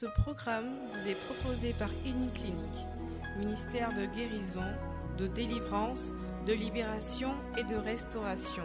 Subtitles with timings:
[0.00, 2.86] Ce programme vous est proposé par Clinique,
[3.36, 4.62] ministère de guérison,
[5.18, 6.12] de délivrance,
[6.46, 8.62] de libération et de restauration.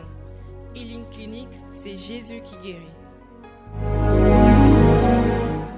[0.75, 2.85] Healing Clinic, c'est Jésus qui guérit.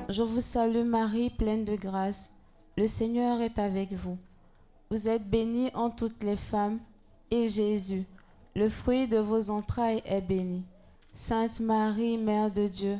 [0.09, 2.31] Je vous salue Marie, pleine de grâce.
[2.75, 4.17] Le Seigneur est avec vous.
[4.91, 6.79] Vous êtes bénie en toutes les femmes,
[7.31, 8.03] et Jésus,
[8.57, 10.65] le fruit de vos entrailles, est béni.
[11.13, 12.99] Sainte Marie, Mère de Dieu,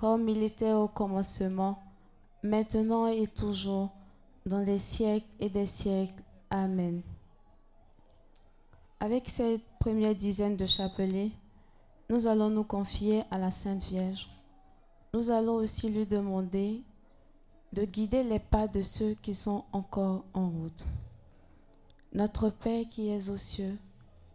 [0.00, 1.78] comme il était au commencement,
[2.42, 3.90] maintenant et toujours,
[4.46, 6.22] dans les siècles et des siècles.
[6.48, 7.02] Amen.
[8.98, 11.32] Avec cette première dizaine de chapelets,
[12.08, 14.26] nous allons nous confier à la Sainte Vierge.
[15.12, 16.82] Nous allons aussi lui demander
[17.74, 20.86] de guider les pas de ceux qui sont encore en route.
[22.14, 23.76] Notre Père qui es aux cieux,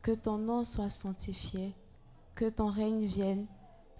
[0.03, 1.73] que ton nom soit sanctifié,
[2.35, 3.47] que ton règne vienne,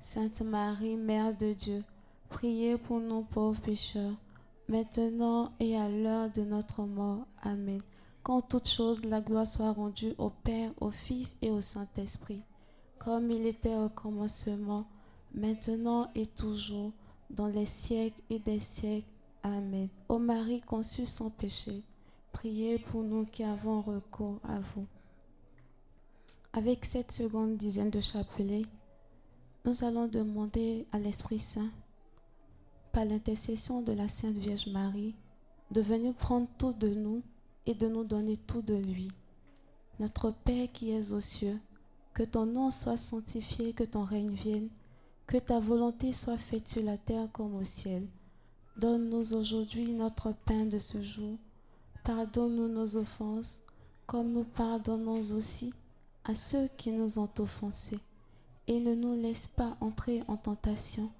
[0.00, 1.84] Sainte Marie, Mère de Dieu,
[2.28, 4.14] priez pour nos pauvres pécheurs,
[4.68, 7.26] maintenant et à l'heure de notre mort.
[7.42, 7.80] Amen.
[8.22, 12.42] Qu'en toutes choses la gloire soit rendue au Père, au Fils et au Saint-Esprit
[13.06, 14.84] comme il était au commencement,
[15.32, 16.90] maintenant et toujours,
[17.30, 19.06] dans les siècles et des siècles.
[19.44, 19.88] Amen.
[20.08, 21.84] Ô Marie conçue sans péché,
[22.32, 24.86] priez pour nous qui avons recours à vous.
[26.52, 28.66] Avec cette seconde dizaine de chapelets,
[29.66, 31.72] nous allons demander à l'Esprit Saint,
[32.92, 35.16] par l'intercession de la Sainte Vierge Marie,
[35.72, 37.20] de venir prendre tout de nous
[37.66, 39.08] et de nous donner tout de lui.
[39.98, 41.58] Notre Père qui es aux cieux,
[42.14, 44.68] que ton nom soit sanctifié, que ton règne vienne,
[45.26, 48.06] que ta volonté soit faite sur la terre comme au ciel.
[48.76, 51.38] Donne-nous aujourd'hui notre pain de ce jour.
[52.04, 53.60] Pardonne-nous nos offenses,
[54.06, 55.72] comme nous pardonnons aussi
[56.24, 57.98] à ceux qui nous ont offensés.
[58.68, 61.10] Et ne nous laisse pas entrer en tentation,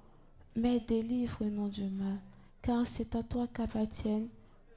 [0.56, 2.18] mais délivre-nous du mal,
[2.62, 4.28] car c'est à toi qu'appartiennent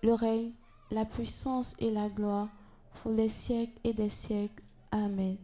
[0.01, 0.51] le règne,
[0.91, 2.49] la puissance et la gloire
[3.01, 4.63] pour les siècles et des siècles.
[4.91, 5.37] Amen.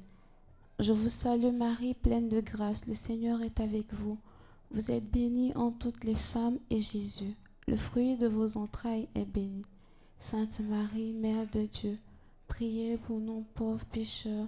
[0.80, 4.18] Je vous salue Marie, pleine de grâce, le Seigneur est avec vous.
[4.72, 7.36] Vous êtes bénie en toutes les femmes et Jésus,
[7.68, 9.64] le fruit de vos entrailles, est béni.
[10.20, 11.98] Sainte Marie, Mère de Dieu,
[12.48, 14.48] priez pour nous pauvres pécheurs,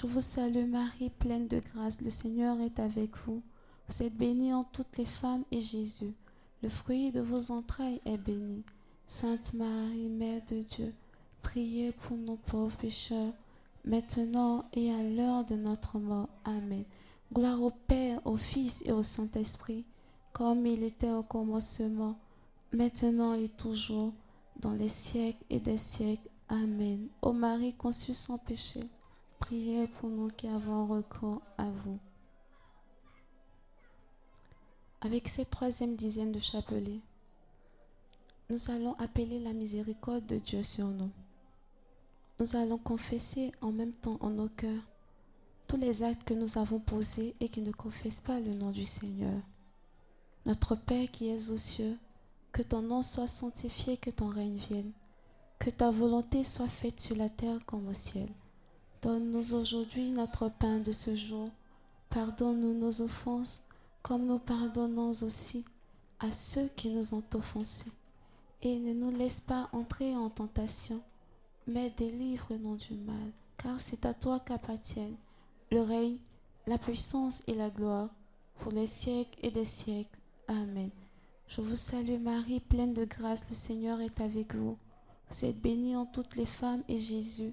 [0.00, 3.42] Je vous salue Marie, pleine de grâce, le Seigneur est avec vous.
[3.88, 6.14] Vous êtes bénie en toutes les femmes, et Jésus,
[6.62, 8.62] le fruit de vos entrailles, est béni.
[9.08, 10.94] Sainte Marie, Mère de Dieu,
[11.42, 13.32] priez pour nos pauvres pécheurs,
[13.84, 16.28] maintenant et à l'heure de notre mort.
[16.44, 16.84] Amen.
[17.32, 19.84] Gloire au Père, au Fils et au Saint-Esprit,
[20.32, 22.16] comme il était au commencement,
[22.70, 24.12] maintenant et toujours,
[24.60, 26.30] dans les siècles et des siècles.
[26.48, 27.08] Amen.
[27.20, 28.84] Ô Marie conçue sans péché,
[29.38, 31.98] priez pour nous qui avons recours à vous.
[35.00, 37.00] Avec cette troisième dizaine de chapelets,
[38.50, 41.10] nous allons appeler la miséricorde de Dieu sur nous.
[42.40, 44.82] Nous allons confesser en même temps en nos cœurs
[45.66, 48.84] tous les actes que nous avons posés et qui ne confessent pas le nom du
[48.84, 49.40] Seigneur.
[50.46, 51.98] Notre Père qui es aux cieux,
[52.52, 54.92] que ton nom soit sanctifié, que ton règne vienne,
[55.58, 58.28] que ta volonté soit faite sur la terre comme au ciel.
[59.02, 61.50] Donne-nous aujourd'hui notre pain de ce jour.
[62.10, 63.62] Pardonne-nous nos offenses,
[64.02, 65.64] comme nous pardonnons aussi
[66.18, 67.92] à ceux qui nous ont offensés.
[68.62, 71.00] Et ne nous laisse pas entrer en tentation,
[71.66, 75.16] mais délivre-nous du mal, car c'est à toi qu'appartiennent
[75.70, 76.16] le règne,
[76.66, 78.08] la puissance et la gloire
[78.58, 80.18] pour les siècles et des siècles.
[80.48, 80.90] Amen.
[81.46, 84.76] Je vous salue Marie, pleine de grâce, le Seigneur est avec vous.
[85.30, 87.52] Vous êtes bénie en toutes les femmes et Jésus,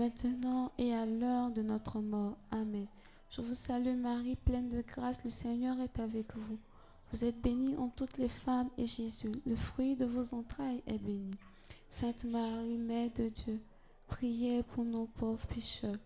[0.00, 2.38] maintenant et à l'heure de notre mort.
[2.50, 2.86] Amen.
[3.28, 6.58] Je vous salue Marie, pleine de grâce, le Seigneur est avec vous.
[7.12, 10.96] Vous êtes bénie en toutes les femmes et Jésus, le fruit de vos entrailles, est
[10.96, 11.32] béni.
[11.90, 13.60] Sainte Marie, Mère de Dieu,
[14.06, 15.98] priez pour nos pauvres pécheurs,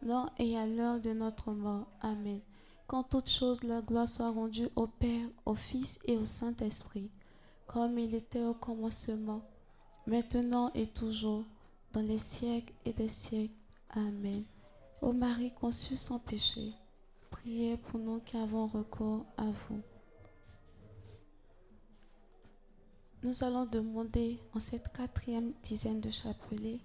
[0.00, 1.88] maintenant et à l'heure de notre mort.
[2.00, 2.40] Amen.
[2.86, 7.10] Qu'en toutes choses la gloire soit rendue au Père, au Fils et au Saint-Esprit,
[7.66, 9.42] comme il était au commencement,
[10.06, 11.44] maintenant et toujours,
[11.92, 13.54] dans les siècles et des siècles.
[13.90, 14.44] Amen.
[15.00, 16.72] Ô Marie conçue sans péché,
[17.30, 19.80] priez pour nous qui avons recours à vous.
[23.22, 26.80] Nous allons demander en cette quatrième dizaine de chapelets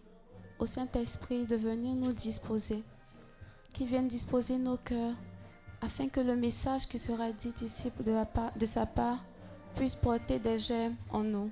[0.59, 2.83] au Saint-Esprit de venir nous disposer,
[3.73, 5.15] qu'il vienne disposer nos cœurs,
[5.81, 9.23] afin que le message qui sera dit ici de, de sa part
[9.75, 11.51] puisse porter des gemmes en nous.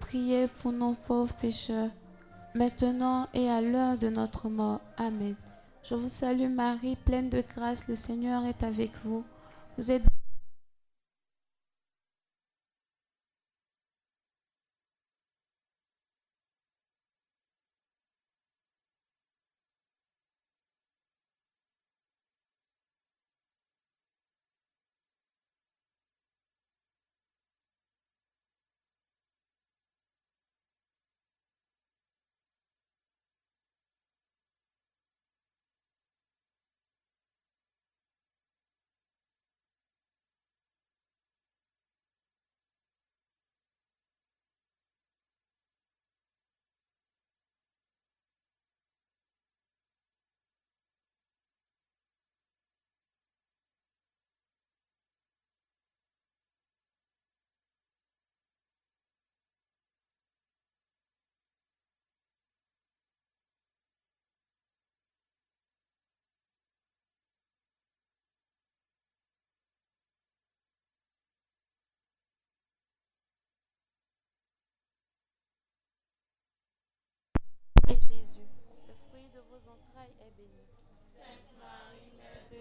[0.00, 1.90] priez pour nos pauvres pécheurs,
[2.54, 4.80] maintenant et à l'heure de notre mort.
[4.96, 5.34] Amen.
[5.82, 9.24] Je vous salue Marie, pleine de grâce, le Seigneur est avec vous.
[9.76, 10.02] Vous êtes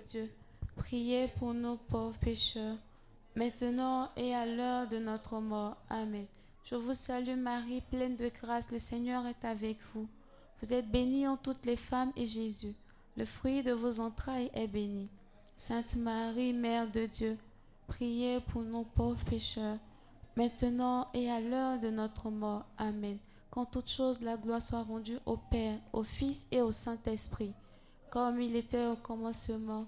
[0.09, 0.29] Dieu,
[0.75, 2.77] priez pour nous pauvres pécheurs,
[3.35, 5.77] maintenant et à l'heure de notre mort.
[5.89, 6.25] Amen.
[6.65, 10.07] Je vous salue Marie, pleine de grâce, le Seigneur est avec vous.
[10.61, 12.75] Vous êtes bénie en toutes les femmes et Jésus,
[13.15, 15.09] le fruit de vos entrailles est béni.
[15.55, 17.37] Sainte Marie, Mère de Dieu,
[17.87, 19.77] priez pour nous pauvres pécheurs,
[20.35, 22.65] maintenant et à l'heure de notre mort.
[22.77, 23.17] Amen
[23.49, 27.53] qu'en toute chose la gloire soit rendue au Père, au Fils et au Saint-Esprit,
[28.11, 29.85] comme il était au commencement,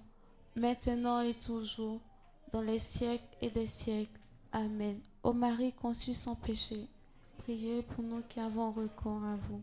[0.55, 1.99] maintenant et toujours,
[2.51, 4.19] dans les siècles et des siècles.
[4.51, 4.99] Amen.
[5.23, 6.87] Ô Marie conçue sans péché,
[7.37, 9.61] priez pour nous qui avons recours à vous.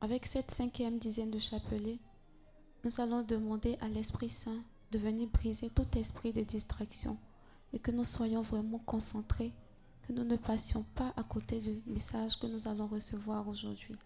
[0.00, 1.98] Avec cette cinquième dizaine de chapelets,
[2.84, 4.62] nous allons demander à l'Esprit Saint
[4.92, 7.18] de venir briser tout esprit de distraction
[7.72, 9.52] et que nous soyons vraiment concentrés
[10.06, 13.96] que nous ne passions pas à côté du message que nous allons recevoir aujourd'hui.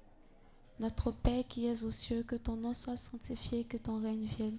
[0.80, 4.58] Notre Père qui es aux cieux, que ton nom soit sanctifié, que ton règne vienne,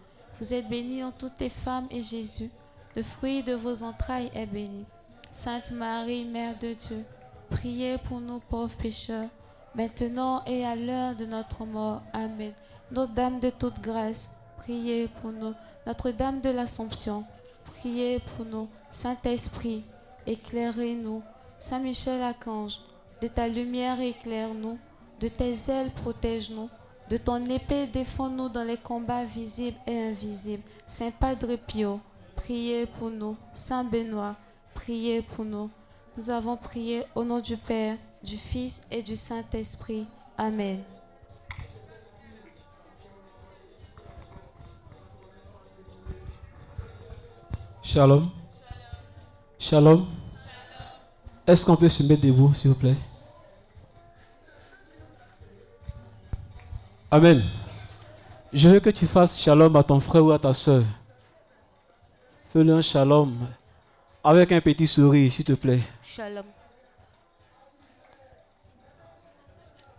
[0.41, 2.49] Vous êtes bénie en toutes les femmes et Jésus,
[2.95, 4.85] le fruit de vos entrailles, est béni.
[5.31, 7.05] Sainte Marie, Mère de Dieu,
[7.51, 9.29] priez pour nous pauvres pécheurs,
[9.75, 12.01] maintenant et à l'heure de notre mort.
[12.11, 12.53] Amen.
[12.89, 15.53] Notre-Dame de toute grâce, priez pour nous.
[15.85, 17.23] Notre-Dame de l'Assomption,
[17.75, 18.67] priez pour nous.
[18.89, 19.83] Saint-Esprit,
[20.25, 21.21] éclairez-nous.
[21.59, 22.79] Saint Michel Archange,
[23.21, 24.79] de ta lumière éclaire-nous.
[25.19, 26.67] De tes ailes protège-nous.
[27.11, 30.63] De ton épée défends-nous dans les combats visibles et invisibles.
[30.87, 31.99] Saint Padre Pio,
[32.37, 33.35] priez pour nous.
[33.53, 34.37] Saint Benoît,
[34.73, 35.69] priez pour nous.
[36.15, 40.07] Nous avons prié au nom du Père, du Fils et du Saint-Esprit.
[40.37, 40.83] Amen.
[47.83, 48.29] Shalom.
[49.59, 50.07] Shalom.
[51.45, 52.95] Est-ce qu'on peut se mettre debout, s'il vous plaît?
[57.11, 57.43] Amen.
[58.53, 60.83] Je veux que tu fasses shalom à ton frère ou à ta soeur.
[62.53, 63.33] Fais-le un shalom
[64.23, 65.79] avec un petit sourire, s'il te plaît.
[66.03, 66.45] Shalom.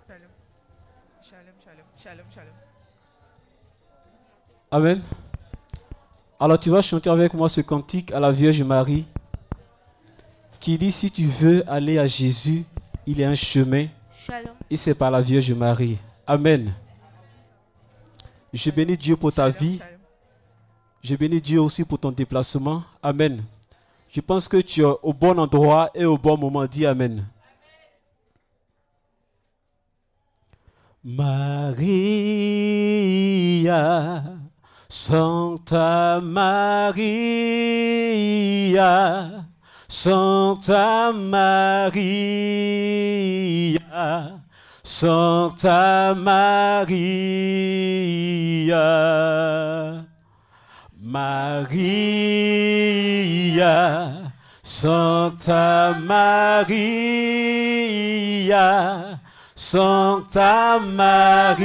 [0.06, 0.28] Shalom.
[1.22, 2.52] Shalom, shalom, shalom, shalom.
[4.70, 5.02] Amen.
[6.40, 9.06] Alors tu vas chanter avec moi ce cantique à la Vierge Marie
[10.60, 12.64] qui dit si tu veux aller à Jésus,
[13.06, 13.86] il y a un chemin
[14.26, 14.54] Shalom.
[14.70, 15.98] et c'est par la Vierge Marie.
[16.26, 16.72] Amen.
[18.52, 19.80] Je bénis Dieu pour ta vie.
[21.02, 22.82] Je bénis Dieu aussi pour ton déplacement.
[23.02, 23.42] Amen.
[24.10, 26.66] Je pense que tu es au bon endroit et au bon moment.
[26.66, 27.24] Dis Amen.
[31.04, 31.82] Maria,
[34.88, 37.04] Santa Maria,
[39.88, 42.02] Santa Maria,
[44.84, 47.72] Santa Maria.
[51.12, 51.82] Maria,
[54.62, 56.80] Santa Maria,
[59.54, 61.64] Santa Maria,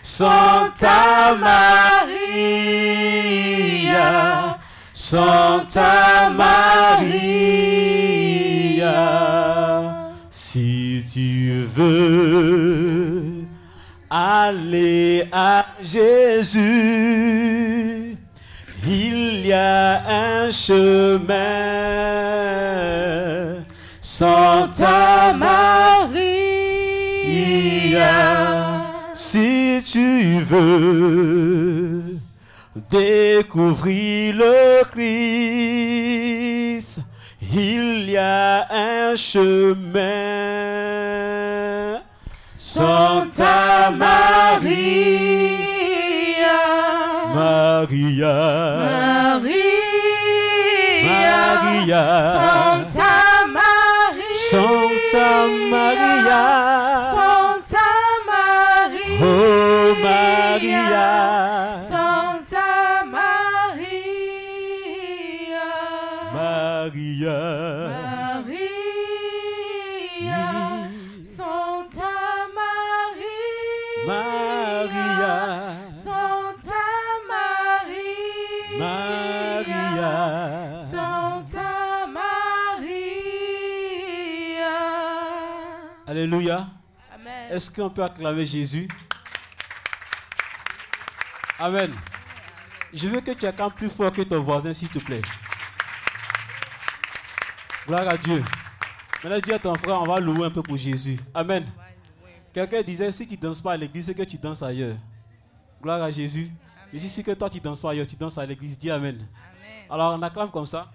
[0.03, 3.02] Santa Maria.
[5.13, 7.21] Santa Maria.
[10.31, 13.45] Si tu veux
[14.09, 16.57] aller à Jésus,
[18.87, 21.29] il y a un chemin.
[24.01, 26.23] Santa Maria,
[29.13, 32.23] si tu veux
[32.75, 36.13] découvrir le Christ,
[37.41, 40.03] il y a un chemin.
[42.55, 44.63] Santa Maria,
[47.35, 48.35] Maria,
[51.05, 52.05] Maria,
[52.39, 53.02] Santa
[87.53, 88.89] Est-ce qu'on peut acclamer Jésus?
[91.59, 91.93] Amen.
[92.95, 95.21] Je veux que tu acclames plus fort que ton voisin, s'il te plaît.
[97.87, 98.43] Gloire à Dieu.
[99.23, 101.21] Maintenant, dis à ton frère, on va louer un peu pour Jésus.
[101.35, 101.67] Amen.
[102.55, 104.97] Quelqu'un disait, si tu ne danses pas à l'église, c'est que tu danses ailleurs.
[105.83, 106.51] Gloire à Jésus.
[106.91, 108.79] Je suis sûr que toi, tu ne danses pas ailleurs, tu danses à l'église.
[108.79, 109.17] Dis Amen.
[109.17, 109.27] Amen.
[109.91, 110.91] Alors, on acclame comme ça.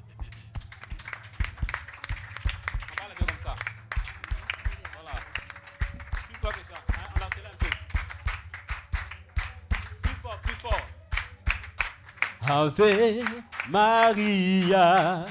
[12.50, 13.24] Ave
[13.70, 15.26] Maria,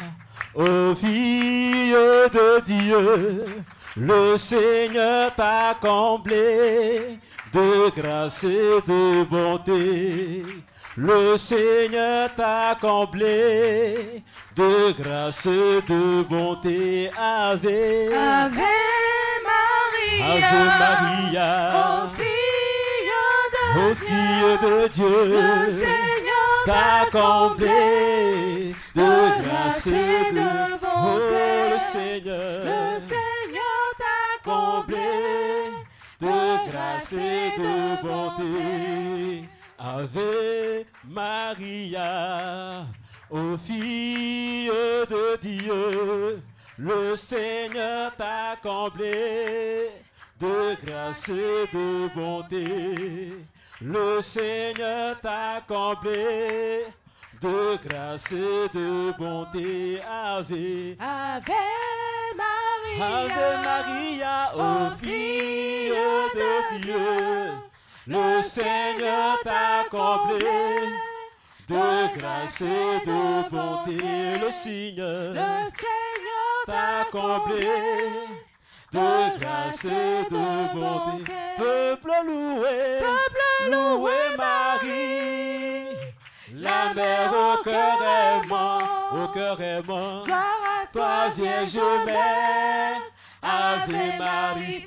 [0.54, 3.64] ô fille de Dieu,
[3.96, 7.18] le Seigneur t'a comblé
[7.52, 10.42] de grâce et de bonté.
[10.96, 14.22] Le Seigneur t'a comblé
[14.54, 17.10] de grâce et de bonté.
[17.16, 17.66] Ave,
[18.14, 18.60] Ave
[19.48, 25.95] Maria, Ave Maria, ô fille ô de fille de Dieu,
[26.66, 30.90] t'a comblé de grâce et de bonté.
[30.98, 34.96] Oh, le Seigneur, Le Seigneur t'a comblé
[36.20, 39.48] de grâce et de bonté.
[39.78, 42.86] Ave Maria,
[43.30, 46.42] ô fille de Dieu,
[46.78, 49.90] le Seigneur t'a comblé
[50.40, 53.44] de grâce et de bonté.
[53.82, 56.86] Le Seigneur t'a comblé
[57.42, 60.00] de grâce et de bonté.
[60.00, 61.52] Ave, Ave
[62.36, 67.52] Maria, Ave Maria, ô fille de Dieu,
[68.06, 70.46] le Seigneur t'a comblé
[71.68, 74.38] de grâce et de bonté.
[74.42, 77.68] Le Seigneur le Seigneur t'a comblé
[78.96, 81.32] de grâce et de bonté.
[81.58, 85.96] Peuple loué, Peuple loué Marie,
[86.54, 88.78] la mère au cœur aimant,
[89.12, 90.24] au cœur aimant.
[90.24, 93.00] Gloire à Toi, Vierge Mère,
[93.42, 94.86] Ave Marie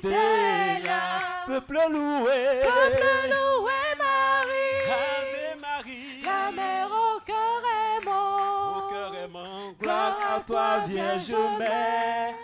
[1.46, 7.62] peuple loué, Peuple loué Marie, Ave Marie, la mère au cœur
[7.96, 8.78] aimant.
[8.78, 12.34] au cœur aimant, gloire à toi, Vierge Mère,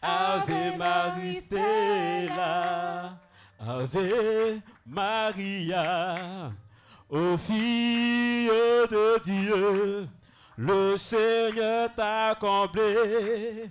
[0.00, 3.18] Ave Marie Stella,
[3.60, 6.52] Ave Maria,
[7.10, 10.08] ô fille de Dieu,
[10.56, 13.70] le Seigneur t'a comblé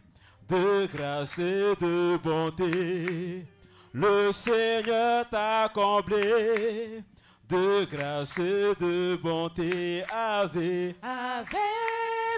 [0.49, 3.45] de grâce et de bonté.
[3.93, 7.03] Le Seigneur t'a comblé
[7.49, 10.03] de grâce et de bonté.
[10.11, 11.55] Ave, Ave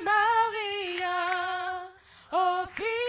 [0.04, 1.18] Maria,
[2.32, 3.09] ô fille de Dieu,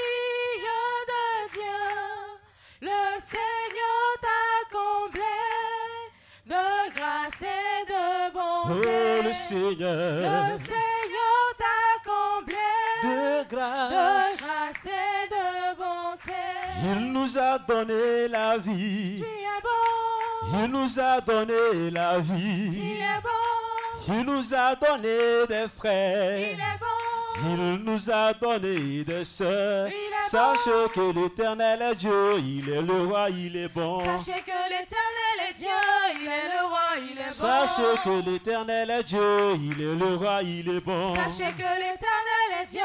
[2.80, 5.20] le Seigneur t'a comblé
[6.46, 8.70] de grâce et de bonté.
[8.70, 12.56] oh le Le Seigneur, Seigneur t'a comblé
[13.02, 16.32] de de grâce, grâce et de bonté.
[16.82, 19.22] il nous a donné la Tu vie.
[19.22, 23.00] es bon, Il nous a donné la il vie.
[23.00, 26.38] est bon, Il nous a donné des il frères.
[26.38, 26.86] est bon.
[27.42, 29.88] Il nous a donné des sœurs.
[29.88, 30.88] Il est Sache bon.
[30.94, 32.38] que l'éternel est Dieu.
[32.38, 34.04] Il est le roi, il est bon.
[34.04, 35.68] Sachez que l'éternel est Dieu,
[36.20, 37.32] il est le roi, il est bon.
[37.32, 39.20] Sachez que l'éternel est Dieu.
[39.62, 41.14] Il est le roi, il est bon.
[41.14, 42.80] Sachez que l'éternel est Dieu,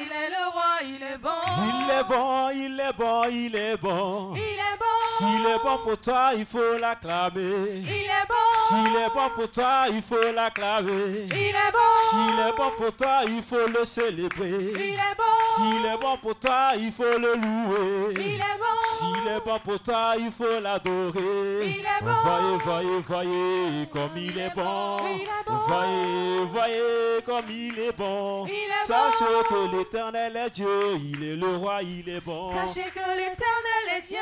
[0.00, 1.28] il est le roi, il est bon.
[1.58, 4.34] Il est bon, il est bon, il est bon.
[4.34, 4.86] Il est bon.
[5.18, 7.82] S'il est bon pour toi, il faut l'acclamer.
[7.82, 8.34] Il est bon.
[8.68, 11.26] S'il est bon pour toi, il faut l'acclamer.
[11.26, 11.78] Il est bon.
[12.08, 14.72] S'il est bon pour toi, il faut le célébrer.
[14.74, 15.36] Il est bon.
[15.56, 18.14] S'il est bon pour toi, il faut le louer.
[18.16, 18.76] Il est bon.
[18.96, 21.60] S'il est bon pour toi, il faut l'adorer.
[21.62, 22.10] Il est bon.
[22.24, 24.98] Voyez, voyez, voyez comme il est bon.
[25.14, 25.56] Il est bon.
[25.66, 28.46] Voyez, voyez comme il est bon.
[28.46, 29.70] Il est Sachez bon.
[29.70, 32.52] que l'éternel est Dieu, il est le roi, il est bon.
[32.52, 34.18] Sachez que l'éternel est Dieu,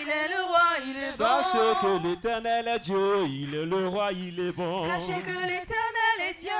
[0.00, 1.98] il est le roi, il est Sachez bon.
[2.00, 4.86] que l'éternel est Dieu, il est le roi, il est bon.
[4.88, 6.01] Sachez que l'éternel
[6.32, 6.50] est Dieu,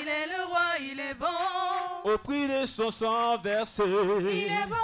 [0.00, 2.10] il est le roi, il est bon.
[2.10, 4.76] Au prix de son sang versé, Il est bon.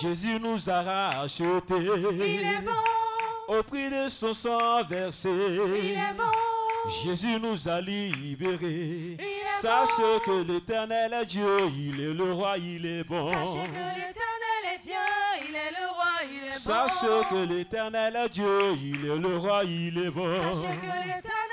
[0.00, 1.74] Jésus nous a rachetés.
[1.78, 3.54] Il est bon.
[3.54, 6.24] Au prix de son sang versé, Il est bon.
[7.02, 9.16] Jésus nous a libérés.
[9.18, 13.30] Il est Sachez que l'éternel est Dieu, il est le roi, il est bon.
[13.32, 14.94] Sachez que l'éternel est Dieu,
[15.48, 16.88] il est le roi, il est bon.
[16.88, 20.52] Sachez que l'éternel est Dieu, il est le roi, il est bon.
[20.52, 21.47] Sachez que l'éternel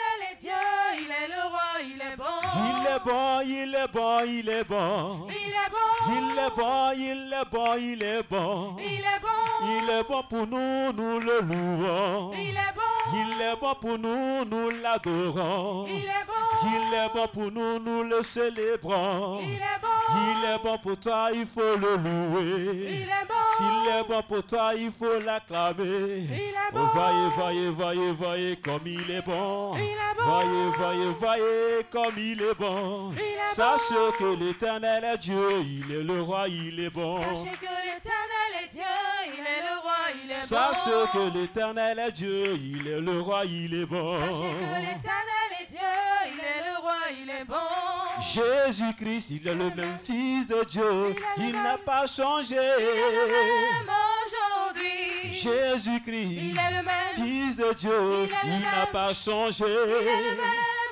[2.95, 5.27] est bon, il est bon, il est bon.
[5.29, 5.85] Il est bon.
[6.07, 8.75] Il est bon, il est bon, il est bon.
[8.79, 9.27] Il est bon.
[9.67, 12.31] Il est bon pour nous, nous le louons.
[12.33, 12.81] Il est bon.
[13.13, 15.85] Il est bon pour nous, nous l'adorons.
[15.87, 16.33] Il est bon.
[16.63, 19.39] Il est bon pour nous, nous le célébrons.
[19.41, 19.87] Il est bon.
[20.17, 22.87] Il est bon pour toi, il faut le louer.
[22.89, 23.33] Il est bon.
[23.57, 26.27] S'il est bon pour toi, il faut l'acclamer.
[26.29, 26.85] Il est Oh, bon.
[26.93, 29.75] voyez, voyez, voyez, voyez comme il est bon.
[29.75, 30.25] Il est bon.
[30.25, 32.84] Voyez, voyez, voyez comme il est bon.
[33.13, 34.11] Il est Sachez bon.
[34.19, 37.21] que l'éternel est Dieu, il est le roi, il est bon.
[37.21, 38.83] Sachez que l'éternel est Dieu,
[39.27, 41.07] il est le roi, il est Sachez bon.
[41.13, 44.19] que l'éternel est Dieu, il est le roi, il est bon.
[44.19, 45.79] Sachez que l'éternel est Dieu,
[46.27, 48.21] il est le roi, il est bon.
[48.21, 51.15] Jésus-Christ, il est le même Fils de Dieu.
[51.37, 52.55] Il n'a pas changé.
[52.55, 53.91] Même
[54.25, 55.31] aujourd'hui.
[55.33, 57.15] Jésus-Christ, Il est le même.
[57.15, 59.63] Fils de Dieu, Il il n'a pas changé.
[59.65, 60.84] Il est le même aujourd'hui.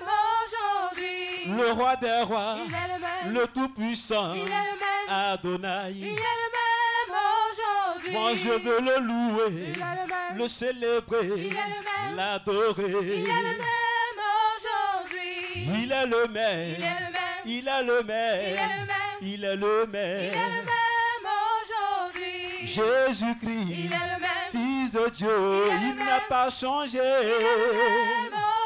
[1.47, 3.33] Le roi des rois, Il est le même.
[3.41, 4.59] le Tout-Puissant, Il est le même.
[5.07, 5.89] Il Adonai.
[5.89, 7.17] est le même
[7.51, 8.13] aujourd'hui.
[8.13, 10.37] Moi je veux le louer, Il est le même.
[10.37, 12.15] le célébrer, Il est même.
[12.15, 12.83] l'adorer.
[12.87, 14.21] Il est le même
[14.55, 15.81] aujourd'hui.
[15.83, 16.75] Il est le même.
[16.75, 17.41] Il est le même.
[17.45, 18.39] Il est le Il même.
[18.39, 18.97] est même.
[19.21, 20.31] Il est Il est même.
[20.31, 21.27] même
[21.61, 22.67] aujourd'hui.
[22.67, 24.29] Jésus-Christ, Il est le même.
[24.51, 25.27] Fils de Dieu,
[25.67, 26.21] Il est il n'a même.
[26.29, 26.99] pas changé.
[26.99, 28.31] Même aujourd'hui.
[28.31, 28.62] Le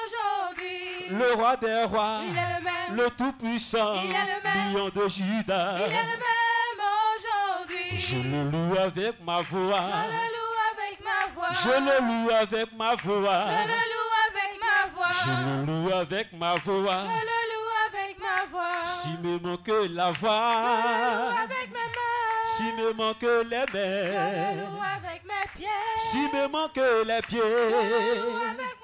[1.36, 2.96] roi des rois, Il est le même.
[2.96, 4.74] le Tout-Puissant, Il est le même.
[4.74, 5.76] lion de Judas.
[5.78, 6.82] Il est le même
[7.16, 8.00] aujourd'hui.
[8.00, 9.90] Je le loue avec ma voix.
[9.90, 11.54] Je le loue avec ma voix.
[11.64, 13.40] Je le loue avec ma voix.
[13.40, 15.14] Je le loue avec ma voix.
[15.24, 17.00] Je le loue avec ma voix.
[17.02, 18.86] Je le loue avec ma voix.
[18.86, 20.54] Si me manque la Je le loue voix,
[21.44, 22.46] avec mes mains.
[22.46, 25.68] si me manque les Je le mains, loue avec mes pieds.
[25.98, 28.78] si me manque les Je le loue pieds, avec.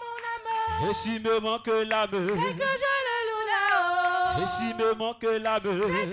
[0.90, 4.42] Et si me manque la C'est main, que je le loue là-haut.
[4.44, 6.12] et si me manque la C'est que je le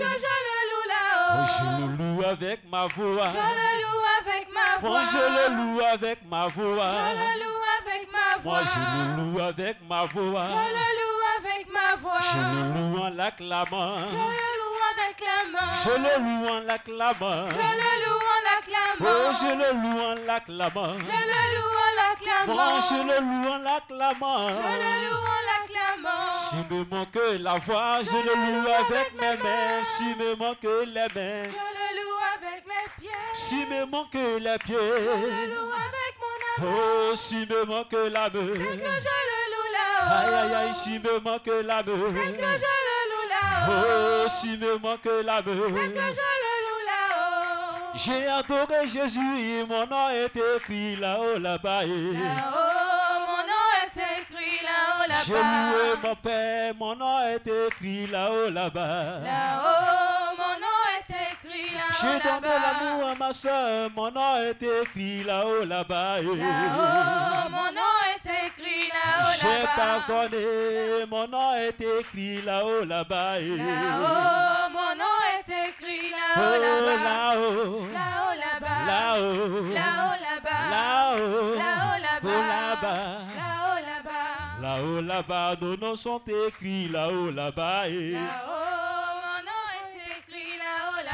[0.71, 1.47] loue oh, là-haut.
[1.59, 3.29] je le loue avec ma voix.
[3.29, 4.91] Je le loue avec ma voix.
[4.91, 6.91] Moi je le loue avec ma voix.
[6.91, 8.53] Je le loue avec ma voix.
[8.53, 10.45] Moi je le loue avec ma voix.
[10.47, 12.21] Je le loue avec ma voix.
[12.21, 13.99] Je le loue en l'acclamant.
[13.99, 14.70] Je le loue
[15.53, 15.73] main.
[15.85, 17.49] Je le loue en l'acclamant.
[17.51, 19.11] Je le loue en l'acclamant.
[19.11, 20.99] Oh, je le loue en l'acclamant.
[20.99, 22.81] Je le loue en l'acclamant.
[22.81, 24.49] Je le loue en l'acclamant.
[24.49, 26.33] Je le loue en l'acclamant.
[26.33, 29.83] Si me manque la voix, je le loue avec mes mains.
[29.83, 33.11] Si me manque les mains, Je le loue avec mes pieds.
[33.35, 36.81] si me manque les Je le pieds, loue avec mon amour.
[37.13, 38.99] oh, si me manque la C'est que main.
[38.99, 40.13] je le loue là-haut.
[40.13, 42.57] Aïe, aïe, aïe, si me manque la C'est que main.
[42.57, 42.90] je le
[43.43, 44.25] là-haut.
[44.25, 47.91] Oh, si me manque la C'est que je le loue là-haut.
[47.95, 51.83] J'ai adoré Jésus et mon nom est écrit là-haut, là-bas.
[51.85, 56.09] Là-haut, mon nom est écrit là-haut, J'ai loué là-bas.
[56.09, 59.21] mon Père, mon nom est écrit là-haut, là-bas.
[59.25, 60.20] Là-haut,
[62.01, 62.59] J'ai là-bas.
[62.61, 66.21] l'amour à ma soeur, mon nom est écrit là-haut, là-bas.
[66.23, 70.05] Là-haut, mon nom est écrit là-haut, J'ai là-bas.
[70.07, 73.39] pardonné, mon nom est écrit là-haut, là-bas.
[73.41, 77.05] Là-haut, mon nom est écrit Oh, là-haut, là-bas.
[77.05, 78.87] là-haut, Là-haut, là-bas.
[78.87, 80.63] là-haut, Là-haut, là-bas.
[80.71, 82.25] là-haut, Là-haut, là-bas.
[82.25, 83.09] oh, là-bas.
[83.37, 84.63] Là-haut, là-bas.
[84.63, 87.87] Là-haut, là-bas, nos noms sont écrits là-haut, là-bas.
[87.89, 88.59] Là-haut,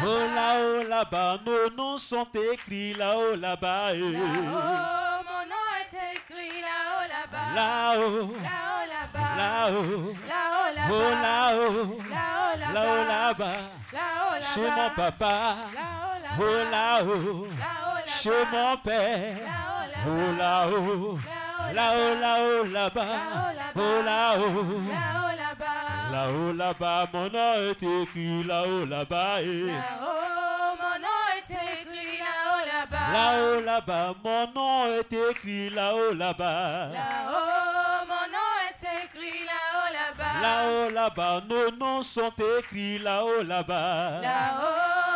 [0.03, 3.93] Oh, là-haut, là-bas, nos noms sont écrits là-haut, là-bas.
[3.95, 7.55] Là-haut, mon nom est écrit là-haut, là-bas.
[7.55, 9.37] Là-haut, Là-haut, là-bas.
[9.39, 10.91] là-haut, Là-haut, là-bas.
[10.91, 12.73] oh, là-haut, Là-haut, là-bas.
[12.75, 13.57] là-haut, là-bas.
[13.93, 14.55] Là-haut, là-bas.
[14.55, 16.41] Chez mon papa, Là-haut, là-bas.
[16.41, 18.21] oh, là-haut, Là-haut, là-bas.
[18.23, 20.67] chez mon père, Là-haut, oh, là-bas.
[20.67, 21.19] là-haut,
[21.75, 23.05] Là-haut, là-haut, là-bas.
[23.05, 24.81] là-haut, oh, là-haut.
[24.89, 26.13] Là-haut, là-bas.
[26.13, 29.43] Là-haut, là-bas, mon nom est écrit là-haut, là-bas.
[29.43, 29.67] eh.
[29.67, 33.13] Là-haut, mon nom est écrit là-haut, là-bas.
[33.13, 36.89] Là-haut, là-bas, mon nom est écrit là-haut, là-bas.
[36.93, 40.41] Là-haut, mon nom est écrit là-haut, là-bas.
[40.43, 44.21] Là-haut, là-bas, nos noms sont écrits là-haut, là-bas.
[44.23, 45.16] Là-haut,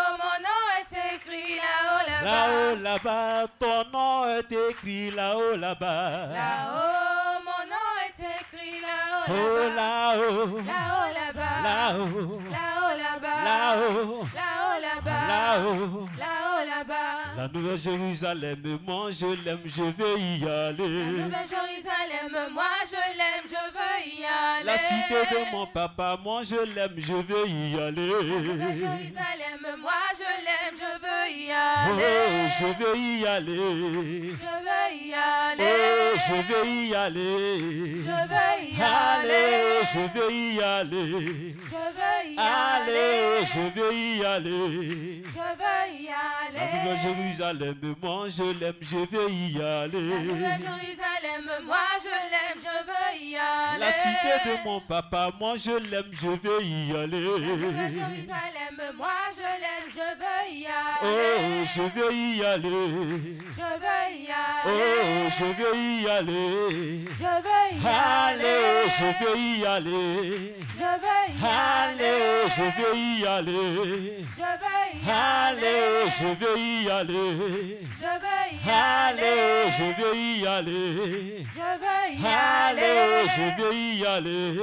[1.57, 2.47] là-haut, là-bas.
[2.49, 6.27] Là-haut, là-bas, ton nom est écrit là-haut, là-bas.
[6.33, 9.75] Là-haut, mon nom est écrit là-haut, Oh, là-bas.
[9.75, 11.63] là-haut, Là-haut, là-bas.
[11.63, 13.45] là-haut, Là-haut, là-bas.
[13.45, 15.20] là-haut, Là-haut, là-bas.
[15.31, 16.07] Là-haut.
[16.19, 17.21] Là-haut, là-bas.
[17.37, 20.89] La nouvelle Jérusalem, moi je l'aime, je vais y La aller.
[20.89, 24.65] Nouvelle Jérusalem, moi je l'aime, je veux y aller.
[24.65, 28.79] La cité de mon papa, moi je l'aime, je vais y La Nouvelle aller.
[28.79, 32.49] Jérusalem, moi je l'aime, je veux y Oh, aller.
[32.59, 34.31] je vais y aller.
[34.31, 36.19] Je veux y Oh, aller.
[36.27, 37.99] je vais y aller.
[38.01, 39.85] Je veux y aller.
[39.93, 41.55] je vais y aller.
[41.65, 43.47] Je veux y aller.
[43.47, 45.20] je vais y aller.
[45.27, 46.99] Je veux y La nouvelle aller.
[47.03, 50.59] Jérusalem, moi je l'aime, je vais y La Nouvelle aller.
[50.59, 53.79] Jérusalem, moi je l'aime, je veux y aller.
[53.81, 57.95] La cité de mon papa, moi je l'aime, je vais y La Nouvelle aller.
[57.95, 60.67] Jérusalem, moi je l'aime, je veux y
[61.03, 61.65] Oh, aller.
[61.67, 63.39] je vais y aller.
[63.57, 64.29] Je veux y
[64.65, 65.31] Oh, aller.
[65.31, 67.05] je vais y aller.
[67.19, 68.91] Je veux y Allez, aller.
[68.99, 70.55] je vais y aller.
[70.77, 72.17] Je veux y aller.
[72.57, 74.25] je vais y aller.
[74.37, 74.57] Je veux
[74.93, 76.11] y Allez, aller.
[76.19, 77.79] je vais y aller.
[77.93, 79.71] Je veux y aller.
[79.79, 81.47] je vais y aller.
[81.53, 83.29] Je veux y aller.
[83.37, 84.55] je vais y aller.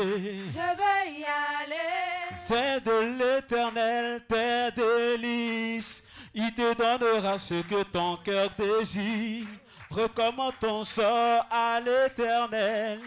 [0.49, 2.07] Je veux y aller.
[2.47, 6.01] Fais de l'éternel tes délices.
[6.33, 9.47] Il te donnera ce que ton cœur désire.
[9.89, 12.99] Recommande ton sort à l'éternel.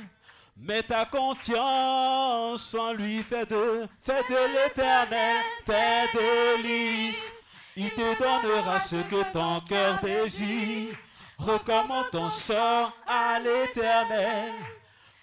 [0.62, 3.22] Mets ta confiance en lui.
[3.22, 7.32] Fais de, fais de l'éternel tes délices.
[7.76, 10.94] Il te donnera ce que ton cœur désire.
[11.38, 14.52] Recommande ton sort à l'éternel.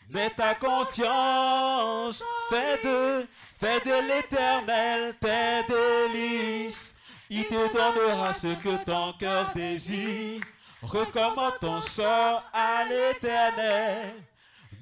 [0.09, 3.27] Mets ta confiance, fais de,
[3.59, 6.95] fais de l'éternel tes délices.
[7.29, 10.41] Il te donnera ce que ton cœur désire.
[10.81, 14.13] Recommande ton sort à l'éternel.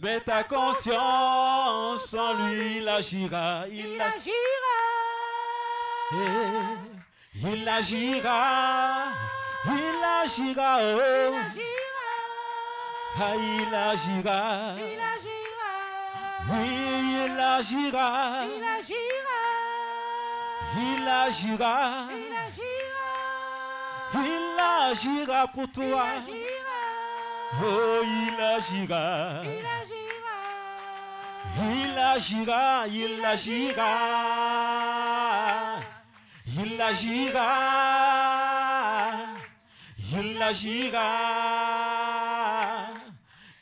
[0.02, 4.34] Mets ta confiance en lui, il agira, Il agira.
[7.34, 8.40] il agira,
[9.66, 12.06] il agira, oh, Il agira.
[13.18, 15.72] ah, il agira, Il agira.
[16.50, 16.68] oui,
[17.26, 18.10] il agira,
[18.46, 19.42] Il agira.
[20.78, 21.76] il agira,
[22.12, 23.10] Il agira.
[24.14, 26.55] il agira pour toi, agira.
[27.62, 30.36] Oh, il agira, Il agira.
[31.58, 33.92] il agira, il agira,
[36.48, 37.50] il agira,
[40.12, 41.10] il agira,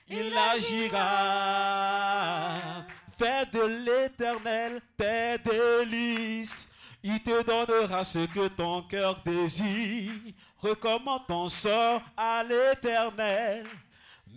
[0.09, 1.09] il agira.
[3.17, 6.67] Fais de l'éternel tes délices.
[7.03, 10.11] Il te donnera ce que ton cœur désire.
[10.63, 13.65] Recommande ton sort à l'éternel.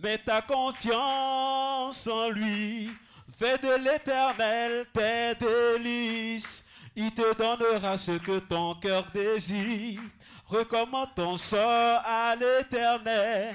[0.02, 2.90] Mets ta confiance en lui.
[3.38, 6.64] Fais de l'éternel tes délices.
[6.96, 10.00] Il te donnera ce que ton cœur désire.
[10.48, 13.54] Recommande ton sort à l'éternel.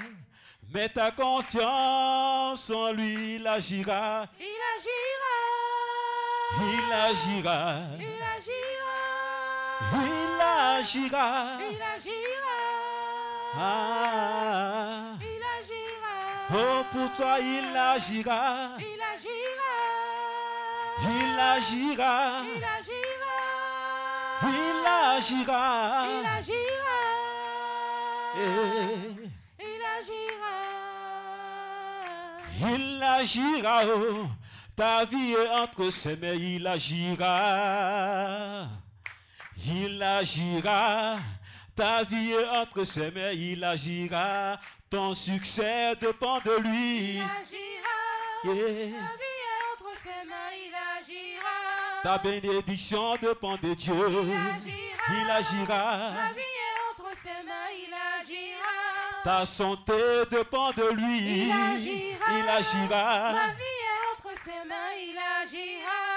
[0.72, 4.46] Mets ta confiance en lui, il agira, Il
[4.78, 5.42] agira.
[6.62, 8.92] il agira, Il agira.
[9.90, 10.21] il agira.
[10.72, 11.58] Il agira.
[13.54, 16.14] Ah, Il agira.
[16.50, 19.72] oh, pour toi, il agira, Il agira.
[21.02, 23.36] il agira, Il agira.
[24.42, 25.62] il agira.
[26.08, 27.00] Il agira.
[28.34, 28.40] Eh.
[29.60, 30.54] Il agira.
[32.74, 34.26] Il agira, oh,
[34.74, 37.28] ta vie est entre ses mains, il agira.
[39.64, 41.18] Il agira,
[41.76, 44.58] ta vie est entre ses mains, il agira.
[44.90, 47.14] Ton succès dépend de lui.
[47.14, 47.92] Il agira.
[48.44, 48.54] Yeah.
[48.54, 50.52] La vie est entre ses mains.
[50.52, 52.02] Il agira.
[52.02, 53.94] Ta bénédiction dépend de Dieu.
[53.94, 54.72] Il agira.
[55.08, 56.10] Il agira.
[56.34, 57.70] Vie est entre ses mains.
[57.72, 59.22] Il agira.
[59.24, 61.46] Ta santé dépend de lui.
[61.46, 62.26] Il agira.
[62.36, 63.32] Il agira.
[63.32, 64.92] Ma vie est entre ses mains.
[64.98, 66.11] Il agira.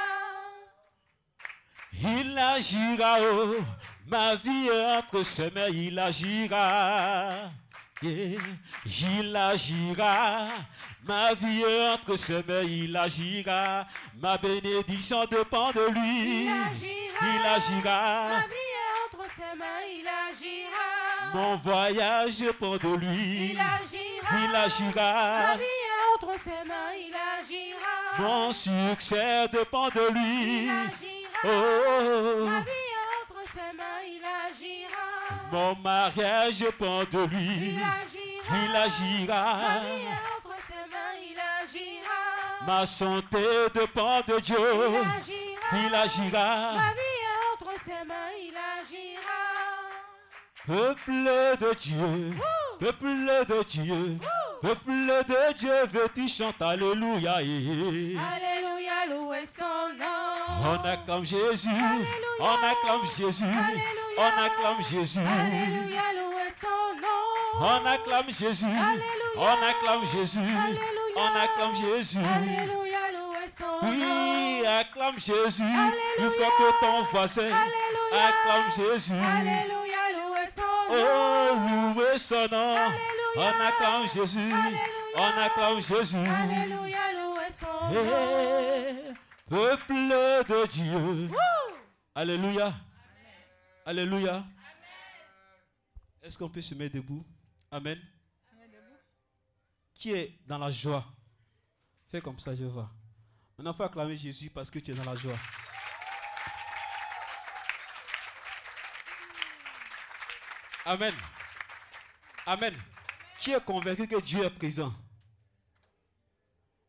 [2.07, 3.55] Il agira, oh,
[4.07, 7.51] ma vie est entre ses mains, il agira.
[8.01, 8.39] Yeah.
[8.85, 10.47] Il agira,
[11.03, 13.87] ma vie est entre ses mains, il agira.
[14.19, 16.45] Ma bénédiction dépend de lui.
[16.45, 17.05] Il agira.
[17.21, 18.27] Il agira.
[18.27, 19.81] Ma vie est entre ses mains.
[19.89, 21.33] Il agira.
[21.33, 23.51] Mon voyage dépend de lui.
[23.51, 24.37] Il agira.
[24.43, 25.39] Il agira.
[25.39, 26.93] Ma vie est entre ses mains.
[26.95, 28.19] Il agira.
[28.19, 30.65] Mon succès dépend de lui.
[30.65, 31.14] Il agira.
[31.47, 34.01] Oh, Ma vie est entre ses mains.
[34.07, 35.05] Il agira.
[35.51, 37.75] mon mariage dépend de lui.
[37.75, 38.57] Il agira.
[38.65, 39.43] Il agira.
[39.55, 41.15] Ma vie est entre ses mains.
[41.21, 42.19] Il agira.
[42.67, 44.57] Ma santé dépend de Dieu.
[44.57, 45.87] Il agira.
[45.87, 46.71] Il agira.
[46.73, 48.33] Ma vie est entre ses mains.
[48.41, 49.41] Il agira.
[50.67, 52.33] Peuple de Dieu.
[52.79, 53.05] Peuple
[53.47, 54.17] de Dieu.
[54.61, 54.91] Peuple
[55.27, 56.63] de Dieu, veux-tu chanter?
[56.63, 57.35] Alléluia.
[57.35, 60.65] Alléluia, louez son nom.
[60.65, 61.69] On acclame Jésus.
[61.69, 62.39] Alléluia.
[62.39, 63.43] On acclame Jésus.
[63.45, 64.17] Alléluia.
[64.17, 65.19] On acclame Jésus.
[65.19, 67.67] Alléluia, louez son nom.
[67.67, 68.65] On acclame Jésus.
[68.65, 69.37] Alléluia.
[69.37, 70.39] On acclame Jésus.
[70.39, 71.15] Alléluia.
[71.17, 72.17] On acclame Jésus.
[72.17, 73.91] Alléluia, louez son nom.
[73.91, 75.63] Oui, acclame Jésus.
[76.17, 78.27] Il faut que ton voisin Alléluia.
[78.27, 79.13] acclame Jésus.
[79.13, 79.85] Alléluia.
[80.89, 82.75] Oh, louez son nom.
[83.37, 84.53] On acclame Jésus.
[85.15, 86.17] On acclame Jésus.
[86.17, 87.91] Alléluia, louez son nom.
[87.93, 89.13] Eh,
[89.49, 91.29] peuple de Dieu.
[92.13, 92.73] Alléluia.
[93.85, 94.43] Alléluia.
[96.21, 97.25] Est-ce qu'on peut se mettre debout?
[97.71, 97.99] Amen.
[99.93, 101.05] Qui est dans la joie?
[102.09, 102.89] Fais comme ça, je vois.
[103.57, 105.37] Maintenant, il faut acclamer Jésus parce que tu es dans la joie.
[110.85, 111.13] Amen.
[112.45, 112.75] Amen.
[113.39, 114.93] Qui est convaincu que Dieu est présent?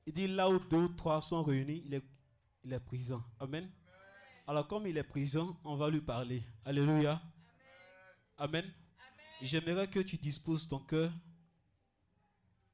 [0.07, 2.05] Il dit là où deux ou trois sont réunis, il est,
[2.63, 3.25] il est présent.
[3.41, 3.71] Amen.
[4.47, 6.43] Alors comme il est présent, on va lui parler.
[6.65, 7.23] Alléluia.
[8.37, 8.71] Amen.
[9.41, 11.11] J'aimerais que tu disposes ton cœur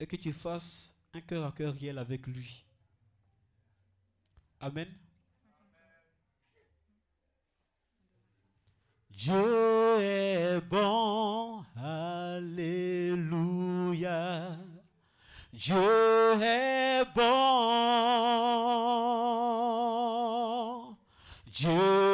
[0.01, 2.67] et que tu fasses un cœur à cœur réel avec lui.
[4.59, 4.93] Amen.
[9.23, 13.21] Dieu est bon, Alléluia.
[15.53, 15.77] Dieu
[16.43, 17.23] est bon.
[21.55, 22.12] Dieu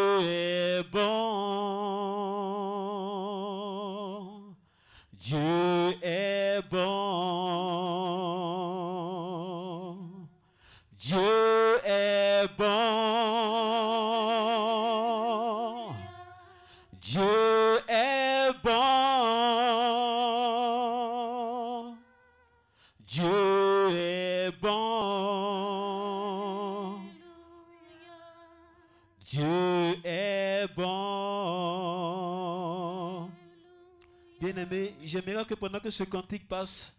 [35.19, 36.95] j'aimerais que pendant que ce cantique passe,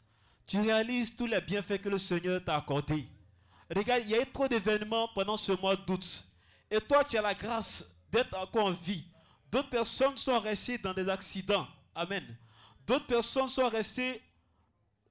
[0.45, 3.07] tu réalises tous les bienfaits que le Seigneur t'a accordés.
[3.73, 6.25] Regarde, il y a eu trop d'événements pendant ce mois d'août.
[6.71, 9.03] Et toi, tu as la grâce d'être encore en vie.
[9.51, 11.67] D'autres personnes sont restées dans des accidents.
[11.95, 12.25] Amen.
[12.85, 14.21] D'autres personnes sont restées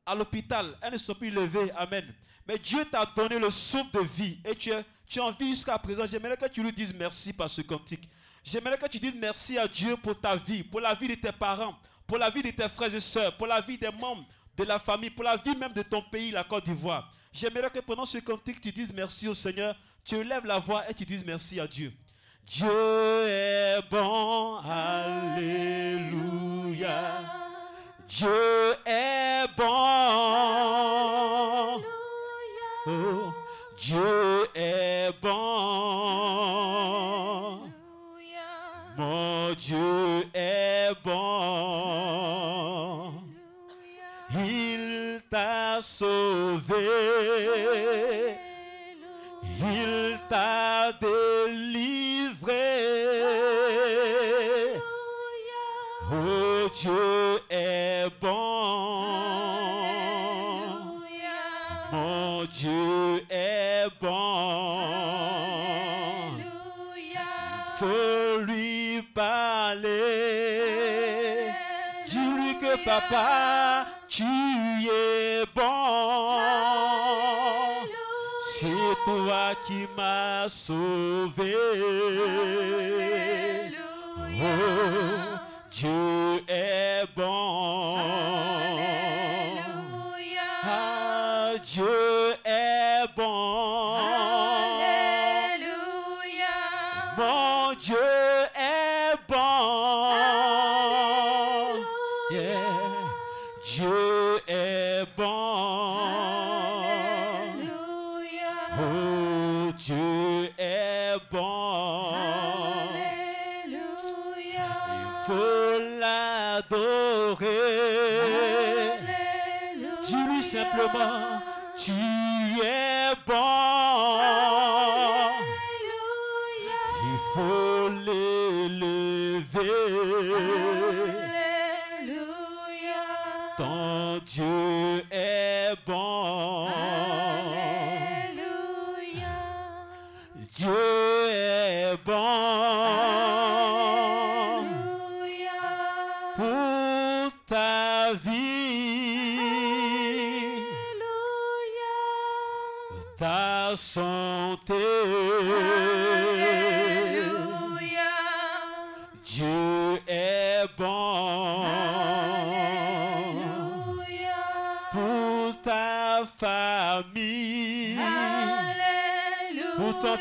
[0.05, 0.77] à l'hôpital.
[0.83, 1.71] Elles ne sont plus levées.
[1.73, 2.13] Amen.
[2.47, 4.39] Mais Dieu t'a donné le souffle de vie.
[4.45, 6.05] Et tu es, tu es en vie jusqu'à présent.
[6.07, 8.09] J'aimerais que tu lui dises merci par ce cantique.
[8.45, 11.33] J'aimerais que tu dises merci à Dieu pour ta vie, pour la vie de tes
[11.33, 11.79] parents,
[12.09, 14.25] pour la vie de tes frères et sœurs, pour la vie des membres
[14.57, 17.13] de la famille, pour la vie même de ton pays, la Côte d'Ivoire.
[17.31, 19.77] J'aimerais que pendant ce cantique, tu dises merci au Seigneur.
[20.05, 21.93] Tu élèves la voix et tu dises merci à Dieu.
[22.47, 26.09] Dieu est bon, Alléluia.
[28.09, 29.65] Dieu est bon.
[32.87, 33.35] Oh,
[33.79, 36.49] Dieu est bon.
[38.97, 40.38] Mon Dieu est
[45.79, 46.75] t'a sauvé.
[49.45, 52.53] Il t'a délivré.
[56.11, 58.99] Oh Dieu est bon.
[61.93, 64.79] Mon Dieu est bon.
[67.77, 69.89] Faut lui parler.
[72.09, 73.98] Dis-lui que papa,
[74.89, 76.39] tu es bon.
[78.55, 81.55] C'est toi qui m'as sauvé.
[84.41, 85.39] Oh,
[85.71, 87.99] Dieu est bon.
[90.65, 93.99] Ah, Dieu est bon.
[97.17, 97.97] Mon Dieu
[98.55, 100.09] est bon.
[102.31, 102.69] Yeah.
[103.65, 104.08] Dieu
[105.17, 105.38] bon.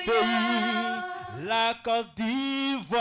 [0.08, 1.48] Pays,
[1.84, 2.98] Côte d'Ivoire.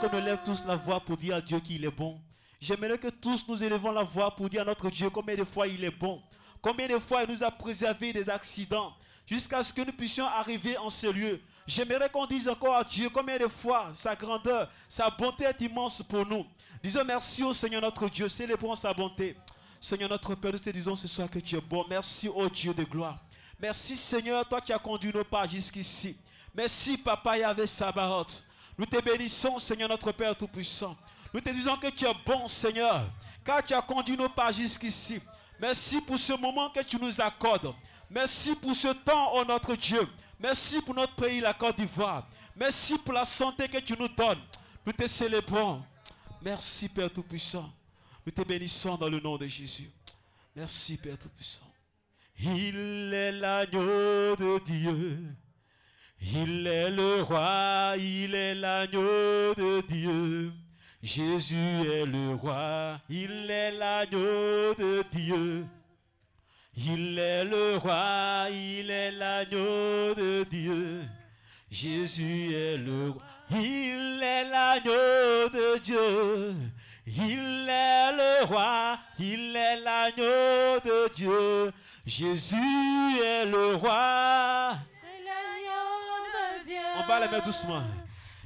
[0.00, 2.18] Qu'on élève tous la voix pour dire à Dieu qu'il est bon.
[2.58, 5.66] J'aimerais que tous nous élevons la voix pour dire à notre Dieu combien de fois
[5.66, 6.22] il est bon.
[6.62, 8.94] Combien de fois il nous a préservé des accidents
[9.26, 11.40] jusqu'à ce que nous puissions arriver en ce lieu.
[11.66, 16.02] J'aimerais qu'on dise encore à Dieu combien de fois sa grandeur, sa bonté est immense
[16.02, 16.46] pour nous.
[16.82, 19.36] Disons merci au Seigneur notre Dieu, célébrons sa bonté.
[19.80, 21.84] Seigneur notre Père, nous te disons ce soir que tu es bon.
[21.88, 23.18] Merci au Dieu de gloire.
[23.58, 26.16] Merci Seigneur, toi qui as conduit nos pas jusqu'ici.
[26.54, 28.44] Merci Papa Yahvé Sabaoth.
[28.80, 30.96] Nous te bénissons Seigneur notre Père Tout-Puissant.
[31.34, 33.04] Nous te disons que tu es bon Seigneur,
[33.44, 35.20] car tu as conduit nos pas jusqu'ici.
[35.60, 37.74] Merci pour ce moment que tu nous accordes.
[38.08, 40.08] Merci pour ce temps, oh notre Dieu.
[40.38, 42.26] Merci pour notre pays, la Côte d'Ivoire.
[42.56, 44.40] Merci pour la santé que tu nous donnes.
[44.86, 45.82] Nous te célébrons.
[46.40, 47.70] Merci Père Tout-Puissant.
[48.24, 49.90] Nous te bénissons dans le nom de Jésus.
[50.56, 51.70] Merci Père Tout-Puissant.
[52.38, 55.36] Il est l'agneau de Dieu.
[56.22, 60.52] Il est le roi, il est l'agneau de Dieu.
[61.02, 61.56] Jésus
[61.90, 65.66] est le roi, il est l'agneau de Dieu.
[66.76, 71.02] Il est le roi, il est l'agneau de Dieu.
[71.70, 76.54] Jésus est le roi, il est l'agneau de Dieu.
[77.06, 81.72] Il est le roi, il est l'agneau de Dieu.
[82.04, 82.56] Jésus
[83.24, 84.78] est le roi.
[87.02, 87.82] On va mettre doucement.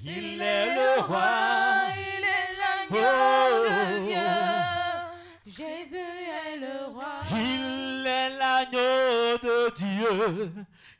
[0.04, 1.88] Il est le roi.
[1.96, 4.30] Il est l'agneau de Dieu.
[5.44, 7.22] Jésus est le roi.
[7.32, 10.52] Il est l'agneau de Dieu.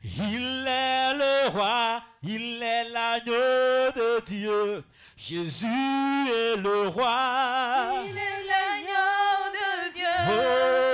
[0.03, 2.01] Il est le roi.
[2.23, 4.83] Il est l'agneau de Dieu.
[5.15, 8.03] Jésus est le roi.
[8.05, 10.15] Il est l'agneau de Dieu.
[10.27, 10.84] Oh, oh,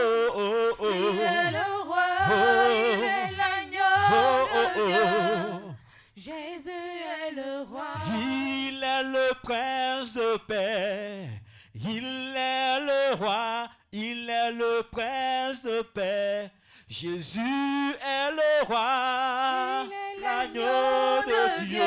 [9.44, 11.28] prince de paix.
[11.76, 13.68] Il est le roi.
[13.92, 16.52] Il est le prince de paix.
[16.88, 19.86] Jésus est le roi.
[19.86, 21.82] Il est L'agneau de Dieu.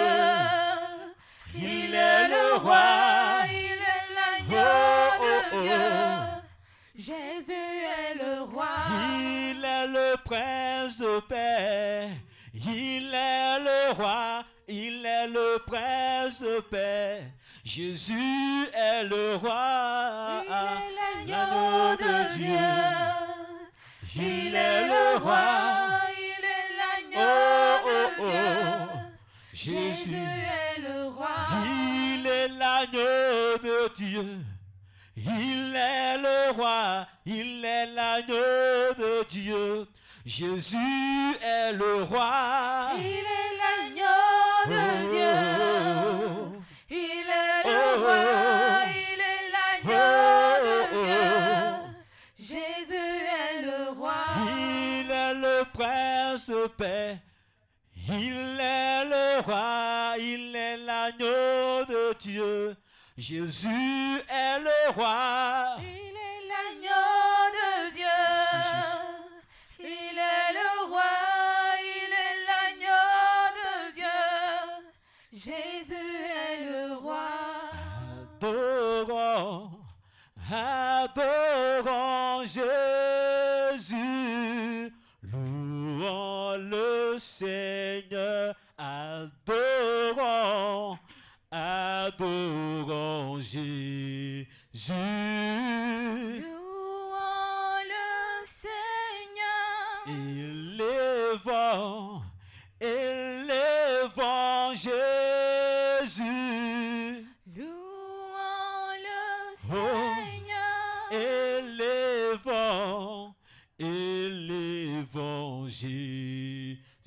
[1.57, 5.63] Il est le roi, il est l'agneau Oh, oh, de oh.
[5.63, 7.05] Dieu.
[7.15, 8.67] Jésus est le roi.
[9.19, 12.09] Il est le prince de paix.
[12.55, 14.45] Il est le roi.
[14.67, 17.23] Il est le prince de paix.
[17.65, 20.43] Jésus est le roi.
[20.47, 22.59] Il est l'agneau de Dieu.
[24.17, 29.01] Il est le roi, il est l'agneau de Dieu.
[29.55, 30.17] Jésus Jésus.
[30.17, 31.29] est le roi.
[31.65, 34.39] Il est l'agneau de Dieu.
[35.17, 37.07] Il est le roi.
[37.25, 39.89] Il est l'agneau de Dieu.
[40.27, 42.91] Jésus est le roi.
[42.99, 43.54] Il est
[58.07, 62.77] Il est le roi, il est l'agneau de Dieu.
[63.17, 65.77] Jésus est le roi.
[65.79, 68.05] Il est l'agneau de Dieu.
[69.81, 71.15] Il est le roi,
[71.81, 73.09] il est l'agneau
[73.61, 74.21] de Dieu.
[75.33, 77.31] Jésus est le roi.
[78.43, 79.71] Adorons,
[80.53, 83.14] adorons Jésus,
[87.19, 89.29] Seigneur, adorons,
[91.51, 94.47] adorons Jésus.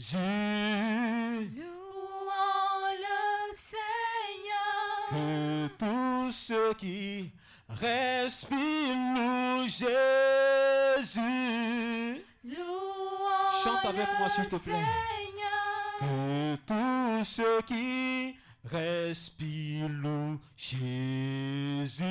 [0.10, 1.52] Jésus.
[1.58, 5.10] Louons le Seigneur.
[5.10, 7.32] Que tous ceux qui
[7.68, 9.92] respirent louent Jésus.
[12.46, 14.86] Louons Chante avec moi, s'il le te plaît.
[15.20, 16.00] Seigneur.
[16.00, 22.06] Que tous ceux qui respirent louent Jésus.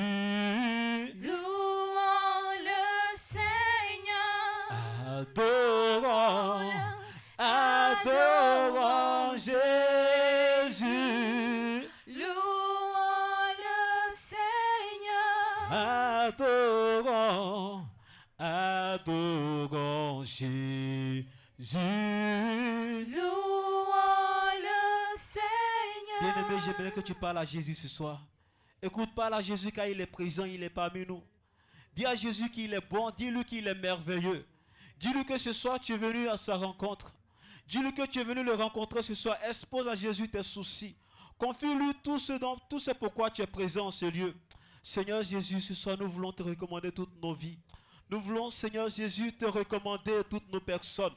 [1.19, 4.69] Louons le Seigneur.
[5.07, 5.66] Adorons,
[20.37, 21.25] Jésus.
[23.09, 23.87] Louons
[24.61, 26.21] le Seigneur.
[26.21, 28.23] Bien-aimé, j'aimerais que tu parles à Jésus ce soir
[28.79, 31.23] Écoute, parle à Jésus car il est présent, il est parmi nous.
[31.95, 34.45] Dis à Jésus qu'il est bon, dis-lui qu'il est merveilleux.
[34.99, 37.11] Dis-lui que ce soir tu es venu à sa rencontre.
[37.67, 39.37] Dis-lui que tu es venu le rencontrer ce soir.
[39.43, 40.95] Expose à Jésus tes soucis.
[41.39, 44.35] Confie-lui tout ce, dont, tout ce pourquoi tu es présent en ce lieu.
[44.83, 47.57] Seigneur Jésus, ce soir nous voulons te recommander toutes nos vies.
[48.09, 51.13] Nous voulons, Seigneur Jésus, te recommander toutes nos personnes.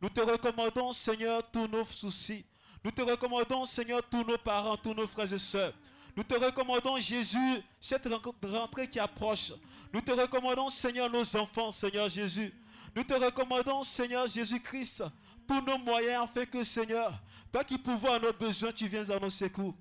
[0.00, 2.44] Nous te recommandons, Seigneur, tous nos soucis.
[2.84, 5.72] Nous te recommandons, Seigneur, tous nos parents, tous nos frères et sœurs.
[6.16, 8.08] Nous te recommandons, Jésus, cette
[8.42, 9.52] rentrée qui approche.
[9.92, 12.52] Nous te recommandons, Seigneur, nos enfants, Seigneur Jésus.
[12.94, 15.02] Nous te recommandons, Seigneur Jésus-Christ,
[15.48, 17.20] tous nos moyens afin que, Seigneur,
[17.50, 19.74] toi qui pourvois à nos besoins, tu viens à nos secours.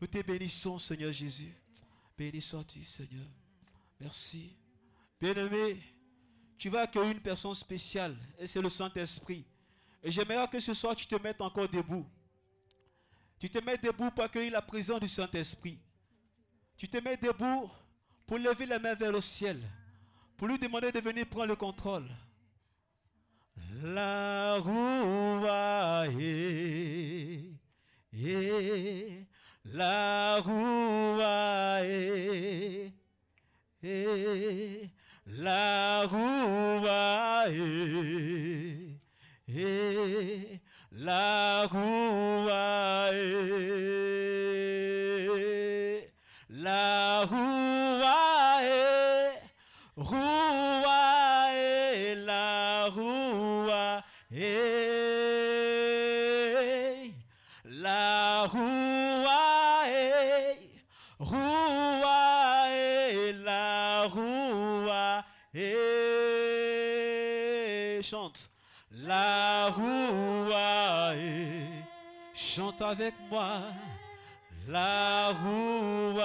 [0.00, 1.54] Nous te bénissons, Seigneur Jésus.
[2.16, 3.26] Béni sois-tu, Seigneur.
[4.00, 4.52] Merci.
[5.20, 5.80] Bien-aimé,
[6.58, 9.44] tu vas accueillir une personne spéciale et c'est le Saint-Esprit.
[10.02, 12.06] Et j'aimerais que ce soir tu te mettes encore debout.
[13.38, 15.78] Tu te mets debout pour accueillir la présence du Saint-Esprit.
[16.76, 17.70] Tu te mets debout
[18.26, 19.60] pour lever la main vers le ciel,
[20.36, 22.08] pour lui demander de venir prendre le contrôle.
[23.82, 25.44] La roue
[29.64, 31.20] la roue
[35.26, 36.86] la roue
[40.92, 42.48] la roue
[46.50, 48.26] la roue la
[72.86, 73.62] avec moi
[74.68, 76.20] la roue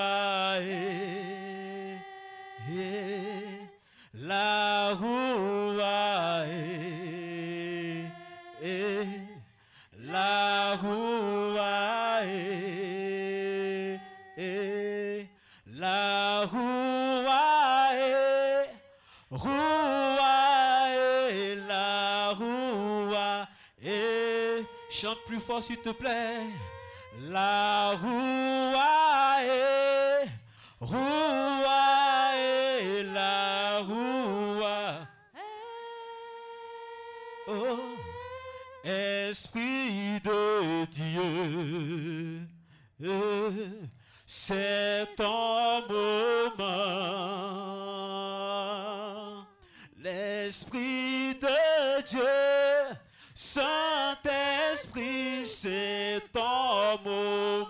[4.13, 5.81] la roue
[25.61, 26.47] s'il te plaît.
[27.29, 28.73] La roue
[30.79, 31.63] roue
[33.13, 34.63] la roue
[37.47, 37.79] oh
[38.83, 42.47] Esprit de Dieu.
[44.25, 46.71] C'est ton moment
[49.97, 52.70] l'Esprit de Dieu
[53.53, 57.69] Saint-Esprit, c'est ton moment.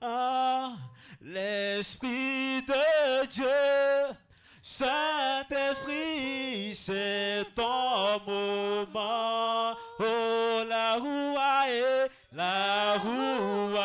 [0.00, 0.72] Ah,
[1.22, 3.46] L'Esprit de Dieu,
[4.60, 9.76] Saint-Esprit, c'est ton moment.
[10.00, 11.36] Oh, la roue
[12.32, 13.76] la roue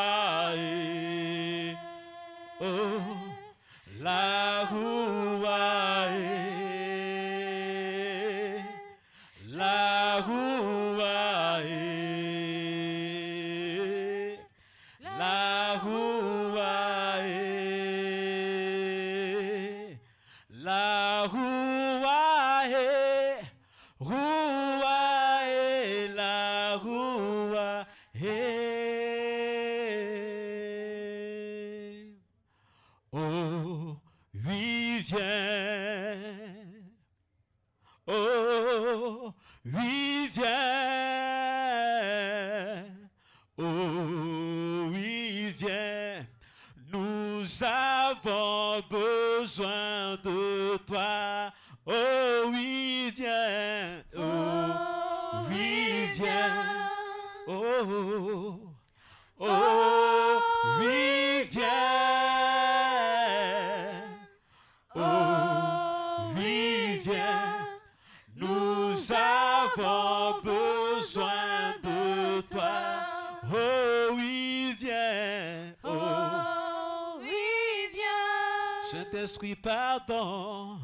[79.22, 80.80] Saint-Esprit, pardon.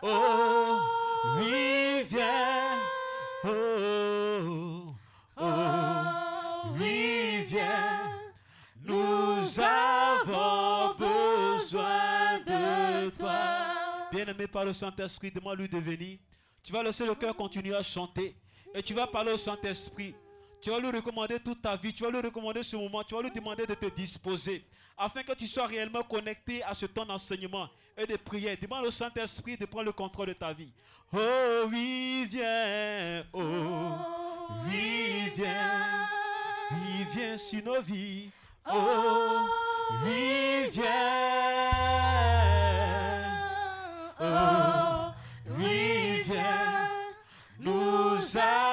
[0.00, 0.78] Oh,
[1.38, 2.78] oui, viens.
[3.44, 4.94] Oh,
[5.36, 5.44] oh,
[6.78, 8.12] oui, viens.
[8.84, 13.34] Nous avons besoin de toi.
[14.12, 16.18] Bien-aimé par le Saint-Esprit, demande-lui de venir.
[16.62, 18.36] Tu vas laisser le cœur continuer à chanter.
[18.72, 20.14] Et tu vas parler au Saint-Esprit.
[20.62, 23.22] Tu vas lui recommander toute ta vie, tu vas lui recommander ce moment, tu vas
[23.22, 24.64] lui demander de te disposer
[25.00, 28.56] afin que tu sois réellement connecté à ce temps d'enseignement et de prière.
[28.60, 30.72] Demande au Saint-Esprit de prendre le contrôle de ta vie.
[31.12, 33.40] Oh oui, viens, oh
[34.66, 36.06] oui, viens,
[36.72, 38.30] oui, sur nos vies.
[38.70, 39.48] Oh
[40.04, 40.84] oui, viens,
[44.20, 45.12] oh
[45.58, 46.90] oui, viens,
[47.58, 48.69] nous avons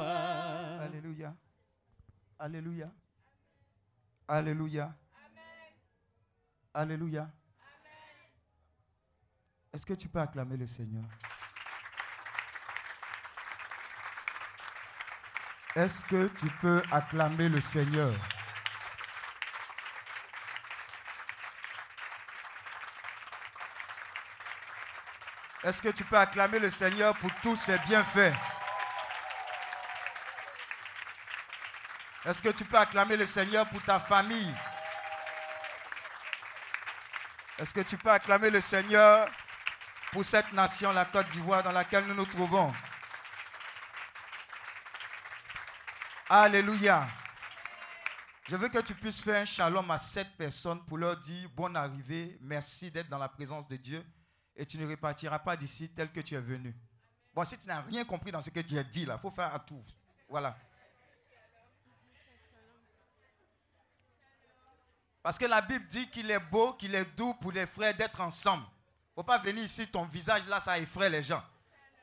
[0.00, 1.34] Alléluia.
[2.38, 2.92] Alléluia.
[4.28, 4.94] Alléluia.
[6.72, 7.30] Alléluia.
[9.72, 11.04] Est-ce que tu peux acclamer le Seigneur?
[15.76, 18.14] Est-ce que tu peux acclamer le Seigneur?
[25.64, 28.34] Est-ce que tu peux acclamer le Seigneur pour tous ses bienfaits?
[32.24, 34.54] Est-ce que tu peux acclamer le Seigneur pour ta famille?
[37.58, 39.28] Est-ce que tu peux acclamer le Seigneur
[40.10, 42.72] pour cette nation, la Côte d'Ivoire, dans laquelle nous nous trouvons?
[46.30, 47.06] Alléluia.
[48.48, 51.76] Je veux que tu puisses faire un shalom à sept personnes pour leur dire bonne
[51.76, 54.04] arrivée, merci d'être dans la présence de Dieu
[54.56, 56.74] et tu ne repartiras pas d'ici tel que tu es venu.
[57.34, 59.30] Bon, si tu n'as rien compris dans ce que tu as dit là, il faut
[59.30, 59.82] faire à tout.
[60.28, 60.56] Voilà.
[65.24, 68.20] Parce que la Bible dit qu'il est beau, qu'il est doux pour les frères d'être
[68.20, 68.62] ensemble.
[68.62, 71.42] Il ne faut pas venir ici, ton visage là, ça effraie les gens.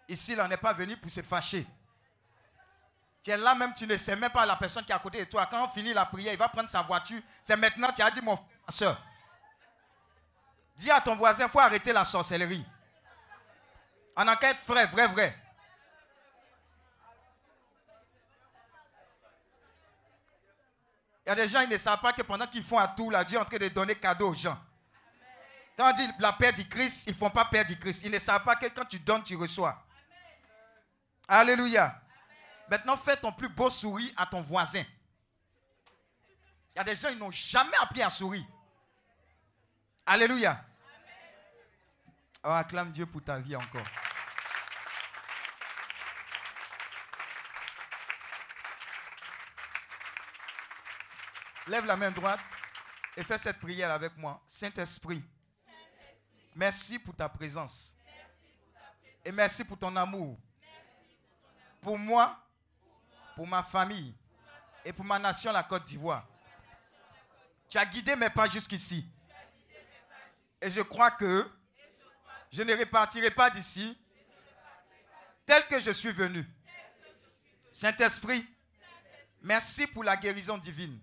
[0.09, 1.67] Ici, là, on n'est pas venu pour se fâcher.
[3.21, 5.19] Tu es là même, tu ne sais même pas la personne qui est à côté
[5.19, 5.45] de toi.
[5.45, 7.21] Quand on finit la prière, il va prendre sa voiture.
[7.43, 8.97] C'est maintenant, tu as dit, mon frère, soeur.
[10.75, 12.65] Dis à ton voisin, il faut arrêter la sorcellerie.
[14.15, 15.40] Qu'à être vrai, vrai, vrai.
[21.25, 23.11] Il y a des gens, ils ne savent pas que pendant qu'ils font à tout,
[23.27, 24.57] Dieu est en train de donner cadeau aux gens.
[25.83, 28.03] On dit la paix du Christ, ils ne font pas paix du Christ.
[28.05, 29.83] Ils ne savent pas que quand tu donnes, tu reçois.
[31.27, 31.99] Alléluia.
[32.69, 34.83] Maintenant, fais ton plus beau sourire à ton voisin.
[36.75, 38.45] Il y a des gens, ils n'ont jamais appris à sourire.
[40.05, 40.63] Alléluia.
[42.43, 43.85] Oh, acclame Dieu pour ta vie encore.
[51.67, 52.39] Lève la main droite
[53.15, 54.41] et fais cette prière avec moi.
[54.47, 55.23] Saint-Esprit,
[56.55, 57.95] merci pour ta présence.
[59.23, 60.39] Et merci pour ton amour.
[61.81, 62.37] Pour moi,
[63.35, 64.15] pour ma famille
[64.83, 66.27] et pour ma nation, la Côte d'Ivoire.
[67.69, 69.05] Tu as guidé mes pas jusqu'ici.
[70.59, 71.49] Et je crois que
[72.51, 73.97] je ne repartirai pas d'ici
[75.45, 76.45] tel que je suis venu.
[77.71, 78.45] Saint-Esprit,
[79.41, 80.99] merci pour la guérison divine.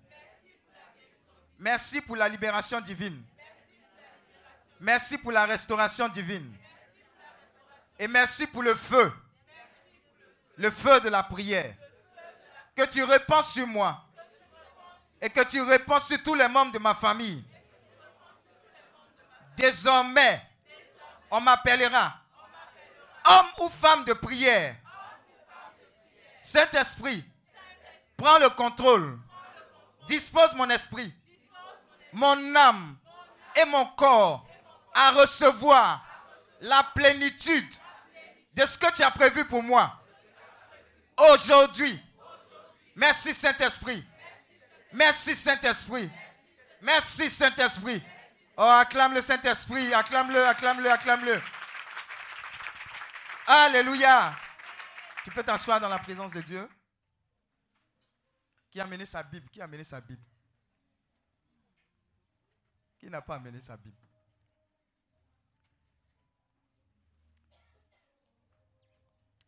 [1.59, 3.23] Merci pour la libération divine.
[4.81, 6.55] Merci pour la restauration divine.
[7.99, 9.13] Et merci pour le feu.
[10.57, 11.75] Le feu de la prière.
[12.77, 14.05] Que tu répands sur moi.
[15.21, 17.45] Et que tu répands sur tous les membres de ma famille.
[19.57, 20.41] Désormais,
[21.31, 22.15] on m'appellera
[23.29, 24.77] homme ou femme de prière.
[26.41, 27.25] Saint-Esprit,
[28.17, 29.19] prends le contrôle.
[30.07, 31.15] Dispose mon esprit,
[32.13, 32.97] mon âme
[33.57, 34.47] et mon corps
[34.95, 36.05] à recevoir
[36.61, 37.75] la plénitude
[38.55, 39.93] de ce que tu as prévu pour moi.
[41.17, 42.01] Aujourd'hui,
[42.97, 44.05] merci Saint-Esprit.
[44.93, 46.11] Merci Saint-Esprit.
[46.81, 48.03] Merci Saint-Esprit.
[48.57, 51.41] Oh, acclame le Saint-Esprit, acclame-le, acclame-le, acclame-le.
[53.47, 54.37] Alléluia.
[55.23, 56.69] Tu peux t'asseoir dans la présence de Dieu.
[58.71, 59.49] Qui a amené sa Bible?
[59.51, 60.23] Qui a amené sa Bible?
[63.09, 63.97] Qui n'a pas amené sa Bible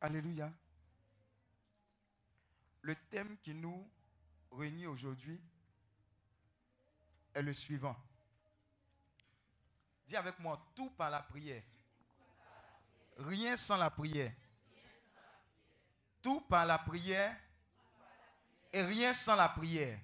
[0.01, 0.51] Alléluia.
[2.81, 3.87] Le thème qui nous
[4.51, 5.39] réunit aujourd'hui
[7.35, 7.95] est le suivant.
[10.07, 11.63] Dis avec moi, tout par la prière.
[13.19, 14.33] Rien sans la prière.
[16.23, 17.37] Tout par la prière
[18.73, 20.01] et rien sans la prière.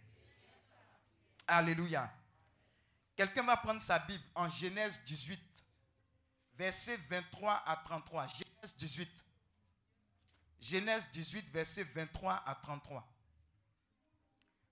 [1.47, 2.13] Alléluia.
[3.17, 5.65] Quelqu'un va prendre sa Bible en Genèse 18,
[6.55, 8.27] versets 23 à 33.
[8.27, 9.25] Genèse 18.
[10.61, 13.07] Genèse 18, versets 23 à 33.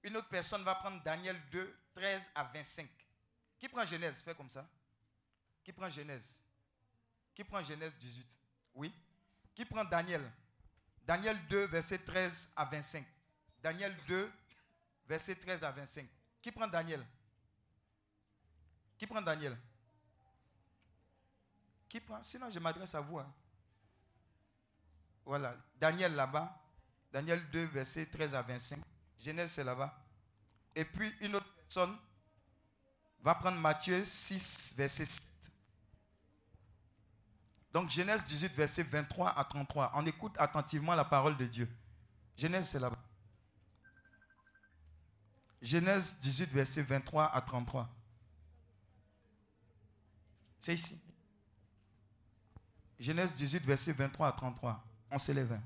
[0.02, 2.88] Une autre personne va prendre Daniel 2, 13 à 25.
[3.58, 4.20] Qui prend Genèse?
[4.20, 4.68] Fais comme ça.
[5.62, 6.38] Qui prend Genèse?
[7.34, 8.38] Qui prend Genèse 18
[8.74, 8.92] Oui.
[9.54, 10.30] Qui prend Daniel?
[11.06, 13.06] Daniel 2, verset 13 à 25.
[13.62, 14.30] Daniel 2,
[15.06, 16.06] verset 13 à 25.
[16.42, 17.04] Qui prend Daniel?
[18.98, 19.56] Qui prend Daniel?
[21.88, 22.22] Qui prend?
[22.22, 23.18] Sinon, je m'adresse à vous.
[23.18, 23.32] hein.
[25.24, 25.56] Voilà.
[25.78, 26.60] Daniel là-bas.
[27.12, 28.80] Daniel 2, verset 13 à 25.
[29.18, 29.96] Genèse, c'est là-bas.
[30.74, 31.96] Et puis, une autre personne
[33.20, 35.22] va prendre Matthieu 6, verset 7.
[37.72, 39.92] Donc, Genèse 18, verset 23 à 33.
[39.94, 41.68] On écoute attentivement la parole de Dieu.
[42.36, 42.98] Genèse, c'est là-bas.
[45.62, 47.88] Genèse 18, verset 23 à 33.
[50.64, 50.98] C'est ici.
[52.98, 54.82] Genèse 18, verset 23 à 33.
[55.10, 55.60] On s'élève.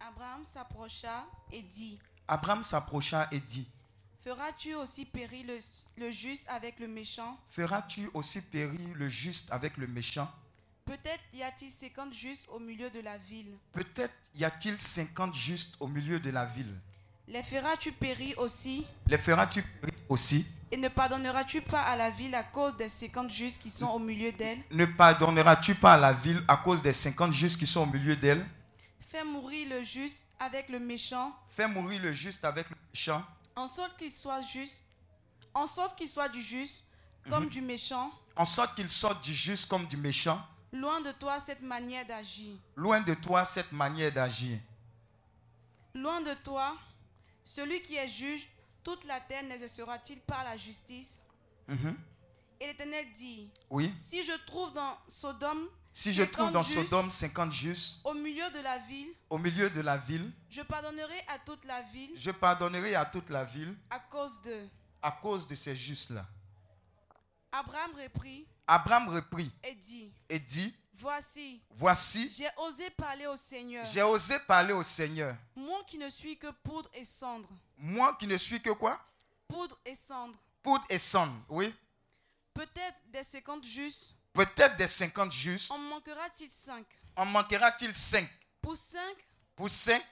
[0.00, 3.68] Abraham s'approcha et dit, Abraham s'approcha et dit,
[4.22, 5.58] Feras-tu aussi périr le,
[5.98, 7.38] le juste avec le méchant?
[7.44, 10.30] Feras-tu aussi périr le juste avec le méchant?
[10.86, 13.58] Peut-être y a-t-il 50 justes au milieu de la ville.
[13.72, 16.80] Peut-être y a-t-il 50 justes au milieu de la ville.
[17.28, 18.86] Les feras-tu périr aussi?
[19.06, 20.46] Les feras-tu périr aussi?
[20.70, 23.98] Et ne pardonneras-tu pas à la ville à cause des 50 justes qui sont au
[23.98, 24.58] milieu d'elle?
[24.70, 28.16] Ne pardonneras-tu pas à la ville à cause des 50 justes qui sont au milieu
[28.16, 28.44] d'elle?
[29.08, 33.22] Fais mourir le juste avec le méchant, Fais mourir le juste avec le méchant,
[33.54, 34.82] en sorte qu'il soit juste,
[35.52, 36.82] en sorte qu'il soit du juste
[37.28, 38.10] comme du méchant.
[38.34, 40.40] en sorte qu'il sorte du juste comme du méchant.
[40.72, 42.56] Loin de toi cette manière d'agir.
[42.74, 44.58] Loin de toi cette manière d'agir.
[45.94, 46.74] Loin de toi,
[47.44, 48.48] celui qui est juge,
[48.82, 51.18] toute la terre n'exercera-t-il pas la justice
[51.68, 51.96] Mhm.
[52.60, 53.92] Et l'Éternel dit, Oui.
[53.98, 58.14] si je trouve dans Sodome, Si je trouve 50 dans justes Sodome 50 justes au
[58.14, 62.10] milieu de la ville, au milieu de la ville, je pardonnerai à toute la ville
[62.16, 64.68] je pardonnerai à toute la ville à cause d'eux.
[65.02, 66.26] à cause de ces justes-là.
[67.52, 73.84] Abraham reprit Abraham reprit et dit, et dit, voici, voici, j'ai osé parler au Seigneur,
[73.86, 75.36] j'ai osé parler au Seigneur.
[75.56, 79.00] moi qui ne suis que poudre et cendre, Moi qui ne suis que quoi?
[79.48, 80.34] Poudre et cendre.
[80.62, 81.74] Poudre et cendre, oui.
[82.54, 86.84] Peut-être des 50 justes, Peut-être des 50 justes, en manquera-t-il 5
[87.16, 88.26] en manquera-t-il 5
[88.62, 88.98] Pour 5,
[89.56, 90.02] Pour 5,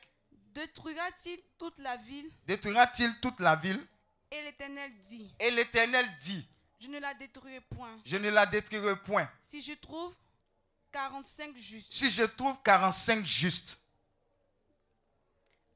[0.54, 2.30] détruira-t-il toute la ville?
[2.46, 3.82] Détruira-t-il toute la ville?
[4.30, 6.46] Et l'Éternel dit, Et l'Éternel dit,
[6.78, 7.96] je ne la détruirai point.
[8.04, 9.28] je ne la détruirai point.
[9.40, 10.14] Si je trouve
[10.92, 11.92] 45 justes.
[11.92, 13.80] Si je trouve 45 justes.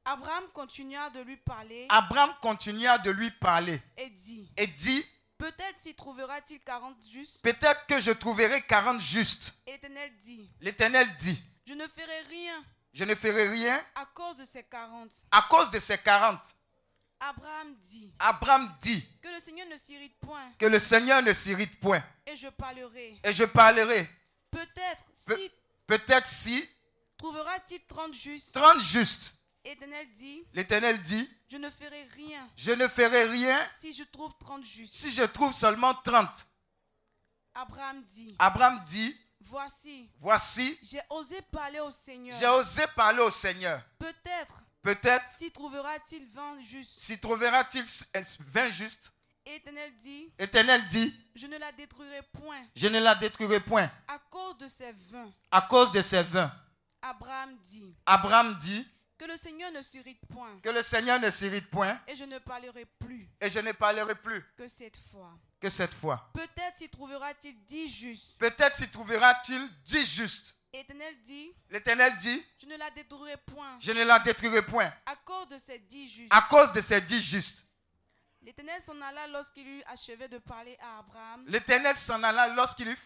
[0.07, 5.03] Abraham continua de lui parler Abraham continua de lui parler et dit, et dit,
[5.37, 7.41] peut-être s'y trouvera-t-il 40 justes?
[7.41, 9.55] peut-être que je trouverai 40 justes.
[9.65, 12.63] L'Éternel dit, L'Éternel dit, je ne ferai rien
[12.93, 15.11] je ne ferai rien à cause de ces 40.
[15.31, 16.39] à cause de ces 40.
[17.19, 21.79] Abraham dit, Abraham dit que le Seigneur ne s'irrite point que le Seigneur ne s'irrite
[21.79, 22.03] point.
[22.27, 23.19] et je parlerai.
[23.23, 24.07] Et je parlerai.
[24.55, 25.51] Peut-être Pe- si
[25.87, 26.69] Peut-être si
[27.17, 28.53] trouvera-t-il 30 justes.
[28.53, 29.35] 30 justes.
[29.63, 34.03] Et l'Éternel dit, L'Éternel dit, je ne ferai rien je ne ferai rien si je
[34.03, 34.93] trouve 30 justes.
[34.93, 36.47] si je trouve seulement 30.
[37.53, 42.37] Abraham dit, Abraham dit, voici, voici, j'ai osé parler au Seigneur.
[42.37, 43.81] j'ai osé parler au Seigneur.
[43.97, 46.99] Peut-être Peut-être s'y trouvera-t-il 20 justes.
[46.99, 47.85] s'y trouvera-t-il
[48.39, 49.11] 20 justes.
[49.45, 53.91] Et l'Éternel dit, L'Éternel dit, je ne la détruirai point je ne la détruirai point
[54.07, 55.31] à cause de ces 20.
[55.51, 56.51] à cause de ces 20.
[57.01, 58.87] Abraham dit, Abraham dit
[59.17, 62.39] que le Seigneur ne s'irrite point que le Seigneur ne s'irrite point et je ne
[62.39, 65.31] parlerai plus et je ne parlerai plus que cette fois.
[65.59, 66.29] que cette fois.
[66.33, 68.37] Peut-être s'y trouvera-t-il 10 justes.
[68.39, 70.55] Peut-être s'y trouvera-t-il 10 justes.
[70.73, 75.15] L'Éternel dit, L'Éternel dit, je ne la détruirai point je ne la détruirai point à
[75.17, 76.33] cause de ces 10 justes.
[76.33, 77.67] à cause de ces 10 justes.
[78.45, 81.43] L'Éternel s'en alla lorsqu'il eut achevé de parler à Abraham.
[81.47, 82.99] L'Éternel s'en alla lorsqu'il eut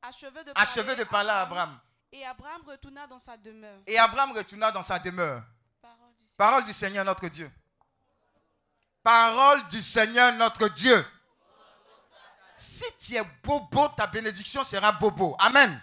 [0.00, 1.78] Achevé de achevé de parler à Abraham.
[2.10, 3.80] Et Abraham retourna dans sa demeure.
[3.86, 5.42] Et Abraham retourna dans sa demeure.
[5.82, 6.38] Parole du Seigneur.
[6.38, 7.52] Parole du Seigneur notre Dieu.
[9.02, 11.04] Parole du Seigneur notre Dieu.
[12.56, 15.36] Si tu es bobo, ta bénédiction sera bobo.
[15.40, 15.78] Amen.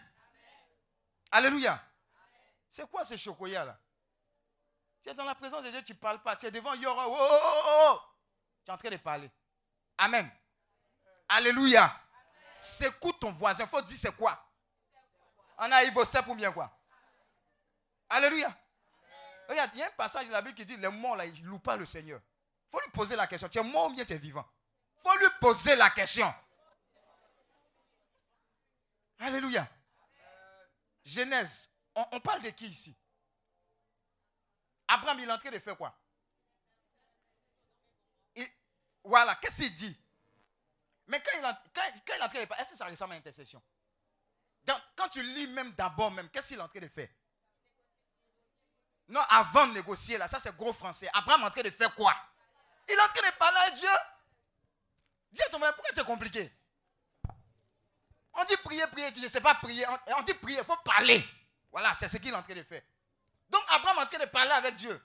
[1.32, 1.80] Alléluia.
[2.68, 3.80] C'est quoi ce chocolat là
[5.04, 6.36] Tu es dans la présence de Dieu, tu ne parles pas.
[6.36, 7.08] Tu es devant Yora.
[7.08, 8.00] Oh, oh, oh, oh.
[8.66, 9.32] Tu es en train de parler.
[9.98, 10.30] Amen.
[11.30, 11.96] Alléluia.
[12.60, 13.68] Secoue ton voisin.
[13.68, 14.42] Faut dire c'est quoi.
[15.58, 16.76] On a Ivo, c'est pour bien quoi.
[18.10, 18.56] Alléluia.
[19.48, 21.44] Regarde, il y a un passage de la Bible qui dit les morts, là, ils
[21.44, 22.20] ne louent pas le Seigneur.
[22.70, 23.48] Faut lui poser la question.
[23.48, 24.46] Tu es mort ou bien tu es vivant?
[24.98, 26.34] Faut lui poser la question.
[29.20, 29.68] Alléluia.
[31.06, 31.70] Genèse.
[31.94, 32.96] On, parle de qui ici?
[34.88, 35.96] Abraham, il est en train de faire quoi?
[39.06, 39.98] Voilà, qu'est-ce qu'il dit?
[41.08, 43.62] Mais quand il, est en train de faire, est-ce que ça ressemble à intercession
[44.96, 47.10] Quand tu lis même d'abord, même, qu'est-ce qu'il est en train de faire?
[49.08, 51.08] Non, avant de négocier, là, ça c'est gros français.
[51.14, 52.16] Abraham est en train de faire quoi?
[52.90, 53.90] Il est en train de parler à Dieu.
[55.32, 56.52] Dis à ton pourquoi c'est compliqué?
[58.34, 59.86] On dit prier, prier, tu ne sais pas prier.
[60.18, 61.24] On, dit prier, il faut parler.
[61.72, 62.82] Voilà, c'est ce qu'il est en train de faire.
[63.50, 65.00] Donc Abraham est en train de parler avec Dieu.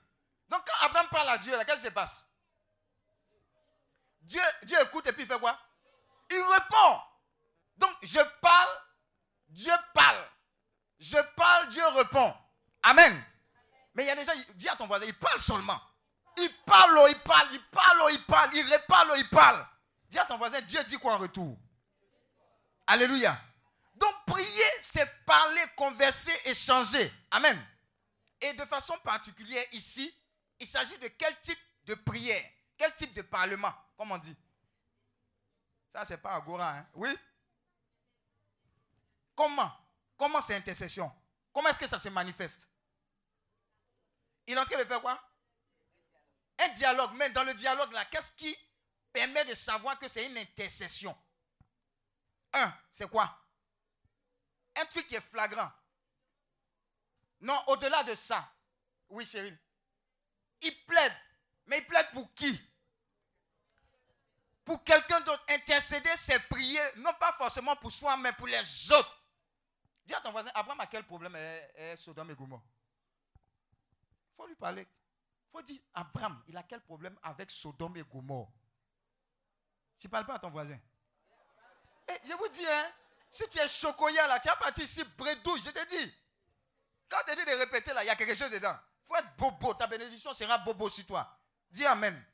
[0.48, 2.29] Donc quand Abraham parle à Dieu, qu'est-ce qui se passe?
[4.22, 4.42] Dieu,
[4.82, 5.58] écoute et puis il fait quoi?
[6.30, 7.00] Il répond.
[7.76, 8.68] Donc je parle,
[9.48, 10.24] Dieu parle.
[10.98, 12.34] Je parle, Dieu répond.
[12.82, 13.24] Amen.
[13.94, 15.80] Mais il y a des gens, dis à ton voisin, il parle seulement.
[16.36, 19.66] Il parle, oh, il parle, il parle, oh, il parle, il reparle, oh, il parle.
[20.08, 21.58] Dis à ton voisin, Dieu dit quoi en retour?
[22.86, 23.40] Alléluia.
[23.94, 27.12] Donc prier, c'est parler, converser, échanger.
[27.30, 27.60] Amen.
[28.40, 30.14] Et de façon particulière ici,
[30.58, 32.42] il s'agit de quel type de prière,
[32.78, 34.34] quel type de parlement, comme on dit?
[35.90, 36.88] Ça, c'est pas Agora, hein?
[36.94, 37.14] Oui?
[39.34, 39.70] Comment?
[40.16, 41.12] Comment c'est intercession?
[41.52, 42.66] Comment est-ce que ça se manifeste?
[44.46, 45.22] Il est en train de faire quoi?
[46.60, 47.12] Un dialogue.
[47.16, 48.56] Mais dans le dialogue, là, qu'est-ce qui
[49.12, 51.14] permet de savoir que c'est une intercession?
[52.54, 53.38] Un, c'est quoi?
[54.76, 55.70] Un truc qui est flagrant.
[57.40, 58.50] Non, au-delà de ça.
[59.10, 59.54] Oui, chérie.
[60.62, 61.14] Il plaide.
[61.66, 62.69] Mais il plaide pour qui?
[64.70, 65.42] Pour quelqu'un d'autre.
[65.48, 69.20] Intercéder, c'est prier, non pas forcément pour soi, mais pour les autres.
[70.06, 72.62] Dis à ton voisin, Abraham a quel problème est, Sodome et Gomorre?
[73.34, 74.82] Il faut lui parler.
[74.82, 78.52] Il faut dire, Abraham, il a quel problème avec Sodome et Gomorre?
[79.98, 80.78] Tu ne parles pas à ton voisin.
[82.06, 82.92] Eh, je vous dis, hein,
[83.28, 86.14] si tu es chocoya là, tu as parti ici, bredou, je te dis.
[87.08, 88.78] Quand tu dis de répéter là, il y a quelque chose dedans.
[89.02, 89.74] Il faut être bobo.
[89.74, 91.36] Ta bénédiction sera bobo sur toi.
[91.68, 92.24] Dis Amen.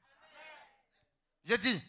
[1.42, 1.82] J'ai dit,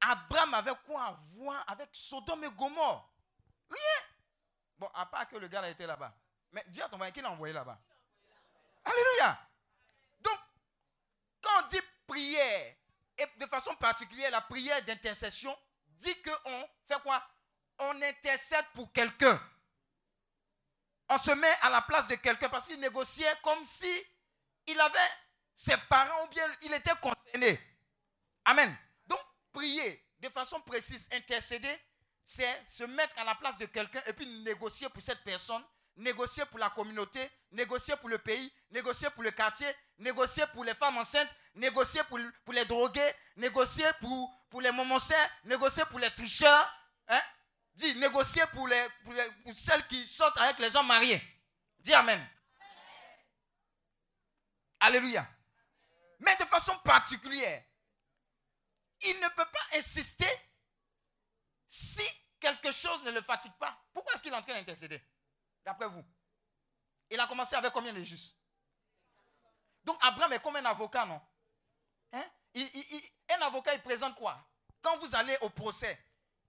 [0.00, 3.12] Abraham avait quoi à voir avec Sodome et Gomorre?
[3.68, 4.06] Rien.
[4.78, 6.14] Bon, à part que le gars a été là-bas.
[6.52, 7.78] Mais dis à ton voisin, qui l'a envoyé là-bas
[8.84, 9.38] Alléluia.
[10.20, 10.38] Donc,
[11.42, 12.74] quand on dit prière,
[13.18, 17.22] et de façon particulière, la prière d'intercession, dit qu'on fait quoi?
[17.78, 19.40] On intercède pour quelqu'un.
[21.08, 23.92] On se met à la place de quelqu'un parce qu'il négociait comme si
[24.66, 24.98] il avait
[25.54, 27.60] ses parents ou bien il était concerné.
[28.44, 28.76] Amen.
[29.52, 31.78] Prier de façon précise, intercéder,
[32.24, 35.64] c'est se mettre à la place de quelqu'un et puis négocier pour cette personne,
[35.96, 39.66] négocier pour la communauté, négocier pour le pays, négocier pour le quartier,
[39.98, 45.28] négocier pour les femmes enceintes, négocier pour, pour les drogués, négocier pour, pour les momoncins,
[45.44, 46.72] négocier pour les tricheurs.
[47.08, 47.20] Hein?
[47.74, 49.14] Dis, négocier pour, les, pour,
[49.54, 51.20] celles qui sortent avec les hommes mariés.
[51.78, 52.24] Dis Amen.
[54.80, 55.26] Alléluia.
[56.20, 57.62] Mais de façon particulière,
[59.02, 60.28] il ne peut pas insister
[61.66, 62.02] si
[62.38, 63.76] quelque chose ne le fatigue pas.
[63.92, 65.02] Pourquoi est-ce qu'il est en train d'intercéder
[65.64, 66.04] D'après vous?
[67.10, 68.36] Il a commencé avec combien de justes?
[69.84, 71.20] Donc Abraham est comme un avocat, non?
[72.12, 72.24] Hein?
[73.28, 74.38] Un avocat, il présente quoi?
[74.82, 75.98] Quand vous allez au procès,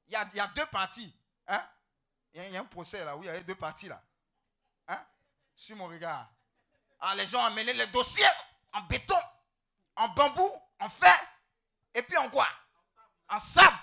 [0.07, 1.13] il y a, deux parties.
[1.47, 1.67] Hein?
[2.33, 4.01] Il y, a un procès là où il y a deux parties là.
[4.87, 5.05] Hein?
[5.55, 6.29] Sur mon regard.
[6.99, 8.25] Ah, les gens ont amené le dossier
[8.73, 9.19] en béton,
[9.95, 10.49] en bambou,
[10.79, 11.30] en fer,
[11.93, 12.47] et puis en quoi?
[13.29, 13.77] En sable.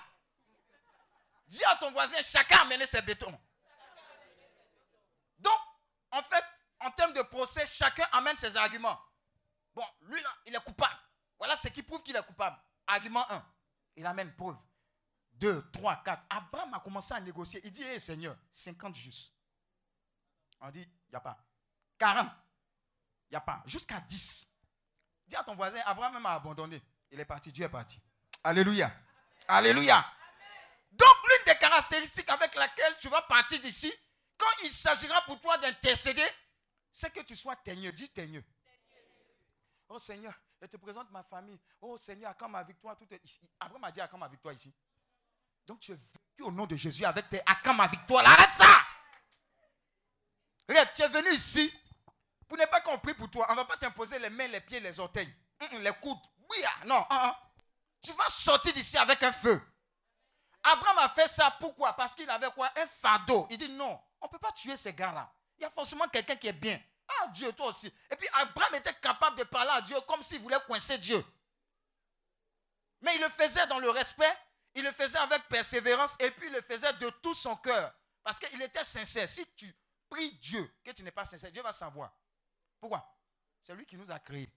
[1.47, 3.35] Dis à ton voisin, chacun a amené ses bétons.
[5.39, 5.59] Donc,
[6.11, 6.43] en fait,
[6.79, 8.99] en termes de procès, chacun amène ses arguments.
[9.73, 10.99] Bon, lui là, il est coupable.
[11.37, 12.59] Voilà ce qui prouve qu'il est coupable.
[12.85, 13.45] Argument 1.
[13.95, 14.57] Il amène preuve.
[15.33, 16.23] 2, 3, 4.
[16.29, 17.61] Abraham a commencé à négocier.
[17.63, 19.33] Il dit, hé Seigneur, 50 justes.
[20.59, 21.37] On dit, il n'y a pas.
[21.97, 22.27] 40.
[22.27, 23.63] Il n'y a pas.
[23.65, 24.47] Jusqu'à 10.
[25.27, 26.83] Dis à ton voisin, Abraham même a abandonné.
[27.11, 27.99] Il est parti, Dieu est parti.
[28.43, 28.91] Alléluia.
[29.47, 30.05] Alléluia.
[30.91, 33.93] Donc, l'une des caractéristiques avec laquelle tu vas partir d'ici,
[34.37, 36.27] quand il s'agira pour toi d'intercéder,
[36.91, 37.91] c'est que tu sois teigneux.
[37.91, 38.43] Dis teigneux.
[39.89, 41.59] Oh Seigneur, je te présente ma famille.
[41.81, 43.41] Oh Seigneur, quand ma victoire, tout est ici.
[43.59, 44.73] Abraham a dit, à quand ma victoire ici
[45.69, 47.41] donc tu es vécu au nom de Jésus avec tes
[47.75, 48.25] ma victoire.
[48.25, 48.65] Arrête ça.
[50.67, 51.71] Regarde, tu es venu ici
[52.47, 53.45] pour ne pas qu'on pour toi.
[53.49, 55.31] On ne va pas t'imposer les mains, les pieds, les orteils,
[55.79, 56.17] les coudes.
[56.49, 57.05] Oui, ah, non.
[57.09, 57.51] Ah, ah.
[58.01, 59.61] Tu vas sortir d'ici avec un feu.
[60.63, 61.93] Abraham a fait ça pourquoi?
[61.93, 62.71] Parce qu'il avait quoi?
[62.75, 63.47] Un fardeau.
[63.49, 65.31] Il dit non, on ne peut pas tuer ces gars-là.
[65.57, 66.81] Il y a forcément quelqu'un qui est bien.
[67.07, 67.87] Ah, Dieu, toi aussi.
[68.09, 71.23] Et puis Abraham était capable de parler à Dieu comme s'il voulait coincer Dieu.
[73.01, 74.37] Mais il le faisait dans le respect,
[74.75, 77.93] il le faisait avec persévérance et puis il le faisait de tout son cœur.
[78.23, 79.27] Parce qu'il était sincère.
[79.27, 79.73] Si tu
[80.09, 82.11] pries Dieu, que tu n'es pas sincère, Dieu va savoir.
[82.79, 83.05] Pourquoi?
[83.61, 84.51] C'est lui qui nous a créés.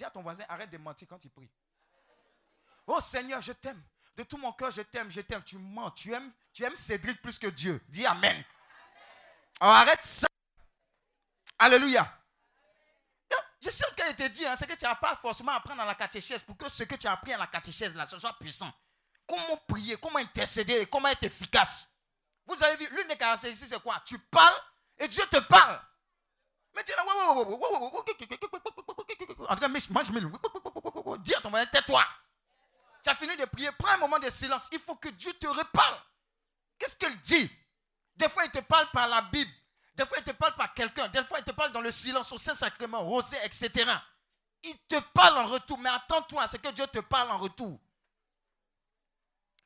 [0.00, 1.50] Dis à ton voisin, arrête de mentir quand il prie.
[2.86, 3.82] Oh Seigneur, je t'aime.
[4.16, 5.42] De tout mon cœur, je t'aime, je t'aime.
[5.44, 7.84] Tu mens, tu aimes, tu aimes Cédric plus que Dieu.
[7.86, 8.42] Dis Amen.
[9.60, 10.26] Alors arrête ça.
[11.58, 12.10] Alléluia.
[13.62, 15.82] Je sais ce qu'elle te dit, hein, c'est que tu n'as pas forcément à apprendre
[15.82, 18.18] à la catéchèse pour que ce que tu as appris à la catéchèse, là, ce
[18.18, 18.72] soit puissant.
[19.26, 21.90] Comment prier, comment intercéder, comment être efficace.
[22.46, 24.02] Vous avez vu, l'une des caractéristiques, c'est quoi?
[24.06, 24.62] Tu parles
[24.96, 25.78] et Dieu te parle.
[26.74, 27.04] Mais tu es là,
[29.48, 30.10] en tout cas, mange
[31.22, 32.04] Dis à ton voisin, tais-toi.
[33.02, 34.68] Tu as fini de prier, prends un moment de silence.
[34.72, 36.00] Il faut que Dieu te reparle.
[36.78, 37.50] Qu'est-ce qu'il dit
[38.16, 39.50] Des fois, il te parle par la Bible.
[39.94, 41.08] Des fois, il te parle par quelqu'un.
[41.08, 43.90] Des fois, il te parle dans le silence, au Saint-Sacrement, rosé, etc.
[44.62, 45.78] Il te parle en retour.
[45.78, 47.78] Mais attends-toi à ce que Dieu te parle en retour.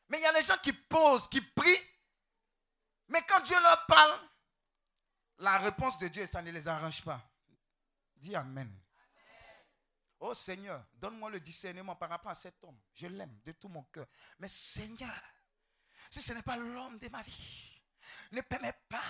[0.09, 1.83] Mais il y a les gens qui posent, qui prient.
[3.09, 4.19] Mais quand Dieu leur parle,
[5.39, 7.21] la réponse de Dieu, ça ne les arrange pas.
[8.17, 8.73] Dis Amen.
[10.21, 12.79] Oh Seigneur, donne-moi le discernement par rapport à cet homme.
[12.95, 14.07] Je l'aime de tout mon cœur.
[14.39, 15.23] Mais Seigneur,
[16.09, 17.83] si ce n'est pas l'homme de ma vie,
[18.33, 19.03] ne permets pas.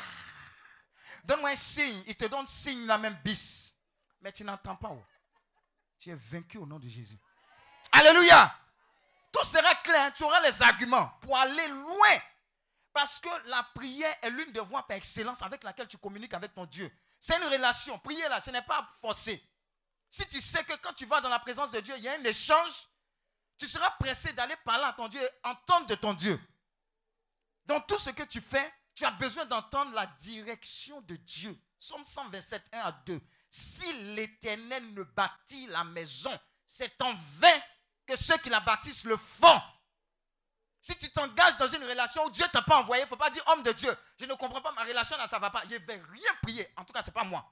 [1.24, 2.02] Donne-moi un signe.
[2.06, 3.74] Il te donne signe la même bis.
[4.20, 4.90] Mais tu n'entends pas.
[4.90, 5.04] Oh.
[5.98, 7.18] Tu es vaincu au nom de Jésus.
[7.92, 8.52] Alléluia.
[9.30, 10.12] Tout sera clair.
[10.14, 12.18] Tu auras les arguments pour aller loin.
[12.94, 16.54] Parce que la prière est l'une des voies par excellence avec laquelle tu communiques avec
[16.54, 16.90] ton Dieu.
[17.18, 17.98] C'est une relation.
[17.98, 19.42] Prier là, ce n'est pas forcé.
[20.08, 22.12] Si tu sais que quand tu vas dans la présence de Dieu, il y a
[22.12, 22.88] un échange,
[23.58, 26.40] tu seras pressé d'aller parler à ton Dieu et entendre de ton Dieu.
[27.66, 31.58] Dans tout ce que tu fais, tu as besoin d'entendre la direction de Dieu.
[31.76, 33.20] Somme 127, 1 à 2.
[33.50, 37.60] Si l'Éternel ne bâtit la maison, c'est en vain
[38.06, 39.60] que ceux qui la bâtissent le font.
[40.84, 43.16] Si tu t'engages dans une relation où Dieu ne t'a pas envoyé, il ne faut
[43.16, 43.96] pas dire homme de Dieu.
[44.18, 45.62] Je ne comprends pas ma relation là, ça ne va pas.
[45.62, 46.70] Je ne vais rien prier.
[46.76, 47.50] En tout cas, ce n'est pas moi.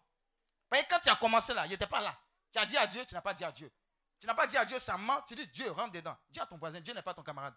[0.68, 2.14] Voyez, quand tu as commencé là, il n'était pas là.
[2.52, 3.72] Tu as dit à Dieu, tu n'as pas dit à Dieu.
[4.20, 5.22] Tu n'as pas dit à Dieu, ça ment.
[5.22, 6.14] Tu dis Dieu, rentre dedans.
[6.28, 7.54] Dis à ton voisin, Dieu n'est pas ton camarade.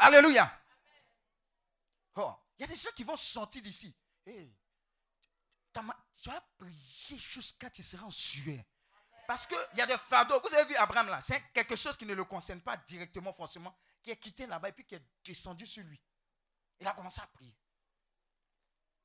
[0.00, 0.50] Alléluia.
[2.16, 3.94] Oh, il y a des gens qui vont sortir d'ici.
[4.26, 4.52] Hey,
[6.20, 8.64] tu as prié jusqu'à tu seras en sueur.
[9.28, 10.40] Parce qu'il y a des fardeaux.
[10.40, 13.78] Vous avez vu Abraham là, c'est quelque chose qui ne le concerne pas directement forcément,
[14.04, 16.00] qui est quitté là-bas et puis qui est descendu sur lui.
[16.78, 17.56] Il a commencé à prier.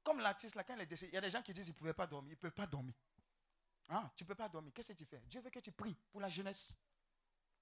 [0.03, 1.73] Comme l'artiste là, quand il est décédé, il y a des gens qui disent qu'ils
[1.73, 2.31] ne pouvaient pas dormir.
[2.31, 2.93] Ils ne peuvent pas dormir.
[3.87, 4.73] Ah, tu ne peux pas dormir.
[4.73, 5.21] Qu'est-ce que tu fais?
[5.21, 6.75] Dieu veut que tu pries pour la jeunesse.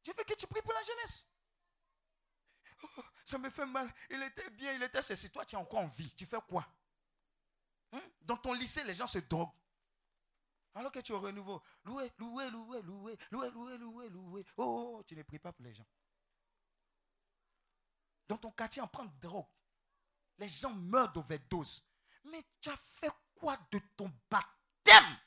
[0.04, 1.28] Dieu veut que tu pries pour la jeunesse.
[2.84, 3.94] Oh, ça me fait mal.
[4.10, 5.30] Il était bien, il était ceci.
[5.30, 6.12] Toi, tu es encore en vie.
[6.16, 6.68] Tu fais quoi?
[7.92, 8.02] Hein?
[8.22, 9.54] Dans ton lycée, les gens se droguent.
[10.74, 11.62] Alors que tu es au renouveau.
[11.84, 14.46] Loué, loué, loué, loué, loué, loué, loué, loué.
[14.58, 15.88] Oh, oh, oh, tu ne pries pas pour les gens.
[18.28, 19.48] Dans ton quartier, on prend de drogue.
[20.38, 21.84] Les gens meurent d'overdose.
[22.26, 25.18] Mais tu as fait quoi de ton baptême?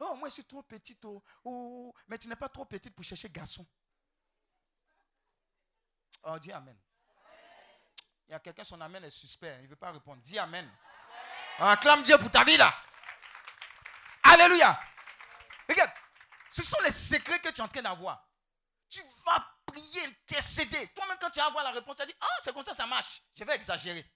[0.00, 1.04] Oh, moi, je suis trop petite.
[1.04, 3.66] Oh, oh, mais tu n'es pas trop petite pour chercher garçon.
[6.22, 6.76] Oh, dis Amen.
[8.28, 9.56] Il y a quelqu'un, son Amen est suspect.
[9.60, 10.20] Il ne veut pas répondre.
[10.22, 10.70] Dis Amen.
[11.58, 12.74] acclame Dieu pour ta vie là.
[14.22, 14.78] Alléluia.
[15.68, 15.90] Regarde,
[16.50, 18.28] ce sont les secrets que tu es en train d'avoir.
[18.88, 20.88] Tu vas prier, intercéder.
[20.88, 22.86] Toi-même, quand tu vas avoir la réponse, tu vas dire Ah, c'est comme ça, ça
[22.86, 23.22] marche.
[23.34, 24.10] Je vais exagérer.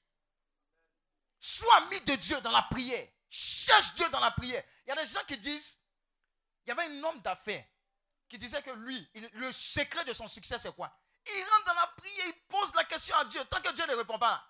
[1.40, 3.08] Sois ami de Dieu dans la prière.
[3.28, 4.62] Cherche Dieu dans la prière.
[4.86, 5.80] Il y a des gens qui disent
[6.64, 7.66] Il y avait un homme d'affaires
[8.28, 10.90] qui disait que lui, le secret de son succès, c'est quoi?
[11.26, 13.44] Il rentre dans la prière, il pose la question à Dieu.
[13.44, 14.42] Tant que Dieu ne répond pas,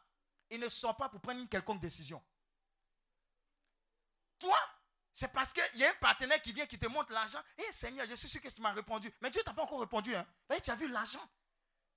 [0.51, 2.23] il ne sort pas pour prendre une quelconque décision.
[4.39, 4.57] Toi,
[5.13, 7.41] c'est parce qu'il y a un partenaire qui vient, qui te montre l'argent.
[7.59, 9.13] Hé eh, Seigneur, je suis sûr que tu m'as répondu.
[9.21, 10.15] Mais Dieu t'a pas encore répondu.
[10.15, 10.27] Hein.
[10.63, 11.27] tu as vu l'argent.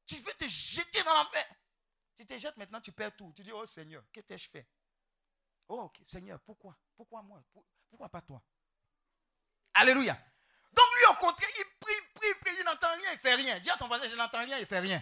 [0.06, 1.46] Tu veux te jeter dans l'enfer.
[2.16, 3.32] Tu te jettes maintenant, tu perds tout.
[3.34, 4.68] Tu dis, oh Seigneur, que t'ai-je fait?
[5.68, 6.78] Oh Seigneur, pourquoi?
[6.96, 7.42] Pourquoi moi?
[7.90, 8.42] Pourquoi pas toi?
[9.74, 10.14] Alléluia.
[10.14, 13.60] Donc lui, au contraire, il prie, prie, prie, il n'entend rien, il fait rien.
[13.60, 15.02] Dis à ton voisin, je n'entends rien, il fait rien.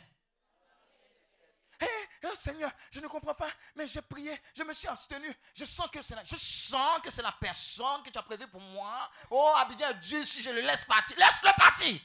[1.82, 1.88] Hé,
[2.26, 5.34] oh Seigneur, je ne comprends pas, mais j'ai prié, je me suis abstenu.
[5.54, 8.48] Je sens que c'est la, je sens que c'est la personne que tu as prévue
[8.48, 9.12] pour moi.
[9.30, 12.00] Oh, Abidjan, Dieu, si je le laisse partir, laisse-le partir.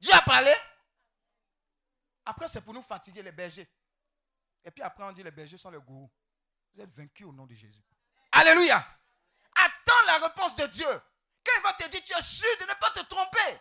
[0.00, 0.54] Dieu a parlé.
[2.24, 3.68] Après, c'est pour nous fatiguer les bergers.
[4.64, 6.10] Et puis après, on dit les bergers sont les gourous.
[6.74, 7.82] Vous êtes vaincus au nom de Jésus.
[8.32, 8.86] Alléluia.
[9.54, 11.02] Attends la réponse de Dieu.
[11.44, 13.60] Quand il va te dire, tu es sûr de ne pas te tromper.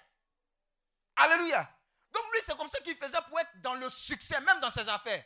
[1.15, 1.69] Alléluia.
[2.11, 4.87] Donc lui, c'est comme ça qu'il faisait pour être dans le succès, même dans ses
[4.89, 5.23] affaires.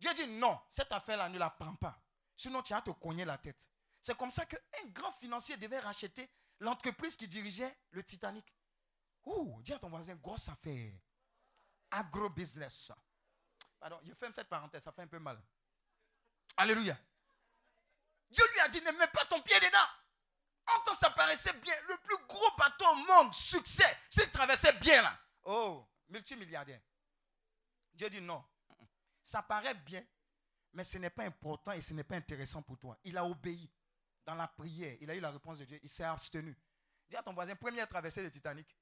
[0.00, 2.02] Dieu dit, non, cette affaire-là, ne la prends pas.
[2.34, 3.68] Sinon, tu vas te cogner la tête.
[4.00, 8.56] C'est comme ça qu'un grand financier devait racheter l'entreprise qui dirigeait le Titanic.
[9.24, 10.94] Ouh, dis à ton voisin, grosse affaire.
[11.90, 12.92] Agro-business.
[13.78, 15.40] Pardon, je ferme cette parenthèse, ça fait un peu mal.
[16.56, 16.96] Alléluia.
[18.30, 19.78] Dieu lui a dit, ne mets pas ton pied dedans.
[20.66, 21.74] En temps, ça paraissait bien.
[21.88, 25.18] Le plus gros bateau au monde, succès, s'il traversait bien là.
[25.44, 26.80] Oh, multimilliardaire.
[27.92, 28.42] Dieu dit non.
[29.22, 30.04] Ça paraît bien,
[30.72, 32.98] mais ce n'est pas important et ce n'est pas intéressant pour toi.
[33.04, 33.70] Il a obéi
[34.24, 34.96] dans la prière.
[35.00, 35.78] Il a eu la réponse de Dieu.
[35.82, 36.56] Il s'est abstenu.
[37.08, 38.76] Dis à ton voisin, première traversée du Titanic.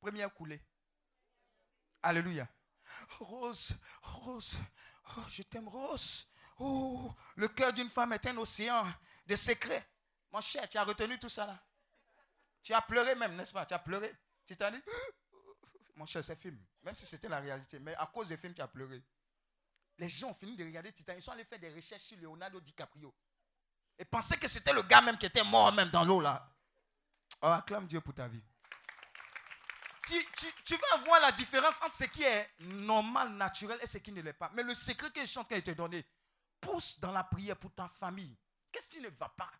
[0.00, 0.60] Première coulée.
[2.02, 2.48] Alléluia.
[3.20, 4.58] Rose, Rose,
[5.16, 6.26] oh, je t'aime, Rose.
[6.58, 8.92] Oh, le cœur d'une femme est un océan
[9.26, 9.88] de secrets.
[10.30, 11.62] Mon cher, tu as retenu tout ça là.
[12.62, 13.64] Tu as pleuré même, n'est-ce pas?
[13.66, 14.12] Tu as pleuré.
[14.44, 14.84] Titanic.
[16.06, 16.58] Cher, c'est film.
[16.82, 17.78] Même si c'était la réalité.
[17.78, 19.02] Mais à cause des films, tu as pleuré.
[19.98, 21.20] Les gens ont fini de regarder Titanic.
[21.20, 23.14] Ils sont allés faire des recherches sur Leonardo DiCaprio.
[23.98, 26.48] Et pensaient que c'était le gars même qui était mort même dans l'eau là.
[27.42, 28.42] Oh, acclame Dieu pour ta vie.
[30.04, 30.14] Tu,
[30.64, 34.20] tu, vas voir la différence entre ce qui est normal, naturel et ce qui ne
[34.20, 34.50] l'est pas.
[34.54, 36.04] Mais le secret que je suis en train de te donner,
[36.60, 38.36] pousse dans la prière pour ta famille.
[38.70, 39.50] Qu'est-ce qui ne va pas?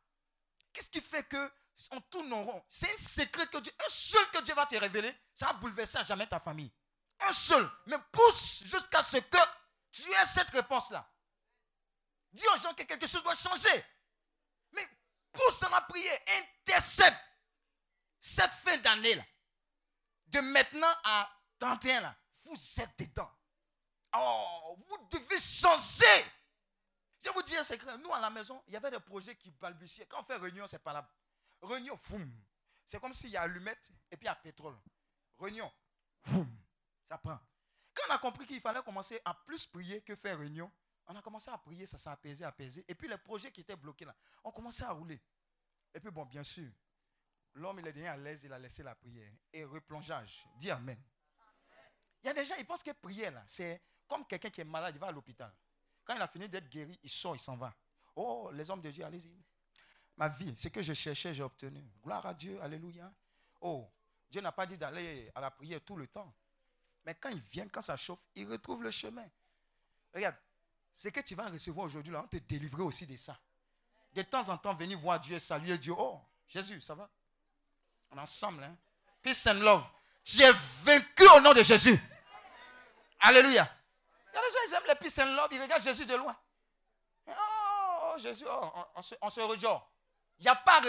[0.72, 1.52] Qu'est-ce qui fait que
[1.90, 4.76] on tourne en rond C'est un secret que Dieu, un seul que Dieu va te
[4.76, 6.72] révéler, ça va bouleverser à jamais ta famille.
[7.20, 7.68] Un seul.
[7.86, 9.38] Mais pousse jusqu'à ce que
[9.90, 11.08] tu aies cette réponse-là.
[12.32, 13.84] Dis aux gens que quelque chose doit changer.
[14.72, 14.86] Mais
[15.32, 17.16] pousse dans la prière, intercède
[18.18, 19.24] cette fin d'année-là.
[20.26, 23.30] De maintenant à 31, là, vous êtes dedans.
[24.14, 26.24] Oh, vous devez changer.
[27.18, 27.98] Je vais vous dire un secret.
[27.98, 30.06] Nous, à la maison, il y avait des projets qui balbutiaient.
[30.06, 31.08] Quand on fait réunion, c'est pas là.
[31.62, 32.30] Réunion, foum.
[32.86, 34.76] C'est comme s'il y a allumette et puis il y a pétrole.
[35.38, 35.72] Réunion,
[36.22, 36.48] foum.
[37.04, 37.38] Ça prend.
[37.94, 40.70] Quand on a compris qu'il fallait commencer à plus prier que faire réunion,
[41.06, 42.84] on a commencé à prier, ça s'est apaisé, apaisé.
[42.88, 44.14] Et puis les projets qui étaient bloqués là,
[44.44, 45.20] on commençait à rouler.
[45.94, 46.70] Et puis bon, bien sûr,
[47.54, 49.32] l'homme il est devenu à l'aise, il a laissé la prière.
[49.52, 50.46] Et replongeage.
[50.56, 51.00] Dis Amen.
[52.22, 54.64] Il y a des gens, ils pensent que prier là, c'est comme quelqu'un qui est
[54.64, 55.52] malade, il va à l'hôpital.
[56.04, 57.74] Quand il a fini d'être guéri, il sort, il s'en va.
[58.14, 59.32] Oh, les hommes de Dieu, allez-y.
[60.16, 61.82] Ma vie, ce que je cherchais, j'ai obtenu.
[62.02, 63.10] Gloire à Dieu, alléluia.
[63.60, 63.88] Oh,
[64.30, 66.32] Dieu n'a pas dit d'aller à la prière tout le temps.
[67.04, 69.26] Mais quand ils viennent, quand ça chauffe, ils retrouvent le chemin.
[70.14, 70.36] Regarde,
[70.92, 73.38] ce que tu vas recevoir aujourd'hui, là, on te délivrer aussi de ça.
[74.12, 75.94] De temps en temps, venir voir Dieu, saluer Dieu.
[75.96, 77.08] Oh, Jésus, ça va?
[78.10, 78.76] On est ensemble, hein?
[79.22, 79.84] Peace and love.
[80.22, 81.98] Tu es vaincu au nom de Jésus.
[83.20, 83.68] Alléluia.
[84.32, 86.14] Il y a des gens, ils aiment les peace and love, ils regardent Jésus de
[86.14, 86.36] loin.
[87.26, 89.40] Oh, Jésus, oh, on, se, on se
[90.42, 90.82] Il n'y a pas.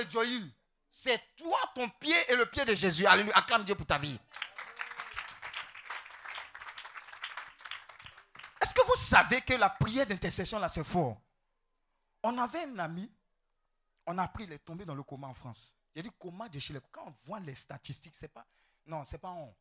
[0.90, 3.06] C'est toi, ton pied et le pied de Jésus.
[3.06, 3.38] Alléluia.
[3.38, 4.20] Acclame Dieu pour ta vie.
[8.60, 11.22] Est-ce que vous savez que la prière d'intercession, là, c'est fort?
[12.24, 13.12] On avait un ami,
[14.08, 15.72] on a pris, il est tombé dans le coma en France.
[15.96, 16.80] J'ai dit coma de chez les...
[16.92, 18.48] Quand on voit les statistiques, c'est pas...
[18.88, 19.54] Non, c'est pas on.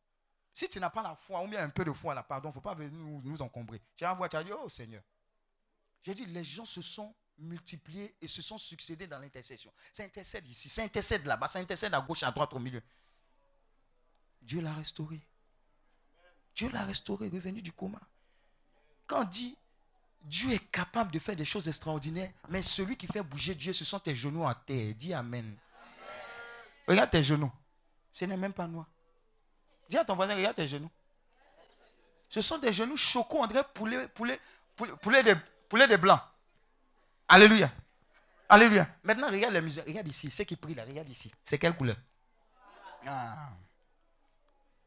[0.51, 2.51] Si tu n'as pas la foi, ou bien un peu de foi là, pardon, il
[2.51, 3.79] ne faut pas venir nous, encombrer.
[3.95, 5.03] Tu vas voir, tu vas dire, oh Seigneur.
[6.01, 9.71] J'ai dit, les gens se sont multipliés et se sont succédés dans l'intercession.
[9.91, 12.81] Ça intercède ici, ça intercède là-bas, ça intercède à gauche, à droite, au milieu.
[14.41, 15.19] Dieu l'a restauré.
[16.55, 17.99] Dieu l'a restauré, revenu du coma.
[19.07, 19.57] Quand on dit
[20.23, 23.83] Dieu est capable de faire des choses extraordinaires, mais celui qui fait bouger Dieu, ce
[23.83, 24.93] sont tes genoux à terre.
[24.95, 25.55] Dis Amen.
[26.87, 27.51] Regarde tes genoux.
[28.11, 28.85] Ce n'est même pas noir.
[29.89, 30.89] Dis à ton voisin, regarde tes genoux.
[32.29, 34.39] Ce sont des genoux chocos, dirait poulet, poulet,
[34.75, 35.35] poulet,
[35.69, 36.19] poulet de blanc.
[37.33, 37.71] Alléluia.
[38.47, 38.87] Alléluia.
[39.01, 39.83] Maintenant, regarde les musique.
[39.87, 40.29] Regarde ici.
[40.29, 41.31] Ceux qui prient là, regarde ici.
[41.43, 41.95] C'est quelle couleur?
[43.07, 43.49] Ah.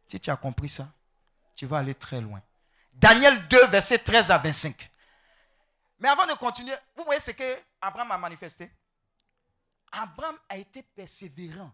[0.06, 0.88] Si tu as compris ça,
[1.56, 2.40] tu vas aller très loin.
[2.92, 4.92] Daniel 2, verset 13 à 25.
[5.98, 8.70] Mais avant de continuer, vous voyez ce que Abraham a manifesté?
[9.90, 11.72] Abraham a été persévérant.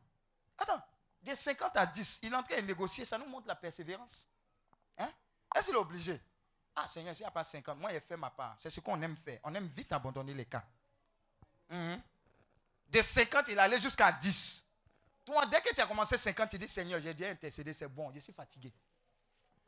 [0.56, 0.80] Attends,
[1.20, 4.26] de 50 à 10, il est en train de négocier, ça nous montre la persévérance.
[4.96, 5.10] Hein?
[5.54, 6.18] Est-ce qu'il est obligé?
[6.74, 8.54] Ah Seigneur, s'il n'y a pas 50, moi j'ai fait ma part.
[8.58, 9.40] C'est ce qu'on aime faire.
[9.44, 10.64] On aime vite abandonner les cas.
[11.68, 12.00] Mhm.
[12.88, 14.64] De 50, il allait jusqu'à 10.
[15.24, 18.12] Toi, dès que tu as commencé 50, tu dis Seigneur, j'ai déjà intercédé, c'est bon,
[18.12, 18.72] je suis fatigué.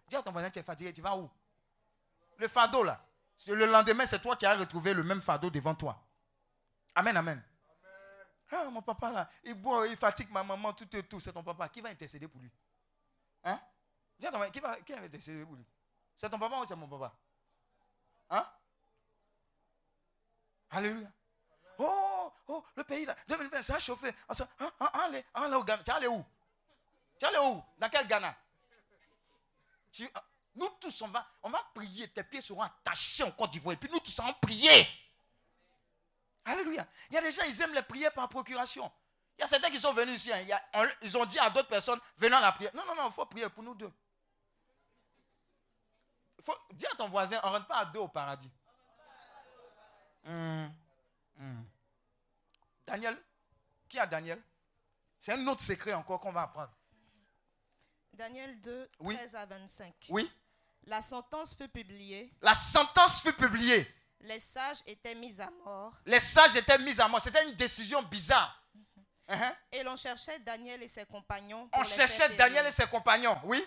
[0.09, 1.31] Dis à ton voisin, tu es fatigué, tu vas où?
[2.37, 3.05] Le fardeau là.
[3.47, 6.01] Le lendemain, c'est toi qui as retrouvé le même fardeau devant toi.
[6.95, 7.43] Amen, amen.
[8.51, 11.19] Ah, mon papa là, il boit, il fatigue ma maman, tout et tout.
[11.19, 11.69] C'est ton papa.
[11.69, 12.51] Qui va intercéder pour lui?
[13.43, 13.61] Hein?
[14.19, 15.65] Dis qui va, qui va intercéder pour lui?
[16.17, 17.13] C'est ton papa ou c'est mon papa?
[18.31, 18.47] Hein?
[20.71, 21.09] Alléluia.
[21.79, 24.15] Oh, oh, le pays là, 2020, ça a chauffé.
[24.29, 25.83] Hein, hein, allez, allez au Ghana.
[25.83, 26.25] Tu allé où?
[27.19, 27.63] Tu allé où?
[27.79, 28.35] Dans quel Ghana?
[30.57, 32.09] Nous tous, on va, on va prier.
[32.09, 33.75] Tes pieds seront attachés en Côte d'Ivoire.
[33.75, 34.87] Et puis nous tous allons prier.
[36.45, 36.87] Alléluia.
[37.11, 38.91] Il y a des gens, ils aiment les prières par procuration.
[39.37, 40.33] Il y a certains qui sont venus ici.
[40.33, 40.89] hein.
[41.03, 42.73] Ils ont dit à d'autres personnes, venons à la prière.
[42.75, 43.93] Non, non, non, il faut prier pour nous deux.
[46.45, 48.51] Faut dire à ton voisin, on ne rentre pas à deux au paradis.
[50.27, 50.73] Hum,
[51.39, 51.65] hum.
[52.87, 53.17] Daniel,
[53.89, 54.41] qui a Daniel?
[55.19, 56.71] C'est un autre secret encore qu'on va apprendre.
[58.13, 59.17] Daniel 2, Oui.
[59.17, 59.95] 13 à 25.
[60.11, 60.31] Oui.
[60.87, 63.91] La sentence fut publiée, La sentence fut publiée.
[64.21, 67.23] les sages étaient mis à mort, Les sages étaient mis à mort.
[67.23, 68.61] C'était une décision bizarre.
[69.27, 69.57] Hein?
[69.73, 71.67] et l'on cherchait Daniel et ses compagnons.
[71.69, 73.39] pour On les cherchait Daniel et ses compagnons.
[73.45, 73.67] Oui,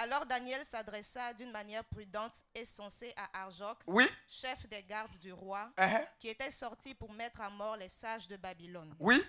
[0.00, 5.32] Alors Daniel s'adressa d'une manière prudente et sensée à Arjoc, oui, chef des gardes du
[5.32, 8.94] roi, hein, qui était sorti pour mettre à mort les sages de Babylone.
[9.00, 9.20] oui,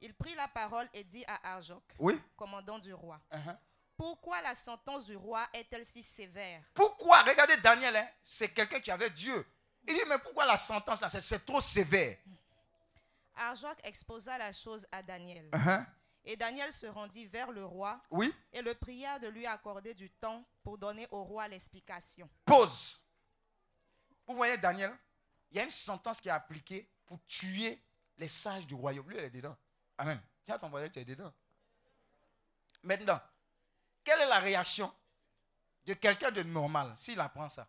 [0.00, 2.20] Il prit la parole et dit à Arjoc, oui.
[2.36, 3.56] commandant du roi, hein.
[3.96, 6.62] Pourquoi la sentence du roi est-elle si sévère?
[6.74, 7.22] Pourquoi?
[7.22, 9.46] Regardez Daniel, hein, c'est quelqu'un qui avait Dieu.
[9.86, 12.16] Il dit, mais pourquoi la sentence là, c'est- trop sévère
[13.36, 15.48] Arjoc exposa la chose à Daniel.
[15.52, 15.86] Hein?
[16.24, 20.10] Et Daniel se rendit vers le roi Oui, et le pria de lui accorder du
[20.10, 22.28] temps pour donner au roi l'explication.
[22.44, 23.00] pause.
[24.26, 24.96] Vous voyez Daniel,
[25.50, 27.82] il y a une sentence qui est appliquée pour tuer
[28.18, 29.08] les sages du royaume.
[29.08, 29.56] Lui, il est dedans.
[29.98, 30.20] Amen.
[30.44, 31.32] Tiens, ton voisin, tu es dedans.
[32.82, 33.20] Maintenant,
[34.04, 34.92] quelle est la réaction
[35.84, 37.66] de quelqu'un de normal s'il apprend ça?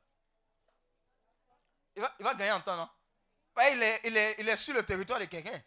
[1.95, 2.89] Il va, il va gagner en temps, non?
[3.73, 5.59] Il, est, il, est, il est sur le territoire de quelqu'un.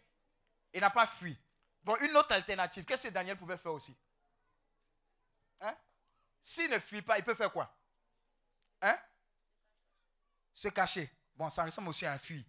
[0.73, 1.37] Il n'a pas fui.
[1.85, 3.95] Bon, une autre alternative, qu'est-ce que Daniel pouvait faire aussi?
[5.61, 5.75] Hein?
[6.41, 7.71] S'il ne fuit pas, il peut faire quoi?
[8.81, 8.97] Hein?
[10.51, 11.09] Se cacher.
[11.35, 12.43] Bon, ça ressemble aussi à un fuir.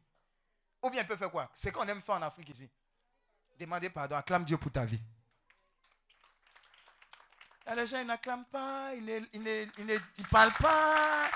[0.83, 1.51] Ou bien il peut faire quoi?
[1.53, 2.71] C'est qu'on aime faire en Afrique ici.
[3.59, 5.01] Demander pardon, acclame Dieu pour ta vie.
[7.75, 9.99] Les gens, ils n'acclament pas, ils ne ils ne- ils ne-
[10.31, 11.29] parlent pas.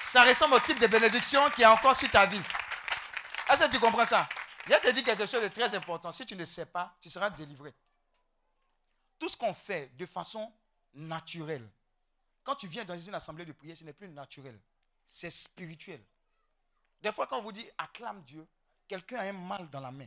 [0.00, 2.42] Ça ressemble au type de bénédiction qui est encore sur ta vie.
[3.48, 4.28] Est-ce que tu comprends ça?
[4.66, 6.10] Je te dis quelque chose de très important.
[6.10, 7.72] Si tu ne sais pas, tu seras délivré.
[9.18, 10.52] Tout ce qu'on fait de façon
[10.94, 11.68] naturelle,
[12.42, 14.58] quand tu viens dans une assemblée de prière, ce n'est plus naturel.
[15.06, 16.02] C'est spirituel.
[17.00, 18.46] Des fois, quand on vous dit acclame Dieu,
[18.88, 20.06] quelqu'un a un mal dans la main.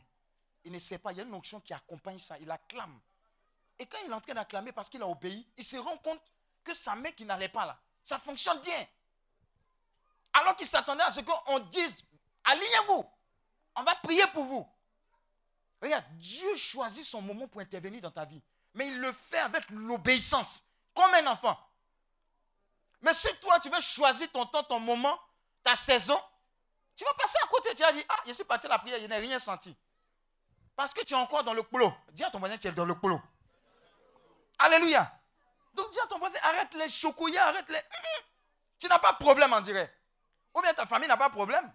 [0.65, 2.37] Il ne sait pas, il y a une onction qui accompagne ça.
[2.39, 2.99] Il acclame.
[3.77, 6.21] Et quand il est en train d'acclamer parce qu'il a obéi, il se rend compte
[6.63, 8.85] que sa main qui n'allait pas là, ça fonctionne bien.
[10.33, 12.05] Alors qu'il s'attendait à ce qu'on dise,
[12.43, 13.05] alignez-vous,
[13.79, 14.67] on va prier pour vous.
[15.81, 18.41] Regarde, Dieu choisit son moment pour intervenir dans ta vie.
[18.73, 21.57] Mais il le fait avec l'obéissance, comme un enfant.
[23.01, 25.17] Mais si toi, tu veux choisir ton temps, ton moment,
[25.63, 26.19] ta saison,
[26.95, 27.73] tu vas passer à côté.
[27.73, 29.75] Tu vas dire, ah, je suis parti à la prière, je n'ai rien senti.
[30.75, 31.93] Parce que tu es encore dans le clos.
[32.11, 33.21] Dis à ton voisin, tu es dans le clos.
[34.59, 35.09] Alléluia.
[35.73, 37.77] Donc dis à ton voisin, arrête les chocouillas, arrête les...
[37.77, 38.23] Hum, hum.
[38.79, 39.93] Tu n'as pas de problème, on dirait.
[40.53, 41.71] Ou bien ta famille n'a pas de problème.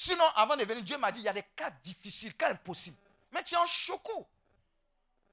[0.00, 2.96] Sinon, avant de venir, Dieu m'a dit, il y a des cas difficiles, cas impossibles.
[3.32, 4.28] Mais tu es en choco.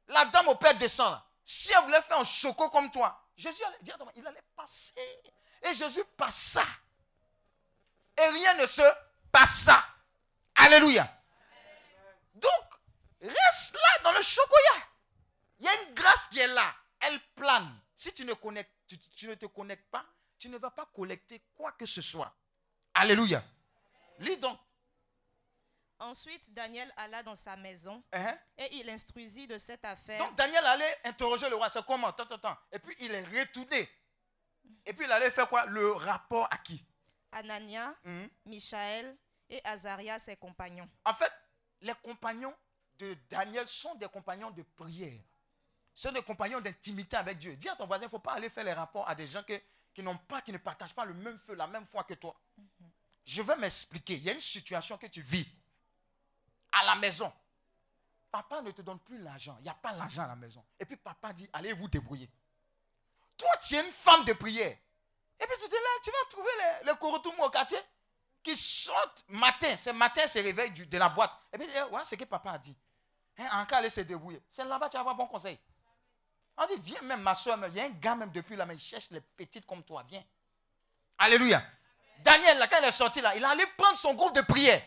[0.08, 1.22] La dame au père descend.
[1.44, 3.78] Si elle voulait faire un choco comme toi, Jésus allait
[4.16, 4.96] il allait passer.
[5.62, 6.66] Et Jésus passa.
[8.18, 8.82] Et rien ne se
[9.32, 9.86] passa.
[10.56, 11.16] Alléluia.
[12.34, 12.80] Donc,
[13.22, 14.88] reste là dans le chocolat.
[15.60, 16.74] Il y a une grâce qui est là.
[17.02, 17.72] Elle plane.
[17.94, 18.74] Si tu ne, connectes,
[19.16, 20.04] tu ne te connectes pas,
[20.40, 22.34] tu ne vas pas collecter quoi que ce soit.
[22.96, 23.44] Alléluia.
[24.20, 24.58] Lis donc.
[25.98, 28.38] Ensuite, Daniel alla dans sa maison Hein?
[28.58, 30.20] et il instruisit de cette affaire.
[30.20, 32.12] Donc Daniel allait interroger le roi, c'est comment?
[32.12, 32.58] Tant, tant, tant.
[32.72, 33.90] Et puis il est retourné.
[34.86, 35.66] Et puis il allait faire quoi?
[35.68, 36.84] Le rapport à qui?
[37.32, 38.30] Anania, Mhm.
[38.46, 39.16] Michaël
[39.50, 40.90] et Azaria, ses compagnons.
[41.06, 41.32] En fait,
[41.82, 42.54] les compagnons
[42.98, 45.22] de Daniel sont des compagnons de prière.
[45.94, 47.56] Ce sont des compagnons d'intimité avec Dieu.
[47.56, 49.44] Dis à ton voisin, il ne faut pas aller faire les rapports à des gens
[49.44, 49.62] que-
[49.94, 52.36] qui n'ont pas, qui ne partagent pas le même feu, la même foi que toi.
[53.26, 54.16] Je vais m'expliquer.
[54.16, 55.48] Il y a une situation que tu vis
[56.72, 57.32] à la maison.
[58.32, 59.56] Papa ne te donne plus l'argent.
[59.60, 60.64] Il n'y a pas l'argent à la maison.
[60.80, 62.30] Et puis papa dit, allez vous débrouiller.
[63.38, 64.78] Toi, tu es une femme de prière.
[65.40, 67.80] Et puis tu dis là, tu vas trouver les, les au quartier
[68.44, 69.76] qui sortent matin.
[69.76, 71.32] C'est matin, se réveillent de la boîte.
[71.52, 72.76] Et puis, ouais, c'est ce que papa a dit.
[73.38, 74.42] Hein, en cas, allez se débrouiller.
[74.48, 75.60] C'est là-bas, tu vas avoir bon conseil.
[76.58, 78.76] On dit, viens même, ma soeur, il y a un gars même depuis là, mais
[78.76, 80.24] il cherche les petites comme toi, viens.
[81.18, 81.66] Alléluia.
[82.20, 84.82] Daniel, là, quand il est sorti là, il est allé prendre son groupe de prière.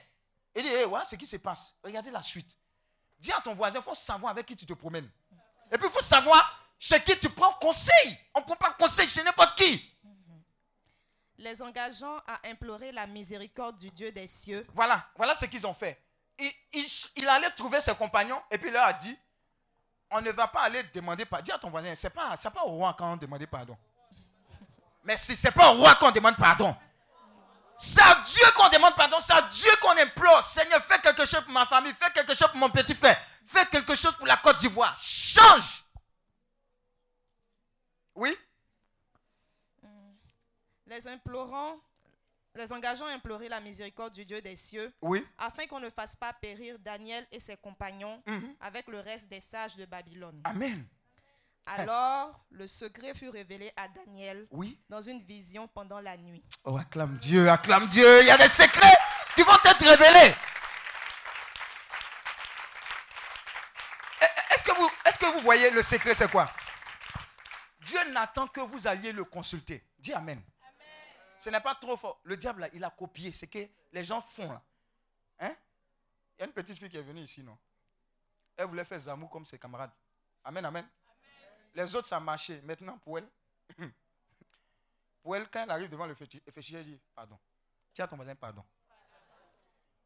[0.55, 1.75] Il dit, hé, ouais, ce qui se passe.
[1.85, 2.59] Regardez la suite.
[3.19, 5.09] Dis à ton voisin, il faut savoir avec qui tu te promènes.
[5.71, 8.19] Et puis, il faut savoir chez qui tu prends conseil.
[8.35, 9.95] On ne prend pas conseil chez n'importe qui.
[11.37, 15.75] Les engageant à implorer la miséricorde du Dieu des cieux, Voilà, voilà ce qu'ils ont
[15.75, 16.03] fait.
[16.39, 19.17] Il, il- il allait trouver ses compagnons et puis il leur a dit,
[20.11, 21.45] on ne va pas aller demander pardon.
[21.45, 23.77] Dis à ton voisin, c'est pas, c'est pas au roi quand on demande pardon.
[25.05, 26.77] Mais si c'est pas au roi qu'on demande pardon.
[27.81, 30.43] C'est à Dieu qu'on demande pardon, c'est à Dieu qu'on implore.
[30.43, 33.65] Seigneur, fais quelque chose pour ma famille, fais quelque chose pour mon petit frère, fais
[33.67, 34.97] quelque chose pour la Côte d'Ivoire.
[35.01, 35.85] Change.
[38.17, 38.37] Oui?
[40.87, 41.77] Les implorants,
[42.55, 45.25] les engageants à implorer la miséricorde du Dieu des cieux, Oui.
[45.37, 48.57] afin qu'on ne fasse pas périr Daniel et ses compagnons Mhm.
[48.61, 50.41] avec le reste des sages de Babylone.
[50.45, 50.85] Amen.
[51.77, 54.81] Alors, le secret fut révélé à Daniel Oui.
[54.89, 56.43] dans une vision pendant la nuit.
[56.65, 58.23] Oh, acclame Dieu, acclame Dieu.
[58.23, 58.97] Il y a des secrets
[59.35, 60.35] qui vont être révélés.
[64.21, 66.51] Eh, Est-ce que vous, est-ce que vous voyez le secret, c'est quoi?
[67.83, 69.85] Dieu n'attend que vous alliez le consulter.
[69.99, 70.43] Dis Amen.
[71.39, 72.21] Ce n'est pas trop fort.
[72.25, 73.61] Le diable, là, il a copié ce que
[73.93, 74.49] les gens font.
[74.51, 74.61] Là.
[75.39, 75.55] Hein?
[76.37, 77.57] Il y a une petite fille qui est venue ici, non?
[78.57, 79.93] Elle voulait faire Zamou comme ses camarades.
[80.45, 80.85] Amen, amen.
[81.79, 82.61] Les autres, ça marchait.
[82.63, 83.29] Maintenant, pour elle,
[85.23, 86.43] pour elle, quand elle arrive devant le fétiche,
[86.75, 87.39] elle dit Pardon.
[87.95, 88.65] Tiens ton voisin, pardon.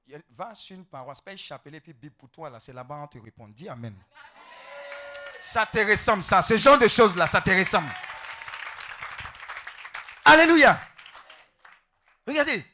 [0.07, 3.07] Elle va sur une paroisse, paye chapelet, puis bip pour toi, là, c'est là-bas, on
[3.07, 3.49] te répond.
[3.49, 3.97] Dis Amen.
[5.39, 6.43] Ça te ressemble, ça.
[6.43, 7.91] Ce genre de choses-là, ça te ressemble.
[10.27, 10.79] Alléluia.
[12.27, 12.67] Regardez,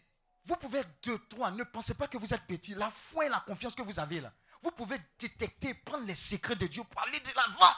[0.42, 1.52] vous pouvez être deux, trois.
[1.52, 2.74] Ne pensez pas que vous êtes petit.
[2.74, 6.56] La foi et la confiance que vous avez là, vous pouvez détecter, prendre les secrets
[6.56, 7.74] de Dieu pour aller de l'avant.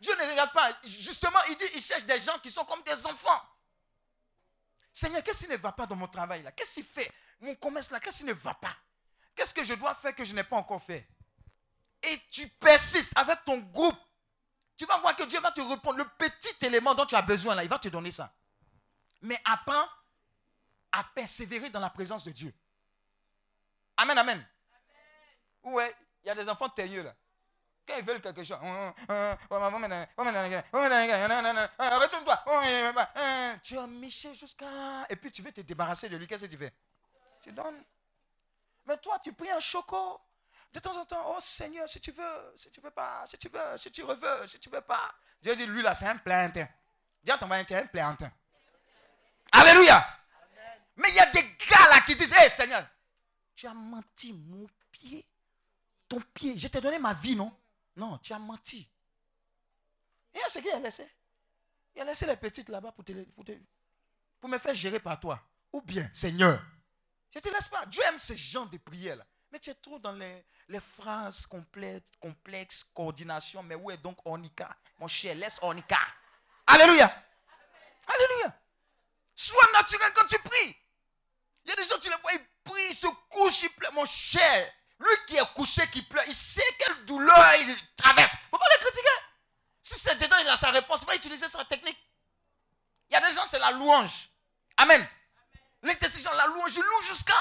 [0.00, 0.78] Dieu ne regarde pas.
[0.84, 3.42] Justement, il dit, il cherche des gens qui sont comme des enfants.
[4.92, 6.52] Seigneur, qu'est-ce qui ne va pas dans mon travail là?
[6.52, 8.76] Qu'est-ce qu'il fait Mon commerce là, qu'est-ce qui ne va pas?
[9.34, 11.08] Qu'est-ce que je dois faire que je n'ai pas encore fait?
[12.02, 13.98] Et tu persistes avec ton groupe.
[14.76, 15.98] Tu vas voir que Dieu va te répondre.
[15.98, 18.32] Le petit élément dont tu as besoin là, il va te donner ça.
[19.22, 19.88] Mais apprends
[20.92, 22.54] à persévérer dans la présence de Dieu.
[23.96, 24.46] Amen, amen.
[25.64, 27.14] Ouais, il y a des enfants teigneux là.
[27.88, 28.58] Quand ils veulent quelque chose,
[31.78, 32.44] retourne-toi.
[33.62, 35.06] Tu as miché jusqu'à.
[35.08, 36.26] Et puis tu veux te débarrasser de lui.
[36.26, 36.70] Qu'est-ce que tu fais
[37.40, 37.82] Tu donnes.
[38.84, 40.20] Mais toi, tu pries un choco.
[40.70, 43.48] De temps en temps, oh Seigneur, si tu veux, si tu veux pas, si tu
[43.48, 45.10] veux, si tu veux, si tu veux pas.
[45.40, 46.68] Dieu dit, lui là, c'est un plantain.
[47.24, 48.30] Dis à ton mari, tu es un plantain.
[49.50, 50.06] Alléluia.
[50.96, 52.86] Mais il y a des gars là qui disent, hé Seigneur,
[53.56, 55.24] tu as menti mon pied.
[56.06, 57.50] Ton pied, je t'ai donné ma vie, non
[57.98, 58.88] Non, tu as menti.
[60.32, 61.06] Et c'est qu'il a laissé?
[61.96, 63.12] Il a laissé les petites là-bas pour, te,
[64.40, 65.42] pour, me faire gérer par toi.
[65.72, 66.62] Ou bien, Seigneur,
[67.32, 67.84] je ne te laisse pas.
[67.86, 69.26] Dieu aime ce genre de prières là.
[69.50, 73.64] Mais tu es trop dans les, les phrases complètes, complexes, coordination.
[73.64, 74.68] Mais où est donc Ornica?
[74.98, 75.98] Mon cher, laisse Ornica.
[76.68, 77.12] Alléluia.
[78.06, 78.56] Alléluia.
[79.34, 80.76] Sois naturel quand tu pries.
[81.64, 83.92] Il y a des gens, tu les vois, ils prient, ils se couchent, ils pleurent.
[83.92, 88.32] Mon cher, lui qui est couché, qui pleure, il sait quelle douleur il traverse.
[88.32, 89.08] Il ne faut pas le critiquer.
[89.82, 91.02] Si c'est dedans, il a sa réponse.
[91.02, 91.98] Il va utiliser sa technique.
[93.08, 94.28] Il y a des gens, c'est la louange.
[94.76, 95.06] Amen.
[95.82, 97.34] Décisions, la louange, il loue jusqu'à.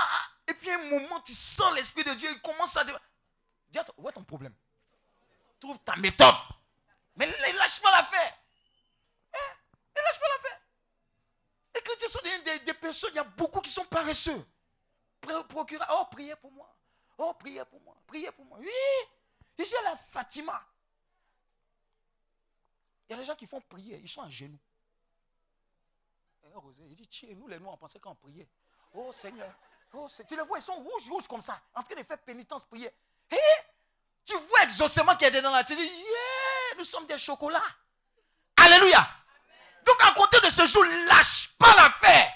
[0.47, 2.84] Et puis, un moment, tu sens l'Esprit de Dieu, il commence à.
[2.84, 2.91] Dis,
[3.97, 4.53] où est ton problème?
[5.59, 6.35] Trouve ta méthode.
[7.15, 8.38] Mais ne lâche pas l'affaire.
[9.34, 9.53] Hein?
[9.95, 10.59] Ne lâche pas l'affaire.
[11.75, 14.45] Les chrétiens sont des, des, des, personnes, il y a beaucoup qui sont paresseux.
[15.49, 16.76] Procureur, oh, priez pour moi.
[17.18, 17.95] Oh, priez pour moi.
[18.07, 18.57] Priez pour moi.
[18.60, 18.69] Oui.
[19.57, 20.64] Ici, à la Fatima.
[23.07, 24.60] Il y a des gens qui font prier, ils sont à genoux.
[26.44, 28.48] Et Rosé, il dit, tiens, nous les noirs, on pensait qu'on priait.
[28.94, 29.53] Oh Seigneur,
[29.94, 30.07] oh.
[30.27, 32.91] Tu les vois, ils sont rouges, rouges comme ça, en train de faire pénitence, prier.
[33.31, 33.38] Et
[34.26, 35.64] tu vois exaucement qu'il y a dedans là.
[35.64, 37.64] Tu dis, yeah, nous sommes des chocolats.
[38.57, 39.07] Alléluia.
[39.85, 42.34] Donc à côté de ce jour, lâche pas l'affaire.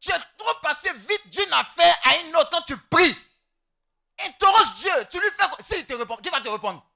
[0.00, 3.14] Tu es trop passé vite d'une affaire à une autre tu pries.
[4.26, 4.92] Interroge Dieu.
[5.10, 5.46] Tu lui fais.
[5.62, 6.86] S'il te répond, qui va te répondre?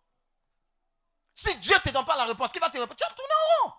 [1.35, 2.97] Si Dieu ne te donne pas la réponse, qui va te répondre?
[2.97, 3.75] Tu as tourné en rond.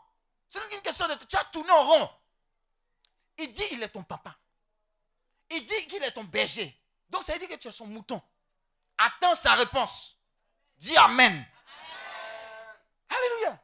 [0.48, 1.16] C'est une question de.
[1.26, 2.10] Tu as tourné en rond.
[3.38, 4.36] Il dit il est ton papa.
[5.50, 6.78] Il dit qu'il est ton berger.
[7.10, 8.22] Donc ça veut dire que tu es son mouton.
[8.98, 10.18] Attends sa réponse.
[10.78, 11.46] Dis Amen.
[13.10, 13.60] Alléluia.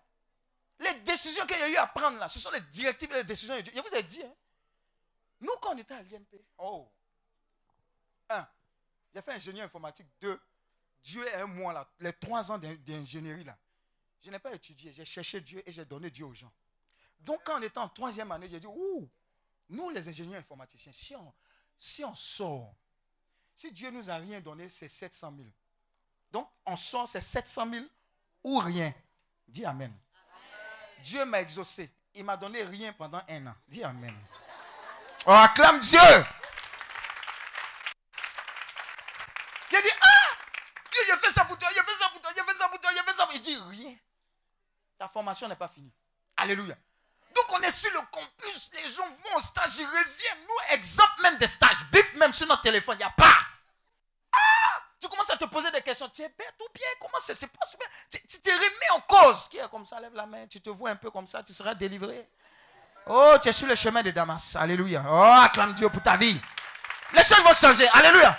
[0.80, 3.24] Les décisions qu'il y a eu à prendre là, ce sont les directives et les
[3.24, 3.74] décisions de Dieu.
[3.76, 4.34] Je vous ai dit, hein,
[5.40, 6.92] nous quand on était à l'INP, oh,
[9.14, 10.40] j'ai fait ingénieur informatique, deux,
[11.04, 13.58] Dieu et moi là, les trois ans d'ingénierie là,
[14.22, 16.52] je n'ai pas étudié, j'ai cherché Dieu et j'ai donné Dieu aux gens.
[17.20, 19.10] Donc quand on était en troisième année, j'ai dit, ouh,
[19.70, 21.34] nous les ingénieurs informaticiens, si on,
[21.78, 22.76] si on sort,
[23.56, 25.50] si Dieu nous a rien donné, c'est 700 000.
[26.32, 27.86] Donc on sort, c'est 700 000
[28.44, 28.94] ou rien.
[29.48, 29.94] Dis Amen.
[31.04, 31.92] Dieu m'a exaucé.
[32.14, 33.56] Il m'a donné rien pendant un an.
[33.68, 34.16] Dis Amen.
[35.26, 36.00] On acclame Dieu.
[39.74, 40.36] Il dit, ah,
[40.92, 42.80] Dieu, je fais ça pour toi, je fais ça pour toi, je fais ça pour
[42.80, 43.36] toi, je fais ça pour toi.
[43.36, 43.96] Il dit rien.
[44.98, 45.92] Ta formation n'est pas finie.
[46.38, 46.76] Alléluia.
[47.34, 50.44] Donc on est sur le campus, les gens vont au stage, ils reviennent.
[50.48, 53.38] Nous, exemple même des stages, bip, même sur notre téléphone, il n'y a pas.
[54.34, 56.10] Ah Tu commences à te poser des questions.
[56.10, 56.88] Tu es bête ou bien?
[57.00, 57.88] Comment ça se passe bien?
[58.12, 59.48] Tu tu te remets en cause.
[59.48, 60.00] Qui est comme ça?
[60.00, 60.46] Lève la main.
[60.48, 62.30] Tu te vois un peu comme ça, tu seras délivré.
[63.08, 64.56] Oh, tu es sur le chemin de Damas.
[64.56, 65.04] Alléluia.
[65.08, 66.40] Oh, acclame Dieu pour ta vie.
[67.14, 67.88] Les choses vont changer.
[67.94, 68.38] Alléluia.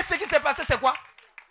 [0.00, 0.94] Et ce qui s'est passé, c'est quoi?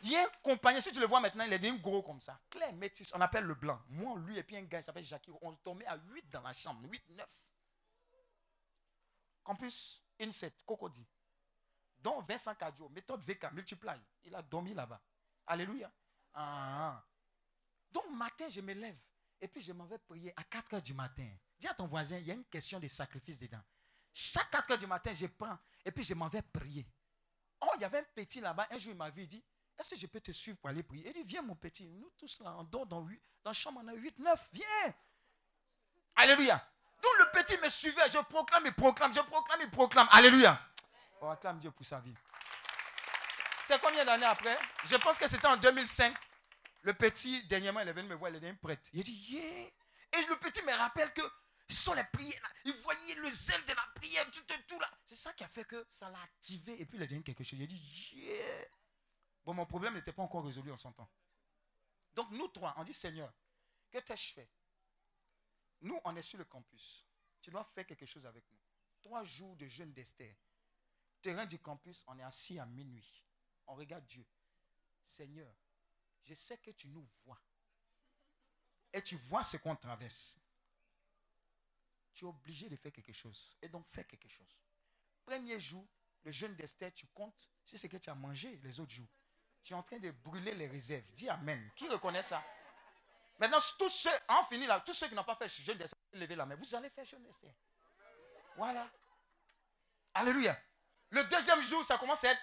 [0.02, 2.20] Il y a un compagnon, si tu le vois maintenant, il est devenu gros comme
[2.20, 2.42] ça.
[2.50, 3.80] Clair, métis, on appelle le blanc.
[3.90, 5.30] Moi, lui, et puis un gars, il s'appelle Jackie.
[5.42, 6.82] On dormait à 8 dans la chambre.
[6.90, 7.28] 8, 9.
[9.44, 11.06] Campus, Inset, Cocody.
[12.00, 14.00] Donc Vincent Cadio, méthode VK, multiply.
[14.24, 15.00] Il a dormi là-bas.
[15.46, 15.92] Alléluia.
[16.34, 17.06] Ah, ah.
[17.92, 18.98] Donc matin, je me lève.
[19.40, 21.30] Et puis je m'en vais prier à 4 heures du matin.
[21.58, 23.62] Dis à ton voisin, il y a une question de sacrifice dedans.
[24.12, 25.58] Chaque 4 heures du matin, je prends.
[25.86, 26.88] Et puis je m'en vais prier.
[27.62, 28.68] Oh, il y avait un petit là-bas.
[28.72, 29.44] Un jour, il m'a vu, il dit,
[29.78, 31.08] est-ce que je peux te suivre pour aller prier?
[31.08, 31.86] Il dit, viens mon petit.
[31.88, 34.50] Nous tous là, on dort dans, huit- dans la chambre, on a 8, 9.
[34.54, 34.94] Viens.
[36.16, 36.66] Alléluia.
[37.02, 38.10] Donc le petit me suivait.
[38.10, 39.14] Je proclame, il proclame.
[39.14, 40.08] Je proclame, il proclame.
[40.12, 40.60] Alléluia.
[41.22, 42.14] On acclame Dieu pour sa vie.
[43.66, 44.58] C'est combien d'années après?
[44.86, 46.14] Je pense que c'était en 2005.
[46.82, 48.90] Le petit, dernièrement, il est venu me voir, il est devenu prêtre.
[48.94, 49.68] Il dit, yeah.
[50.18, 51.22] Et le petit me rappelle que
[51.70, 52.42] ce sont les prières.
[52.42, 52.50] là.
[52.66, 54.92] Il voyait le zèle de la prière, tout, tout, tout là.
[55.06, 56.82] C'est ça qui a fait que ça l'a activé.
[56.82, 57.60] Et puis il a dit quelque chose.
[57.60, 58.66] Il a dit, yeah.
[59.46, 61.10] Bon, mon problème n'était pas encore résolu en son temps.
[62.14, 63.32] Donc nous trois, on dit, Seigneur,
[63.92, 64.50] que t'ai-je fait?
[65.82, 67.06] Nous, on est sur le campus.
[67.42, 68.60] Tu dois faire quelque chose avec nous.
[69.02, 70.36] Trois jours de jeûne d'Esther.
[71.22, 73.24] Terrain du campus, on est assis à minuit.
[73.68, 74.26] On regarde Dieu.
[75.04, 75.54] Seigneur,
[76.22, 77.42] je sais que tu nous vois.
[78.92, 80.38] Et tu vois ce qu'on traverse.
[82.14, 83.56] Tu es obligé de faire quelque chose.
[83.62, 84.58] Et donc, fais quelque chose.
[85.26, 85.86] Premier jour,
[86.24, 89.08] le jeûne d'Esther, tu comptes sur ce que tu as mangé les autres jours.
[89.64, 91.12] Tu es en train de brûler les réserves.
[91.14, 91.72] Dis Amen.
[91.76, 92.44] Qui reconnaît ça?
[93.38, 96.36] Maintenant, tous ceux, en fini là, tous ceux qui n'ont pas fait jeûne d'Esther, levez
[96.36, 96.56] la main.
[96.56, 97.54] Vous allez faire jeûne d'Esther.
[98.58, 98.90] Voilà.
[100.14, 100.60] Alléluia.
[101.12, 102.42] Le deuxième jour, ça commence à être.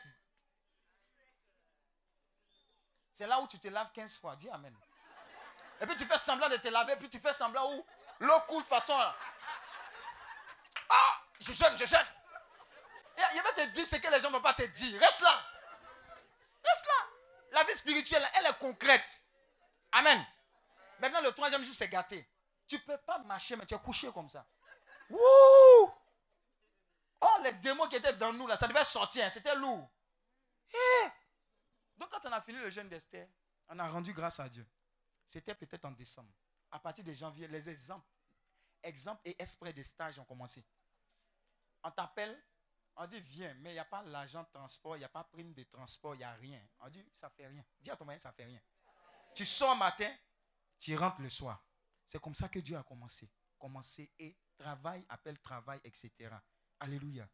[3.14, 4.36] C'est là où tu te laves 15 fois.
[4.36, 4.74] Dis Amen.
[5.80, 7.86] Et puis tu fais semblant de te laver, puis tu fais semblant où
[8.20, 8.97] l'eau coule façon.
[8.97, 9.14] là.
[11.40, 12.06] Je jeûne, je jeûne.
[13.34, 15.00] Il va te dire ce que les gens ne vont pas te dire.
[15.00, 15.42] Reste là.
[16.64, 17.06] Reste là.
[17.52, 19.22] La vie spirituelle, elle est concrète.
[19.92, 20.24] Amen.
[20.98, 22.28] Maintenant, le troisième jour, c'est gâté.
[22.66, 24.46] Tu ne peux pas marcher, mais tu es couché comme ça.
[25.08, 25.92] Wouh!
[27.20, 29.24] Oh, les démons qui étaient dans nous, là, ça devait sortir.
[29.24, 29.88] hein, C'était lourd.
[30.72, 31.06] Eh!
[31.96, 33.28] Donc, quand on a fini le jeûne d'Esther,
[33.68, 34.66] on a rendu grâce à Dieu.
[35.26, 36.32] C'était peut-être en décembre.
[36.70, 38.06] À partir de janvier, les exemples,
[38.82, 40.64] exemples et esprits de stage ont commencé.
[41.86, 42.36] On t'appelle,
[42.96, 45.22] on dit viens, mais il n'y a pas l'argent de transport, il n'y a pas
[45.22, 46.60] prime de transport, il n'y a rien.
[46.80, 47.64] On dit ça fait rien.
[47.80, 48.60] Dis à ton mari, ça fait rien.
[49.36, 50.12] Tu sors matin,
[50.80, 51.64] tu rentres le soir.
[52.04, 53.30] C'est comme ça que Dieu a commencé.
[53.56, 56.10] Commencé et travail appelle travail, etc.
[56.80, 57.28] Alléluia.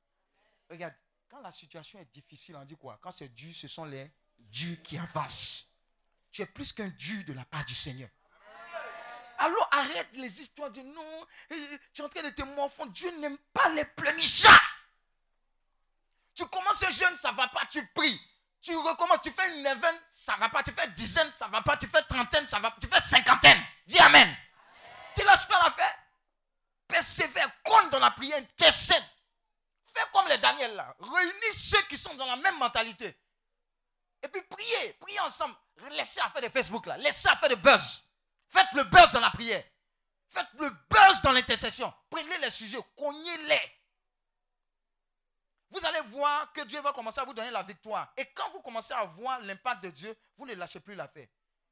[0.68, 0.94] Regarde,
[1.30, 2.98] quand la situation est difficile, on dit quoi?
[3.00, 5.66] Quand c'est dur, ce sont les durs qui avancent.
[6.30, 8.10] Tu es plus qu'un dur de la part du Seigneur.
[9.42, 12.92] Alors arrête les histoires de non, euh, tu es en train de te morfondre.
[12.92, 14.76] Dieu n'aime pas les pleurnichards.
[16.32, 18.20] Tu commences jeune, ça ne va pas, tu pries.
[18.60, 20.62] Tu recommences, tu fais une neuvaine, ça ne va pas.
[20.62, 21.76] Tu fais dizaine, ça ne va pas.
[21.76, 23.60] Tu fais trentaine, ça va Tu fais cinquantaine.
[23.84, 24.32] Dis Amen.
[25.16, 25.98] Tu lâches pas l'affaire.
[26.86, 29.02] Persévère, compte dans la prière, intercède.
[29.92, 30.94] Fais comme les Daniel là.
[31.00, 33.18] Réunis ceux qui sont dans la même mentalité.
[34.22, 35.56] Et puis priez, priez ensemble.
[35.90, 36.96] Laissez à faire de Facebook là.
[36.98, 38.01] Laissez à faire de buzz.
[38.52, 39.64] Faites le buzz dans la prière.
[40.26, 41.92] Faites le buzz dans l'intercession.
[42.10, 43.80] Prenez les sujets, cognez-les.
[45.70, 48.12] Vous allez voir que Dieu va commencer à vous donner la victoire.
[48.14, 51.28] Et quand vous commencez à voir l'impact de Dieu, vous ne lâchez plus l'affaire.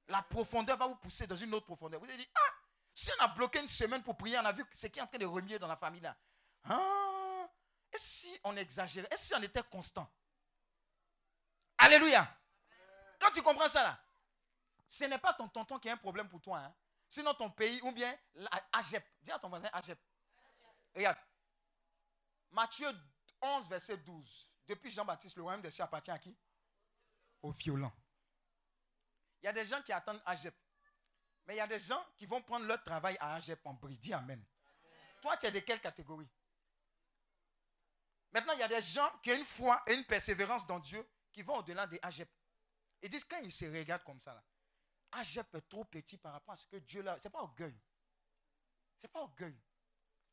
[0.09, 2.01] La profondeur va vous pousser dans une autre profondeur.
[2.01, 2.53] Vous allez dire, ah,
[2.95, 5.07] si on a bloqué une semaine pour prier, on a vu ce qui est en
[5.07, 6.17] train de remuer dans la famille là.
[6.65, 7.47] Ah,
[7.93, 9.09] et si on exagérait?
[9.13, 10.11] Et si on était constant?
[11.77, 12.27] Alléluia.
[13.21, 14.03] Quand tu comprends ça là,
[14.91, 16.59] ce n'est pas ton tonton qui a un problème pour toi.
[16.59, 16.75] hein.
[17.09, 18.13] Sinon ton pays ou bien
[18.73, 19.05] Agep.
[19.23, 19.99] Dis à ton voisin Agep.
[20.93, 21.17] Regarde.
[22.51, 22.89] Matthieu
[23.41, 24.51] 11, verset 12.
[24.67, 26.37] Depuis Jean-Baptiste, le royaume des cieux appartient à qui?
[27.43, 27.93] Aux violents.
[29.41, 30.55] Il y a des gens qui attendent Agep.
[31.47, 33.97] Mais il y a des gens qui vont prendre leur travail à Agep en bris.
[33.97, 34.45] Dis Amen.
[35.23, 36.29] Toi, tu es de quelle catégorie?
[38.33, 41.09] Maintenant, il y a des gens qui ont une foi et une persévérance dans Dieu
[41.33, 42.29] qui vont au-delà des Agep.
[43.03, 44.43] Ils disent quand ils se regardent comme ça, là,
[45.13, 47.19] Agep est trop petit par rapport à ce que Dieu là.
[47.19, 47.75] Ce n'est pas orgueil.
[48.97, 49.57] Ce n'est pas orgueil.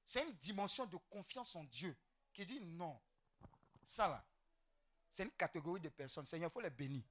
[0.06, 1.96] C'est une dimension de confiance en Dieu
[2.34, 3.00] qui dit non.
[3.84, 4.26] Ça là,
[5.10, 6.26] c'est une catégorie de personnes.
[6.26, 7.04] Seigneur, il faut les bénir.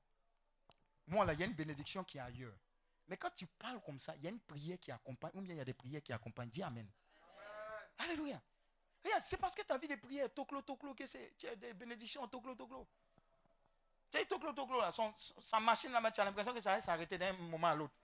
[1.07, 2.57] Moi là, il y a une bénédiction qui est ailleurs.
[3.09, 5.55] Mais quand tu parles comme ça, il y a une prière qui accompagne, ou bien
[5.55, 6.51] il y a des prières qui accompagnent.
[6.51, 6.89] Dis Amen.
[7.99, 8.41] Alléluia.
[9.21, 12.27] C'est parce que ta vie de prière, toclo, toclo, que c'est, tu as des bénédictions,
[12.27, 12.87] toclo, toclo.
[14.11, 16.81] Tu sais, toclo, toclo, là, son, sa machine, là, tu as l'impression que ça va
[16.81, 17.95] s'arrêter d'un moment à l'autre.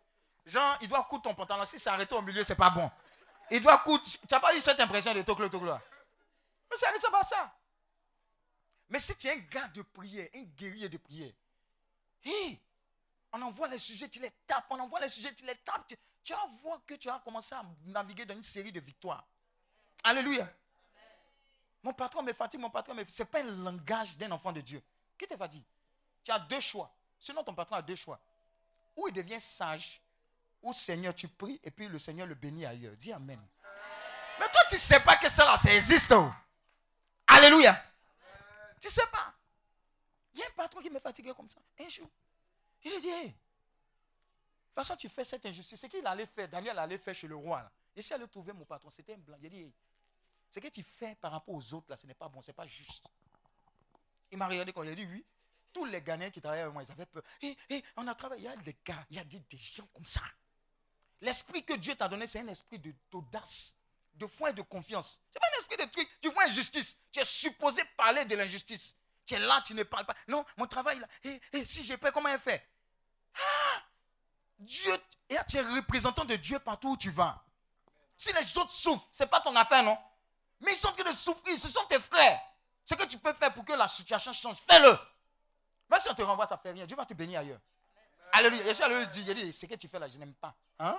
[0.44, 1.64] Genre, il doit coudre ton pantalon.
[1.64, 2.90] Si ça arrête au milieu, c'est pas bon.
[3.50, 4.04] Il doit coudre.
[4.04, 5.80] Tu n'as pas eu cette impression de toclo, toclo, là?
[6.70, 7.52] Mais ça c'est pas ça.
[8.88, 11.32] Mais si tu es un gars de prière, un guerrier de prière,
[13.32, 15.92] on envoie les sujets, tu les tapes, on envoie les sujets, tu les tapes.
[16.24, 19.26] Tu, vas voir que tu vas commencer à naviguer dans une série de victoires.
[20.04, 20.48] Alléluia.
[21.82, 24.60] Mon patron me fatigue, mon patron me Ce n'est pas un langage d'un enfant de
[24.60, 24.82] Dieu.
[25.18, 25.64] Qui te fatigue?
[26.24, 26.92] Tu as deux choix.
[27.18, 28.20] Sinon, ton patron a deux choix.
[28.96, 30.00] Ou il devient sage,
[30.60, 32.96] ou Seigneur, tu pries, et puis le Seigneur le bénit ailleurs.
[32.96, 33.40] Dis Amen.
[34.38, 36.12] Mais toi, tu ne sais pas que ça là, ça existe.
[36.12, 36.30] oh.
[37.26, 37.80] Alléluia.
[38.80, 39.32] Tu ne sais pas.
[40.34, 41.60] Il y a un patron qui me fatiguait comme ça.
[41.78, 42.08] Un jour.
[42.84, 45.80] Il a dit, hey, de toute façon, tu fais cette injustice.
[45.80, 47.62] Ce qu'il allait faire, Daniel allait faire chez le roi.
[47.62, 47.70] Là.
[47.94, 49.36] Et si allait trouver mon patron, c'était un blanc.
[49.40, 49.72] Il a dit, hey,
[50.50, 52.54] ce que tu fais par rapport aux autres, là, ce n'est pas bon, ce n'est
[52.54, 53.04] pas juste.
[54.30, 55.24] Il m'a regardé quand il a dit, oui.
[55.72, 57.22] Tous les Ghanéens qui travaillaient avec moi, ils avaient peur.
[57.40, 58.42] Hé, hé, on a travaillé.
[58.42, 60.22] Il y a des gars, il y a des, gens comme ça.
[61.20, 62.80] L'esprit que Dieu t'a donné, c'est un esprit
[63.10, 63.74] d'audace,
[64.14, 65.20] de foi et de confiance.
[65.30, 66.08] Ce n'est pas un esprit de truc.
[66.20, 66.96] Tu vois injustice.
[67.10, 68.96] Tu es supposé parler de l'injustice.
[69.24, 70.16] Tu es là, tu ne parles pas.
[70.28, 71.08] Non, mon travail, là.
[71.24, 72.68] Hé, hé, si j'ai peur, comment il fait?
[73.34, 73.82] Ah
[74.58, 74.96] Dieu,
[75.48, 77.44] tu es représentant de Dieu partout où tu vas.
[78.16, 79.98] Si les autres souffrent, ce n'est pas ton affaire, non?
[80.60, 82.40] Mais ils sont en train de souffrir, ce sont tes frères.
[82.84, 84.96] Ce que tu peux faire pour que la situation change, fais-le.
[85.92, 86.86] Même si on te renvoie, ça ne fait rien.
[86.86, 87.60] Dieu va te bénir ailleurs.
[88.32, 88.64] Alléluia.
[88.64, 90.54] Yeshua lui dit, il dit, ce que tu fais là, je n'aime pas.
[90.78, 90.98] Hein?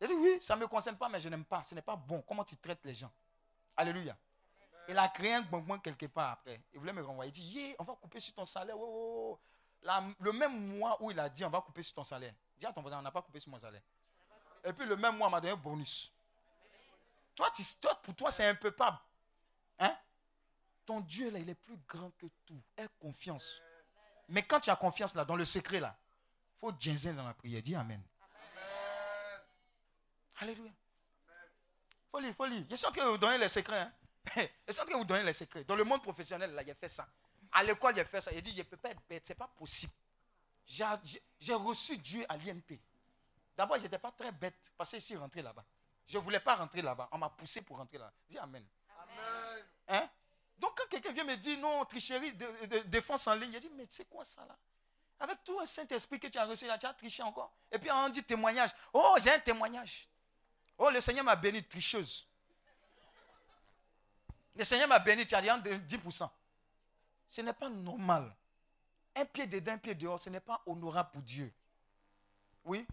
[0.00, 1.64] Il dit, oui, ça ne me concerne pas, mais je n'aime pas.
[1.64, 2.22] Ce n'est pas bon.
[2.22, 3.10] Comment tu traites les gens?
[3.76, 4.16] Alléluia.
[4.86, 6.60] Il a créé un bonbon quelque part après.
[6.72, 7.30] Il voulait me renvoyer.
[7.30, 8.78] Il dit, yeah, on va couper sur ton salaire.
[8.78, 9.40] Oh, oh, oh.
[9.82, 12.32] La- le même mois où il a dit, on va couper sur ton salaire.
[12.56, 13.82] Dis à ton voisin, on n'a pas coupé sur mon salaire.
[14.62, 16.12] Et puis le même mois, il m'a donné un bonus.
[17.34, 19.02] Toi, tu- toi, pour toi, c'est un peu pas.
[19.80, 19.96] Hein?
[20.86, 22.60] Ton Dieu, là, il est plus grand que tout.
[22.76, 23.60] Aie confiance.
[24.30, 25.96] Mais quand tu as confiance, là, dans le secret, là,
[26.56, 27.60] il faut ginzer dans la prière.
[27.62, 28.02] Dis Amen.
[30.38, 30.70] Alléluia.
[32.10, 32.64] Faut lire, faut lire.
[32.70, 33.80] Je suis en train de vous donner les secrets.
[33.80, 33.92] Hein?
[34.66, 35.64] Je suis en train de vous donner les secrets.
[35.64, 37.06] Dans le monde professionnel, là, il a fait ça.
[37.52, 38.32] À l'école, il a fait ça.
[38.32, 39.26] Il a dit, je ne peux pas être bête.
[39.26, 39.92] Ce n'est pas possible.
[40.64, 42.80] J'ai- J'ai j'ai reçu Dieu à l'INP.
[43.56, 45.64] D'abord, je n'étais pas très bête parce que je suis rentré là-bas.
[46.06, 47.08] Je ne voulais pas rentrer là-bas.
[47.12, 48.12] On m'a poussé pour rentrer là.
[48.28, 48.64] Dis Amen.
[49.88, 50.08] Hein?
[50.60, 53.70] Donc, quand quelqu'un vient me dire non, tricherie, de, de- défense en ligne, je dis
[53.74, 54.56] mais c'est quoi ça là?
[55.18, 57.52] Avec tout un Saint-Esprit que tu as reçu là, tu as triché encore.
[57.72, 58.70] Et puis on dit témoignage.
[58.92, 60.08] Oh, j'ai un témoignage.
[60.78, 62.26] Oh, le Seigneur m'a béni, tricheuse.
[64.54, 66.28] Le Seigneur m'a béni, tu as rien de 10%.
[67.28, 68.34] Ce n'est pas normal.
[69.14, 71.52] Un pied dedans, un pied dehors, ce n'est pas honorable pour Dieu.
[72.64, 72.86] Oui?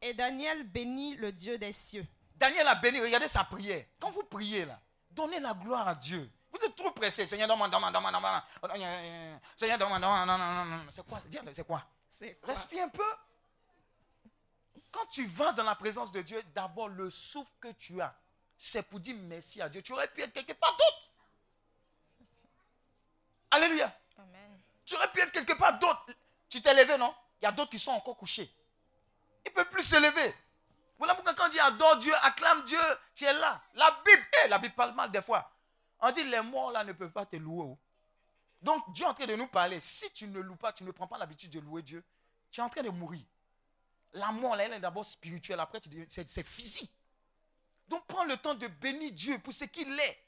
[0.00, 2.06] Et Daniel bénit le Dieu des cieux.
[2.36, 3.84] Daniel a béni, regardez sa prière.
[4.00, 4.80] Quand vous priez là,
[5.10, 6.30] donnez la gloire à Dieu.
[6.52, 7.26] Vous êtes trop pressé.
[7.26, 8.42] Seigneur, demande, demande, demande, demande.
[9.56, 10.84] Seigneur, demande, demande, non, non, non, non.
[10.90, 11.20] C'est quoi?
[11.52, 11.84] C'est quoi?
[12.42, 13.04] Respire un peu.
[14.90, 18.14] Quand tu vas dans la présence de Dieu, d'abord le souffle que tu as,
[18.56, 19.82] c'est pour dire merci à Dieu.
[19.82, 21.12] Tu aurais pu être quelque part d'autre.
[23.50, 23.94] Alléluia.
[24.18, 24.60] Amen.
[24.84, 26.06] Tu aurais pu être quelque part d'autre.
[26.48, 27.14] Tu t'es levé, non?
[27.40, 28.50] Il y a d'autres qui sont encore couchés.
[29.44, 30.34] Ils ne peuvent plus se lever.
[30.98, 32.80] Voilà pourquoi quand on dit adore Dieu, acclame Dieu,
[33.14, 33.62] tu es là.
[33.74, 35.48] La Bible, eh, la Bible parle mal des fois.
[36.00, 37.64] On dit les morts là ne peuvent pas te louer.
[37.64, 37.78] oh.
[38.62, 39.80] Donc Dieu est en train de nous parler.
[39.80, 42.04] Si tu ne loues pas, tu ne prends pas l'habitude de louer Dieu,
[42.50, 43.24] tu es en train de mourir.
[44.12, 46.92] La mort là, elle est d'abord spirituelle, après c'est physique.
[47.88, 50.24] Donc prends le temps de bénir Dieu pour ce qu'il est,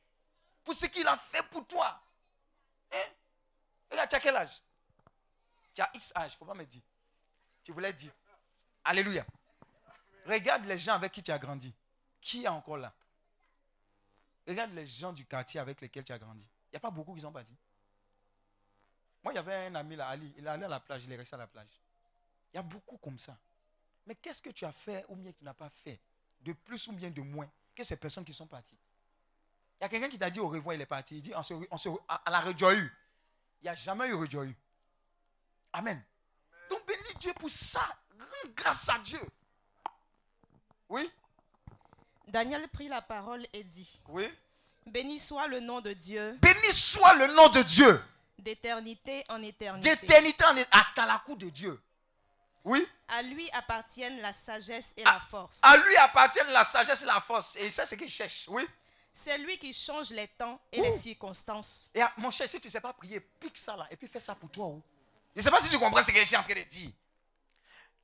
[0.64, 2.00] pour ce qu'il a fait pour toi.
[2.92, 2.96] Hein?
[3.90, 4.62] Regarde, tu as quel âge?
[5.74, 6.82] Tu as X âge, il ne faut pas me dire.
[7.62, 8.12] Tu voulais dire.
[8.84, 9.24] Alléluia.
[10.26, 11.74] Regarde les gens avec qui tu as grandi.
[12.20, 12.92] Qui est encore là?
[14.46, 16.44] Regarde les gens du quartier avec lesquels tu as grandi.
[16.66, 17.56] Il n'y a pas beaucoup qui sont partis.
[19.22, 20.32] Moi, il y avait un ami là, Ali.
[20.38, 21.80] Il est allé à la plage, il est resté à la plage.
[22.52, 23.36] Il y a beaucoup comme ça.
[24.06, 26.00] Mais qu'est-ce que tu as fait ou bien que tu n'as pas fait
[26.40, 28.78] De plus ou bien de moins que ces personnes qui sont parties?
[29.78, 31.16] Il y a quelqu'un qui t'a dit au revoir, il est parti.
[31.16, 32.50] Il dit on se, on se, à, la.
[32.50, 32.90] Il
[33.62, 34.56] n'y a jamais eu rejoignée.
[35.72, 36.02] Amen.
[36.68, 37.96] Donc bénis Dieu pour ça.
[38.54, 39.20] Grâce à Dieu.
[40.88, 41.10] Oui,
[42.30, 44.28] Daniel prit la parole et dit oui.
[44.86, 48.02] Béni soit le nom de Dieu, Béni soit le nom de Dieu.
[48.38, 49.90] d'éternité en éternité.
[49.96, 51.80] D'éternité en é- à Talakou de Dieu.
[52.64, 52.86] Oui.
[53.08, 55.60] À lui appartiennent la sagesse et la force.
[55.62, 57.56] À lui appartiennent la sagesse et la force.
[57.56, 58.46] Et c'est ce qu'il cherche.
[58.48, 58.66] Oui.
[59.12, 61.90] C'est lui qui change les temps et les circonstances.
[61.94, 64.06] Et ah, mon cher, si tu ne sais pas prier, pique ça là et puis
[64.08, 64.72] fais ça pour toi.
[65.34, 66.90] Je ne sais pas si tu comprends ce que je suis en train de dire.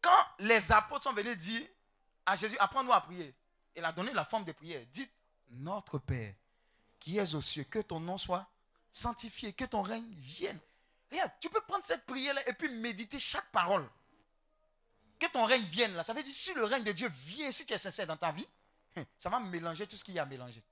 [0.03, 1.62] Quand les apôtres sont venus dire
[2.27, 3.32] à Jésus, apprends-nous à prier,
[3.77, 4.85] il a donné la forme de prière.
[4.90, 5.12] Dites
[5.51, 6.35] Notre Père,
[6.98, 8.48] qui es aux cieux, que ton nom soit
[8.90, 10.59] sanctifié, que ton règne vienne.
[11.11, 13.89] Regarde, tu peux prendre cette prière-là et puis méditer chaque parole.
[15.19, 16.03] Que ton règne vienne là.
[16.03, 18.32] Ça veut dire si le règne de Dieu vient, si tu es sincère dans ta
[18.32, 18.47] vie,
[19.19, 20.62] ça va mélanger tout ce qu'il y a à mélanger.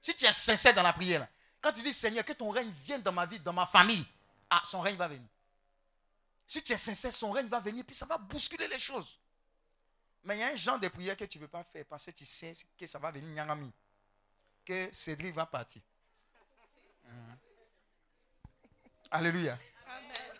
[0.00, 1.28] Si tu es sincère dans la prière, là,
[1.60, 4.04] quand tu dis Seigneur, que ton règne vienne dans ma vie, dans ma famille,
[4.48, 5.28] ah, son règne va venir.
[6.46, 9.18] Si tu es sincère, son règne va venir, puis ça va bousculer les choses.
[10.24, 12.06] Mais il y a un genre de prière que tu ne veux pas faire parce
[12.06, 13.72] que tu sais que ça va venir Nyangami.
[14.64, 15.82] Que Cédric va partir.
[17.04, 17.38] Mhm.
[19.10, 19.58] Alléluia.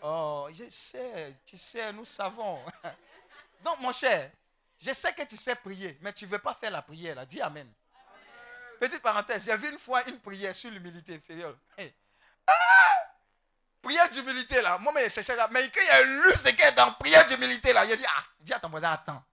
[0.03, 2.63] Oh, je sais, tu sais, nous savons.
[3.63, 4.31] Donc, mon cher,
[4.79, 7.15] je sais que tu sais prier, mais tu ne veux pas faire la prière.
[7.15, 7.25] Là.
[7.25, 7.71] Dis Amen.
[8.79, 11.55] Petite parenthèse, j'ai vu une fois une prière sur l'humilité inférieure.
[12.47, 12.53] Ah!
[13.79, 14.77] Prière d'humilité là.
[14.79, 15.47] Moi, mais je cherchais là.
[15.51, 17.95] Mais quand il a lu ce qu'il y a dans prière d'humilité là, il a
[17.95, 19.23] dit Ah, dis à ton voisin, attends.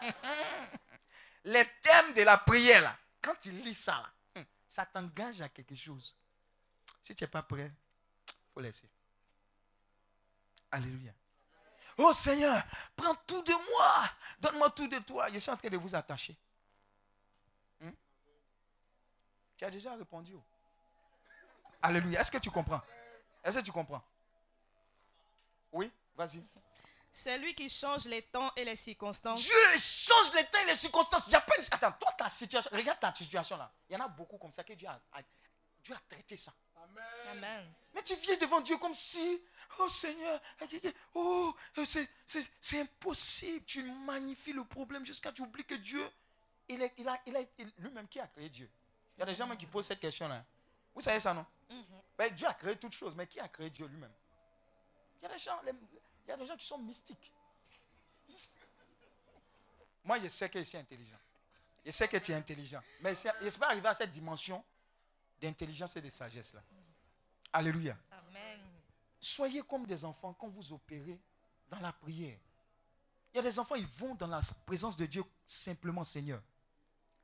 [1.44, 5.74] Les thèmes de la prière quand tu lis ça là, hum, ça t'engage à quelque
[5.74, 6.16] chose.
[7.02, 7.70] Si tu n'es pas prêt,
[8.28, 8.88] il faut laisser.
[10.70, 11.12] Alléluia.
[11.98, 12.62] Oh Seigneur,
[12.96, 14.10] prends tout de moi.
[14.38, 15.30] Donne-moi tout de toi.
[15.30, 16.36] Je suis en train de vous attacher.
[17.82, 17.92] Hum?
[19.56, 20.34] Tu as déjà répondu.
[21.82, 22.20] Alléluia.
[22.20, 22.80] Est-ce que tu comprends?
[23.42, 24.02] Est-ce que tu comprends?
[25.72, 26.42] Oui, vas-y.
[27.12, 29.42] C'est lui qui change les temps et les circonstances.
[29.42, 31.26] Dieu change les temps et les circonstances.
[31.28, 31.34] Une-
[31.72, 33.72] Attends, toi, ta situation, regarde ta situation là.
[33.88, 35.22] Il y en a beaucoup comme ça que Dieu a, a-
[35.82, 36.52] Dieu a traité ça.
[37.32, 37.72] Amen.
[37.94, 39.42] Mais tu viens devant Dieu comme si,
[39.80, 40.40] oh Seigneur,
[41.14, 41.54] oh,
[41.84, 43.64] c'est- c'est c'est impossible.
[43.66, 46.08] Tu magnifies le problème jusqu'à tu oublies que Dieu,
[46.68, 48.70] il est, il a, il a, il- lui-même qui a créé Dieu.
[49.16, 50.44] Il y a des gens même qui posent cette question-là.
[50.94, 51.44] Vous savez ça, non?
[52.16, 54.12] Ben, Dieu a créé toutes choses, mais qui a créé Dieu lui-même?
[55.20, 55.72] Il y a des gens, les-
[56.30, 57.32] il y a des gens qui sont mystiques.
[60.04, 61.18] Moi, je sais que je suis intelligent.
[61.84, 62.80] Je sais que tu es intelligent.
[63.00, 64.64] Mais je ne suis pas arrivé à cette dimension
[65.40, 66.62] d'intelligence et de sagesse là.
[67.52, 67.98] Alléluia.
[68.12, 68.60] Amen.
[69.18, 71.18] Soyez comme des enfants quand vous opérez
[71.68, 72.38] dans la prière.
[73.32, 76.42] Il y a des enfants, ils vont dans la présence de Dieu simplement, Seigneur.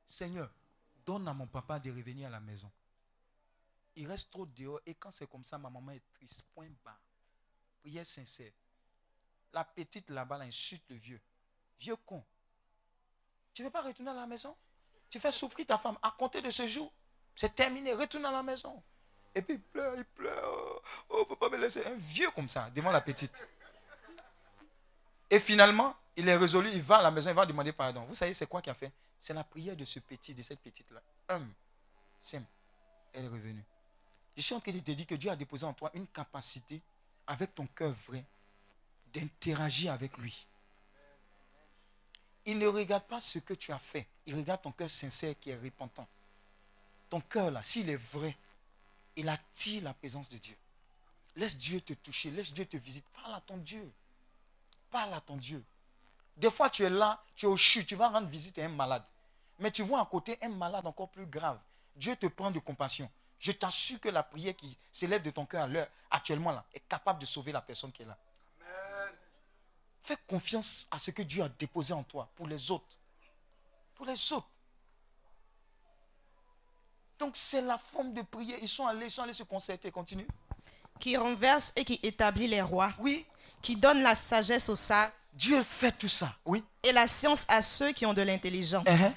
[0.04, 0.50] Seigneur,
[1.04, 2.70] donne à mon papa de revenir à la maison.
[3.94, 6.42] Il reste trop dehors et quand c'est comme ça, ma maman est triste.
[6.54, 6.98] Point bas.
[7.80, 8.52] Prière sincère.
[9.56, 11.18] La petite là-bas, là, insulte le vieux.
[11.80, 12.22] Vieux con.
[13.54, 14.54] Tu ne veux pas retourner à la maison?
[15.08, 15.96] Tu fais souffrir ta femme.
[16.02, 16.92] À compter de ce jour,
[17.34, 17.94] c'est terminé.
[17.94, 18.82] Retourne à la maison.
[19.34, 20.44] Et puis il pleure, il pleure.
[20.46, 21.82] Oh, oh, faut pas me laisser.
[21.86, 23.48] Un vieux comme ça, devant la petite.
[25.30, 28.04] Et finalement, il est résolu, il va à la maison, il va demander pardon.
[28.04, 28.92] Vous savez, c'est quoi qu'il a fait?
[29.18, 31.00] C'est la prière de ce petit, de cette petite-là.
[31.30, 31.50] Hum,
[32.20, 32.44] simple.
[33.14, 33.64] Elle est revenue.
[34.36, 36.82] Je suis en train de te dire que Dieu a déposé en toi une capacité,
[37.26, 38.22] avec ton cœur vrai,
[39.16, 40.47] d'interagir avec lui.
[42.44, 44.06] Il ne regarde pas ce que tu as fait.
[44.26, 46.06] Il regarde ton cœur sincère qui est repentant.
[47.09, 48.36] Ton cœur, là, s'il est vrai,
[49.16, 50.56] il attire la présence de Dieu.
[51.34, 53.06] Laisse Dieu te toucher, laisse Dieu te visiter.
[53.14, 53.90] Parle à ton Dieu.
[54.90, 55.62] Parle à ton Dieu.
[56.36, 58.68] Des fois, tu es là, tu es au chute, tu vas rendre visite à un
[58.68, 59.05] malade.
[59.59, 61.59] Mais tu vois à côté un malade encore plus grave.
[61.97, 63.10] Dieu te prend de compassion.
[63.38, 66.86] Je t'assure que la prière qui s'élève de ton cœur à l'heure, actuellement là, est
[66.86, 68.16] capable de sauver la personne qui est là.
[70.06, 72.96] Fais confiance à ce que Dieu a déposé en toi pour les autres.
[73.96, 74.46] Pour les autres.
[77.18, 78.56] Donc c'est la forme de prière.
[78.62, 79.90] Ils sont allés, ils sont allés se concerter.
[79.90, 80.28] Continue.
[81.00, 82.92] Qui renverse et qui établit les rois.
[83.00, 83.26] Oui.
[83.60, 86.36] Qui donne la sagesse aux sages Dieu fait tout ça.
[86.44, 86.62] Oui.
[86.84, 88.84] et la science à ceux qui ont de l'intelligence.
[88.84, 89.14] Uh-huh.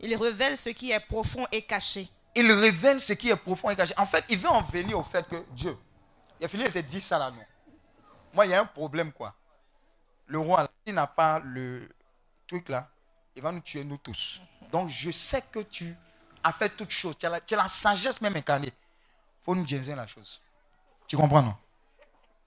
[0.00, 2.10] Il révèle ce qui est profond et caché.
[2.34, 3.94] Il révèle ce qui est profond et caché.
[3.96, 5.74] En fait, il veut en venir au fait que Dieu,
[6.38, 7.42] il a fini de te dire ça là, non.
[8.34, 9.34] Moi, il y a un problème, quoi.
[10.28, 11.88] Le roi, là, il n'a pas le
[12.46, 12.88] truc là,
[13.34, 14.40] il va nous tuer, nous tous.
[14.70, 15.96] Donc, je sais que tu
[16.42, 17.16] as fait toutes choses.
[17.18, 18.68] Tu as la, sagesse même incarnée.
[18.68, 20.40] Il faut nous dire la chose.
[21.06, 21.56] Tu comprends, non?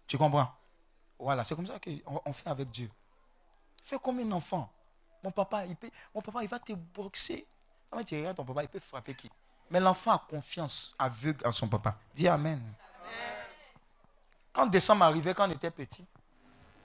[0.07, 0.53] Tu comprends?
[1.17, 2.89] Voilà, c'est comme ça qu'on on fait avec Dieu.
[3.83, 4.71] Fais comme un enfant.
[5.23, 7.45] Mon papa, il va te boxer.
[8.05, 9.29] Tu regardes ton papa, il peut frapper qui?
[9.69, 11.97] Mais l'enfant a confiance aveugle en son papa.
[12.13, 12.61] Dis Amen.
[14.53, 16.05] Quand décembre arrivait, quand on était petit,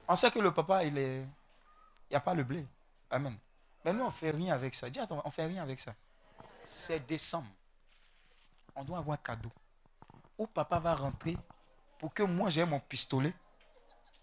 [0.09, 1.21] on sait que le papa, il est.
[1.21, 2.65] Il n'y a pas le blé.
[3.11, 3.37] Amen.
[3.85, 4.89] Mais nous, on ne fait rien avec ça.
[4.89, 5.95] Dis attends, on ne fait rien avec ça.
[6.65, 7.49] C'est décembre.
[8.75, 9.51] On doit avoir un cadeau.
[10.39, 11.37] Où papa va rentrer
[11.99, 13.33] pour que moi j'ai mon pistolet.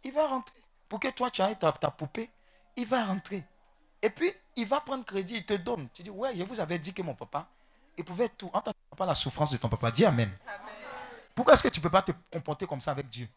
[0.03, 0.61] Il va rentrer.
[0.87, 2.29] Pour que toi tu aies ta, ta poupée,
[2.75, 3.43] il va rentrer.
[4.01, 5.87] Et puis, il va prendre crédit, il te donne.
[5.93, 7.47] Tu dis, ouais, je vous avais dit que mon papa,
[7.97, 8.49] il pouvait tout.
[8.53, 9.91] En tant pas la souffrance de ton papa.
[9.91, 10.31] Dis Amen.
[11.33, 13.27] Pourquoi est-ce que tu ne peux pas te comporter comme ça avec Dieu?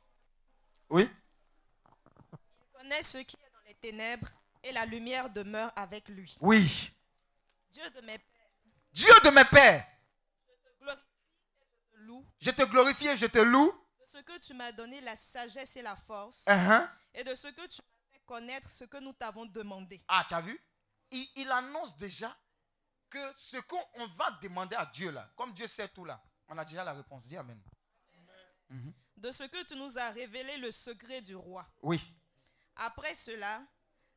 [0.91, 1.09] Oui?
[2.89, 4.29] Connaît ce qui est dans les ténèbres
[4.63, 6.37] et la lumière demeure avec lui.
[6.41, 6.93] Oui.
[7.73, 8.47] Dieu de mes pères,
[8.93, 9.87] Dieu de mes pères,
[11.95, 13.73] Loue, je te glorifie et je te loue.
[13.99, 16.89] de ce que tu m'as donné la sagesse et la force, Uh-huh.
[17.15, 20.01] et de ce que tu m'as fait connaître ce que nous t'avons demandé.
[20.07, 20.57] Ah, tu as vu?
[21.11, 22.37] Il, il annonce déjà
[23.11, 26.65] que ce qu'on va demander à Dieu là, comme Dieu sait tout là, on a
[26.65, 27.27] déjà la réponse.
[27.27, 27.61] Dis Amen.
[29.17, 31.67] De ce que tu nous as révélé le secret du roi.
[31.83, 32.01] Oui.
[32.77, 33.63] Après cela,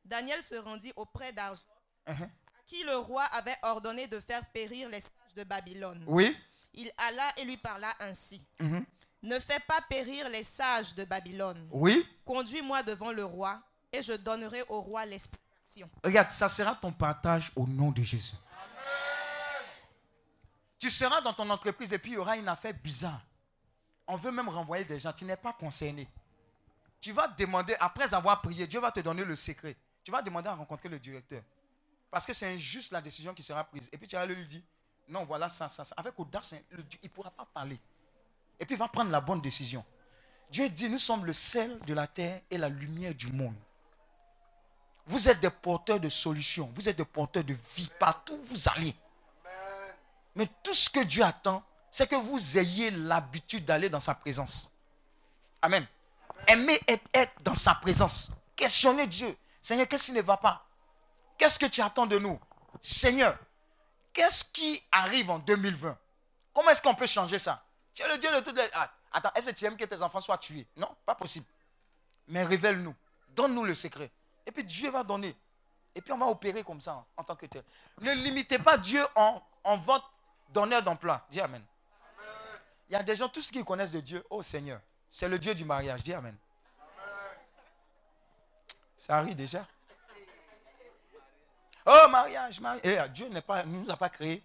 [0.04, 1.64] Daniel se rendit auprès d'Arjok,
[2.06, 2.22] Uh-huh.
[2.24, 6.02] à qui le roi avait ordonné de faire périr les sages de Babylone.
[6.06, 6.36] Oui.
[6.72, 8.42] Il alla et lui parla ainsi.
[8.58, 8.84] Mhm.
[9.22, 11.68] Ne fais pas périr les sages de Babylone.
[11.70, 12.06] Oui.
[12.24, 13.60] Conduis-moi devant le roi,
[13.92, 15.90] et je donnerai au roi l'explication.
[16.02, 18.34] Regarde, ça sera ton partage au nom de Jésus.
[20.78, 23.20] Tu seras dans ton entreprise et puis il y aura une affaire bizarre.
[24.06, 25.12] On veut même renvoyer des gens.
[25.12, 26.08] Tu n'es pas concerné.
[27.00, 29.76] Tu vas demander, après avoir prié, Dieu va te donner le secret.
[30.04, 31.42] Tu vas demander à rencontrer le directeur.
[32.10, 33.88] Parce que c'est injuste la décision qui sera prise.
[33.92, 34.62] Et puis tu vas lui dire,
[35.08, 35.94] non, voilà ça, ça, ça.
[35.96, 37.78] Avec audace, le- il ne pourra pas parler.
[38.58, 39.84] Et puis il va prendre la bonne décision.
[40.50, 43.54] Dieu dit, nous sommes le sel de la terre et la lumière du monde.
[45.06, 46.70] Vous êtes des porteurs de solutions.
[46.74, 48.94] Vous êtes des porteurs de vie partout où vous allez.
[50.34, 54.70] Mais tout ce que Dieu attend, c'est que vous ayez l'habitude d'aller dans sa présence.
[55.62, 55.86] Amen.
[56.46, 58.30] Aimez être, dans sa présence.
[58.56, 59.36] Questionnez Dieu.
[59.60, 60.66] Seigneur, qu'est-ce qui ne va pas?
[61.38, 62.38] Qu'est-ce que tu attends de nous?
[62.80, 63.38] Seigneur,
[64.12, 65.96] qu'est-ce qui arrive en 2020
[66.52, 67.64] Comment est-ce qu'on peut changer ça?
[67.94, 68.68] Tu es le Dieu de toutes les...
[68.72, 70.66] Ah, attends, est-ce que tu aimes que tes enfants soient tués?
[70.76, 71.46] Non, pas possible.
[72.28, 72.94] Mais révèle-nous.
[73.28, 74.10] Donne-nous le secret.
[74.46, 75.36] Et puis Dieu va donner.
[75.94, 77.64] Et puis on va opérer comme ça en, tant que tel.
[78.00, 80.10] Ne limitez pas Dieu en, en votre
[80.48, 81.24] donneur d'emploi.
[81.30, 81.64] Dis Amen.
[82.88, 84.80] Il y a des gens, tous ceux qui connaissent de Dieu, oh Seigneur,
[85.10, 86.02] c'est le Dieu du mariage.
[86.02, 86.36] Dis Amen.
[88.96, 89.66] Ça arrive déjà.
[91.86, 92.82] Oh, mariage, mariage.
[92.84, 94.44] Eh, Dieu ne nous a pas créés.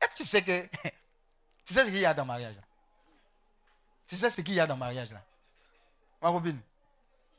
[0.00, 0.66] Est-ce que tu sais que.
[1.64, 2.56] tu sais ce qu'il y a dans le mariage?
[4.06, 5.22] Tu sais ce qu'il y a dans le mariage là?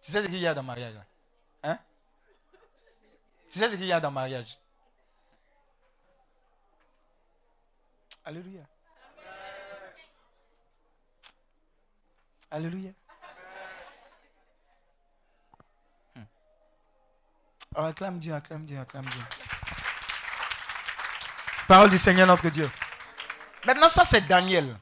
[0.02, 1.06] Tu sais ce qu'il y a dans le mariage là?
[1.64, 1.80] Hein?
[3.50, 4.58] Tu sais ce qu'il y a dans le mariage?
[8.26, 8.66] Alléluia.
[12.54, 12.92] Alléluia.
[16.16, 16.22] Hmm.
[17.76, 19.22] Oh, acclame Dieu, acclame Dieu, acclame Dieu.
[21.68, 22.70] Parole du Seigneur notre Dieu.
[23.66, 24.78] Maintenant, ça c'est Daniel.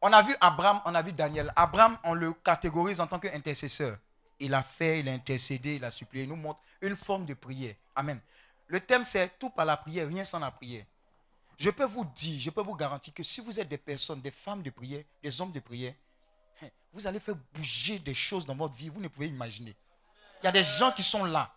[0.00, 1.52] On a vu Abraham, on a vu Daniel.
[1.54, 3.98] Abraham, on le catégorise en tant qu'intercesseur.
[4.38, 6.24] Il a fait, il a intercédé, il a supplié.
[6.24, 7.74] Il nous montre une forme de prière.
[7.94, 8.18] Amen.
[8.66, 10.86] Le thème c'est tout par la prière, rien sans la prière.
[11.58, 14.30] Je peux vous dire, je peux vous garantir que si vous êtes des personnes, des
[14.30, 15.92] femmes de prière, des hommes de prière,
[16.92, 19.76] vous allez faire bouger des choses dans votre vie, vous ne pouvez imaginer.
[20.42, 21.54] Il y a des gens qui sont là.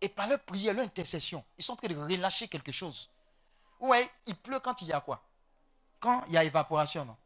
[0.00, 3.10] Et par leur prière, leur intercession, ils sont en train de relâcher quelque chose.
[3.80, 5.22] Ouais, il pleut quand il y a quoi?
[6.00, 7.16] Quand il y a évaporation, non?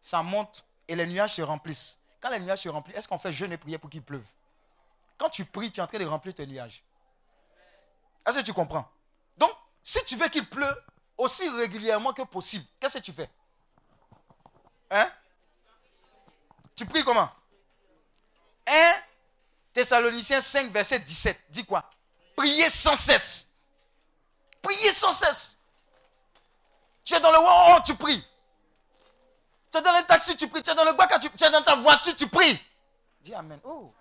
[0.00, 1.98] Ça monte et les nuages se remplissent.
[2.20, 4.26] Quand les nuages se remplissent, est-ce qu'on fait jeûne et prière pour qu'il pleuve?
[5.18, 6.82] Quand tu pries, tu es en train de remplir tes nuages.
[8.26, 8.88] Est-ce que tu comprends?
[9.36, 9.50] Donc,
[9.82, 10.80] si tu veux qu'il pleuve
[11.16, 13.30] aussi régulièrement que possible, qu'est-ce que tu fais?
[14.90, 15.10] Hein?
[16.80, 17.28] Tu pries comment?
[18.66, 18.72] 1
[19.74, 21.38] Thessaloniciens 5, verset 17.
[21.50, 21.84] Dis quoi?
[22.34, 23.48] Priez sans cesse.
[24.62, 25.58] Priez sans cesse.
[27.04, 28.26] Tu es dans le oh, tu pries.
[29.70, 30.62] Tu es dans le taxi, tu pries.
[30.62, 32.58] Tu es dans le guaca, tu, tu es dans ta voiture, tu pries.
[33.20, 33.60] Dis Amen.
[33.62, 33.92] Oh.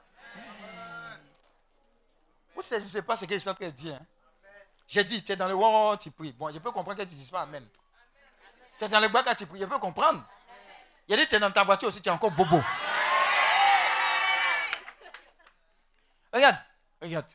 [2.56, 3.96] Vous ne saisissez pas ce que je suis en train de dire.
[3.96, 4.06] hein?
[4.88, 6.32] J'ai dit, tu es dans le oh, tu pries.
[6.32, 7.68] Bon, je peux comprendre que tu ne dises pas Amen.
[8.78, 9.60] Tu es dans le guaca, tu pries.
[9.60, 10.24] Je peux comprendre.
[11.10, 12.62] Il a dit, tu es dans ta voiture aussi, tu es encore bobo.
[16.32, 16.58] Regarde,
[17.02, 17.26] regarde.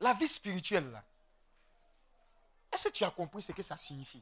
[0.00, 1.04] La vie spirituelle, là.
[2.72, 4.20] Est-ce que tu as compris ce que ça signifie?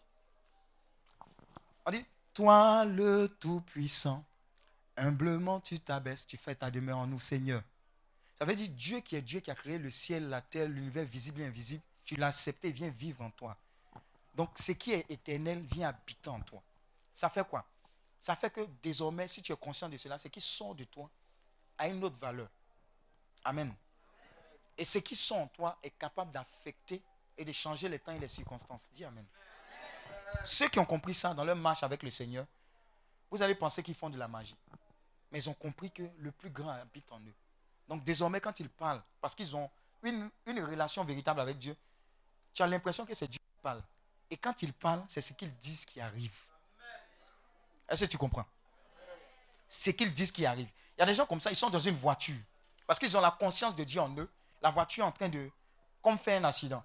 [1.87, 4.23] On dit, toi le Tout-Puissant,
[4.99, 7.63] humblement tu t'abaisses, tu fais ta demeure en nous, Seigneur.
[8.39, 11.07] Ça veut dire Dieu qui est Dieu qui a créé le ciel, la terre, l'univers
[11.07, 13.57] visible et invisible, tu l'as accepté, vient vivre en toi.
[14.35, 16.63] Donc ce qui est éternel vient habiter en toi.
[17.15, 17.65] Ça fait quoi?
[18.23, 21.11] Ça fait que désormais, si tu es conscient de cela, ce qui sort de toi
[21.77, 22.49] a une autre valeur.
[23.45, 23.75] Amen.
[24.79, 27.03] Et ce qui sont en toi est capable d'affecter
[27.37, 28.89] et de changer les temps et les circonstances.
[28.93, 29.27] Dis Amen.
[30.45, 32.47] Ceux qui ont compris ça dans leur marche avec le Seigneur,
[33.29, 34.57] vous allez penser qu'ils font de la magie.
[35.33, 37.35] Mais ils ont compris que le plus grand habite en eux.
[37.89, 39.69] Donc désormais, quand ils parlent, parce qu'ils ont
[40.05, 41.77] une, une relation véritable avec Dieu,
[42.55, 43.83] tu as l'impression que c'est Dieu qui parle.
[44.31, 46.52] Et quand ils parlent, c'est ce qu'ils disent qui arrive.
[47.93, 48.47] Est-ce que tu comprends?
[49.69, 50.69] Ce qu'ils disent qui arrive.
[50.97, 52.41] Il y a des gens comme ça, ils sont dans une voiture.
[52.87, 54.29] Parce qu'ils ont la conscience de Dieu en eux.
[54.63, 55.51] La voiture est en train de,
[56.01, 56.83] comme faire un accident.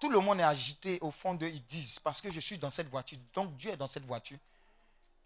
[0.00, 1.48] Tout le monde est agité au fond d'eux.
[1.48, 4.38] Ils disent, parce que je suis dans cette voiture, donc Dieu est dans cette voiture.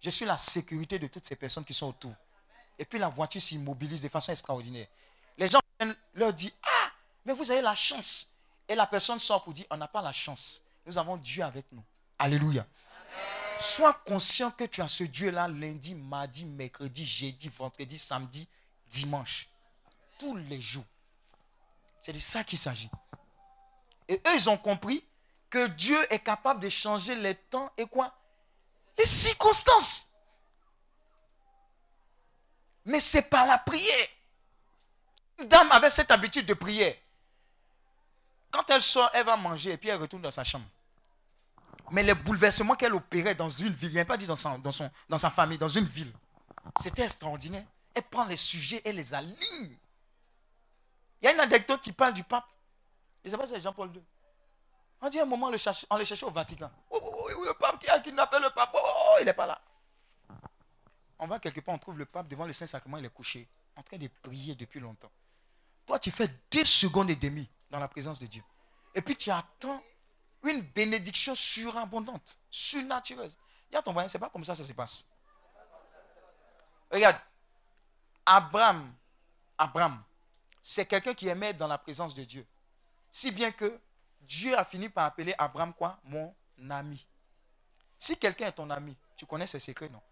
[0.01, 2.12] Je suis la sécurité de toutes ces personnes qui sont autour.
[2.78, 4.89] Et puis la voiture s'immobilise de façon extraordinaire.
[5.39, 5.61] Les gens
[6.15, 6.91] leur disent, ah,
[7.24, 8.27] mais vous avez la chance.
[8.69, 10.61] Et la personne sort pour dire, on n'a pas la chance.
[10.85, 11.83] Nous avons Dieu avec nous.
[12.19, 12.66] Alléluia.
[13.59, 18.49] Sois conscient que tu as ce Dieu-là lundi, mardi, mercredi, jeudi, vendredi, samedi,
[18.87, 19.49] dimanche.
[20.19, 20.85] Tous les jours.
[22.03, 22.91] C'est de ça qu'il s'agit.
[24.09, 25.05] Et eux, ils ont compris
[25.51, 28.15] que Dieu est capable de changer les temps et quoi?
[28.99, 30.07] Les circonstances.
[32.85, 34.09] Mais c'est par la prière.
[35.39, 37.03] Une dame avait cette habitude de prier.
[38.51, 40.66] Quand elle sort, elle va manger et puis elle retourne dans sa chambre.
[41.91, 44.73] Mais les bouleversements qu'elle opérait dans une ville, il n'y pas dit dans, son, dans,
[44.73, 46.13] son, dans sa famille, dans une ville,
[46.81, 47.65] c'était extraordinaire.
[47.95, 49.77] Elle prend les sujets et les aligne.
[51.23, 52.47] Il y a une anecdote qui parle du pape.
[53.25, 54.03] Je ne sais pas si c'est Jean-Paul II.
[55.01, 56.71] On dit un moment, on le cherchait, on le au Vatican.
[56.91, 59.61] Oh, oh, oh, le pape qui a kidnappé le pape, oh, il n'est pas là.
[61.19, 63.83] On va quelque part, on trouve le pape devant le Saint-Sacrement, il est couché, en
[63.83, 65.11] train de prier depuis longtemps.
[65.87, 68.43] Toi, tu fais deux secondes et demie dans la présence de Dieu.
[68.95, 69.83] Et puis tu attends
[70.48, 73.31] une bénédiction surabondante, surnaturelle.
[73.70, 75.05] Il y a ton voisin, c'est pas comme ça que ça se passe.
[76.90, 77.18] Regarde,
[78.24, 78.94] Abraham,
[79.59, 80.02] Abraham,
[80.62, 82.47] c'est quelqu'un qui aimait dans la présence de Dieu.
[83.10, 83.81] Si bien que
[84.20, 86.35] Dieu a fini par appeler Abraham quoi Mon
[86.70, 87.06] ami.
[87.98, 90.02] Si quelqu'un est ton ami, tu connais ses secrets, non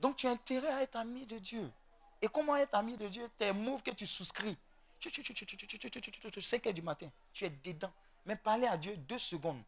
[0.00, 1.70] Donc tu as intérêt à être ami de Dieu.
[2.22, 4.56] Et comment être ami de Dieu Tes moves que tu souscris.
[6.40, 7.92] 5 heures du matin, tu es dedans.
[8.26, 9.62] Mais parler à Dieu deux secondes.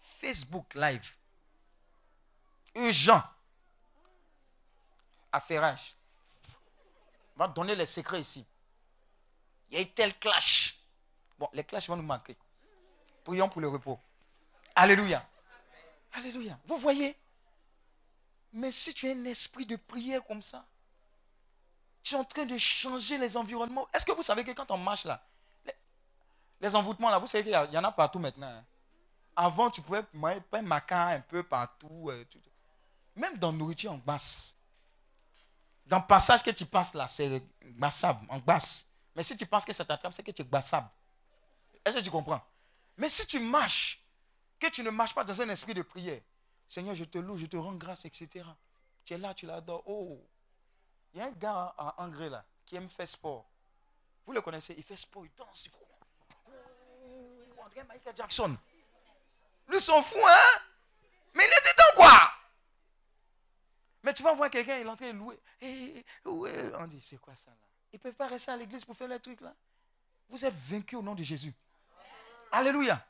[0.00, 1.14] Facebook live.
[2.74, 3.22] Urgent.
[5.30, 5.94] Affairage.
[7.36, 8.44] On va donner les secrets ici.
[9.70, 10.78] Il y a eu tel clash.
[11.38, 12.36] Bon, les clashs vont nous manquer.
[13.24, 13.98] Prions pour le repos.
[14.74, 15.26] Alléluia.
[16.12, 16.58] Alléluia.
[16.64, 17.16] Vous voyez
[18.52, 20.64] Mais si tu as un esprit de prière comme ça,
[22.02, 23.88] tu es en train de changer les environnements.
[23.92, 25.26] Est-ce que vous savez que quand on marche là,
[26.60, 28.48] les, envoûtements là, vous savez qu'il y, en a partout maintenant.
[28.48, 28.64] Hein?
[29.36, 30.02] Avant, tu pouvais
[30.52, 32.10] un macan un peu partout.
[32.10, 32.24] Euh,
[33.16, 34.54] Même dans nourriture en basse.
[35.86, 38.86] Dans le passage que tu passes là, c'est bassable, en basse.
[39.14, 40.88] Mais si tu penses que ça t'attrape, c'est que tu es bassable.
[41.84, 42.40] Est-ce que tu comprends?
[42.96, 44.02] Mais si tu marches,
[44.58, 46.20] que tu ne marches pas dans un esprit de prière,
[46.66, 48.46] Seigneur, je te loue, je te rends grâce, etc.
[49.04, 49.82] Tu es là, tu l'adores.
[49.86, 50.26] Oh,
[51.12, 53.46] il y a un gars en Angré là qui aime faire sport.
[54.26, 55.66] Vous le connaissez, il fait sport, il danse.
[55.66, 55.83] Il fait...
[57.88, 58.56] Michael Jackson.
[59.68, 60.60] Lui s'en fout, hein?
[61.34, 62.32] Mais il est dedans, quoi?
[64.02, 65.40] Mais tu vas voir quelqu'un, il est en train de louer.
[65.62, 67.56] Eh, on dit, c'est quoi ça là?
[67.92, 69.54] Ils ne peuvent pas rester à l'église pour faire les trucs là.
[70.28, 71.54] Vous êtes vaincus au nom de Jésus.
[72.50, 73.04] Alléluia.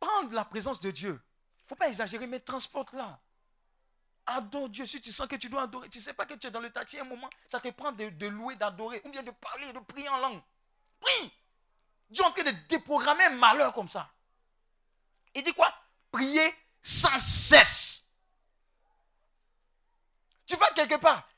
[0.00, 1.10] Prendre la présence de Dieu.
[1.10, 3.18] Il ne faut pas exagérer, mais transporte-la.
[4.26, 4.84] Adore Dieu.
[4.84, 6.60] Si tu sens que tu dois adorer, tu ne sais pas que tu es dans
[6.60, 9.78] le taxi, un moment, ça te prend de, louer, d'adorer, ou bien de parler, de
[9.80, 10.42] prier en langue.
[11.00, 11.32] Prie.
[12.10, 14.10] Dieu est en train de déprogrammer un malheur comme ça.
[15.34, 15.72] Il dit quoi?
[16.10, 18.04] Prier sans cesse.
[20.46, 21.28] Tu vas quelque part.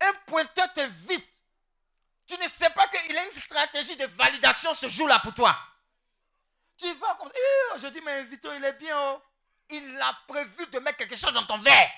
[0.00, 1.28] Un pointeur t'invite.
[2.26, 5.56] Tu ne sais pas qu'il a une stratégie de validation ce jour-là pour toi.
[6.78, 7.34] Tu vas comme ça.
[7.36, 8.98] Eh, je dis, mais invité, il est bien.
[8.98, 9.22] Oh
[9.70, 11.90] il a prévu de mettre quelque chose dans ton verre.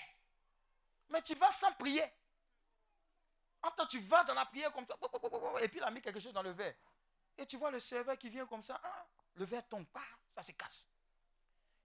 [1.09, 2.05] Mais tu vas sans prier.
[3.63, 4.95] Attends, tu vas dans la prière comme ça.
[5.63, 6.75] Et puis il a mis quelque chose dans le verre.
[7.39, 8.81] Et tu vois le serveur qui vient comme ça.
[8.83, 9.87] Ah, le verre tombe.
[10.29, 10.89] Ça se casse.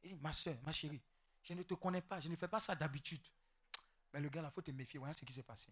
[0.03, 1.01] Il dit, ma soeur, ma chérie,
[1.43, 2.19] je ne te connais pas.
[2.19, 3.25] Je ne fais pas ça d'habitude.
[4.13, 4.99] Mais le gars, il faut te méfier.
[4.99, 5.67] Voilà ce qui s'est passé.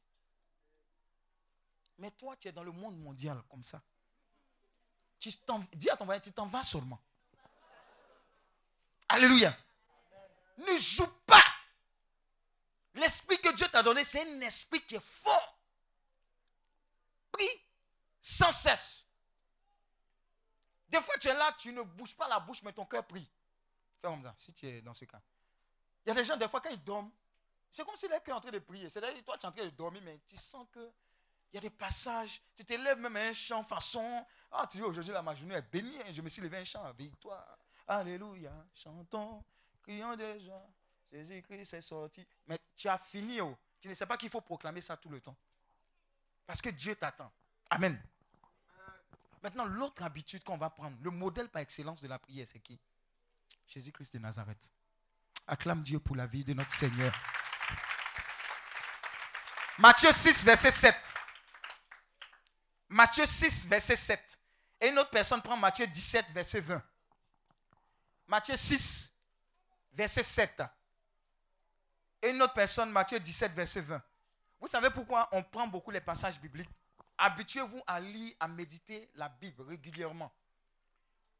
[1.97, 3.81] Mais toi, tu es dans le monde mondial comme ça.
[5.19, 5.29] Tu
[5.73, 6.99] dis à ton voisin, tu t'en vas seulement.
[9.09, 9.57] Alléluia
[10.59, 11.43] ne joue pas.
[12.95, 15.57] L'esprit que Dieu t'a donné, c'est un esprit qui est fort.
[17.31, 17.47] Prie
[18.21, 19.05] sans cesse.
[20.89, 23.29] Des fois, tu es là, tu ne bouges pas la bouche, mais ton cœur prie.
[24.01, 25.21] Fais comme ça, si tu es dans ce cas.
[26.05, 27.11] Il y a des gens, des fois, quand ils dorment,
[27.71, 28.89] c'est comme si leur cœur est en train de prier.
[28.89, 30.91] C'est-à-dire, toi, tu es en train de dormir, mais tu sens que
[31.51, 32.41] il y a des passages.
[32.55, 34.25] Tu te lèves même un chant façon.
[34.51, 35.97] Ah, tu dis aujourd'hui, ma journée est bénie.
[36.13, 37.57] Je me suis levé un chant, victoire.
[37.87, 39.43] Alléluia, chantons
[39.81, 40.63] Crions déjà.
[41.11, 42.25] Jésus-Christ est sorti.
[42.45, 43.41] Mais tu as fini.
[43.41, 43.57] Oh.
[43.79, 45.35] Tu ne sais pas qu'il faut proclamer ça tout le temps.
[46.45, 47.31] Parce que Dieu t'attend.
[47.69, 47.99] Amen.
[49.41, 52.79] Maintenant, l'autre habitude qu'on va prendre, le modèle par excellence de la prière, c'est qui?
[53.67, 54.71] Jésus-Christ de Nazareth.
[55.47, 57.13] Acclame Dieu pour la vie de notre Seigneur.
[59.77, 61.13] Matthieu 6, verset 7.
[62.89, 64.39] Matthieu 6, verset 7.
[64.81, 66.83] Et une autre personne prend Matthieu 17, verset 20.
[68.27, 69.13] Matthieu 6,
[69.93, 70.63] verset 7.
[72.21, 74.01] Et une autre personne, Matthieu 17, verset 20.
[74.59, 76.69] Vous savez pourquoi on prend beaucoup les passages bibliques?
[77.21, 80.31] Habituez-vous à lire, à méditer la Bible régulièrement.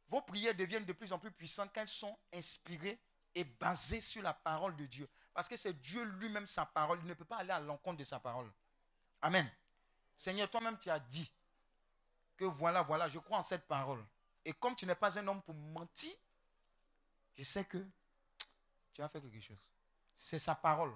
[0.09, 2.99] Vos prières deviennent de plus en plus puissantes quand elles sont inspirées
[3.33, 5.07] et basées sur la parole de Dieu.
[5.33, 6.99] Parce que c'est Dieu lui-même sa parole.
[7.01, 8.51] Il ne peut pas aller à l'encontre de sa parole.
[9.21, 9.49] Amen.
[10.17, 11.31] Seigneur, toi-même, tu as dit
[12.35, 14.03] que voilà, voilà, je crois en cette parole.
[14.43, 16.11] Et comme tu n'es pas un homme pour mentir,
[17.37, 17.77] je sais que
[18.93, 19.63] tu as fait quelque chose.
[20.13, 20.93] C'est sa parole.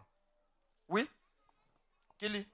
[0.89, 1.10] Oui?
[2.18, 2.45] Kelly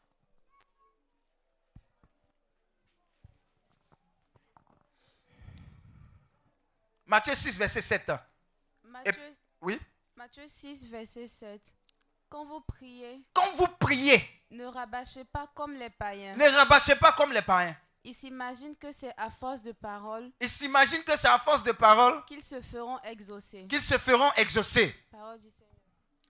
[7.09, 8.11] Matthieu 6, verset 7.
[8.83, 9.13] Matthieu,
[9.61, 9.79] Oui?
[10.15, 11.73] Matthieu 6, verset 7.
[12.29, 16.35] Quand vous priez, Quand vous priez, ne rabâchez pas comme les païens.
[16.35, 17.75] ne rabâchez pas comme les païens.
[18.03, 21.71] Ils s'imaginent que c'est à force de paroles Ils s'imaginent que c'est à force de
[21.71, 23.65] parole qu'ils se feront exaucer.
[23.67, 24.95] qu'ils se feront exaucer.
[25.11, 25.73] Parole du Seigneur.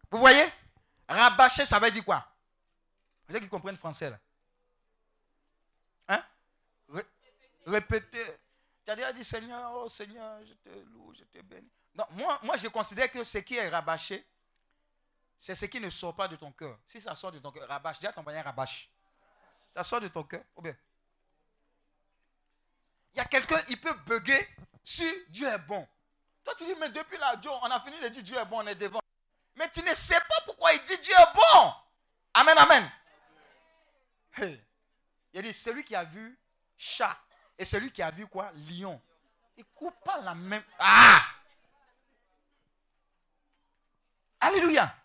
[0.09, 0.45] Vous voyez?
[1.09, 2.25] Rabâcher, ça veut dire quoi?
[3.27, 4.17] Vous savez qui comprennent français là
[6.07, 6.23] Hein?
[6.87, 7.05] Ré-
[8.95, 11.69] Déjà dit Seigneur, oh Seigneur, je te loue, je te bénis.
[11.93, 14.25] Non, moi, moi je considère que ce qui est rabâché,
[15.37, 16.77] c'est ce qui ne sort pas de ton cœur.
[16.87, 17.99] Si ça sort de ton cœur, rabâche.
[17.99, 18.89] Dis à ton moyen rabâche.
[19.75, 20.43] Ça sort de ton cœur.
[20.55, 20.75] Ou bien.
[23.13, 24.47] Il y a quelqu'un, il peut bugger
[24.83, 25.87] si Dieu est bon.
[26.43, 28.67] Toi, tu dis, mais depuis là, on a fini de dire Dieu est bon, on
[28.67, 29.01] est devant.
[29.55, 31.73] Mais tu ne sais pas pourquoi il dit Dieu est bon.
[32.33, 32.91] Amen, amen.
[34.33, 34.63] Hey.
[35.33, 36.39] Il dit, celui qui a vu
[36.77, 37.17] chat
[37.59, 38.51] et celui qui a vu quoi?
[38.69, 38.99] Lion.
[39.57, 40.63] Il coupe pas la même.
[40.79, 41.21] Ah
[44.39, 44.95] Alléluia.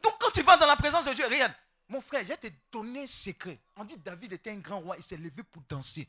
[0.00, 1.52] Donc quand tu vas dans la présence de Dieu, regarde,
[1.88, 3.58] mon frère, j'ai te donné un secret.
[3.74, 6.08] On dit David était un grand roi, il s'est levé pour danser.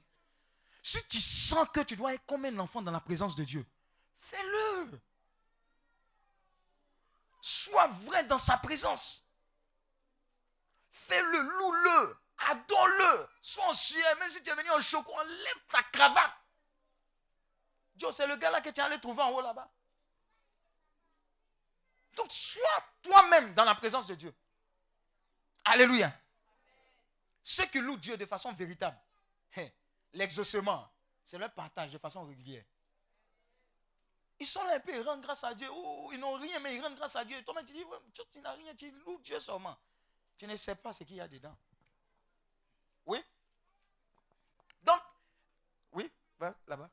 [0.83, 3.65] Si tu sens que tu dois être comme un enfant dans la présence de Dieu,
[4.15, 5.01] fais-le.
[7.41, 9.23] Sois vrai dans sa présence.
[10.91, 13.29] Fais-le, loue-le, adore-le.
[13.41, 16.33] Sois en sueur, même si tu es venu en choco, enlève ta cravate.
[17.95, 19.71] Dieu, c'est le gars là que tu allé trouver en haut là-bas.
[22.15, 24.33] Donc, sois toi-même dans la présence de Dieu.
[25.65, 26.13] Alléluia.
[27.43, 28.97] Ceux qui louent Dieu de façon véritable,
[29.57, 29.67] hein,
[30.13, 30.89] l'exaucement,
[31.23, 32.63] c'est leur partage de façon régulière.
[34.39, 35.67] Ils sont là un peu, ils rendent grâce à Dieu.
[35.71, 37.41] Oh, ils n'ont rien, mais ils rendent grâce à Dieu.
[37.43, 37.83] Toi-même, tu dis,
[38.31, 39.77] tu n'as rien, tu loues Dieu seulement.
[40.37, 41.55] Tu ne sais pas ce qu'il y a dedans.
[43.05, 43.23] Oui?
[44.83, 44.99] Donc,
[45.91, 46.11] oui,
[46.67, 46.89] là-bas.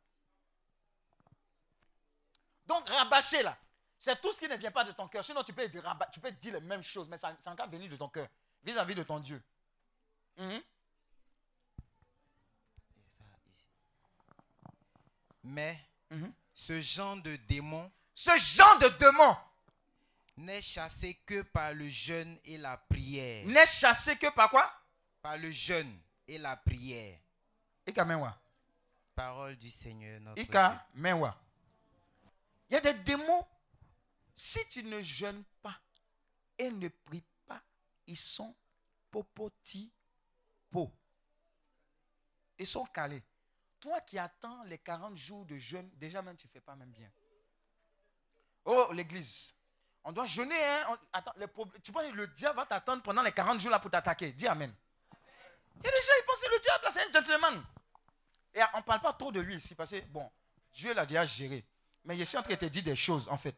[2.67, 3.57] Donc, rabâcher là,
[3.99, 5.25] c'est tout ce qui ne vient pas de ton cœur.
[5.25, 5.83] Sinon, tu peux, dire,
[6.13, 8.29] tu peux dire les mêmes choses, mais ça, ça encore venir de ton cœur,
[8.63, 9.43] vis-à-vis de ton Dieu.
[10.37, 10.63] Mhm.
[15.45, 15.79] Mais
[16.11, 16.33] Mhm.
[16.55, 19.37] ce genre de démon Ce genre de démon
[20.37, 23.47] n'est chassé que par le jeûne et la prière.
[23.47, 24.71] n'est chassé que par quoi?
[25.23, 25.97] Par le jeûne
[26.27, 27.19] et la prière.
[27.87, 28.37] Ika menwa.
[29.15, 31.37] Parole du Seigneur notre Ika menwa.
[32.69, 33.47] Il y a des démons.
[34.35, 35.79] Si tu ne jeûnes pas
[36.59, 37.63] et ne pries pas,
[38.07, 38.55] ils sont
[39.11, 39.93] popoti
[40.71, 40.91] po.
[42.59, 43.23] Ils sont calés.
[43.79, 46.91] Toi qui attends les 40 jours de jeûne, déjà même tu ne fais pas même
[46.91, 47.11] bien.
[48.65, 49.53] Oh, l'église.
[50.05, 50.55] On doit jeûner.
[50.55, 50.87] Hein?
[50.91, 51.47] On- attends, les
[51.83, 54.33] tu penses que le diable va t'attendre pendant les 40 jours là pour t'attaquer.
[54.33, 54.75] Dis Amen.
[55.81, 57.65] Il y a des gens, ils pensent que le diable c'est un gentleman.
[58.55, 60.31] Et on ne parle pas trop de lui ici parce que, bon,
[60.73, 61.65] Dieu l'a déjà géré.
[62.05, 63.57] Mais je suis en train de te dire des choses, en fait.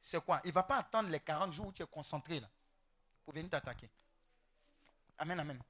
[0.00, 0.40] C'est quoi?
[0.44, 2.48] Il ne va pas attendre les 40 jours où tu es concentré, là,
[3.24, 3.88] pour venir t'attaquer.
[5.18, 5.60] Amen, amen.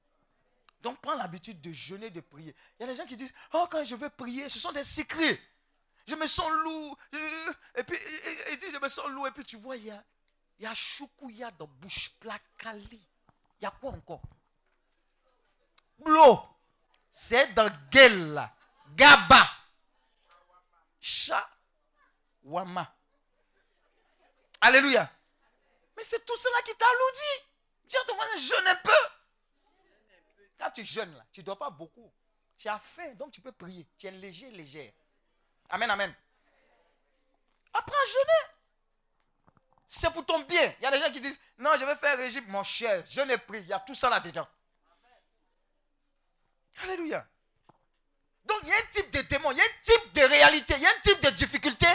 [0.81, 2.55] Donc, prends l'habitude de jeûner, de prier.
[2.79, 4.83] Il y a des gens qui disent, oh, quand je veux prier, ce sont des
[4.83, 5.39] secrets.
[6.07, 6.97] Je me sens lourd.
[7.75, 7.97] Et puis,
[8.51, 9.27] il dit, je me sens lourd.
[9.27, 10.03] Et puis, tu vois, il y a,
[10.59, 10.65] il
[11.35, 13.01] y a dans bouche, placali.
[13.59, 14.21] Il y a quoi encore?
[15.99, 16.41] Blo.
[17.11, 17.71] C'est dans
[18.33, 18.53] là.
[18.95, 19.49] Gaba.
[20.99, 21.49] Cha.
[22.43, 22.93] Wama.
[24.61, 25.09] Alléluia.
[25.95, 27.49] Mais c'est tout cela qui t'alourdit.
[27.85, 28.91] Dis à ton voisin, jeûne un peu.
[30.57, 32.11] Quand tu jeûnes là, tu ne dois pas beaucoup.
[32.57, 33.87] Tu as faim, donc tu peux prier.
[33.97, 34.91] Tu es léger, légère.
[35.69, 36.13] Amen, amen.
[37.73, 38.55] Apprends à jeûner.
[39.87, 40.73] C'est pour ton bien.
[40.79, 42.45] Il y a des gens qui disent, non, je vais faire régime.
[42.47, 43.61] Mon cher, je ne prie.
[43.61, 44.47] Il y a tout ça là dedans.
[46.83, 47.25] Alléluia.
[48.45, 50.73] Donc il y a un type de démon, il y a un type de réalité,
[50.77, 51.87] il y a un type de difficulté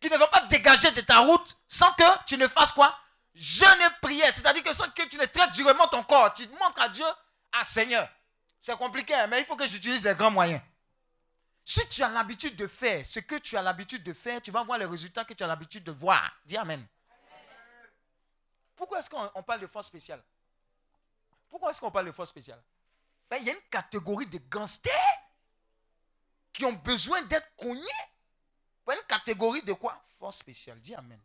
[0.00, 2.98] qui ne va pas dégager de ta route sans que tu ne fasses quoi?
[3.34, 4.32] Jeûne et prière.
[4.32, 7.06] C'est-à-dire que sans que tu ne traites durement ton corps, tu montres à Dieu,
[7.52, 8.08] ah Seigneur,
[8.58, 10.60] c'est compliqué, hein, mais il faut que j'utilise les grands moyens.
[11.64, 14.64] Si tu as l'habitude de faire ce que tu as l'habitude de faire, tu vas
[14.64, 16.30] voir les résultats que tu as l'habitude de voir.
[16.44, 16.86] Dis Amen.
[18.74, 20.22] Pourquoi est-ce qu'on parle de force spéciale?
[21.48, 22.60] Pourquoi est-ce qu'on parle de force spéciale?
[23.32, 24.92] Ben, Il y a une catégorie de gangsters
[26.52, 27.82] qui ont besoin d'être cognés.
[28.84, 30.02] Pas une catégorie de quoi?
[30.18, 30.78] Force spéciale.
[30.80, 31.18] Dis Amen.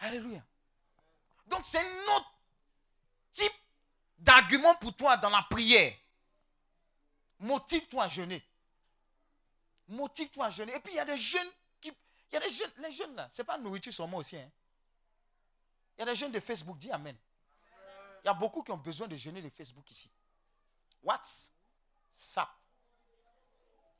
[0.00, 0.44] Alléluia.
[1.46, 2.30] Donc c'est un autre
[3.32, 3.52] type
[4.18, 5.94] d'argument pour toi dans la prière.
[7.38, 8.44] Motive-toi à jeûner.
[9.88, 10.74] Motive-toi à jeûner.
[10.74, 11.48] Et puis il y a des jeunes
[11.80, 11.88] qui.
[12.30, 14.36] Il y a des jeunes, les jeunes là, ce n'est pas nourriture seulement aussi.
[14.36, 14.50] Hein.
[15.96, 17.16] Il y a des jeunes de Facebook, dis Amen.
[18.28, 20.10] Y a beaucoup qui ont besoin de jeûner de Facebook ici.
[21.02, 21.50] What's
[22.12, 22.46] ça?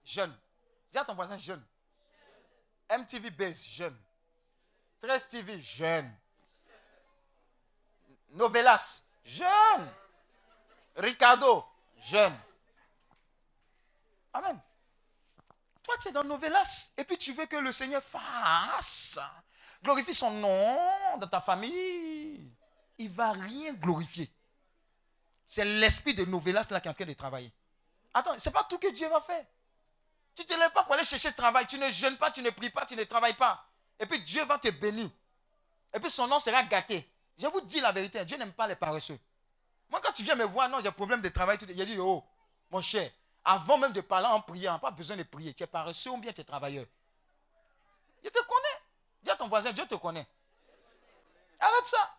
[0.04, 0.38] Jeune.
[0.92, 1.64] Dis à ton voisin jeune.
[2.90, 3.98] MTV Base, jeune.
[5.00, 6.14] 13 TV, jeune.
[8.28, 9.90] Novelas, jeune.
[10.96, 11.64] Ricardo,
[11.96, 12.38] jeune.
[14.34, 14.60] Amen.
[15.82, 19.18] Toi, tu es dans Novelas et puis tu veux que le Seigneur fasse.
[19.82, 22.07] Glorifie son nom dans ta famille.
[22.98, 24.30] Il ne va rien glorifier.
[25.46, 27.52] C'est l'esprit de Novelas là qui est en train de travailler.
[28.12, 29.44] Attends, ce n'est pas tout que Dieu va faire.
[30.34, 31.66] Tu ne te lèves pas pour aller chercher travail.
[31.66, 33.64] Tu ne jeûnes pas, tu ne pries pas, tu ne travailles pas.
[33.98, 35.08] Et puis Dieu va te bénir.
[35.94, 37.08] Et puis son nom sera gâté.
[37.38, 39.18] Je vous dis la vérité, Dieu n'aime pas les paresseux.
[39.88, 41.98] Moi, quand tu viens me voir, non, j'ai un problème de travail, il a dit,
[41.98, 42.22] oh,
[42.70, 43.10] mon cher,
[43.44, 45.54] avant même de parler en priant, pas besoin de prier.
[45.54, 46.84] Tu es paresseux ou bien tu es travailleur?
[48.22, 48.82] Je te connais.
[49.22, 50.26] Dis à ton voisin, Dieu te connaît.
[51.60, 52.17] Arrête ça.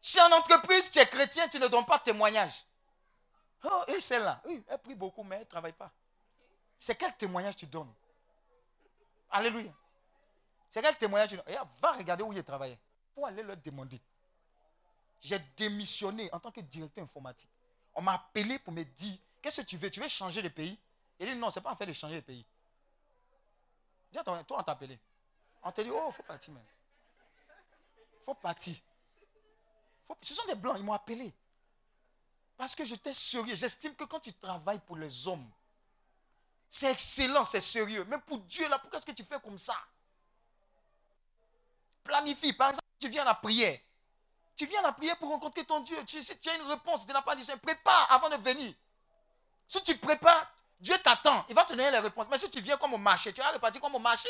[0.00, 2.64] Si en entreprise, tu es chrétien, tu ne donnes pas de témoignage.
[3.64, 5.90] Oh, et celle-là, oui, elle prie beaucoup, mais elle ne travaille pas.
[6.78, 7.92] C'est quel témoignage tu donnes?
[9.30, 9.72] Alléluia.
[10.70, 11.54] C'est quel témoignage tu donnes?
[11.82, 12.78] Va regarder où il travaillait.
[13.10, 14.00] Il faut aller leur demander.
[15.20, 17.50] J'ai démissionné en tant que directeur informatique.
[17.94, 19.90] On m'a appelé pour me dire Qu'est-ce que tu veux?
[19.90, 20.78] Tu veux changer de pays?
[21.18, 22.46] Il dit Non, ce n'est pas en fait de changer de pays.
[24.10, 24.98] Dis toi, on t'a appelé.
[25.62, 26.54] On t'a dit Oh, il faut partir.
[26.54, 28.76] Il faut partir.
[30.22, 31.32] Ce sont des blancs, ils m'ont appelé.
[32.56, 33.54] Parce que j'étais sérieux.
[33.54, 35.48] J'estime que quand tu travailles pour les hommes,
[36.68, 38.04] c'est excellent, c'est sérieux.
[38.04, 39.76] Même pour Dieu, pourquoi est-ce que tu fais comme ça?
[42.04, 42.52] Planifie.
[42.52, 43.78] Par exemple, tu viens à la prière.
[44.54, 45.96] Tu viens à la prière pour rencontrer ton Dieu.
[46.06, 47.60] Tu, tu as une réponse de la part du Seigneur.
[47.60, 48.74] Prépare avant de venir.
[49.66, 51.44] Si tu prépares, Dieu t'attend.
[51.48, 52.26] Il va te donner les réponses.
[52.30, 54.28] Mais si tu viens comme au marché, tu vas repartir comme au marché.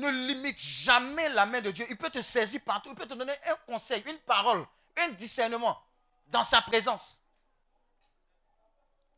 [0.00, 1.86] Ne limite jamais la main de Dieu.
[1.90, 2.90] Il peut te saisir partout.
[2.90, 4.66] Il peut te donner un conseil, une parole,
[4.98, 5.80] un discernement
[6.28, 7.22] dans sa présence.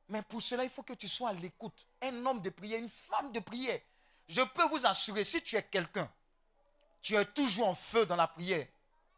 [0.08, 1.86] Mais pour cela, il faut que tu sois à l'écoute.
[2.02, 3.80] Un homme de prière, une femme de prière.
[4.28, 6.10] Je peux vous assurer, si tu es quelqu'un,
[7.00, 8.66] tu es toujours en feu dans la prière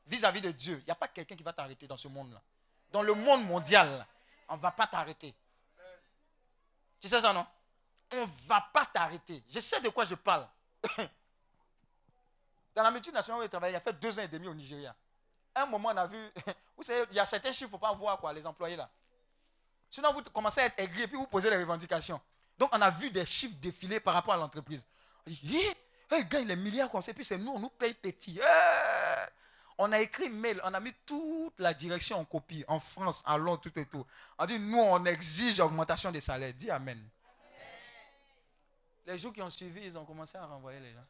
[0.07, 0.79] vis-à-vis -vis de Dieu.
[0.81, 2.41] Il n'y a pas quelqu'un qui va t'arrêter dans ce monde-là
[2.95, 4.07] dans le monde mondial,
[4.49, 5.35] on ne va pas t'arrêter.
[7.01, 7.45] Tu sais ça, non?
[8.13, 9.43] On ne va pas t'arrêter.
[9.49, 10.47] Je sais de quoi je parle.
[12.75, 14.95] Dans la multinationale où je travaille, il a fait deux ans et demi au Nigeria.
[15.55, 16.19] un moment, on a vu,
[16.77, 18.77] vous savez, il y a certains chiffres, il ne faut pas voir, quoi, les employés
[18.77, 18.91] là.
[19.89, 22.21] Sinon, vous commencez à être aigri et puis vous posez les revendications.
[22.59, 24.85] Donc, on a vu des chiffres défiler par rapport à l'entreprise.
[25.27, 25.75] On dit, hé,
[26.17, 28.41] il gagne les milliards comme ça, et puis c'est nous, on nous paye petit.
[29.79, 33.37] On a écrit mail, on a mis toute la direction en copie, en France, à
[33.37, 34.05] Londres, tout et tout.
[34.39, 36.55] On dit, nous, on exige augmentation des salaires.
[36.55, 37.09] Dis Amen.
[39.07, 41.05] Les jours qui ont suivi, ils ont commencé à renvoyer les gens.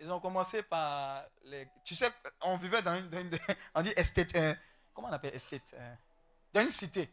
[0.00, 1.24] Ils ont commencé par.
[1.84, 2.10] Tu sais,
[2.42, 3.10] on vivait dans une...
[3.74, 4.34] on dit estate...
[4.34, 4.54] Euh,
[4.92, 5.94] comment on appelle estate euh,
[6.52, 7.12] Dans une cité.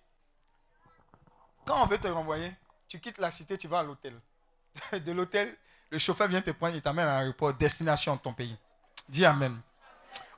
[1.65, 2.51] Quand on veut te renvoyer,
[2.87, 4.19] tu quittes la cité, tu vas à l'hôtel.
[4.91, 5.55] De l'hôtel,
[5.89, 8.57] le chauffeur vient te prendre, il t'amène à l'aéroport, destination de ton pays.
[9.07, 9.61] Dis Amen.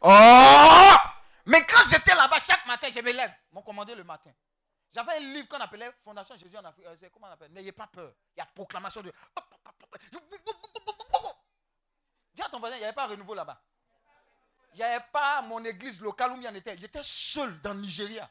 [0.01, 0.93] Oh
[1.45, 3.31] Mais quand j'étais là-bas, chaque matin, je me lève.
[3.51, 4.31] Mon commandé le matin.
[4.93, 6.85] J'avais un livre qu'on appelait Fondation Jésus en Afrique.
[6.85, 8.13] Euh, comment on appelle N'ayez pas peur.
[8.35, 9.11] Il y a proclamation de.
[12.33, 13.61] Dis à ton voisin, il n'y avait pas renouveau là-bas.
[14.73, 16.77] Il n'y avait pas mon église locale où il y en était.
[16.77, 18.29] J'étais seul dans le Nigeria.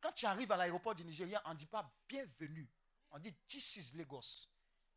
[0.00, 2.68] Quand tu arrives à l'aéroport du Nigeria, on ne dit pas bienvenue.
[3.10, 4.46] On dit this is Lagos.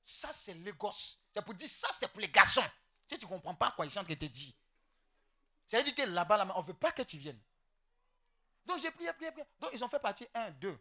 [0.01, 1.17] Ça, c'est Lagos.
[1.33, 2.63] C'est pour dire ça, c'est pour les garçons.
[3.07, 4.53] Tu ne comprends pas quoi ils sont en train de te dire.
[5.69, 7.41] Dit que là-bas, on ne veut pas que tu viennes.
[8.65, 9.45] Donc j'ai prié, prié, prié.
[9.59, 10.79] Donc ils ont fait partie 1, 2.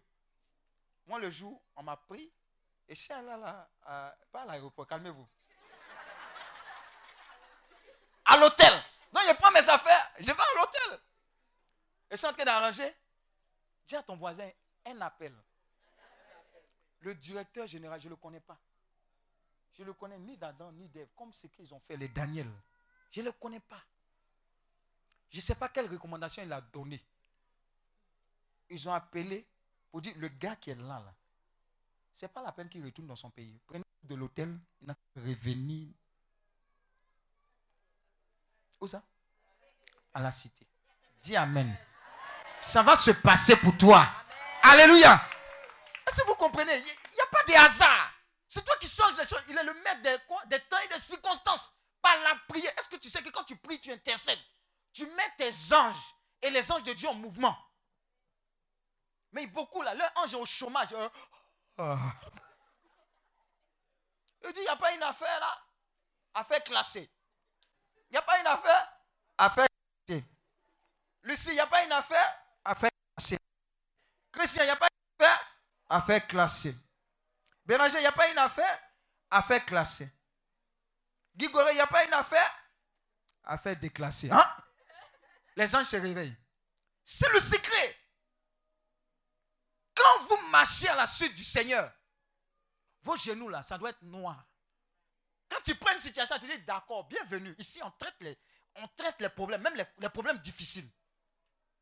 [1.06, 2.32] Moi, le jour, on m'a pris.
[2.88, 3.70] Et je suis allé là,
[4.30, 5.26] pas à l'aéroport, calmez-vous.
[8.32, 8.72] À l'hôtel.
[9.12, 11.00] Donc je prends mes affaires, je vais à l'hôtel.
[12.10, 12.90] Et je suis en train d'arranger.
[13.86, 14.48] Dis à ton voisin,
[14.86, 15.34] un appel.
[17.00, 18.58] Le directeur général, je ne le connais pas.
[19.74, 22.50] Je le connais ni d'Adam ni d'Ève, comme ce qu'ils ont fait, les Daniel.
[23.10, 23.82] Je le connais pas.
[25.30, 27.04] Je ne sais pas quelle recommandation il a donnée.
[28.70, 29.46] Ils ont appelé
[29.90, 31.14] pour dire le gars qui est là, là,
[32.14, 33.58] c'est pas la peine qu'il retourne dans son pays.
[33.66, 35.88] Prenez de l'hôtel, il n'a qu'à revenir.
[38.82, 39.00] Où ça
[40.12, 40.66] À la cité.
[41.20, 41.78] Dis Amen.
[42.60, 44.04] Ça va se passer pour toi.
[44.60, 45.24] Alléluia.
[46.04, 46.76] Est-ce que vous comprenez?
[46.78, 48.10] Il n'y a pas de hasard.
[48.48, 49.42] C'est toi qui changes les choses.
[49.48, 50.02] Il est le maître
[50.46, 51.72] des, temps et des circonstances.
[52.02, 52.72] Par la prière.
[52.76, 54.40] Est-ce que tu sais que quand tu pries, tu intercèdes?
[54.92, 57.56] Tu mets tes anges et les anges de Dieu en mouvement.
[59.30, 60.92] Mais beaucoup là, leur ange est au chômage.
[60.92, 61.10] hein.
[61.78, 61.96] Ah.
[64.44, 65.56] Il dit, il n'y a pas une affaire là
[66.34, 67.08] Affaire classée.
[68.12, 68.92] Il n'y a pas une affaire
[69.38, 69.66] Affaire
[70.06, 70.24] classée.
[71.22, 73.38] Lucie, il n'y a pas une affaire Affaire classée.
[74.30, 75.46] Christian, il n'y a pas une affaire
[75.88, 76.76] Affaire classée.
[77.64, 78.82] Béranger, il n'y a pas une affaire
[79.30, 80.12] Affaire classée.
[81.34, 82.54] Guigoré, il n'y a pas une affaire
[83.44, 84.30] Affaire déclassée.
[84.30, 84.56] Hein?
[85.56, 86.36] Les anges se réveillent.
[87.02, 87.98] C'est le secret.
[89.94, 91.90] Quand vous marchez à la suite du Seigneur,
[93.00, 94.46] vos genoux là, ça doit être noir.
[95.52, 97.54] Quand tu prends une situation, tu dis d'accord, bienvenue.
[97.58, 98.38] Ici, on traite les,
[98.76, 100.88] on traite les problèmes, même les, problèmes difficiles.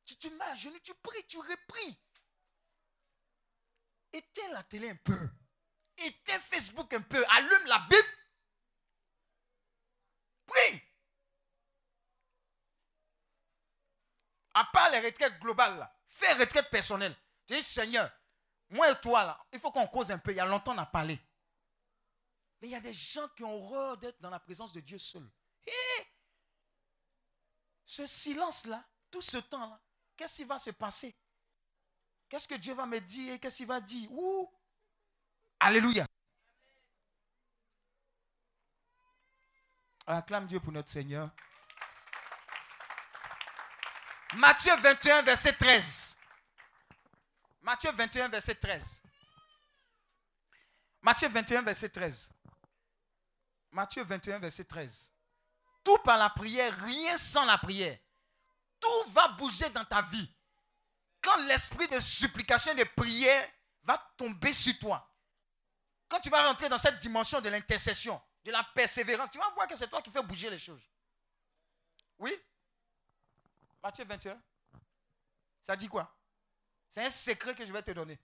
[0.04, 2.00] Tu te mets à genoux, tu pries, tu repries.
[4.12, 5.30] Éteins la télé un peu.
[5.98, 7.24] Éteins Facebook un peu.
[7.28, 8.08] Allume la Bible.
[10.46, 10.82] Prie.
[14.54, 17.16] À part les retraites globales, fais retraite personnelle.
[17.46, 18.10] Tu dis, Seigneur,
[18.70, 20.32] moi et toi, là, il faut qu'on cause un peu.
[20.32, 21.20] Il y a longtemps, on a parlé.
[22.60, 24.98] Mais il y a des gens qui ont horreur d'être dans la présence de Dieu
[24.98, 25.28] seul.
[27.84, 29.80] Ce silence-là, tout ce temps-là,
[30.16, 31.16] qu'est-ce qui va se passer?
[32.28, 33.40] Qu'est-ce que Dieu va me dire?
[33.40, 34.08] Qu'est-ce qu'il va dire?
[35.58, 36.06] Alléluia.
[40.06, 41.30] Acclame Dieu pour notre Seigneur.
[44.34, 46.16] Matthieu 21, verset 13.
[47.62, 49.02] Matthieu 21, verset 13.
[51.02, 52.32] Matthieu 21, verset 13.
[53.72, 55.12] Matthieu 21, verset 13.
[55.84, 57.98] Tout par la prière, rien sans la prière.
[58.78, 60.28] Tout va bouger dans ta vie.
[61.22, 63.48] Quand l'esprit de supplication de prière
[63.82, 65.06] va tomber sur toi.
[66.08, 69.66] Quand tu vas rentrer dans cette dimension de l'intercession, de la persévérance, tu vas voir
[69.66, 70.82] que c'est toi qui fais bouger les choses.
[72.18, 72.32] Oui?
[73.82, 74.40] Matthieu 21.
[75.62, 76.14] Ça dit quoi?
[76.90, 78.18] C'est un secret que je vais te donner.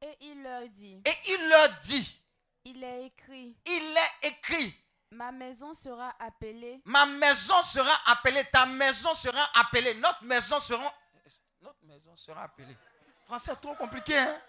[0.00, 2.22] Et il leur dit, Et il leur dit,
[2.64, 4.74] il est écrit, il est écrit,
[5.10, 10.94] ma maison sera appelée, ma maison sera appelée, ta maison sera appelée, notre maison sera,
[11.60, 12.76] notre maison sera appelée.
[13.24, 14.40] Français trop compliqué, hein?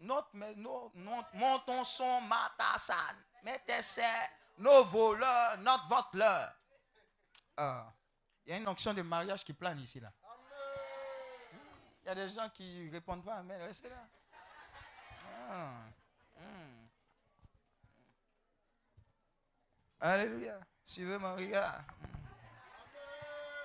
[0.00, 0.92] Notre maison,
[1.32, 3.80] montons son matassan, mettez
[4.58, 6.52] nos voleurs, notre voleur.
[7.56, 7.90] Ah,
[8.44, 10.12] il y a une onction de mariage qui plane ici là.
[12.06, 13.60] Y a des gens qui ne répondent pas Amen.
[13.62, 14.06] Restez là.
[15.50, 15.72] Ah,
[16.38, 16.86] hmm.
[20.00, 20.60] Alléluia.
[20.84, 21.84] Suivez Maria.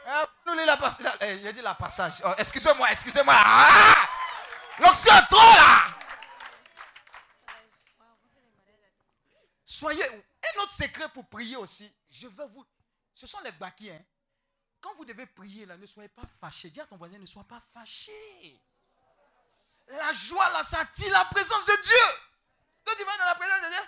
[0.08, 1.14] Ah, nous la passage.
[1.22, 2.24] Eh, il a dit la passage.
[2.26, 3.36] Oh, excusez-moi, excusez-moi.
[3.38, 4.10] Ah!
[4.80, 5.86] L'onction trop là.
[9.64, 10.04] Soyez.
[10.04, 11.94] Un autre secret pour prier aussi.
[12.10, 12.66] Je veux vous.
[13.14, 14.04] Ce sont les baki, hein.
[14.82, 16.72] Quand vous devez prier, là, ne soyez pas fâchés.
[16.72, 18.60] Dis à ton voisin, ne sois pas fâché.
[19.88, 22.18] La joie, là, ça attire la présence de Dieu.
[22.86, 23.82] Donc tu vas dans la présence de Dieu.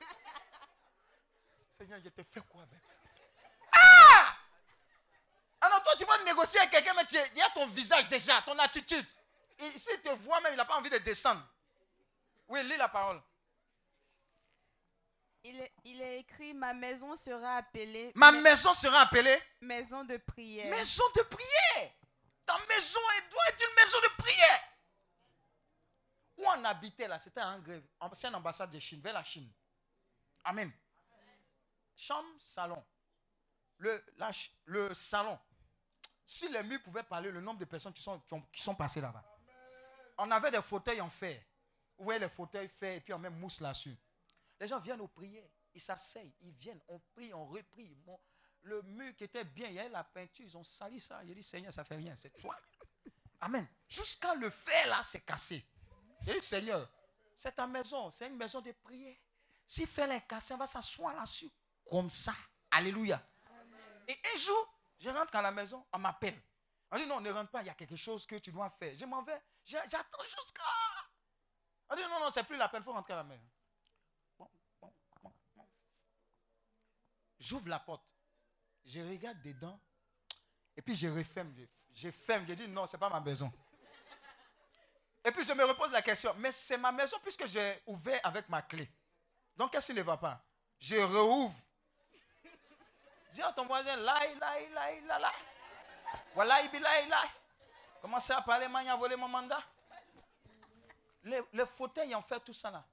[1.76, 2.80] Seigneur, je t'ai fait quoi, même
[3.72, 4.36] Ah
[5.62, 8.42] Alors toi, tu vas négocier avec quelqu'un, mais tu il y a ton visage déjà,
[8.42, 9.06] ton attitude.
[9.58, 11.44] Et s'il te voit même, il n'a pas envie de descendre.
[12.48, 13.20] Oui, lis la parole.
[15.44, 20.04] Il est, il est écrit, ma maison sera appelée Ma ma- maison sera appelée maison
[20.04, 20.70] de prière.
[20.70, 21.92] maison de prière.
[22.46, 24.60] Ta maison elle doit être une maison de prière.
[26.38, 29.50] Où on habitait là, c'était un grève, ancienne ambassade de Chine, vers la Chine.
[30.44, 30.70] Amen.
[31.96, 32.82] Chambre, salon.
[33.78, 35.38] Le, la ch- le salon.
[36.24, 38.74] Si les murs pouvaient parler, le nombre de personnes qui sont, qui ont- qui sont
[38.74, 39.22] passées là-bas.
[40.18, 41.42] On avait des fauteuils en fer.
[41.98, 43.96] Vous voyez les fauteuils fer et puis on met mousse là-dessus.
[44.60, 47.96] Les gens viennent aux prières, ils s'asseyent, ils viennent, on prie, on reprie.
[48.62, 51.24] Le mur qui était bien, il y avait la peinture, ils ont sali ça.
[51.24, 52.54] J'ai dit, Seigneur, ça fait rien, c'est toi.
[53.40, 53.66] Amen.
[53.88, 55.64] Jusqu'à le fer là, c'est cassé.
[56.26, 56.86] J'ai dit, Seigneur,
[57.34, 59.16] c'est ta maison, c'est une maison de prière.
[59.66, 61.50] Si fait est cassé, on va s'asseoir là-dessus.
[61.88, 62.34] Comme ça.
[62.70, 63.20] Alléluia.
[64.06, 66.40] Et un jour, je rentre à la maison, on m'appelle.
[66.90, 68.94] On dit, non, ne rentre pas, il y a quelque chose que tu dois faire.
[68.96, 70.62] Je m'en vais, j'attends jusqu'à.
[71.88, 73.48] On dit, non, non, c'est plus la peine, il faut rentrer à la maison.
[74.36, 74.50] Bon,
[74.80, 74.92] bon,
[75.22, 75.68] bon, bon.
[77.40, 78.04] J'ouvre la porte.
[78.84, 79.80] Je regarde dedans.
[80.76, 81.54] Et puis je referme.
[81.92, 82.46] Je, ferme.
[82.46, 83.50] Je dis non, ce n'est pas ma maison.
[85.24, 88.48] Et puis je me repose la question, mais c'est ma maison puisque j'ai ouvert avec
[88.48, 88.90] ma clé.
[89.56, 90.42] Donc qu'est-ce qui ne va pas?
[90.78, 91.54] Je rouvre.
[93.32, 95.32] Dis à ton voisin, là, là, là, là, là.
[96.34, 97.22] Voilà, il là, là.
[98.00, 99.62] Commencez à parler, man, a volé mon mandat.
[101.22, 102.84] Les, les fauteuils ont fait tout ça là.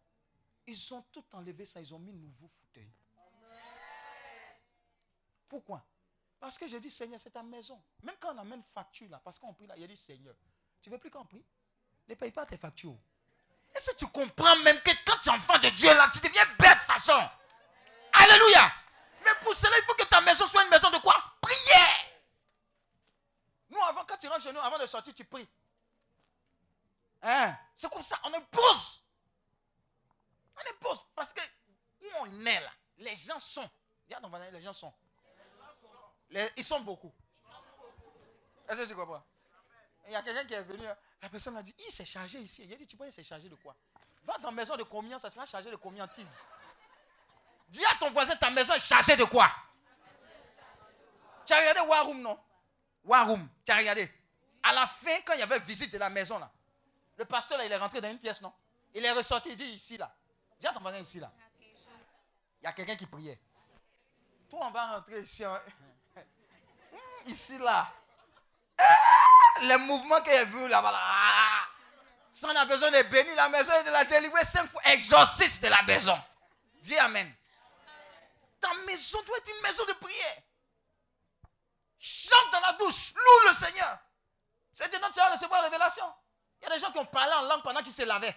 [0.66, 2.92] Ils ont tout enlevé ça, ils ont mis nouveau fauteuil.
[5.48, 5.84] Pourquoi?
[6.40, 7.82] Parce que j'ai dit, Seigneur, c'est ta maison.
[8.04, 10.36] Même quand on amène facture là, parce qu'on prie là, il a dit, Seigneur,
[10.82, 11.44] tu veux plus qu'on prie?
[12.08, 12.98] Ne paye pas tes factures.
[13.76, 16.46] Est-ce que tu comprends même que quand tu es enfant de Dieu là, tu deviens
[16.58, 17.30] bête façon
[18.14, 18.72] Alléluia
[19.24, 21.16] Mais pour cela, il faut que ta maison soit une maison de quoi?
[21.42, 22.06] Prière
[23.70, 25.48] Nous, avant, quand tu rentres chez nous, avant de sortir, tu pries.
[27.22, 27.56] Hein?
[27.76, 29.04] C'est comme ça, on impose.
[30.56, 31.42] On impose parce que
[32.02, 33.70] où on est là, les gens sont.
[34.10, 34.94] les gens sont.
[36.56, 37.14] Ils sont beaucoup.
[38.68, 39.24] Est-ce que tu comprends?
[40.08, 40.84] Il y a quelqu'un qui est venu,
[41.22, 42.64] la personne a dit, il s'est chargé ici.
[42.64, 43.76] Il a dit, tu vois, il s'est chargé de quoi?
[44.24, 46.46] Va dans la maison de communion, ça sera chargé de communiantise.
[47.68, 49.50] Dis à ton voisin, ta maison est chargée de quoi?
[51.46, 52.40] Tu as regardé Warum, non?
[53.04, 54.12] Warum, tu as regardé?
[54.64, 56.52] À la fin, quand il y avait visite de la maison, là,
[57.18, 58.54] le pasteur, là, il est rentré dans une pièce, non?
[58.94, 60.14] Il est ressorti, il dit ici, là.
[60.60, 61.32] Dis à ton voisin ici, là.
[62.62, 63.40] Il y a quelqu'un qui priait.
[64.50, 65.44] Toi, on va rentrer ici.
[65.44, 65.62] Hein.
[67.28, 67.92] Ici, là.
[68.80, 71.68] Eh, les mouvements qu'il a vus là-bas, là.
[72.32, 74.82] Ça, on a besoin de bénir la maison et de la délivrer cinq fois.
[74.86, 76.18] Exorciste de la maison.
[76.82, 77.34] Dis Amen.
[78.60, 80.38] Ta maison doit être une maison de prière.
[82.00, 83.14] Chante dans la douche.
[83.14, 83.98] Loue le Seigneur.
[84.74, 86.14] C'est maintenant que tu vas recevoir la révélation.
[86.62, 88.36] Il y a des gens qui ont parlé en langue pendant qu'ils se lavaient.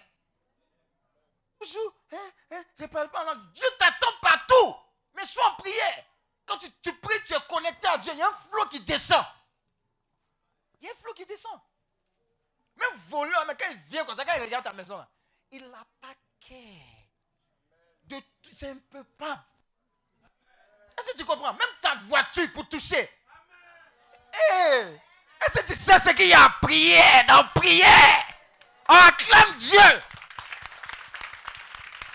[1.59, 3.51] Bonjour, hein, hein, je ne parle pas en langue.
[3.53, 4.75] Dieu t'attend partout.
[5.13, 6.05] Mais sois en prière.
[6.51, 8.11] Quand tu, pries, tu es connecté à Dieu.
[8.13, 9.23] Il y a un flot qui descend.
[10.81, 11.57] Il y a un flot qui descend.
[12.75, 15.05] Même voleur, mais quand il vient comme ça, quand il regarde ta maison,
[15.51, 16.13] il n'a pas
[16.45, 18.21] cœur.
[18.51, 19.45] C'est un peu pas.
[20.97, 21.53] Est-ce que tu comprends?
[21.53, 23.09] Même ta voiture pour toucher.
[24.33, 28.25] Est-ce que tu sais ce qu'il y a à prier dans prière?
[28.89, 29.79] On acclame Dieu.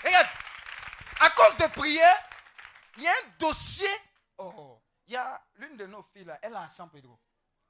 [0.04, 0.28] Regarde,
[1.20, 2.22] à cause de prière,
[2.98, 3.88] il y a un dossier.
[4.38, 7.18] Oh, il y a l'une de nos filles là, elle a un San Pedro.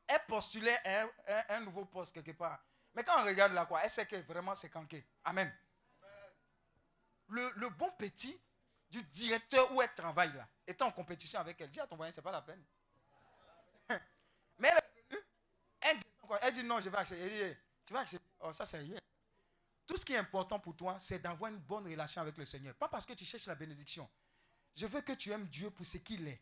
[0.07, 1.09] Elle postulait un,
[1.49, 2.63] un, nouveau poste quelque part.
[2.95, 5.05] Mais quand on regarde là, quoi, elle sait que vraiment c'est canqué.
[5.25, 5.53] Amen.
[7.29, 8.41] Le, le, bon petit
[8.89, 12.13] du directeur où elle travaille là, est en compétition avec elle, dis à ton voisin,
[12.13, 12.65] c'est pas la peine.
[14.59, 14.71] Mais
[15.81, 16.01] elle,
[16.43, 17.25] elle, dit non, je vais accepter.
[17.25, 18.27] Elle dit, tu vas accepter.
[18.41, 18.99] Oh, ça c'est rien.
[19.87, 22.75] Tout ce qui est important pour toi, c'est d'avoir une bonne relation avec le Seigneur.
[22.75, 24.09] Pas parce que tu cherches la bénédiction.
[24.75, 26.41] Je veux que tu aimes Dieu pour ce qu'il est.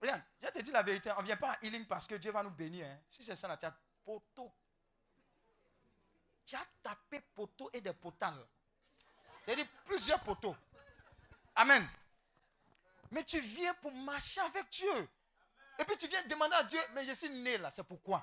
[0.00, 1.10] Regarde, je te dis la vérité.
[1.16, 2.86] On ne vient pas à healing parce que Dieu va nous bénir.
[2.86, 2.98] Hein.
[3.08, 3.74] Si c'est ça, là, tu as
[4.04, 4.52] poteau.
[6.44, 8.46] Tu as tapé poteau et des potales.
[9.42, 10.56] C'est-à-dire plusieurs poteaux.
[11.54, 11.88] Amen.
[13.10, 15.08] Mais tu viens pour marcher avec Dieu.
[15.78, 18.22] Et puis tu viens demander à Dieu, mais je suis né là, c'est pourquoi?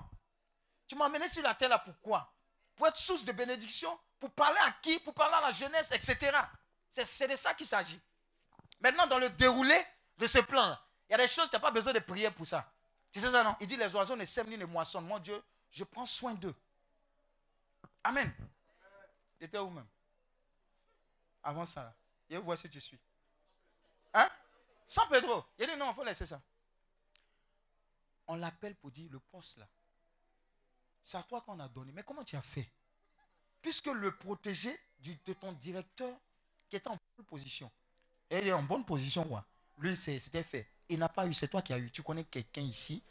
[0.86, 2.32] Tu m'as amené sur la terre là, pourquoi?
[2.74, 4.98] Pour être source de bénédiction, pour parler à qui?
[4.98, 6.36] Pour parler à la jeunesse, etc.
[6.90, 8.00] C'est de ça qu'il s'agit.
[8.80, 9.80] Maintenant, dans le déroulé
[10.18, 10.78] de ce plan,
[11.08, 12.70] il y a des choses, tu n'as pas besoin de prier pour ça.
[13.12, 13.54] Tu sais ça, non?
[13.60, 15.06] Il dit les oiseaux ne sèment ni ne moissonnent.
[15.06, 15.40] Mon Dieu,
[15.70, 16.54] je prends soin d'eux.
[18.02, 18.32] Amen.
[19.38, 19.86] Tu étais où même?
[21.42, 21.94] Avant ça.
[22.28, 22.98] Et vois si tu suis.
[24.14, 24.28] Hein?
[24.88, 25.44] Sans Pedro.
[25.58, 26.40] Il dit non, il faut laisser ça.
[28.26, 29.68] On l'appelle pour dire le poste là.
[31.02, 31.92] C'est à toi qu'on a donné.
[31.92, 32.68] Mais comment tu as fait?
[33.60, 36.14] Puisque le protégé de ton directeur
[36.68, 37.70] qui était en bonne position,
[38.30, 39.44] elle est en bonne position.
[39.78, 40.68] Lui, c'était fait.
[40.88, 41.90] Il n'a pas eu, c'est toi qui as eu.
[41.90, 43.02] Tu connais quelqu'un ici?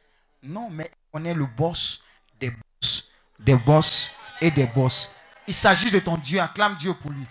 [0.41, 1.99] Non, mais on est le boss
[2.39, 3.09] des boss,
[3.39, 5.09] des boss et des boss.
[5.47, 6.39] Il s'agit de ton Dieu.
[6.39, 7.25] Acclame Dieu pour lui.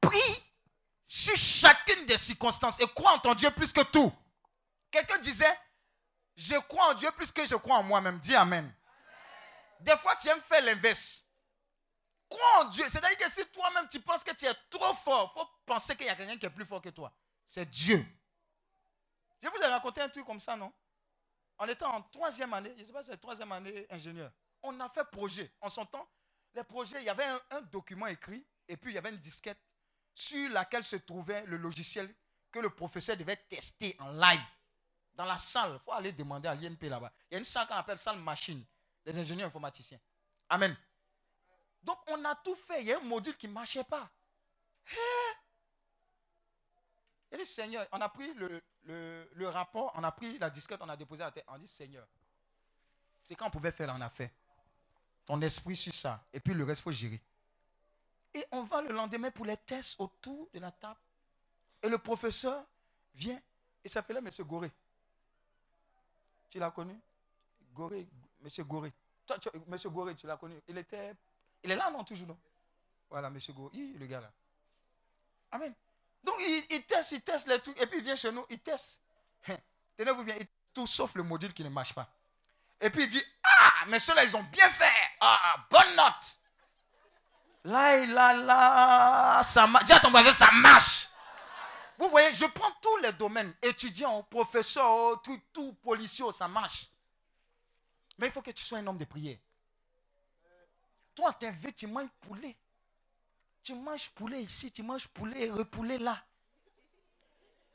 [0.00, 0.44] Prie
[1.06, 4.12] sur chacune des circonstances et crois en ton Dieu plus que tout.
[4.90, 5.58] Quelqu'un disait,
[6.34, 8.18] je crois en Dieu plus que je crois en moi-même.
[8.18, 8.72] Dis Amen.
[9.80, 11.24] Des fois, tu aimes faire l'inverse.
[12.28, 12.84] Crois en Dieu.
[12.88, 16.06] C'est-à-dire que si toi-même tu penses que tu es trop fort, il faut penser qu'il
[16.06, 17.12] y a quelqu'un qui est plus fort que toi.
[17.46, 18.04] C'est Dieu.
[19.42, 20.72] Je vous ai raconté un truc comme ça, non?
[21.58, 24.30] On était en troisième année, je ne sais pas si c'est troisième année ingénieur.
[24.62, 25.50] On a fait projet.
[25.60, 26.08] En son temps,
[26.54, 29.58] les projets, il y avait un, document écrit et puis il y avait une disquette
[30.12, 32.12] sur laquelle se trouvait le logiciel
[32.50, 34.40] que le professeur devait tester en live
[35.14, 35.78] dans la salle.
[35.80, 37.12] Il faut aller demander à l'INP là-bas.
[37.30, 38.64] Il y a une salle qu'on appelle salle machine
[39.04, 40.00] des ingénieurs informaticiens.
[40.48, 40.76] Amen.
[41.88, 42.82] Donc on a tout fait.
[42.82, 44.10] Il y a un module qui ne marchait pas.
[47.32, 50.96] Il dit, Seigneur, on a pris le, rapport, on a pris la disquette, on a
[50.98, 51.44] déposé à terre.
[51.48, 52.06] On dit, Seigneur,
[53.22, 54.30] c'est quand on pouvait faire, on a fait.
[55.24, 56.22] Ton esprit sur ça.
[56.30, 57.22] Et puis le reste, il faut gérer.
[58.34, 61.00] Et on va le lendemain pour les tests autour de la table.
[61.82, 62.66] Et le professeur
[63.14, 63.40] vient.
[63.82, 64.28] Il s'appelait M.
[64.40, 64.70] Goré.
[66.50, 67.00] Tu l'as connu?
[67.72, 68.06] Goré,
[68.42, 68.64] M.
[68.66, 68.92] Goré.
[69.26, 69.76] Toi, tu- M.
[69.86, 70.60] Goré, tu l'as connu?
[70.68, 71.14] Il était.
[71.62, 72.38] Il est là, non, toujours, non?
[73.10, 73.38] Voilà, M.
[73.50, 73.76] Goré.
[73.76, 74.30] Hi, le gars là.
[75.52, 75.74] Amen.
[76.22, 77.80] Donc, il, il teste, il teste les trucs.
[77.80, 79.00] Et puis, il vient chez nous, il teste.
[79.48, 79.56] Hein?
[79.96, 82.08] Tenez-vous bien, il teste tout sauf le module qui ne marche pas.
[82.80, 85.10] Et puis, il dit Ah, mais ceux-là, ils ont bien fait.
[85.20, 86.38] Ah, bonne note.
[87.64, 89.84] Là, là, là, ça marche.
[89.84, 91.08] Dis à ton voisin, ça marche.
[91.98, 96.88] Vous voyez, je prends tous les domaines, étudiants, professeurs, tout, tout policiers, ça marche.
[98.16, 99.38] Mais il faut que tu sois un homme de prière.
[101.18, 102.56] Toi, veux, tu manges poulet.
[103.64, 106.24] Tu manges poulet ici, tu manges poulet et repoulet là.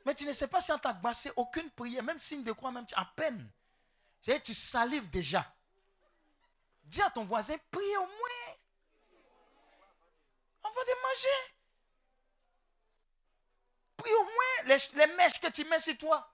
[0.06, 2.72] Mais tu ne sais pas si on t'a glacé aucune prière, même signe de croix,
[2.72, 3.46] même à peine.
[4.22, 5.46] Tu salives déjà.
[6.84, 8.54] Dis à ton voisin, prie au moins.
[10.62, 11.52] Va de manger.
[13.98, 16.32] Prie au moins les, les mèches que tu mets sur toi.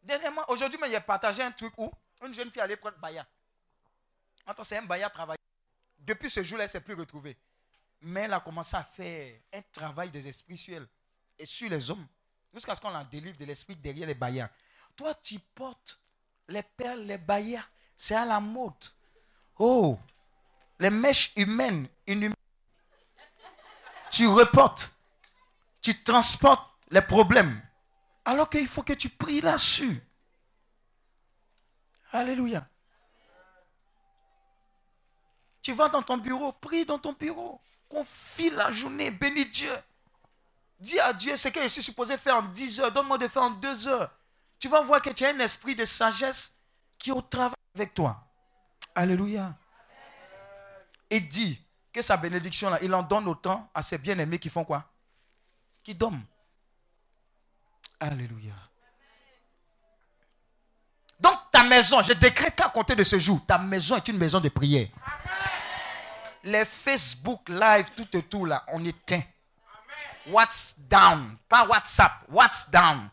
[0.00, 1.90] Dernièrement, aujourd'hui, a partagé un truc où
[2.22, 3.26] une jeune fille allait prendre Baya.
[4.46, 5.38] Attends, c'est un Baya travail.
[6.08, 7.36] Depuis ce jour-là, elle ne s'est plus retrouvée.
[8.00, 10.88] Mais elle a commencé à faire un travail des esprits sur elle
[11.38, 12.06] et sur les hommes.
[12.54, 14.48] Jusqu'à ce qu'on la délivre de l'esprit derrière les Bayas.
[14.96, 16.00] Toi, tu portes
[16.48, 17.62] les perles, les Bayas.
[17.94, 18.72] C'est à la mode.
[19.58, 19.98] Oh,
[20.78, 22.34] les mèches humaines, inhumaines.
[24.10, 24.90] Tu reportes.
[25.82, 27.60] Tu transportes les problèmes.
[28.24, 30.00] Alors qu'il faut que tu pries là-dessus.
[32.12, 32.66] Alléluia.
[35.68, 37.60] Tu vas dans ton bureau, prie dans ton bureau.
[37.90, 39.70] Confie la journée, bénis Dieu.
[40.80, 43.42] Dis à Dieu ce que je suis supposé faire en 10 heures, donne-moi de faire
[43.42, 44.10] en 2 heures.
[44.58, 46.54] Tu vas voir que tu as un esprit de sagesse
[46.98, 48.18] qui est au travail avec toi.
[48.94, 49.54] Alléluia.
[51.10, 54.64] Et dit que sa bénédiction, là, il en donne autant à ses bien-aimés qui font
[54.64, 54.90] quoi?
[55.84, 56.24] Qui dorment.
[58.00, 58.54] Alléluia.
[61.20, 64.40] Donc ta maison, je décrète qu'à compter de ce jour, ta maison est une maison
[64.40, 64.88] de prière.
[66.44, 69.22] Les Facebook Live, tout et tout là, on éteint.
[70.26, 73.08] What's down, pas WhatsApp, what's down?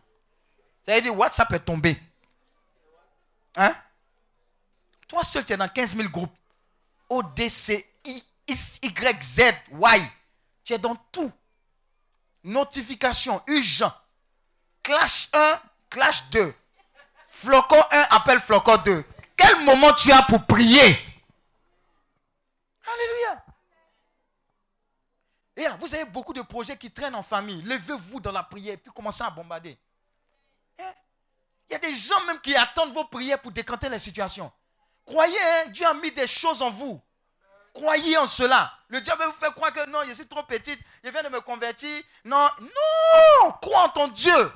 [0.83, 1.99] Ça veut dire WhatsApp est tombé.
[3.55, 3.75] Hein?
[5.07, 6.35] Toi seul, tu es dans 15 000 groupes.
[7.09, 10.11] O, D, C, I, Y, Z, Y.
[10.63, 11.31] Tu es dans tout.
[12.43, 13.93] Notification, urgent.
[14.83, 16.53] Clash 1, clash 2.
[17.29, 19.03] Flocon 1 appelle Flocon 2.
[19.35, 20.99] Quel moment tu as pour prier?
[22.93, 23.45] Alléluia.
[25.57, 27.61] Et vous avez beaucoup de projets qui traînent en famille.
[27.61, 29.77] Levez-vous dans la prière puis commencez à bombarder.
[30.79, 30.93] Hein?
[31.69, 34.51] Il y a des gens même qui attendent vos prières pour décanter les situations.
[35.05, 37.01] Croyez, hein, Dieu a mis des choses en vous.
[37.73, 38.73] Croyez en cela.
[38.87, 41.41] Le diable vous fait croire que non, je suis trop petite, je viens de me
[41.41, 42.03] convertir.
[42.23, 44.51] Non, non, crois en ton Dieu.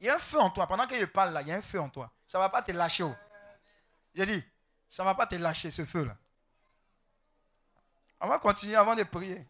[0.00, 0.66] Il y a un feu en toi.
[0.66, 2.10] Pendant que je parle là, il y a un feu en toi.
[2.26, 3.04] Ça ne va pas te lâcher.
[3.04, 3.14] oh.
[4.14, 4.44] J'ai dit,
[4.88, 6.16] ça ne va pas te lâcher ce feu-là.
[8.20, 9.46] On va continuer avant de prier.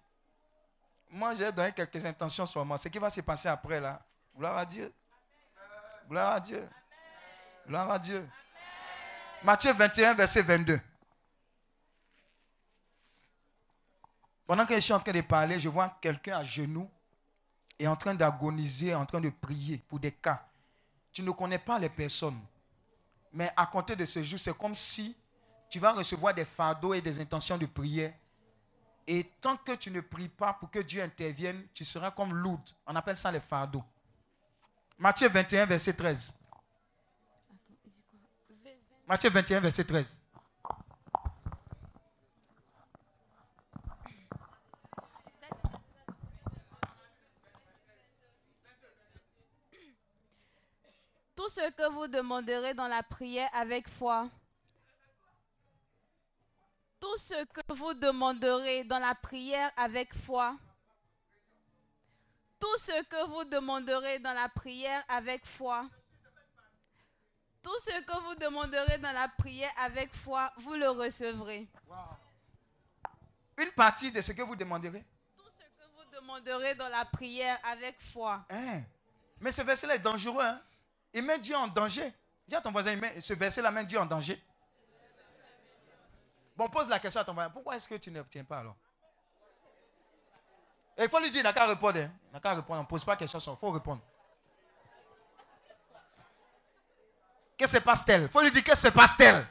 [1.10, 2.78] Moi, j'ai donné quelques intentions sur moi.
[2.78, 4.04] Ce qui va se passer après là,
[4.36, 4.92] gloire à Dieu.
[6.08, 6.68] Gloire à Dieu.
[7.66, 8.28] Gloire à Dieu.
[9.42, 10.80] Matthieu 21, verset 22.
[14.46, 16.88] Pendant que je suis en train de parler, je vois quelqu'un à genoux
[17.78, 20.46] et en train d'agoniser, en train de prier pour des cas.
[21.12, 22.40] Tu ne connais pas les personnes.
[23.32, 25.16] Mais à compter de ce jour, c'est comme si
[25.76, 28.14] tu vas recevoir des fardeaux et des intentions de prière.
[29.06, 32.64] Et tant que tu ne pries pas pour que Dieu intervienne, tu seras comme lourd.
[32.86, 33.84] On appelle ça les fardeaux.
[34.96, 36.32] Matthieu 21, verset 13.
[39.06, 40.18] Matthieu 21, verset 13.
[51.34, 54.30] Tout ce que vous demanderez dans la prière avec foi.
[57.00, 60.56] Tout ce que vous demanderez dans la prière avec foi.
[62.58, 65.88] Tout ce que vous demanderez dans la prière avec foi.
[67.62, 71.68] Tout ce que vous demanderez dans la prière avec foi, vous le recevrez.
[73.58, 75.04] Une partie de ce que vous demanderez.
[75.36, 78.46] Tout ce que vous demanderez dans la prière avec foi.
[78.50, 78.82] Hein?
[79.40, 80.44] Mais ce verset-là est dangereux.
[80.44, 80.62] Hein?
[81.12, 82.12] Il met Dieu en danger.
[82.46, 84.40] Dis à ton voisin, il met, ce verset-là met Dieu en danger.
[86.56, 87.50] Bon, pose la question à ton voisin.
[87.50, 88.76] Pourquoi est-ce que tu n'obtiens pas alors?
[90.96, 91.98] Et il faut lui dire, il n'a qu'à répondre.
[92.00, 92.10] hein.
[92.28, 92.80] Il n'a qu'à répondre.
[92.80, 94.00] On ne pose pas question, il faut répondre.
[97.58, 98.22] Que se passe-t-elle?
[98.22, 99.46] Il faut lui dire, que se passe-t-elle?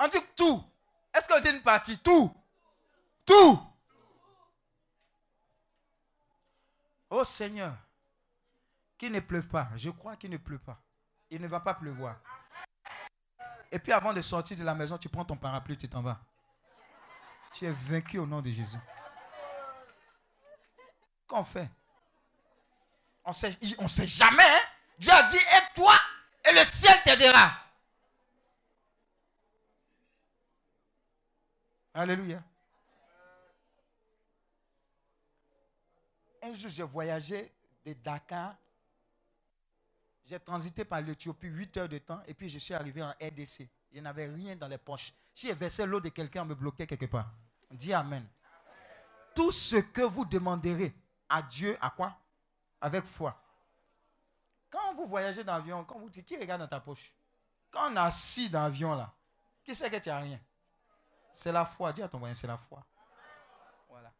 [0.00, 0.64] On dit tout.
[1.14, 1.98] Est-ce qu'on dit une partie?
[1.98, 2.34] Tout.
[3.24, 3.60] Tout.
[7.14, 7.74] Oh Seigneur,
[9.02, 9.68] qu'il ne pleuve pas.
[9.74, 10.80] Je crois qu'il ne pleut pas.
[11.28, 12.20] Il ne va pas pleuvoir.
[13.72, 16.20] Et puis avant de sortir de la maison, tu prends ton parapluie, tu t'en vas.
[17.52, 18.78] Tu es vaincu au nom de Jésus.
[21.26, 21.68] Qu'en fait?
[23.24, 24.44] On sait, on sait jamais.
[24.44, 24.60] hein?
[24.96, 25.94] Dieu a dit, aide-toi
[26.48, 27.54] et le ciel t'aidera.
[31.92, 32.40] Alléluia.
[36.40, 37.52] Un jour, j'ai voyagé
[37.84, 38.54] de Dakar.
[40.24, 43.68] J'ai transité par l'Éthiopie 8 heures de temps et puis je suis arrivé en RDC.
[43.92, 45.12] Je n'avais rien dans les poches.
[45.34, 47.30] Si je versais l'eau de quelqu'un, on me bloquait quelque part.
[47.70, 48.26] Dis Amen.
[49.34, 50.94] Tout ce que vous demanderez
[51.28, 52.16] à Dieu, à quoi?
[52.80, 53.36] Avec foi.
[54.70, 57.14] Quand vous voyagez dans l'avion, quand vous qui regarde dans ta poche?
[57.70, 59.12] Quand on est assis dans l'avion là,
[59.64, 60.40] qui sait que tu n'as rien?
[61.34, 61.92] C'est la foi.
[61.92, 62.84] Dis à ton voisin, c'est la foi.
[63.88, 64.12] Voilà.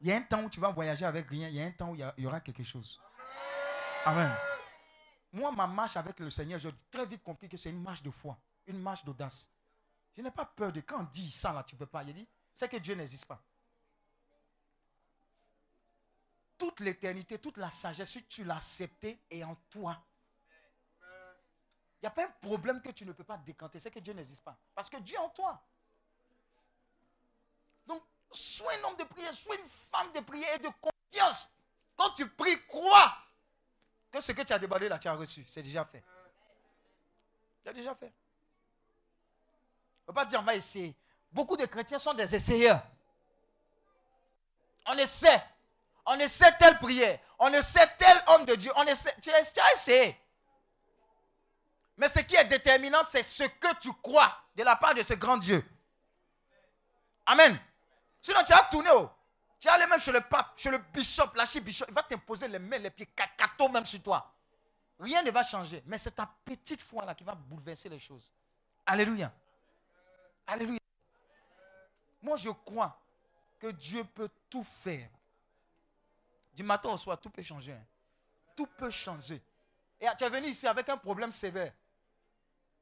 [0.00, 1.70] Il y a un temps où tu vas voyager avec rien, il y a un
[1.70, 3.00] temps où il y aura quelque chose.
[4.04, 4.32] Amen.
[5.34, 8.10] Moi, ma marche avec le Seigneur, j'ai très vite compris que c'est une marche de
[8.10, 8.38] foi,
[8.68, 9.50] une marche d'audace.
[10.16, 12.04] Je n'ai pas peur de quand on dit ça là, tu ne peux pas.
[12.04, 13.42] Il dit, c'est que Dieu n'existe pas.
[16.56, 20.00] Toute l'éternité, toute la sagesse, si tu l'as accepté, est en toi.
[21.02, 24.12] Il n'y a pas un problème que tu ne peux pas décanter, c'est que Dieu
[24.12, 24.56] n'existe pas.
[24.72, 25.60] Parce que Dieu est en toi.
[27.88, 31.50] Donc, sois un homme de prière, sois une femme de prière et de confiance.
[31.96, 33.23] Quand tu pries, crois
[34.14, 35.44] que ce que tu as demandé là, tu as reçu.
[35.46, 36.02] C'est déjà fait.
[37.62, 38.12] Tu as déjà fait.
[40.00, 40.94] On ne peut pas dire on va essayer.
[41.32, 42.80] Beaucoup de chrétiens sont des essayeurs.
[44.86, 45.42] On essaie.
[46.06, 47.18] On essaie telle prière.
[47.38, 48.70] On essaie tel homme de Dieu.
[48.76, 49.14] On essaie.
[49.20, 50.20] Tu as, tu as essayé.
[51.96, 55.14] Mais ce qui est déterminant, c'est ce que tu crois de la part de ce
[55.14, 55.64] grand Dieu.
[57.26, 57.58] Amen.
[58.20, 58.90] Sinon, tu as tourné.
[58.92, 59.10] Oh.
[59.64, 61.86] Tu as aller même chez le pape, chez le bishop, l'archibishop.
[61.88, 64.30] Il va t'imposer les mains, les pieds, cacato même sur toi.
[65.00, 65.82] Rien ne va changer.
[65.86, 68.30] Mais c'est ta petite foi là qui va bouleverser les choses.
[68.84, 69.32] Alléluia.
[70.46, 70.78] Alléluia.
[72.20, 73.00] Moi, je crois
[73.58, 75.08] que Dieu peut tout faire.
[76.52, 77.72] Du matin au soir, tout peut changer.
[77.72, 77.86] hein.
[78.54, 79.40] Tout peut changer.
[79.98, 81.72] Et tu es venu ici avec un problème sévère.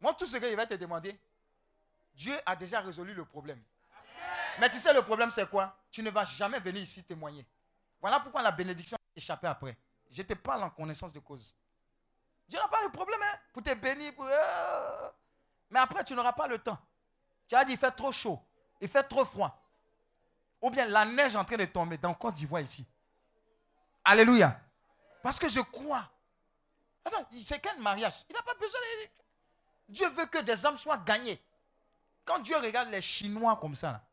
[0.01, 1.17] Moi, tout ce que je vais te demander,
[2.13, 3.63] Dieu a déjà résolu le problème.
[4.59, 5.77] Mais tu sais, le problème, c'est quoi?
[5.91, 7.47] Tu ne vas jamais venir ici témoigner.
[8.01, 9.77] Voilà pourquoi la bénédiction a échappé après.
[10.11, 11.55] Je te parle en connaissance de cause.
[12.49, 14.13] Dieu n'a pas de problème hein, pour te bénir.
[14.21, 15.11] euh.
[15.71, 16.79] Mais après, tu n'auras pas le temps.
[17.49, 18.39] Tu as dit, il fait trop chaud,
[18.81, 19.59] il fait trop froid.
[20.61, 22.87] Ou bien la neige est en train de tomber dans Côte d'Ivoire ici.
[24.05, 24.61] Alléluia.
[25.23, 26.09] Parce que je crois.
[27.05, 28.25] Attends, c'est quel mariage?
[28.29, 28.81] Il n'a pas besoin.
[29.89, 31.43] Dieu veut que des âmes soient gagnées.
[32.25, 34.05] Quand Dieu regarde les Chinois comme ça, là,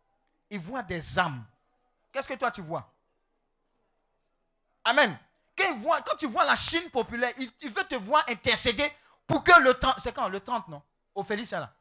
[0.50, 1.46] il voit des âmes.
[2.12, 2.92] Qu'est-ce que toi tu vois?
[4.84, 5.18] Amen.
[5.58, 8.92] Quand, il quand tu vois la Chine populaire, il, il veut te voir intercéder
[9.28, 10.82] pour que le 30, c'est quand Le 30, non?
[11.14, 11.74] Au Félicia, là.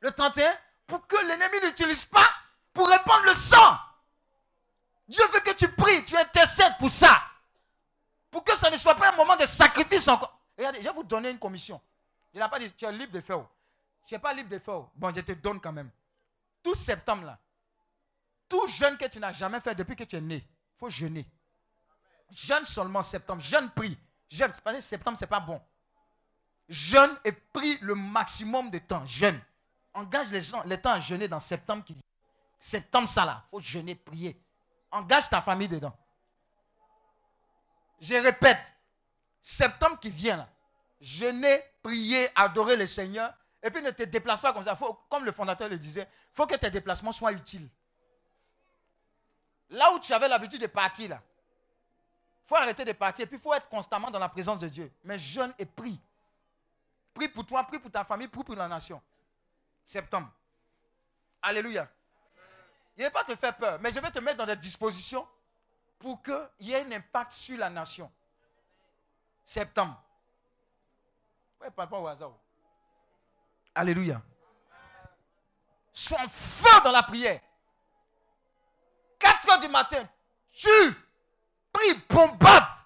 [0.00, 0.56] Le 31,
[0.86, 2.26] pour que l'ennemi n'utilise pas
[2.72, 3.78] pour répandre le sang.
[5.08, 7.22] Dieu veut que tu pries, tu intercèdes pour ça.
[8.30, 10.38] Pour que ça ne soit pas un moment de sacrifice encore.
[10.56, 11.80] Regardez, je vais vous donner une commission.
[12.32, 13.44] Je n'ai pas dit, tu es libre de faire.
[14.08, 14.82] Je n'ai pas libre de faire.
[14.94, 15.90] Bon, je te donne quand même.
[16.62, 17.38] Tout septembre là,
[18.48, 21.26] tout jeûne que tu n'as jamais fait depuis que tu es né, il faut jeûner.
[22.30, 23.40] Jeûne seulement septembre.
[23.42, 23.96] Jeûne prie.
[24.28, 24.50] Jeûne.
[24.52, 25.60] C'est parce que septembre, ce n'est pas bon.
[26.68, 29.04] Jeûne et prie le maximum de temps.
[29.06, 29.40] Jeûne.
[29.94, 32.02] Engage les gens, les temps à jeûner dans septembre qui vient.
[32.58, 33.44] Septembre, ça là.
[33.46, 34.38] Il faut jeûner, prier.
[34.90, 35.96] Engage ta famille dedans.
[38.00, 38.74] Je répète.
[39.40, 40.48] Septembre qui vient là.
[41.00, 43.32] Jeûner, prier, adorer le Seigneur.
[43.62, 44.76] Et puis ne te déplace pas comme ça.
[45.08, 47.68] Comme le fondateur le disait, il faut que tes déplacements soient utiles.
[49.70, 51.22] Là où tu avais l'habitude de partir, là,
[52.44, 53.24] il faut arrêter de partir.
[53.24, 54.92] Et puis il faut être constamment dans la présence de Dieu.
[55.02, 56.00] Mais jeûne et prie.
[57.12, 59.02] Prie pour toi, prie pour ta famille, prie pour la nation.
[59.84, 60.30] Septembre.
[61.42, 61.88] Alléluia.
[62.96, 65.26] Je ne vais pas te faire peur, mais je vais te mettre dans des dispositions
[65.98, 68.10] pour qu'il y ait un impact sur la nation.
[69.44, 70.02] Septembre.
[71.60, 72.32] Ouais, parle pas au hasard.
[73.74, 74.22] Alléluia.
[75.92, 77.40] Sois feu dans la prière.
[79.18, 80.02] 4 heures du matin,
[80.52, 80.68] tu
[81.72, 82.78] pries, bombarde.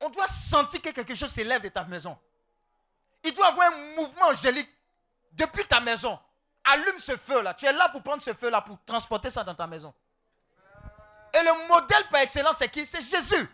[0.00, 2.18] On doit sentir que quelque chose s'élève de ta maison.
[3.24, 4.68] Il doit avoir un mouvement angélique
[5.32, 6.18] depuis ta maison.
[6.64, 7.54] Allume ce feu-là.
[7.54, 9.92] Tu es là pour prendre ce feu-là, pour transporter ça dans ta maison.
[11.32, 12.86] Et le modèle par excellence, c'est qui?
[12.86, 13.48] C'est Jésus.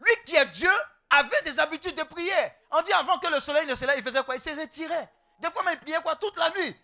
[0.00, 0.70] Lui qui est Dieu
[1.10, 2.52] avait des habitudes de prière.
[2.70, 4.34] On dit avant que le soleil ne se lève, il faisait quoi?
[4.34, 5.12] Il se retirait.
[5.38, 6.16] Des fois, même, il priait quoi?
[6.16, 6.76] Toute la nuit.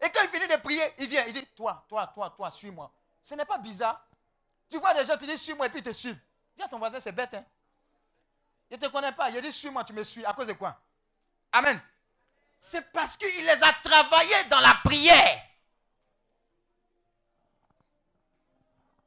[0.00, 2.92] Et quand il finit de prier, il vient, il dit Toi, toi, toi, toi, suis-moi.
[3.22, 4.06] Ce n'est pas bizarre.
[4.68, 6.18] Tu vois des gens, tu dis Suis-moi et puis ils te suivent.
[6.56, 7.44] Dis à ton voisin, c'est bête, hein
[8.70, 9.30] Il ne te connaît pas.
[9.30, 10.24] Il dit Suis-moi, tu me suis.
[10.24, 10.78] À cause de quoi?
[11.52, 11.80] Amen.
[12.58, 15.42] C'est parce qu'il les a travaillés dans la prière.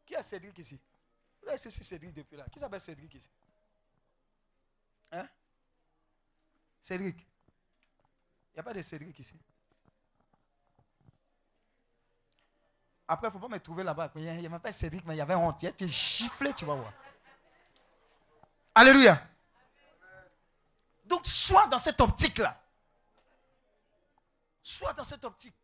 [0.06, 0.80] Qui a Cédric ici?
[1.43, 3.30] Où est Cédric depuis là Qui s'appelle Cédric ici?
[5.11, 5.27] Hein?
[6.82, 7.17] Cédric.
[7.19, 9.35] Il n'y a pas de Cédric ici.
[13.08, 14.11] Après, il ne faut pas me trouver là-bas.
[14.16, 15.61] Il avait pas Cédric, mais il y avait honte.
[15.64, 16.92] Il a été giflé, tu vas voir.
[18.76, 19.22] Alléluia.
[21.06, 22.60] Donc, sois dans cette optique-là.
[24.61, 25.56] Sois dans cette optique.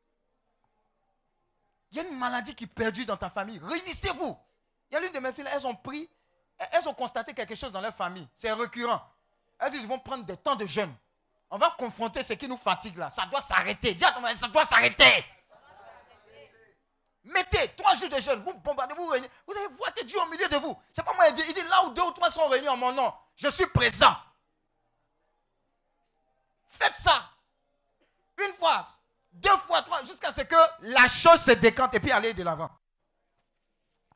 [1.91, 3.59] Il y a une maladie qui est perdue dans ta famille.
[3.59, 4.37] Réunissez-vous.
[4.89, 6.09] Il y a l'une de mes filles, elles ont pris,
[6.57, 8.27] elles ont constaté quelque chose dans leur famille.
[8.35, 9.01] C'est récurrent.
[9.59, 10.93] Elles disent, ils vont prendre des temps de jeûne.
[11.49, 13.09] On va confronter ce qui nous fatigue là.
[13.11, 13.93] Ça doit s'arrêter.
[13.93, 15.23] Dis à ton ça doit s'arrêter.
[17.23, 19.31] Mettez trois jours de jeûne, vous bombardez, vous réunissez.
[19.47, 20.77] Vous allez voir que Dieu au milieu de vous.
[20.91, 22.75] C'est pas moi, il dit, il dit là où deux ou trois sont réunis en
[22.75, 24.13] mon nom, je suis présent.
[26.67, 27.29] Faites ça.
[28.45, 28.81] Une fois,
[29.31, 32.69] deux fois, trois, jusqu'à ce que la chose se décante et puis allez de l'avant.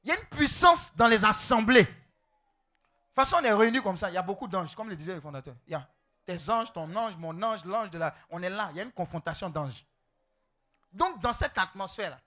[0.04, 1.84] Il y a une puissance dans les assemblées.
[1.84, 4.10] De toute façon, on est réunis comme ça.
[4.10, 5.56] Il y a beaucoup d'anges, comme le disait le fondateur.
[5.66, 5.88] Il y a
[6.26, 8.14] tes anges, ton ange, mon ange, l'ange de la.
[8.30, 8.68] On est là.
[8.72, 9.86] Il y a une confrontation d'anges.
[10.92, 12.20] Donc, dans cette atmosphère-là,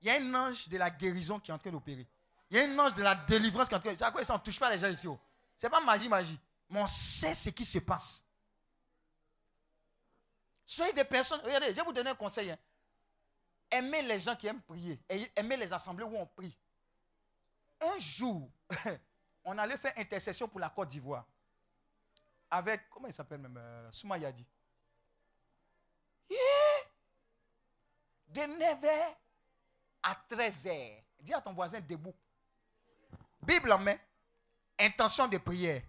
[0.00, 2.06] il y a un ange de la guérison qui est en train d'opérer.
[2.50, 3.96] Il y a un ange de la délivrance qui est en train de.
[3.96, 5.06] C'est quoi ne touche pas les gens ici.
[5.08, 5.18] Oh.
[5.58, 6.38] Ce n'est pas magie, magie.
[6.68, 8.24] Mais on sait ce qui se passe.
[10.64, 11.40] Soyez des personnes.
[11.44, 12.50] Regardez, je vais vous donner un conseil.
[12.50, 12.58] Hein.
[13.70, 15.00] Aimez les gens qui aiment prier.
[15.34, 16.56] Aimez les assemblées où on prie.
[17.80, 18.48] Un jour,
[19.44, 21.26] on allait faire intercession pour la Côte d'Ivoire.
[22.50, 24.46] Avec, comment il s'appelle même euh, Soumayadi.
[28.28, 29.16] De 9h
[30.06, 31.02] à 13h.
[31.20, 32.14] Dis à ton voisin debout.
[33.42, 33.96] Bible en main.
[34.78, 35.82] Intention de prière.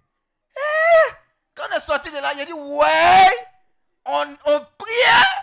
[0.55, 1.13] Eh,
[1.53, 3.47] quand on est sorti de là, il a dit Ouais,
[4.05, 5.37] on, on priait.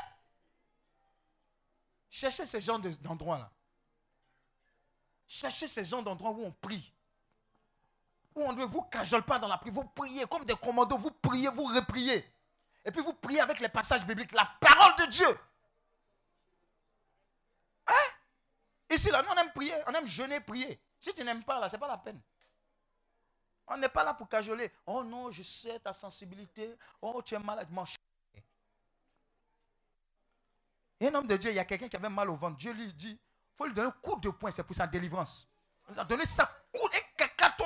[2.11, 3.51] Cherchez ce genre d'endroit-là.
[5.27, 6.93] Cherchez ce genre d'endroit où on prie.
[8.35, 9.75] Où on ne vous cajole pas dans la prière.
[9.75, 10.97] Vous priez comme des commandos.
[10.97, 12.28] Vous priez, vous repriez.
[12.85, 14.33] Et puis vous priez avec les passages bibliques.
[14.33, 15.39] La parole de Dieu.
[17.86, 17.93] Hein?
[18.94, 19.74] Ici, là, nous, on aime prier.
[19.86, 20.81] On aime jeûner, prier.
[20.98, 22.20] Si tu n'aimes pas, là, ce n'est pas la peine.
[23.66, 24.70] On n'est pas là pour cajoler.
[24.86, 26.76] Oh non, je sais ta sensibilité.
[27.00, 27.68] Oh, tu es malade.
[31.00, 32.56] Et un homme de Dieu, il y a quelqu'un qui avait mal au ventre.
[32.56, 35.48] Dieu lui dit, il faut lui donner un coup de poing, c'est pour sa délivrance.
[35.90, 37.64] Il a donné sa coup de cacato,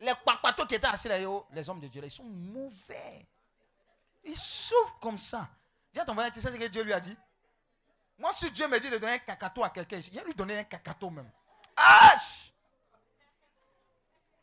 [0.00, 1.18] Les papatos qui étaient assis là,
[1.50, 3.26] les hommes de Dieu, ils sont mauvais.
[4.24, 5.48] Ils souffrent comme ça.
[5.92, 7.16] Dis à ton voisin, tu sais ce que Dieu lui a dit?
[8.18, 10.58] Moi, si Dieu me dit de donner un cacato à quelqu'un, il va lui donner
[10.58, 11.30] un cacato même.
[11.76, 12.52] H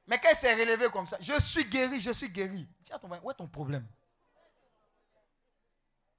[0.08, 2.68] Mais quand il s'est relevé comme ça, je suis guéri, je suis guéri.
[2.80, 3.86] Dis à ton où est ton problème?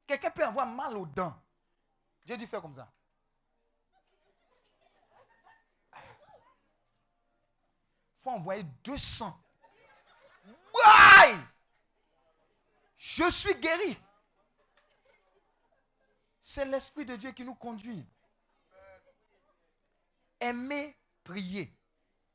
[0.07, 1.35] Quelqu'un peut avoir mal aux dents.
[2.25, 2.89] Dieu dit faire comme ça.
[8.19, 9.43] Il faut envoyer 200.
[12.99, 13.99] Je suis guéri.
[16.49, 18.07] C'est l'Esprit de Dieu qui nous conduit.
[20.39, 21.77] Aimer prier.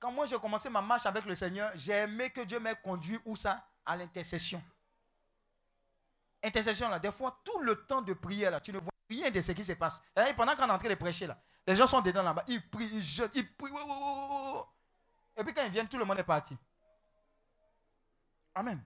[0.01, 3.17] Quand moi j'ai commencé ma marche avec le Seigneur, j'ai aimé que Dieu m'ait conduit
[3.23, 3.65] où ça?
[3.85, 4.61] À l'intercession
[6.43, 9.39] intercession là, des fois, tout le temps de prière là, tu ne vois rien de
[9.39, 10.01] ce qui se passe.
[10.27, 12.69] Et pendant qu'on est en train de prêcher là, les gens sont dedans là-bas, ils
[12.69, 13.71] prient, ils jeûnent, ils prient.
[15.37, 16.57] Et puis quand ils viennent, tout le monde est parti.
[18.55, 18.83] Amen.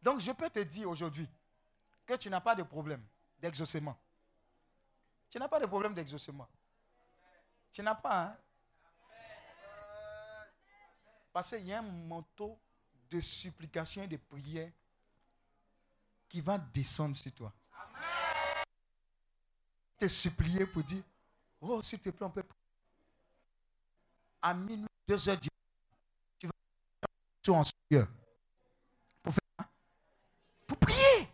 [0.00, 1.28] Donc je peux te dire aujourd'hui
[2.06, 3.06] que tu n'as pas de problème
[3.44, 3.96] d'exaucement.
[5.28, 6.48] Tu n'as pas de problème d'exaucement.
[7.70, 8.22] Tu n'as pas.
[8.22, 8.36] Hein?
[11.32, 12.58] Parce qu'il y a un manteau
[13.10, 14.70] de supplication et de prière
[16.28, 17.52] qui va descendre sur toi.
[19.98, 21.02] Te supplier pour dire,
[21.60, 22.44] oh, s'il te plaît, on peut
[24.40, 25.48] À minuit, deux heures du
[27.42, 28.08] tu vas en sueur.
[29.22, 29.68] Pour faire
[30.66, 31.28] Pour prier.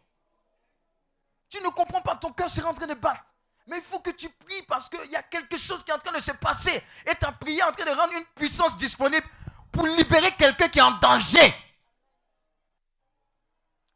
[1.50, 3.22] Tu ne comprends pas, ton cœur sera en train de battre.
[3.66, 5.98] Mais il faut que tu pries parce qu'il y a quelque chose qui est en
[5.98, 6.82] train de se passer.
[7.06, 9.26] Et ta prière est en train de rendre une puissance disponible
[9.70, 11.54] pour libérer quelqu'un qui est en danger.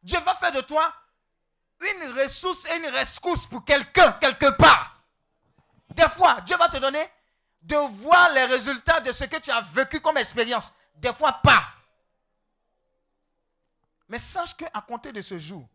[0.03, 0.93] Dieu va faire de toi
[2.17, 5.03] ressource et une rescousse pour quelqu'un quelque part.
[5.91, 7.05] Des fois, Dieu va te donner
[7.63, 10.73] de voir les résultats de ce que tu as vécu comme expérience.
[10.97, 11.65] Des fois, pas.
[14.09, 15.67] Mais sache qu'à compter de ce jour,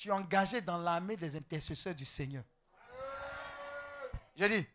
[0.00, 2.42] tu es engagé dans l'armée des intercesseurs du Seigneur.
[4.34, 4.66] Je dis,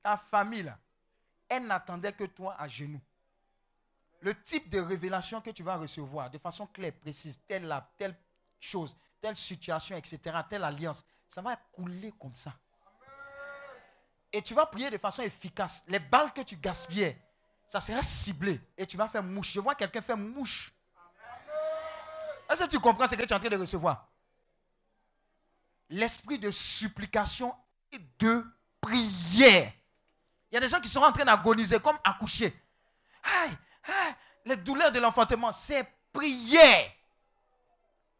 [0.00, 0.78] ta famille, là,
[1.48, 3.00] elle n'attendait que toi à genoux.
[4.20, 8.16] Le type de révélation que tu vas recevoir de façon claire, précise, telle, telle
[8.60, 12.54] chose, telle situation, etc., telle alliance, ça va couler comme ça.
[14.32, 15.82] Et tu vas prier de façon efficace.
[15.88, 17.20] Les balles que tu gaspillais,
[17.66, 18.60] ça sera ciblé.
[18.76, 19.52] Et tu vas faire mouche.
[19.52, 20.72] Je vois quelqu'un faire mouche.
[22.48, 24.07] Est-ce que tu comprends ce que tu es en train de recevoir?
[25.90, 27.54] L'esprit de supplication
[27.92, 28.44] et de
[28.80, 29.72] prière.
[30.50, 32.54] Il y a des gens qui sont en train d'agoniser comme accoucher.
[33.22, 36.90] Aïe, aïe, les douleurs de l'enfantement, c'est prière.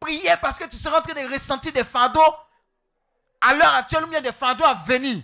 [0.01, 2.21] Prière parce que tu seras en train de ressentir des fardeaux.
[3.41, 5.23] À l'heure actuelle, y a des fardeaux à venir.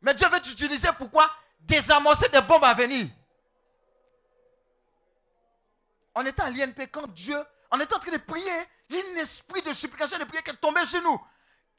[0.00, 1.30] Mais Dieu veut t'utiliser pourquoi?
[1.60, 3.08] Désamorcer des bombes à venir.
[6.14, 7.38] On était à l'INP quand Dieu,
[7.70, 8.50] on était en train de prier,
[8.88, 11.20] il y a un esprit de supplication, de prière qui est tombé sur nous.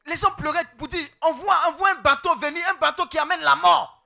[0.06, 1.56] Les gens pleuraient pour dire, on voit,
[1.90, 4.02] un bateau venir, un bateau qui amène la mort.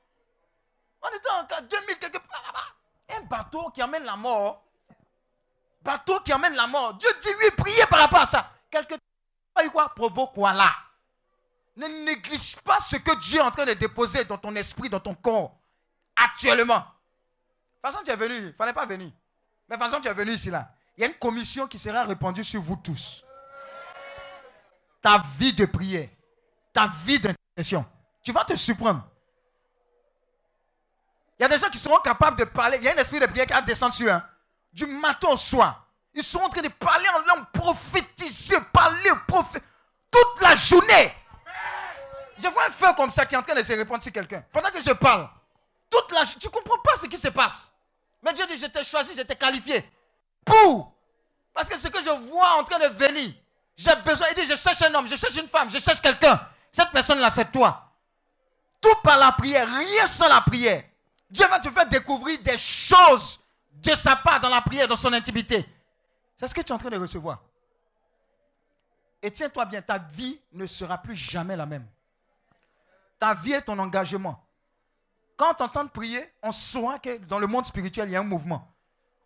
[1.02, 2.76] On était en 2000 quelque part.
[3.16, 4.64] Un bateau qui amène la mort.
[5.82, 6.94] Bateau qui amène la mort.
[6.94, 8.50] Dieu dit oui, priez par rapport à ça.
[8.70, 8.94] Quelque
[9.70, 9.94] quoi?
[9.94, 10.70] Probo quoi là?
[11.76, 15.00] Ne néglige pas ce que Dieu est en train de déposer dans ton esprit, dans
[15.00, 15.56] ton corps,
[16.14, 16.78] actuellement.
[16.78, 19.10] De toute façon, tu es venu, il ne fallait pas venir.
[19.68, 20.70] Mais de toute façon, tu es venu ici, là.
[20.97, 23.24] Il y a une commission qui sera répandue sur vous tous.
[25.05, 26.08] Ta vie de prière,
[26.73, 27.84] ta vie d'intercession.
[28.23, 29.07] Tu vas te surprendre.
[31.39, 32.78] Il y a des gens qui seront capables de parler.
[32.78, 34.26] Il y a un esprit de prière qui va descendre sur un.
[34.73, 35.86] Du matin au soir.
[36.15, 39.62] Ils sont en train de parler en langue, prophétiser, parler, prophétiser.
[40.10, 41.12] Toute la journée.
[42.39, 44.42] Je vois un feu comme ça qui est en train de se répandre sur quelqu'un.
[44.50, 45.28] Pendant que je parle,
[45.91, 47.74] toute la, tu ne comprends pas ce qui se passe.
[48.23, 49.84] Mais Dieu dit, je t'ai choisi, je t'ai qualifié.
[50.47, 50.94] Pour.
[51.52, 53.34] Parce que ce que je vois en train de venir,
[53.77, 54.27] j'ai besoin.
[54.31, 56.41] Il dit, je cherche un homme, je cherche une femme, je cherche quelqu'un.
[56.70, 57.93] Cette personne-là, c'est toi.
[58.81, 60.85] Tout par la prière, rien sans la prière.
[61.31, 63.41] Dieu va te faire découvrir des choses
[63.73, 65.67] de sa part dans la prière, dans son intimité.
[66.36, 67.41] C'est ce que tu es en train de recevoir.
[69.23, 71.86] Et tiens-toi bien, ta vie ne sera plus jamais la même.
[73.19, 74.44] Ta vie est ton engagement.
[75.36, 78.25] Quand on entend prier, on saura que dans le monde spirituel, il y a un
[78.25, 78.70] mouvement.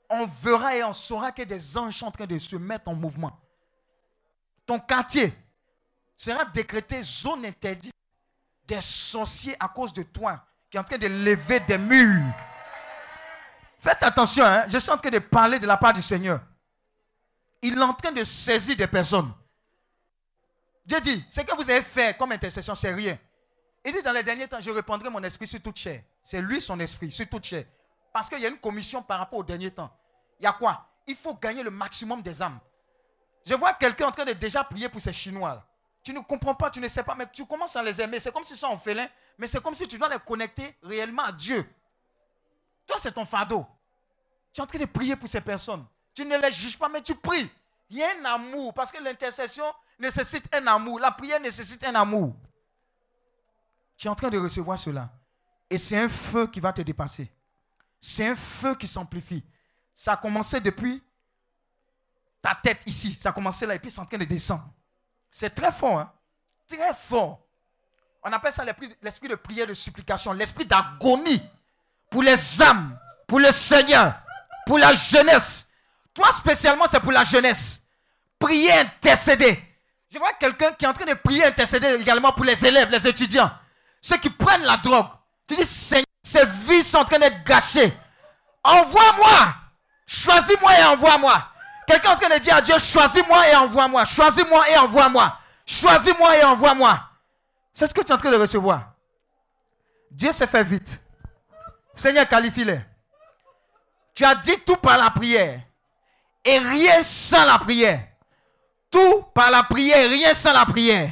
[0.09, 2.95] On verra et on saura que des anges sont en train de se mettre en
[2.95, 3.39] mouvement.
[4.69, 5.33] Ton quartier
[6.15, 7.95] sera décrété zone interdite
[8.67, 12.23] des sorciers à cause de toi qui est en train de lever des murs.
[13.79, 14.67] Faites attention, hein.
[14.69, 16.43] je suis en train de parler de la part du Seigneur.
[17.63, 19.33] Il est en train de saisir des personnes.
[20.85, 23.19] Dieu dit, ce que vous avez fait comme intercession, c'est rien.
[23.87, 26.03] Il dit dans les derniers temps, je répandrai mon esprit sur toute chair.
[26.23, 27.65] C'est lui son esprit, sur toute chair.
[28.13, 29.91] Parce qu'il y a une commission par rapport aux derniers temps.
[30.39, 30.87] Il y a quoi?
[31.07, 32.61] Il faut gagner le maximum des âmes.
[33.49, 35.67] Je vois quelqu'un en train de déjà prier pour ces Chinois.
[36.03, 38.21] Tu ne comprends pas, tu ne sais pas, mais tu commences à les aimer.
[38.21, 41.33] C'est comme si sont félin, mais c'est comme si tu dois les connecter réellement à
[41.33, 41.67] Dieu.
[42.87, 43.67] Toi, c'est ton fardeau.
[44.53, 45.87] Tu es en train de prier pour ces personnes.
[46.13, 47.51] Tu ne les juges pas, mais tu pries.
[47.89, 49.65] Il y a un amour, parce que l'intercession
[49.99, 51.01] nécessite un amour.
[51.01, 52.37] La prière nécessite un amour.
[53.97, 55.09] Tu es en train de recevoir cela.
[55.71, 57.33] Et c'est un feu qui va te dépasser.
[57.99, 59.43] C'est un feu qui s'amplifie.
[59.95, 61.03] Ça a commencé depuis
[62.55, 63.17] tête ici.
[63.21, 64.69] Ça a commencé là et puis c'est en train de descendre.
[65.31, 65.99] C'est très fort.
[65.99, 66.13] Hein?
[66.69, 67.41] Très fort.
[68.23, 68.65] On appelle ça
[69.03, 71.43] l'esprit de prière, de supplication, l'esprit d'agonie
[72.11, 74.21] pour les âmes, pour le Seigneur,
[74.67, 75.67] pour la jeunesse.
[76.13, 77.83] Toi spécialement, c'est pour la jeunesse.
[78.39, 79.63] Prier, intercéder.
[80.11, 83.07] Je vois quelqu'un qui est en train de prier, intercéder également pour les élèves, les
[83.07, 83.51] étudiants
[84.01, 85.09] ceux qui prennent la drogue.
[85.47, 87.97] Tu dis, Seigneur, ces vies sont en train d'être gâchées.
[88.63, 89.55] Envoie-moi.
[90.07, 91.47] Choisis-moi et envoie-moi.
[91.89, 94.05] Quelqu'un est en train de dire à Dieu, choisis-moi et envoie-moi.
[94.05, 95.39] Choisis-moi et envoie-moi.
[95.65, 97.01] Choisis-moi et envoie-moi.
[97.73, 98.93] C'est ce que tu es en train de recevoir.
[100.11, 101.01] Dieu s'est fait vite.
[101.95, 102.81] Seigneur, qualifie-les.
[104.15, 105.63] Tu as dit tout par la prière.
[106.45, 108.07] Et rien sans la prière.
[108.91, 111.11] Tout par la prière, rien sans la prière.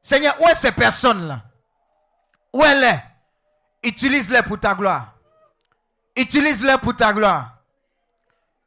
[0.00, 1.42] Seigneur, où est ces personnes-là?
[2.54, 3.04] Où elle est?
[3.82, 5.12] Utilise-les pour ta gloire.
[6.16, 7.57] Utilise-les pour ta gloire.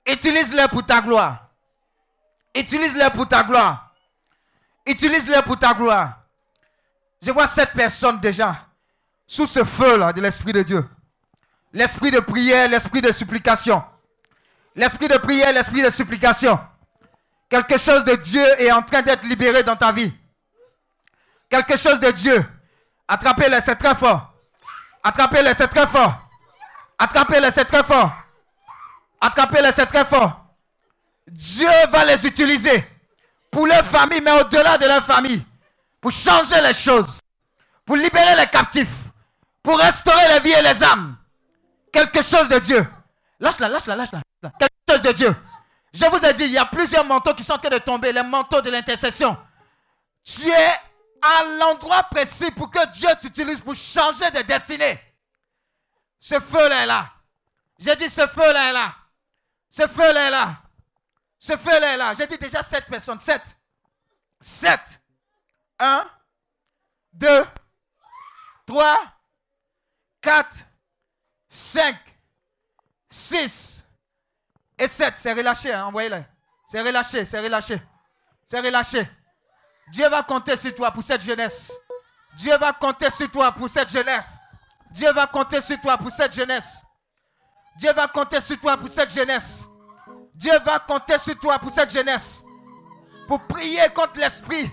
[0.06, 1.50] Utilise-les pour ta gloire.
[2.56, 3.94] Utilise-les pour ta gloire.
[4.86, 6.20] Utilise-les pour ta gloire.
[7.22, 8.68] Je vois cette personne déjà
[9.28, 10.88] sous ce feu-là de l'Esprit de Dieu.
[11.74, 13.84] L'esprit de prière, l'esprit de supplication.
[14.76, 16.60] L'esprit de prière, l'esprit de supplication.
[17.50, 20.14] Quelque chose de Dieu est en train d'être libéré dans ta vie.
[21.50, 22.46] Quelque chose de Dieu.
[23.08, 24.34] Attrapez-le, c'est très fort.
[25.04, 26.30] Attrapez-le, c'est très fort.
[26.98, 28.14] Attrapez-le, c'est très fort.
[29.22, 30.44] Attrapez-le, c'est très fort.
[31.28, 32.84] Dieu va les utiliser
[33.52, 35.46] pour leur famille, mais au-delà de leur famille.
[36.02, 37.20] Pour changer les choses.
[37.86, 38.88] Pour libérer les captifs.
[39.62, 41.16] Pour restaurer les vies et les âmes.
[41.94, 42.88] Quelque chose de Dieu.
[43.40, 44.22] Lâche-la, lâche-la, lâche-la.
[44.58, 45.36] Quelque chose de Dieu.
[45.94, 48.12] Je vous ai dit, il y a plusieurs manteaux qui sont en train de tomber,
[48.12, 49.38] les manteaux de l'intercession.
[50.24, 50.74] Tu es
[51.22, 55.00] à l'endroit précis pour que Dieu t'utilise pour changer de destinée.
[56.20, 57.10] Ce feu-là est là.
[57.78, 58.94] J'ai dit, ce feu-là est là.
[59.72, 60.62] Ce feu-là est là.
[61.40, 62.14] Ce feu-là est là.
[62.14, 63.22] J'ai dit déjà sept personnes.
[63.22, 63.58] Sept.
[64.42, 65.02] Sept.
[65.80, 66.06] Un,
[67.14, 67.46] deux,
[68.68, 68.98] trois,
[70.20, 70.58] quatre,
[71.50, 71.98] cinq,
[73.10, 73.84] six
[74.78, 75.18] et sept.
[75.18, 76.24] C'est relâché, hein, envoyez-les.
[76.68, 77.82] C'est relâché, c'est relâché.
[78.46, 79.10] C'est relâché.
[79.88, 81.72] Dieu va compter sur toi pour cette jeunesse.
[82.36, 84.28] Dieu va compter sur toi pour cette jeunesse.
[84.92, 86.84] Dieu va compter sur toi pour cette jeunesse.
[87.78, 89.70] Dieu va compter sur toi pour cette jeunesse.
[90.36, 92.44] Dieu va compter sur toi pour cette jeunesse.
[93.28, 94.70] Pour prier contre l'esprit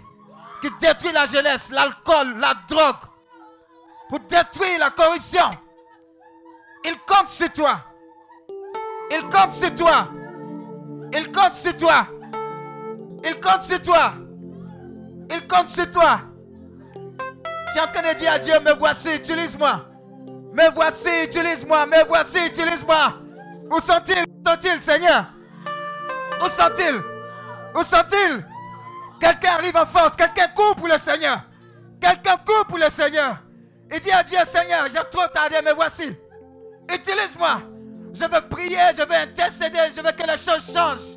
[0.61, 2.97] qui détruit la jeunesse, l'alcool, la drogue.
[4.09, 5.49] Pour détruire la corruption.
[6.85, 7.85] Il compte sur toi.
[9.11, 10.09] Il compte sur toi.
[11.13, 12.07] Il compte sur toi.
[13.25, 14.15] Il compte sur toi.
[15.31, 16.21] Il compte sur toi.
[17.73, 19.88] Tu es en train de dire à Dieu, me voici, utilise-moi.
[20.59, 21.87] Me voici, utilise-moi.
[21.87, 23.15] Me voici, utilise-moi.
[23.71, 24.25] Où sont-ils?
[24.45, 25.27] Sont-ils, Seigneur?
[26.41, 27.01] Où sont-ils?
[27.77, 28.45] Où sont-ils?
[29.21, 30.17] Quelqu'un arrive en force.
[30.17, 31.43] Quelqu'un court pour le Seigneur.
[32.01, 33.37] Quelqu'un court pour le Seigneur.
[33.93, 36.17] Il dit à Dieu, Seigneur, j'ai trop tardé, me voici.
[36.93, 37.63] Utilise-moi.
[38.13, 41.17] Je veux prier, je veux intercéder, je veux que les choses changent.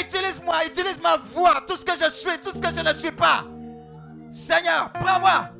[0.00, 3.12] Utilise-moi, utilise ma voix, tout ce que je suis, tout ce que je ne suis
[3.12, 3.44] pas.
[4.30, 5.50] Seigneur, prends-moi.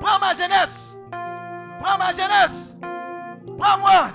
[0.00, 0.98] Prends ma jeunesse.
[1.80, 2.76] Prends ma jeunesse.
[3.58, 4.10] Prends-moi.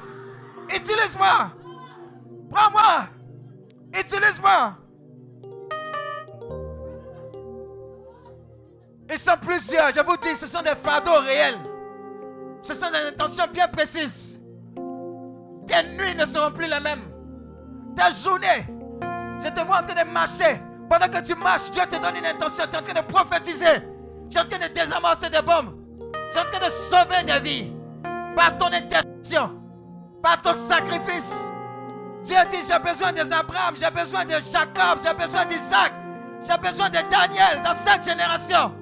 [0.73, 1.51] Utilise-moi.
[2.49, 3.07] Prends-moi.
[3.99, 4.77] Utilise-moi.
[9.11, 11.59] Ils sont plusieurs, je vous dis, ce sont des fardeaux réels.
[12.61, 14.39] Ce sont des intentions bien précises.
[15.67, 17.03] Tes nuits ne seront plus les mêmes.
[17.95, 18.65] Tes journées,
[19.43, 20.61] je te vois en train de marcher.
[20.89, 22.65] Pendant que tu marches, Dieu te donne une intention.
[22.67, 23.81] Tu es en train de prophétiser.
[24.29, 25.82] Tu es en train de désamorcer des bombes.
[26.33, 27.71] Tu es en train de sauver des vies.
[28.35, 29.51] Par ton intercession.
[30.21, 31.51] Par ton sacrifice.
[32.23, 35.91] Dieu dit, j'ai besoin des Abraham, j'ai besoin de Jacob, j'ai besoin d'Isaac,
[36.41, 38.73] j'ai besoin de Daniel dans cette génération.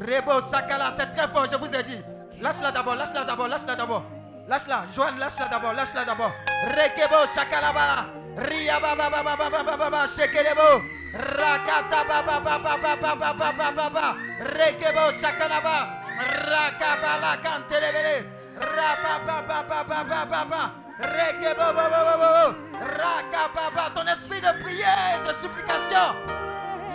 [0.00, 1.98] Rebo Sakala, c'est très fort, je vous ai dit.
[2.42, 4.02] Lâche-la d'abord, lâche-la d'abord, lâche-la d'abord.
[4.48, 6.32] Lâche-la, Joanne, lâche-la d'abord, lâche-la d'abord.
[6.74, 8.06] Rekebo Shakalabala.
[8.36, 10.82] Ria baba baba baba baba baba Shekelebo.
[11.14, 14.16] Rakata baba baba baba baba baba baba.
[14.40, 16.02] Rekebo Shakalaba.
[16.18, 18.26] Rakabala Kantelebele.
[18.58, 20.72] Rababa baba baba baba.
[20.98, 22.54] Rekebo baba baba.
[22.98, 23.90] Rakababa.
[23.94, 26.16] Ton esprit de prière de supplication.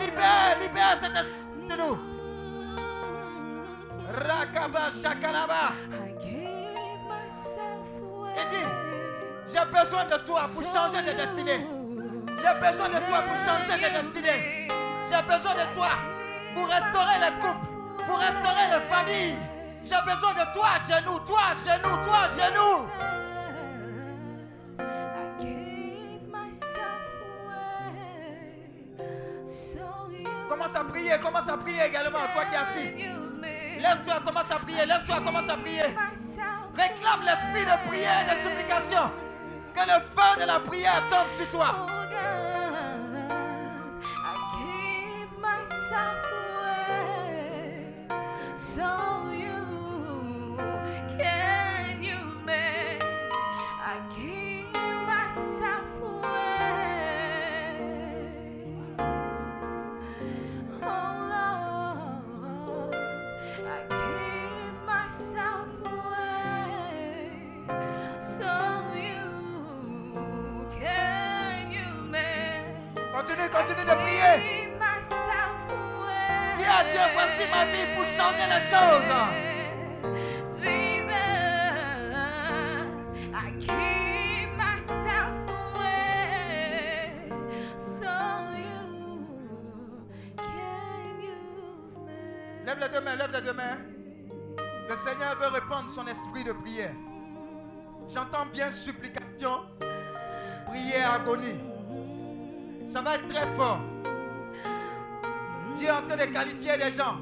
[0.02, 2.17] Libère, libère cet esprit de nous.
[4.18, 5.74] Rakaba Shakalaba.
[8.40, 8.68] Il dit,
[9.48, 11.66] j'ai besoin de toi pour changer de destinée.
[12.38, 14.68] J'ai besoin de toi pour changer de destinée.
[15.10, 15.90] J'ai besoin de toi
[16.56, 17.68] pour restaurer les couples,
[18.08, 19.38] pour restaurer les familles.
[19.84, 22.90] J'ai besoin de toi à genoux, toi à genoux, toi à genoux.
[30.50, 33.27] Commence à prier, commence à prier également, toi qui es assis.
[33.80, 35.96] Lève-toi, commence à prier, lève-toi, commence à prier.
[36.76, 39.12] Réclame l'esprit de prière et de supplication.
[39.74, 41.88] Que le feu de la prière tombe sur toi.
[45.90, 46.27] So
[73.50, 74.68] Continue, continue de prier.
[76.58, 79.14] Dis à Dieu, voici ma vie pour changer les choses.
[80.56, 81.14] Jesus,
[83.34, 87.30] I keep myself away
[87.78, 88.12] so
[88.58, 88.80] you
[90.38, 91.22] can
[92.66, 93.78] Lève les deux mains, lève les deux mains.
[94.90, 96.94] Le Seigneur veut répandre son esprit de prière.
[98.10, 99.66] J'entends bien supplication,
[100.66, 101.77] prière, agonie.
[102.88, 103.82] Ça va être très fort.
[105.76, 107.18] Dieu est en train de qualifier des gens.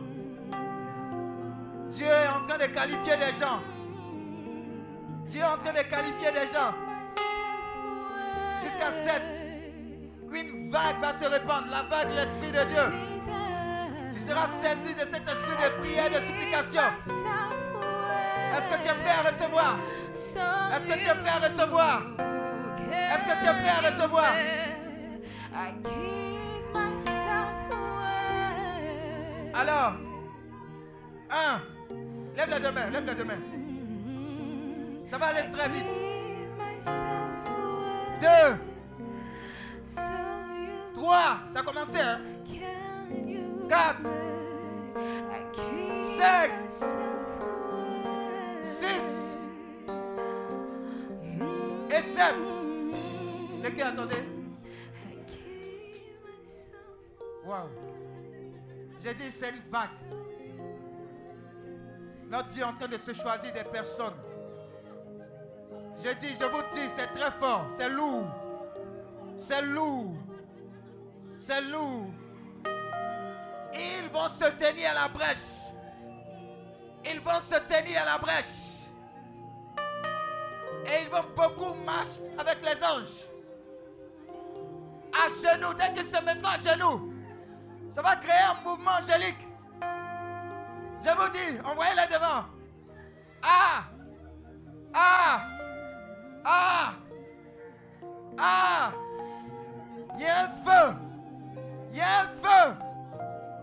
[1.90, 3.62] Dieu est en train de qualifier des gens.
[5.28, 6.72] Dieu est en train de qualifier des gens.
[8.64, 9.24] Jusqu'à 7.
[10.32, 12.84] Une vague va se répandre, la vague de l'Esprit de Dieu.
[14.12, 16.84] Tu seras saisi de cet esprit de prière, de supplication.
[18.56, 19.80] Est-ce que tu es prêt à recevoir?
[20.14, 22.02] Est-ce que tu es prêt à recevoir?
[22.92, 24.34] Est-ce que tu es prêt à recevoir?
[29.54, 29.94] Alors,
[31.32, 31.62] un,
[32.36, 33.40] lève les deux mains, lève les deux mains.
[35.06, 35.86] Ça va aller très vite.
[38.20, 38.58] Deux,
[40.94, 42.20] trois, ça a commencé, hein?
[43.70, 44.10] Quatre,
[46.00, 46.52] cinq,
[48.62, 49.40] six
[51.90, 52.36] et sept.
[53.64, 54.35] Les gars, attendez?
[57.46, 57.70] Wow.
[59.02, 59.90] J'ai dit, c'est une vague.
[62.28, 64.16] Notre Dieu est en train de se choisir des personnes.
[66.04, 68.26] Je dis, je vous dis, c'est très fort, c'est lourd.
[69.36, 70.16] C'est lourd.
[71.38, 72.08] C'est lourd.
[73.74, 75.66] Ils vont se tenir à la brèche.
[77.06, 78.80] Ils vont se tenir à la brèche.
[80.88, 83.28] Et ils vont beaucoup marcher avec les anges.
[85.14, 87.15] À genoux, dès qu'ils se mettront à genoux,
[87.92, 89.48] ça va créer un mouvement angélique.
[91.02, 92.46] Je vous dis, envoyez-les devant.
[93.44, 93.84] Ah!
[94.94, 95.42] Ah!
[96.44, 96.94] Ah!
[98.38, 98.92] Ah!
[100.16, 100.96] Il y a un feu.
[101.92, 102.76] Il y a un feu.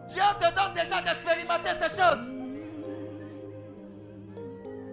[0.09, 2.33] Dieu te donne déjà d'expérimenter ces choses.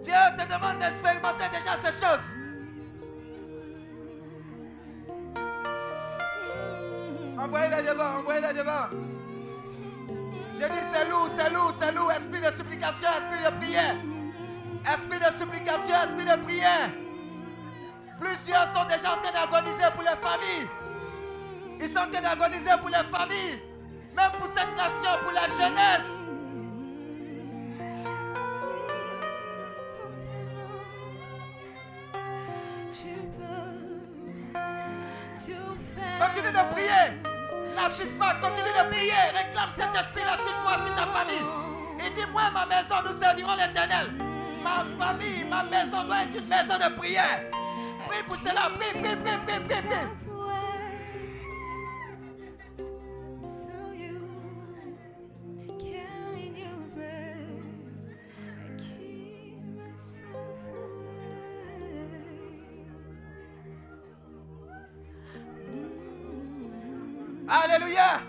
[0.02, 2.30] Dieu te demande d'expérimenter déjà ces choses.
[7.38, 9.09] Envoyez-les devant, envoyez-les devant.
[10.60, 12.12] J'ai dit c'est lourd, c'est lourd, c'est lourd.
[12.12, 13.96] Esprit de supplication, esprit de prière.
[14.92, 16.90] Esprit de supplication, esprit de prière.
[18.20, 20.68] Plusieurs sont déjà en train d'agoniser pour les familles.
[21.80, 23.62] Ils sont en train d'agoniser pour les familles.
[24.14, 26.26] Même pour cette nation, pour la jeunesse.
[36.20, 37.29] Continue de prier.
[37.74, 39.12] N'assiste pas, continue de prier.
[39.34, 41.46] Réclame cet esprit-là sur toi, sur ta famille.
[42.04, 44.06] Et dis, moi, ma maison, nous servirons l'éternel.
[44.62, 47.42] Ma famille, ma maison doit être une maison de prière.
[48.08, 50.29] Prie pour cela, prie, prie, prie, prie, prie, prie.
[67.52, 68.22] Alléluia.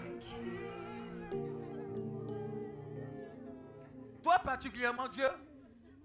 [4.24, 5.28] Toi particulièrement, Dieu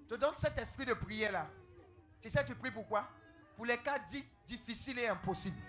[0.07, 1.47] te donne cet esprit de prière là.
[2.20, 3.09] Tu sais, tu pries pourquoi
[3.57, 5.61] Pour les cas dits difficiles et impossibles.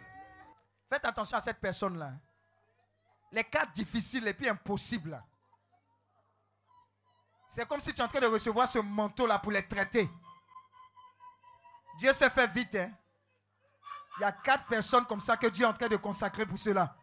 [0.89, 2.11] Faites attention à cette personne là.
[3.31, 5.23] Les cas difficiles et puis impossibles.
[7.47, 10.09] C'est comme si tu es en train de recevoir ce manteau là pour les traiter.
[11.97, 12.75] Dieu s'est fait vite.
[12.75, 12.91] Hein?
[14.17, 16.59] Il y a quatre personnes comme ça que Dieu est en train de consacrer pour
[16.59, 16.93] cela.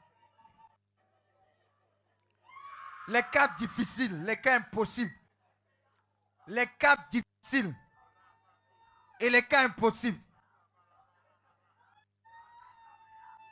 [3.09, 5.15] Les cas difficiles, les cas impossibles.
[6.47, 7.75] Les cas difficiles
[9.21, 10.21] et les cas impossibles.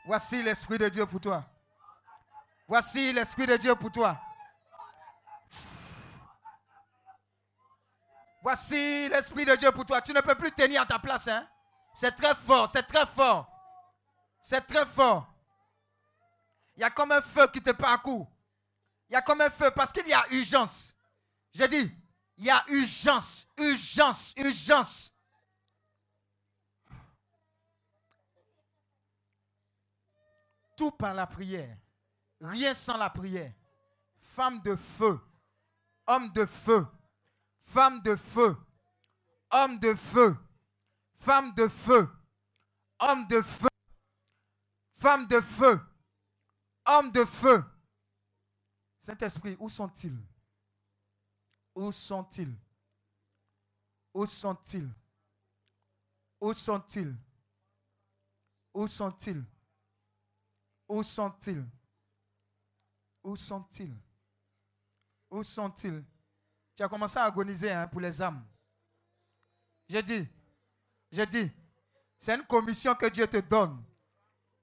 [0.04, 1.44] Voici l'Esprit de Dieu pour toi.
[2.66, 4.20] Voici l'Esprit de Dieu pour toi.
[8.42, 10.00] Voici l'Esprit de Dieu pour toi.
[10.00, 11.28] Tu ne peux plus tenir à ta place.
[11.28, 11.46] Hein?
[11.94, 13.48] C'est très fort, c'est très fort.
[14.40, 15.28] C'est très fort.
[16.76, 18.31] Il y a comme un feu qui te parcourt.
[19.12, 20.94] Il y a comme un feu parce qu'il y a urgence.
[21.52, 21.94] J'ai dit,
[22.38, 25.12] il y a urgence, urgence, urgence.
[30.74, 31.76] Tout par la prière.
[32.40, 33.52] Rien sans la prière.
[34.34, 35.20] Femme de feu.
[36.06, 36.86] Homme de feu.
[37.60, 38.56] Femme de feu.
[39.50, 40.34] Homme de feu.
[41.16, 42.08] Femme de feu.
[42.98, 43.68] Homme de feu.
[44.94, 45.80] Femme de feu.
[46.86, 47.62] Homme de feu.
[49.02, 50.16] Saint-Esprit, où sont-ils?
[51.74, 52.54] Où sont-ils?
[54.14, 54.88] Où sont-ils?
[56.40, 57.16] Où sont-ils?
[58.72, 59.44] Où sont-ils?
[60.88, 61.64] Où sont-ils?
[63.24, 63.96] Où sont-ils?
[65.30, 66.04] Où sont-ils?
[66.76, 68.46] Tu as commencé à agoniser hein, pour les âmes.
[69.88, 70.28] J'ai dit,
[71.10, 71.50] j'ai dit,
[72.20, 73.82] c'est une commission que Dieu te donne.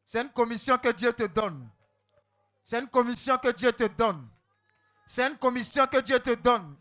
[0.06, 1.70] C'est une commission que Dieu te donne.
[2.70, 4.30] C'est une commission que Dieu te donne.
[5.08, 6.78] C'est une commission que Dieu te donne.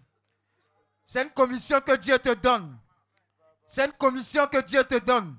[1.07, 2.79] C'est une commission que Dieu te donne.
[3.67, 5.35] C'est une commission que Dieu te donne.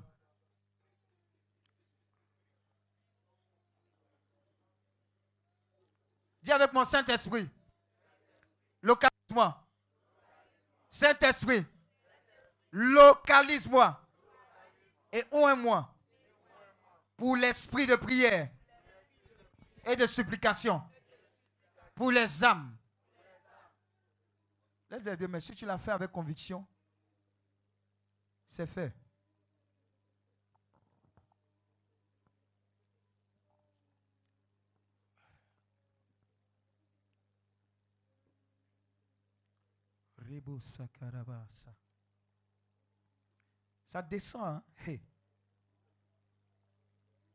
[6.42, 7.48] Dis avec mon Saint-Esprit.
[8.82, 9.68] Localise-moi.
[10.88, 11.64] Saint-Esprit.
[12.72, 14.00] Localise-moi.
[15.12, 15.94] Et ouvre-moi.
[17.16, 18.50] Pour l'esprit de prière
[19.84, 20.82] et de supplication.
[21.94, 22.76] Pour les âmes.
[24.90, 26.66] Les deux, mais si tu l'as fait avec conviction,
[28.46, 28.92] c'est fait.
[43.84, 44.62] Ça descend, hein?
[44.86, 45.00] Hey.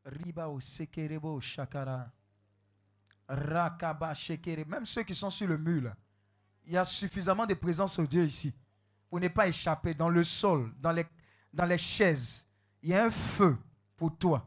[0.06, 2.12] Riba o sekerebo shakara.
[3.28, 4.66] Rakaba shekere.
[4.66, 5.94] Même ceux qui sont sur le mur,
[6.66, 8.54] il y a suffisamment de présence de Dieu ici
[9.10, 12.45] pour ne pas échapper dans le sol, dans les, chaises.
[12.82, 13.58] Il y a un feu
[13.95, 14.45] pour toi.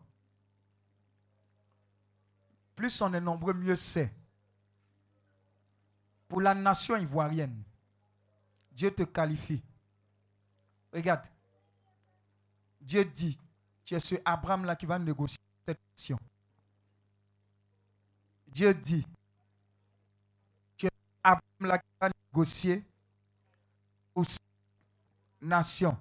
[2.77, 4.13] Plus on est nombreux, mieux c'est.
[6.29, 7.63] Pour la nation ivoirienne,
[8.71, 9.63] Dieu te qualifie.
[10.93, 11.27] Regarde.
[12.81, 13.39] Dieu dit,
[13.85, 16.19] tu es ce Abraham-là qui va négocier cette mission.
[18.53, 19.07] Dieu dit,
[20.77, 20.91] tu qui
[22.01, 22.85] va négocier
[24.15, 24.25] pour
[25.41, 25.97] nation.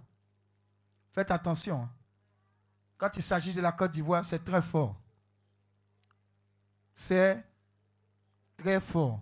[1.11, 1.83] Faites attention.
[1.83, 1.89] hein.
[2.97, 4.95] Quand il s'agit de la Côte d'Ivoire, c'est très fort.
[6.93, 7.43] C'est
[8.57, 9.19] très fort.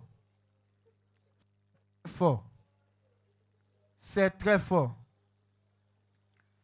[2.02, 2.44] Très fort.
[3.98, 4.96] C'est très fort.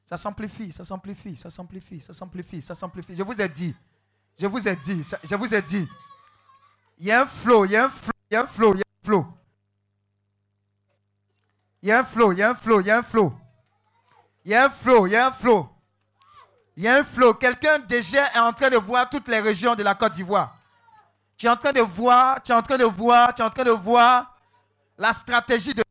[0.06, 3.14] Ça s'amplifie, ça s'amplifie, ça s'amplifie, ça s'amplifie, ça s'amplifie.
[3.14, 3.74] Je vous ai dit,
[4.38, 5.88] je vous ai dit, je vous ai dit,
[6.98, 8.72] il y a un flow, il y a un flow, il y a un flow,
[8.72, 9.26] il y a un flow.
[11.82, 13.32] Il y a un flow, il y a un flow, il y a un flow.
[14.44, 15.68] Il y a un flow, il y a un.
[16.76, 17.34] Il y a un flow.
[17.34, 20.56] Quelqu'un déjà est en train de voir toutes les régions de la Côte d'Ivoire.
[21.36, 23.50] Tu es en train de voir, tu es en train de voir, tu es en
[23.50, 24.36] train de voir
[24.96, 25.82] la stratégie de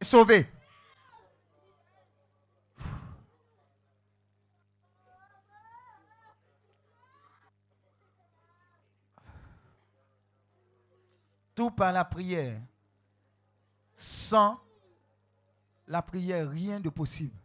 [0.00, 0.48] sauver.
[11.68, 12.60] Par la prière.
[13.96, 14.58] Sans
[15.86, 17.36] la prière, rien de possible.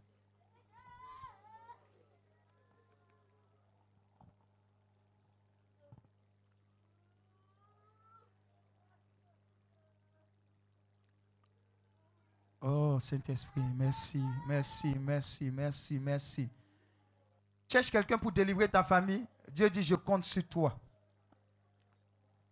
[12.68, 16.48] Oh Saint-Esprit, merci, merci, merci, merci, merci.
[17.68, 19.26] Cherche quelqu'un pour délivrer ta famille.
[19.48, 20.78] Dieu dit, je compte sur toi.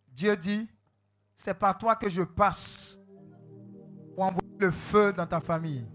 [0.09, 0.69] Dieu dit,
[1.35, 2.99] c'est par toi que je passe
[4.15, 5.87] pour envoyer le feu dans ta famille.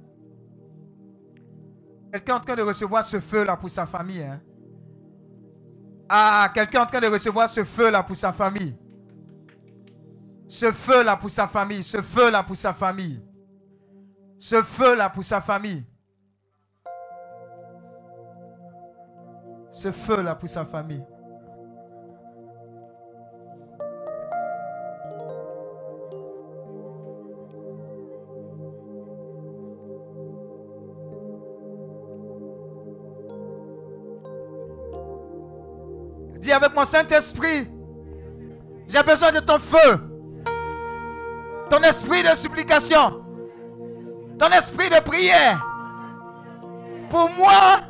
[2.12, 4.24] Quelqu'un est en train de recevoir ce feu-là pour sa famille.
[4.24, 4.42] hein?
[6.10, 8.76] Ah, quelqu'un est en train de recevoir ce feu-là pour sa famille.
[10.48, 11.84] Ce feu-là pour sa famille.
[11.84, 13.24] Ce feu-là pour sa famille.
[14.40, 15.86] Ce feu-là pour sa famille.
[19.72, 21.04] Ce feu-là pour sa famille.
[36.52, 37.68] Avec mon Saint-Esprit,
[38.88, 40.00] j'ai besoin de ton feu.
[41.70, 43.24] Ton esprit de supplication.
[44.40, 45.60] Ton esprit de prière.
[47.10, 47.82] Pour moi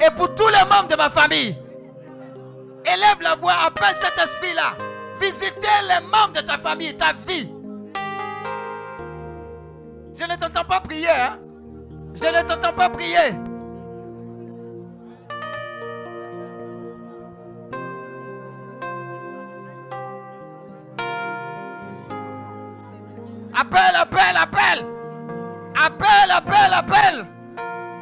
[0.00, 1.56] et pour tous les membres de ma famille.
[2.84, 4.76] Élève la voix, appelle cet esprit-là.
[5.20, 7.50] Visitez les membres de ta famille, ta vie.
[10.14, 11.08] Je ne t'entends pas prier.
[11.08, 11.38] hein.
[12.14, 13.34] Je ne t'entends pas prier.
[23.74, 24.86] Appelle, appelle, appelle.
[25.74, 27.26] Appelle, appelle, appelle.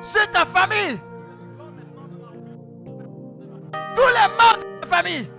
[0.03, 1.01] C'est ta famille.
[3.95, 5.31] Tous les membres de ta famille.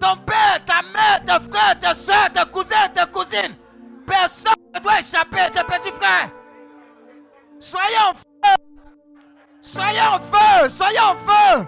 [0.00, 3.56] Ton père, ta mère, tes frères, tes soeurs, tes cousins, tes cousines.
[4.06, 6.30] Personne ne doit échapper, tes petits frères.
[7.60, 8.54] Soyez en feu.
[9.60, 10.68] Soyez en feu.
[10.68, 11.66] Soyez en feu.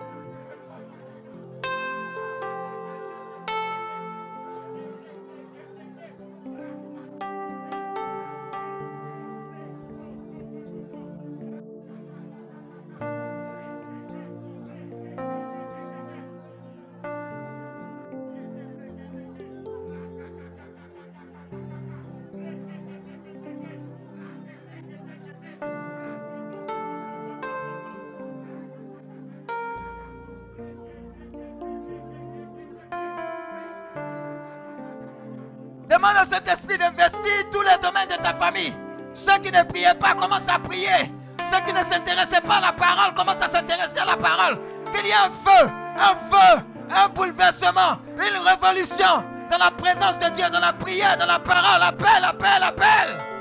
[36.45, 38.75] Saint-Esprit d'investir tous les domaines de ta famille.
[39.15, 41.13] Ceux qui ne priaient pas commencent à prier.
[41.43, 44.59] Ceux qui ne s'intéressaient pas à la parole commencent à s'intéresser à la parole.
[44.93, 50.29] Qu'il y ait un feu, un feu, un bouleversement, une révolution dans la présence de
[50.31, 51.83] Dieu, dans la prière, dans la parole.
[51.83, 53.32] Appelle, appelle, appelle.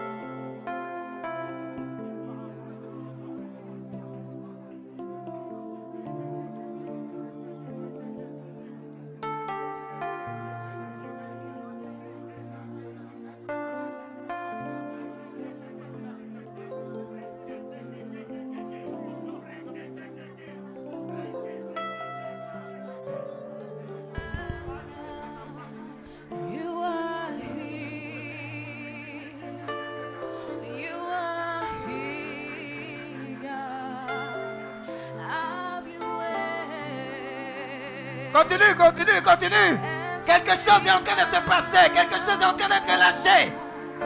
[39.32, 39.80] Continue.
[40.26, 41.90] Quelque chose est en train de se passer.
[41.94, 43.54] Quelque chose est en train d'être lâché.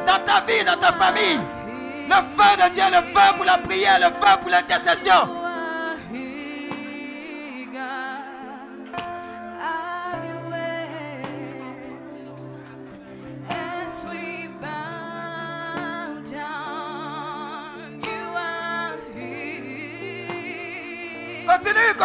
[0.06, 1.40] Dans ta vie, dans ta famille.
[2.08, 5.44] Le feu de Dieu, le feu pour la prière, le feu pour l'intercession.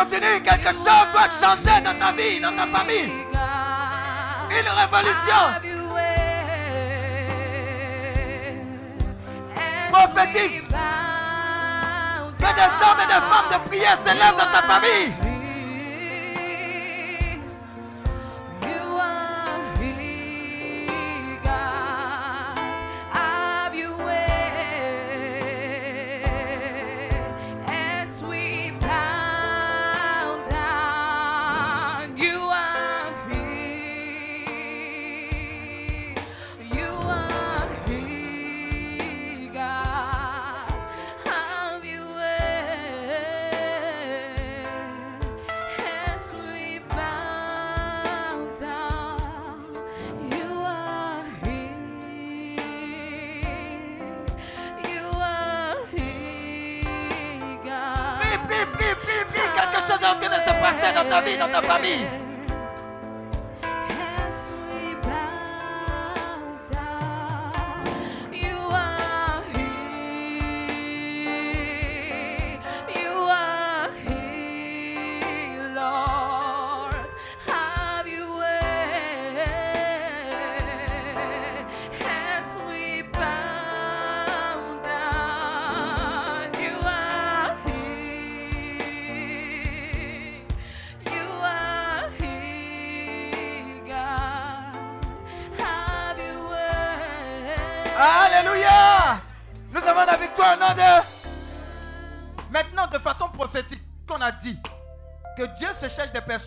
[0.09, 3.13] Quelque chose doit changer dans ta vie, dans ta famille.
[4.49, 5.43] Une révolution.
[9.93, 10.69] Prophétise.
[12.39, 15.30] Que des hommes et des femmes de prière s'élèvent dans ta famille.
[61.37, 62.20] Dans ta famille.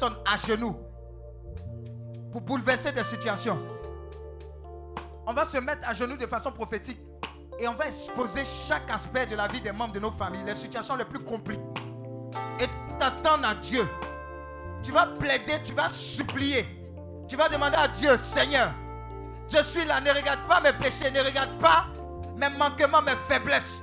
[0.02, 0.76] À genoux
[2.32, 3.58] pour bouleverser des situations.
[5.26, 7.00] On va se mettre à genoux de façon prophétique
[7.60, 10.56] et on va exposer chaque aspect de la vie des membres de nos familles, les
[10.56, 11.62] situations les plus compliquées.
[12.60, 13.88] Et t'attendre à Dieu.
[14.82, 16.66] Tu vas plaider, tu vas supplier.
[17.28, 18.74] Tu vas demander à Dieu, Seigneur,
[19.50, 21.86] je suis là, ne regarde pas mes péchés, ne regarde pas
[22.36, 23.82] mes manquements, mes faiblesses.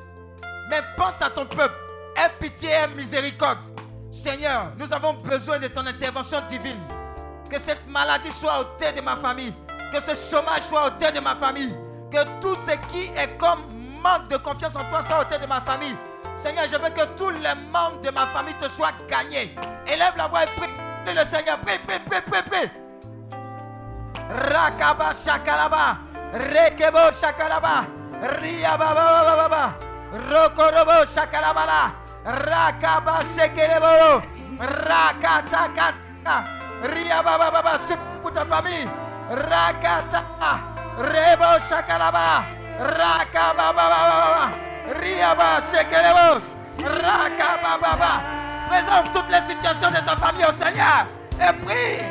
[0.68, 1.74] Mais pense à ton peuple.
[2.16, 3.80] Aie pitié et miséricorde.
[4.10, 6.78] Seigneur, nous avons besoin de ton intervention divine.
[7.48, 9.55] Que cette maladie soit ôtée de ma famille.
[9.92, 11.76] Que ce chômage soit ôté de ma famille.
[12.10, 13.60] Que tout ce qui est comme
[14.02, 15.94] manque de confiance en toi soit ôté de ma famille.
[16.36, 19.55] Seigneur, je veux que tous les membres de ma famille te soient gagnés.
[19.86, 20.70] Élève la voix et prie.
[21.06, 21.58] Le Seigneur.
[21.60, 22.70] Prie, prie, prie, prie, prie.
[24.28, 25.98] Rakaba shakalaba.
[26.32, 27.86] Rekebo shakalaba.
[28.40, 29.78] Ria baba baba baba.
[30.12, 32.00] Rokorobo shakalabala.
[32.24, 34.23] Rakaba shekelebo.
[34.60, 36.36] Rakatakata.
[36.82, 37.78] Ria baba baba.
[37.78, 38.89] C'est pour ta famille.
[39.31, 40.60] Rakata.
[40.99, 42.44] Rebo shakalaba.
[42.78, 44.50] Rakaba baba baba.
[45.00, 46.42] Ria baba shekelebo.
[46.84, 48.20] Rakaba baba.
[48.68, 51.07] Présente toutes les situations de ta famille au Seigneur.
[51.40, 52.05] Et prie.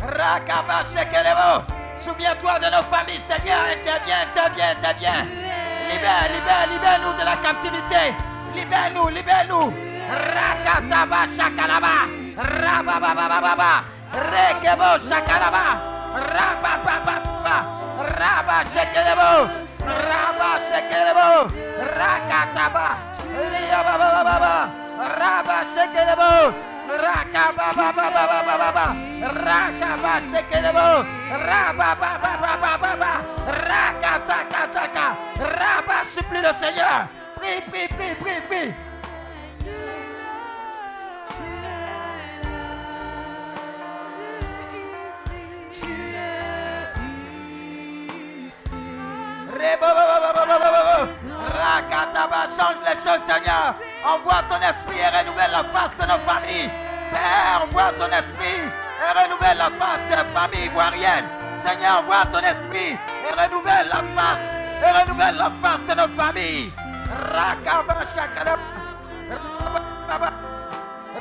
[0.00, 1.64] Rakaba shekelebo.
[2.00, 3.58] Souviens-toi de nos familles, Seigneur.
[3.72, 5.26] Interviens, interviens, interviens.
[5.90, 8.14] Libère, libère, libère-nous de la captivité.
[8.54, 9.74] Libère-nous, libère-nous.
[10.08, 12.08] Rakataba shakalaba.
[12.36, 13.84] Rabababababa.
[14.12, 15.64] Rekebo shakalaba.
[16.14, 17.56] Rababababa.
[17.98, 19.30] Raba shekelebo.
[19.84, 21.28] Raba shekelebo.
[21.98, 22.88] Rakataba.
[23.28, 24.70] Riababababa.
[24.98, 26.77] Raba Shekelebo.
[26.88, 28.96] Rakababababababa,
[29.44, 33.12] Rakabasekelebo, Rababababababa,
[33.44, 37.04] Rakatakataka, Rabba supplie le Seigneur.
[37.34, 38.74] Prie, prie, prie, prie, prie.
[51.58, 53.74] Rakataba, change les choses, Seigneur.
[54.04, 56.70] Envoie ton esprit et renouvelle la face de nos familles.
[57.12, 61.28] Père, envoie ton esprit et renouvelle la face de nos familles ivoiriennes.
[61.56, 66.70] Seigneur, envoie ton esprit et renouvelle la face et renouvelle la face de nos familles.
[67.10, 68.62] Rakaba shakalaba.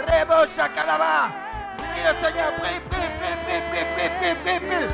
[0.07, 1.31] Rebo shakalaba.
[1.79, 4.87] Le Seigneur, prie, prie, prie, prie, prie, prie, prie, prie,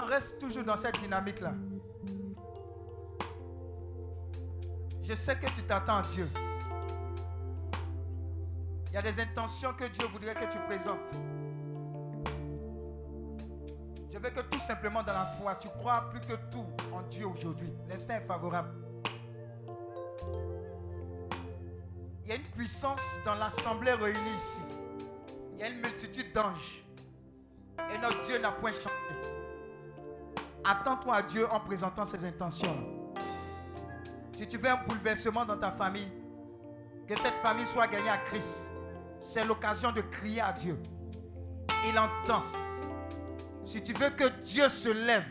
[0.00, 1.52] Reste toujours dans cette dynamique-là.
[5.02, 6.28] Je sais que tu t'attends à Dieu.
[8.88, 11.12] Il y a des intentions que Dieu voudrait que tu présentes.
[14.10, 17.26] Je veux que tout simplement dans la foi, tu crois plus que tout en Dieu
[17.26, 17.72] aujourd'hui.
[17.88, 18.70] L'instinct est favorable.
[22.24, 24.60] Il y a une puissance dans l'assemblée réunie ici.
[25.54, 26.84] Il y a une multitude d'anges.
[27.92, 29.41] Et notre Dieu n'a point changé.
[30.64, 32.76] Attends-toi à Dieu en présentant ses intentions.
[34.32, 36.10] Si tu veux un bouleversement dans ta famille,
[37.06, 38.70] que cette famille soit gagnée à Christ,
[39.18, 40.78] c'est l'occasion de crier à Dieu.
[41.88, 42.42] Il entend.
[43.64, 45.24] Si tu veux que Dieu se lève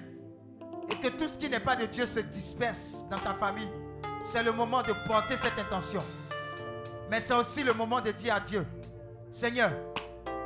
[0.89, 3.69] et que tout ce qui n'est pas de Dieu se disperse dans ta famille,
[4.23, 6.01] c'est le moment de porter cette intention.
[7.09, 8.65] Mais c'est aussi le moment de dire à Dieu,
[9.31, 9.71] Seigneur,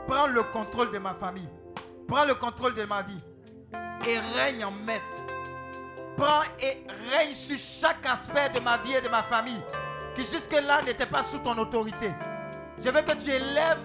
[0.08, 1.50] prends le contrôle de ma famille,
[2.08, 3.24] prends le contrôle de ma vie
[4.08, 5.04] et règne en maître.
[6.18, 9.62] Prends et règne sur chaque aspect de ma vie et de ma famille
[10.16, 12.14] qui jusque-là n'était pas sous ton autorité.
[12.82, 13.80] Je veux que tu élèves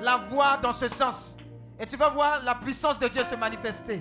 [0.00, 1.36] la voix dans ce sens
[1.78, 4.00] et tu vas voir la puissance de Dieu se manifester.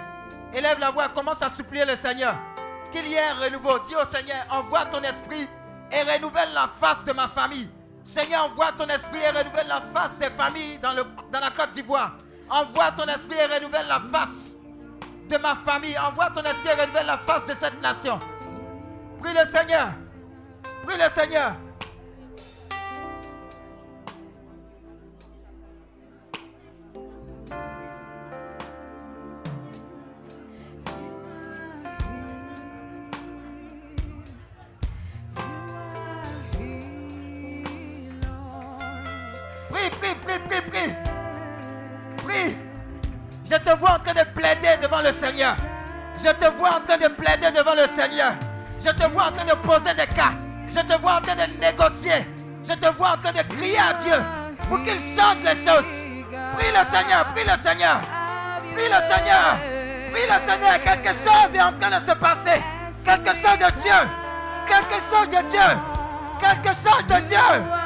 [0.53, 2.35] Élève la voix, commence à supplier le Seigneur
[2.91, 3.79] qu'il y ait un renouveau.
[3.79, 5.47] Dis au Seigneur, envoie ton esprit
[5.91, 7.69] et renouvelle la face de ma famille.
[8.03, 11.71] Seigneur, envoie ton esprit et renouvelle la face des familles dans, le, dans la Côte
[11.71, 12.13] d'Ivoire.
[12.49, 14.50] Envoie ton esprit et renouvelle la face
[15.31, 15.97] de ma famille.
[15.97, 18.19] Envoie ton esprit et la face de cette nation.
[19.19, 19.91] Prie le Seigneur.
[20.85, 21.55] Prie le Seigneur.
[45.01, 45.55] Le Seigneur.
[46.23, 48.33] Je te vois en train de plaider devant le Seigneur.
[48.83, 50.33] Je te vois en train de poser des cas.
[50.67, 52.27] Je te vois en train de négocier.
[52.67, 54.15] Je te vois en train de crier à Dieu
[54.69, 55.99] pour qu'il change les choses.
[56.57, 58.01] Prie le Seigneur, prie le Seigneur.
[58.59, 59.57] Prie le Seigneur.
[60.11, 60.79] Prie le Seigneur.
[60.79, 62.61] Quelque chose est en train de se passer.
[63.03, 63.99] Quelque chose de Dieu.
[64.67, 65.77] Quelque chose de Dieu.
[66.39, 67.80] Quelque chose de Dieu.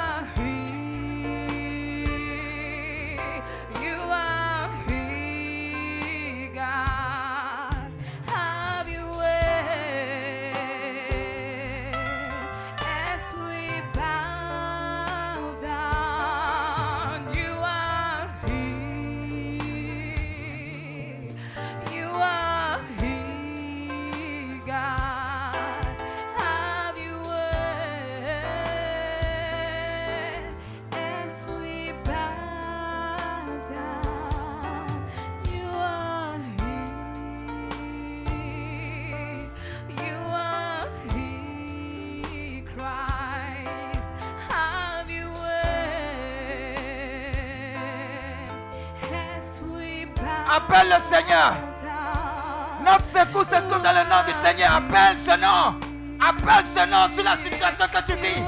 [53.45, 54.75] Secours se trouve dans le nom du Seigneur.
[54.75, 55.75] Appelle ce nom.
[56.19, 58.41] Appelle ce nom sur la situation que tu vis.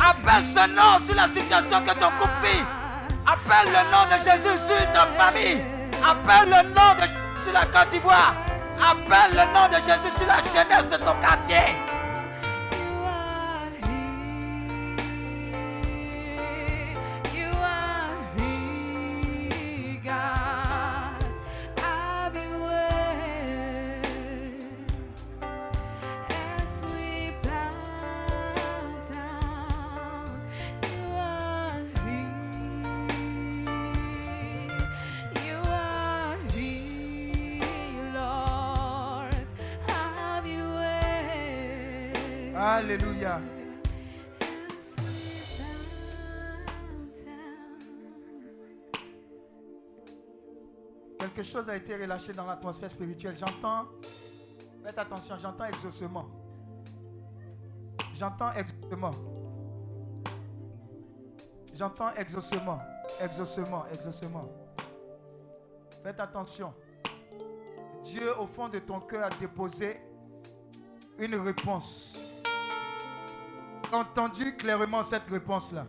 [0.00, 2.64] Appelle ce nom sur la situation que ton couple vit.
[3.26, 5.62] Appelle le nom de Jésus sur ta famille.
[6.02, 8.34] Appelle le nom de sur la Côte d'Ivoire.
[8.80, 11.89] Appelle le nom de Jésus sur la jeunesse de ton quartier.
[51.68, 53.36] A été relâché dans l'atmosphère spirituelle.
[53.36, 53.86] J'entends,
[54.84, 56.26] faites attention, j'entends exaucement.
[58.14, 59.10] J'entends exaucement.
[61.74, 62.78] J'entends exaucement,
[63.22, 64.48] exaucement, exaucement.
[66.02, 66.74] Faites attention.
[68.04, 70.00] Dieu, au fond de ton cœur, a déposé
[71.18, 72.42] une réponse.
[73.92, 75.86] Entendu clairement cette réponse-là.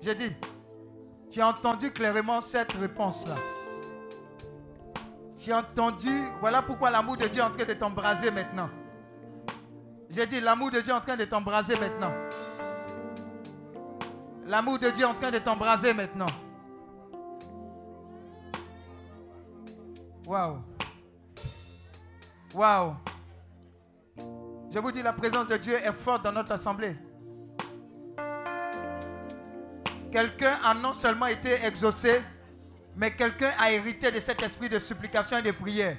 [0.00, 0.32] J'ai dit,
[1.30, 3.34] tu as entendu clairement cette réponse-là.
[5.46, 6.10] J'ai entendu,
[6.40, 8.68] voilà pourquoi l'amour de Dieu est en train de t'embraser maintenant.
[10.10, 12.12] J'ai dit, l'amour de Dieu est en train de t'embraser maintenant.
[14.44, 16.26] L'amour de Dieu est en train de t'embraser maintenant.
[20.26, 20.58] Waouh.
[22.52, 22.94] Waouh.
[24.18, 26.96] Je vous dis, la présence de Dieu est forte dans notre assemblée.
[30.10, 32.20] Quelqu'un a non seulement été exaucé,
[32.96, 35.96] mais quelqu'un a hérité de cet esprit de supplication et de prière.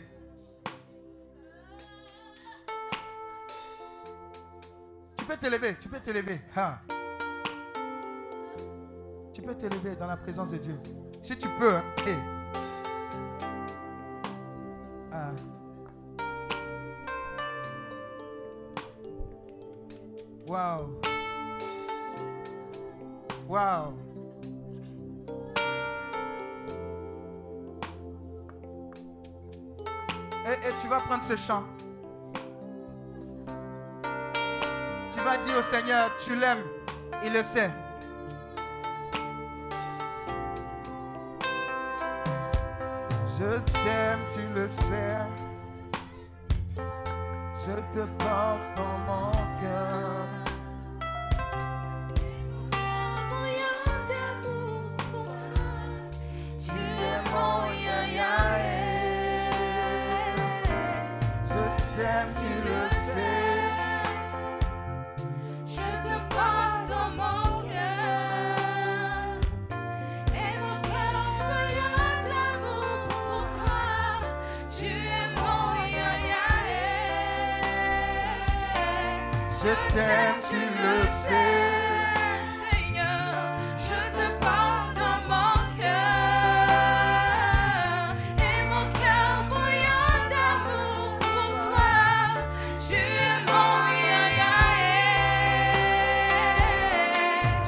[5.18, 6.42] Tu peux t'élever, tu peux t'élever.
[6.56, 6.80] Ah.
[9.34, 10.80] Tu peux t'élever dans la présence de Dieu.
[11.22, 11.76] Si tu peux.
[11.76, 11.84] hein.
[15.14, 15.32] Ah.
[20.48, 21.00] Wow.
[23.48, 24.07] Wow.
[30.48, 31.64] Et, et tu vas prendre ce chant.
[35.12, 36.64] Tu vas dire au Seigneur, tu l'aimes,
[37.24, 37.72] il le sait.
[43.38, 45.18] Je t'aime, tu le sais.
[47.56, 50.47] Je te porte dans mon cœur.
[79.98, 81.66] T'aime, tu le sais.
[82.60, 83.30] Seigneur,
[83.88, 86.68] je te porte dans mon cœur
[88.48, 91.94] et mon cœur bouillant d'amour pour toi.
[92.88, 93.74] Tu es mon
[94.08, 94.58] yaya.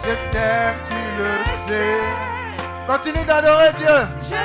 [0.04, 1.34] Je t'aime, tu le
[1.68, 2.02] sais.
[2.86, 3.98] Continue d'adorer Dieu.
[4.22, 4.42] Je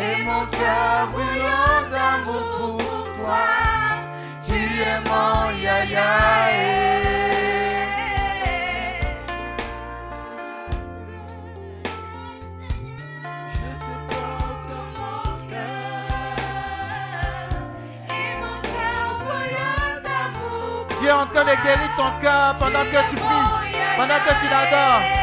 [0.00, 3.46] et mon cœur bouillant d'amour pour toi.
[4.46, 6.71] Tu es mon yaya.
[21.44, 25.21] De guérir ton cœur pendant que tu pries, pendant que tu l'adores.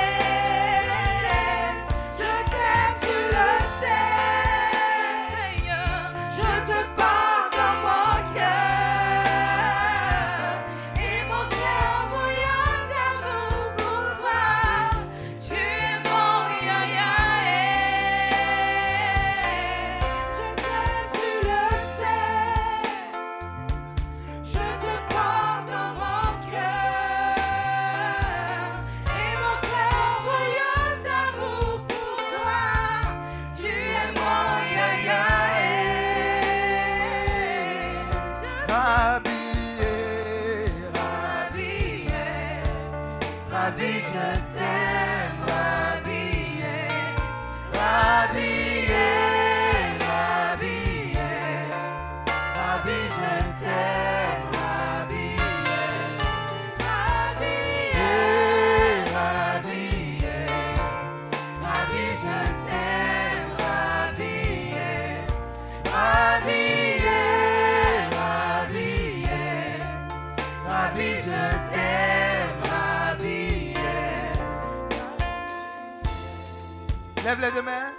[77.30, 77.92] Lève les deux mains.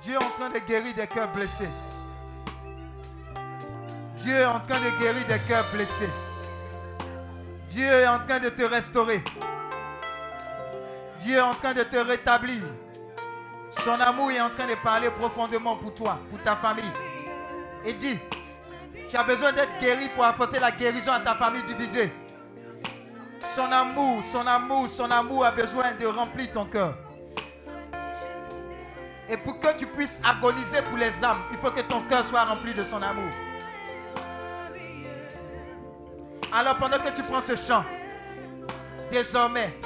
[0.00, 1.68] Dieu est en train de guérir des cœurs blessés.
[4.22, 6.08] Dieu est en train de guérir des cœurs blessés.
[7.68, 9.24] Dieu est en train de te restaurer.
[11.18, 12.62] Dieu est en train de te rétablir.
[13.70, 16.84] Son amour est en train de parler profondément pour toi, pour ta famille.
[17.84, 18.20] Et dit,
[19.08, 22.12] tu as besoin d'être guéri pour apporter la guérison à ta famille divisée.
[23.40, 26.96] Son amour, son amour, son amour a besoin de remplir ton cœur.
[29.28, 32.44] Et pour que tu puisses agoniser pour les âmes, il faut que ton cœur soit
[32.44, 33.30] rempli de son amour.
[36.52, 37.84] Alors pendant que tu prends ce chant,
[39.10, 39.76] désormais,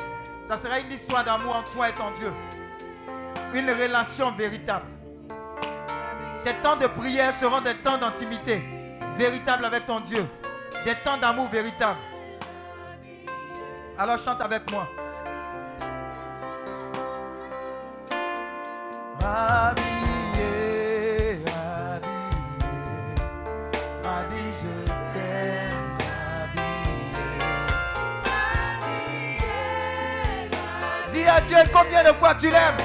[0.45, 2.33] ça sera une histoire d'amour entre toi et ton Dieu.
[3.55, 4.87] Une relation véritable.
[6.45, 8.63] Tes temps de prière seront des temps d'intimité
[9.17, 10.27] véritable avec ton Dieu.
[10.85, 11.99] Des temps d'amour véritable.
[13.99, 14.87] Alors chante avec moi.
[19.23, 19.85] Habillé,
[24.03, 24.73] habillé, je
[25.13, 25.99] t'aime.
[31.13, 32.77] Dis à Dieu combien de fois tu l'aimes.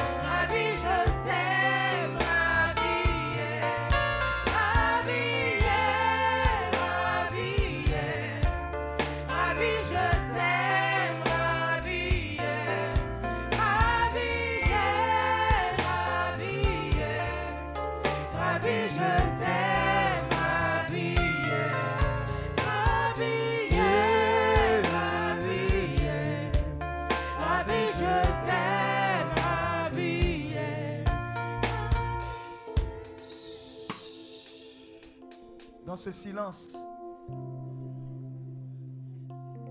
[36.06, 36.78] Ce silence,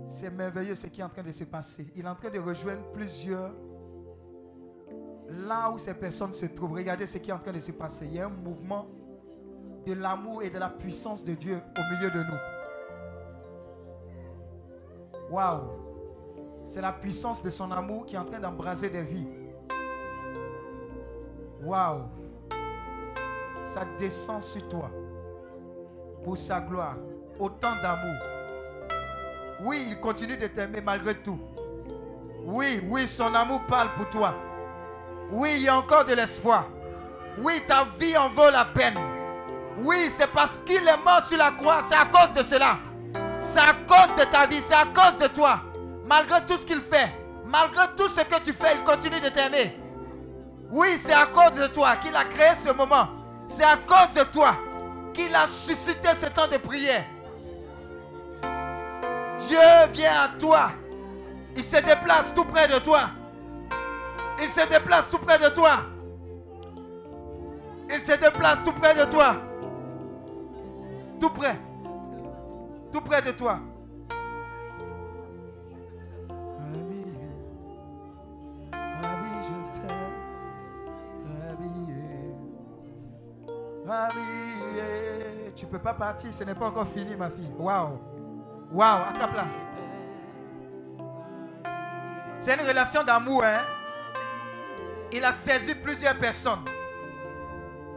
[0.09, 1.93] c'est merveilleux ce qui est en train de se passer.
[1.95, 3.53] Il est en train de rejoindre plusieurs
[5.29, 6.73] là où ces personnes se trouvent.
[6.73, 8.07] Regardez ce qui est en train de se passer.
[8.07, 8.89] Il y a un mouvement
[9.87, 12.41] de l'amour et de la puissance de Dieu au milieu de nous.
[15.31, 15.69] Waouh!
[16.65, 19.29] C'est la puissance de son amour qui est en train d'embraser des vies.
[21.63, 22.03] Waouh!
[23.65, 24.91] Ça descend sur toi
[26.25, 26.97] pour sa gloire.
[27.39, 28.17] Autant d'amour.
[29.61, 31.39] Oui, il continue de t'aimer malgré tout.
[32.45, 34.35] Oui, oui, son amour parle pour toi.
[35.31, 36.67] Oui, il y a encore de l'espoir.
[37.39, 38.99] Oui, ta vie en vaut la peine.
[39.79, 41.81] Oui, c'est parce qu'il est mort sur la croix.
[41.83, 42.79] C'est à cause de cela.
[43.39, 44.63] C'est à cause de ta vie.
[44.63, 45.61] C'est à cause de toi.
[46.07, 47.13] Malgré tout ce qu'il fait.
[47.45, 49.77] Malgré tout ce que tu fais, il continue de t'aimer.
[50.71, 53.09] Oui, c'est à cause de toi qu'il a créé ce moment.
[53.47, 54.57] C'est à cause de toi
[55.15, 57.05] qu'il a suscité ce temps de prière.
[59.39, 59.59] Dieu
[59.93, 60.73] vient à toi.
[61.57, 63.11] Il se déplace tout près de toi.
[64.43, 65.85] Il se déplace tout près de toi.
[67.89, 69.37] Il se déplace tout près de toi.
[71.21, 71.59] Tout près.
[72.93, 73.61] Tout près de toi.
[78.73, 80.15] Habillé, je t'aime.
[83.87, 84.64] Habillé,
[85.55, 87.53] Tu peux pas partir, ce n'est pas encore fini, ma fille.
[87.59, 87.99] Waouh.
[88.73, 89.45] Waouh, attrape-la.
[92.39, 93.63] C'est une relation d'amour, hein.
[95.13, 96.65] Il a saisi plusieurs personnes.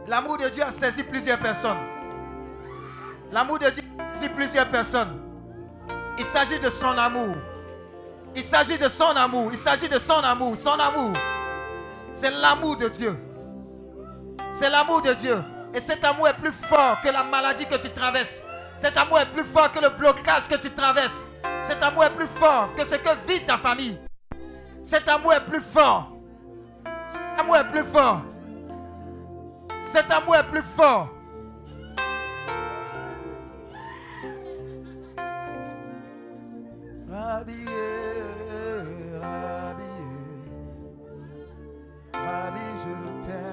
[0.06, 1.78] L'amour de Dieu a saisi plusieurs personnes.
[3.32, 5.20] L'amour de Dieu a saisi plusieurs personnes.
[6.18, 7.36] Il s'agit de son amour.
[8.34, 9.48] Il s'agit de son amour.
[9.50, 10.56] Il s'agit de son amour.
[10.56, 11.12] Son amour.
[12.12, 13.18] C'est l'amour de Dieu.
[14.50, 15.42] C'est l'amour de Dieu.
[15.78, 18.42] Et cet amour est plus fort que la maladie que tu traverses.
[18.78, 21.24] Cet amour est plus fort que le blocage que tu traverses.
[21.60, 23.96] Cet amour est plus fort que ce que vit ta famille.
[24.82, 26.16] Cet amour est plus fort.
[27.08, 28.22] Cet amour est plus fort.
[29.80, 31.10] Cet amour est plus fort.
[37.12, 37.66] Habillé,
[39.22, 40.08] habillé,
[42.14, 43.47] habillé, je t'aime,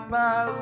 [0.00, 0.57] il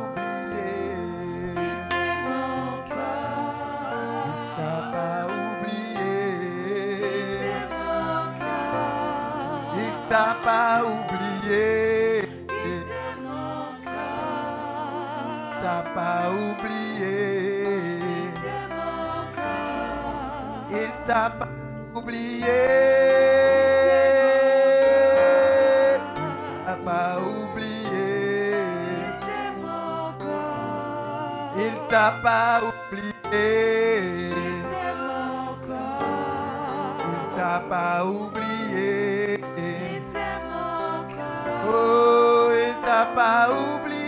[43.08, 44.05] il t'a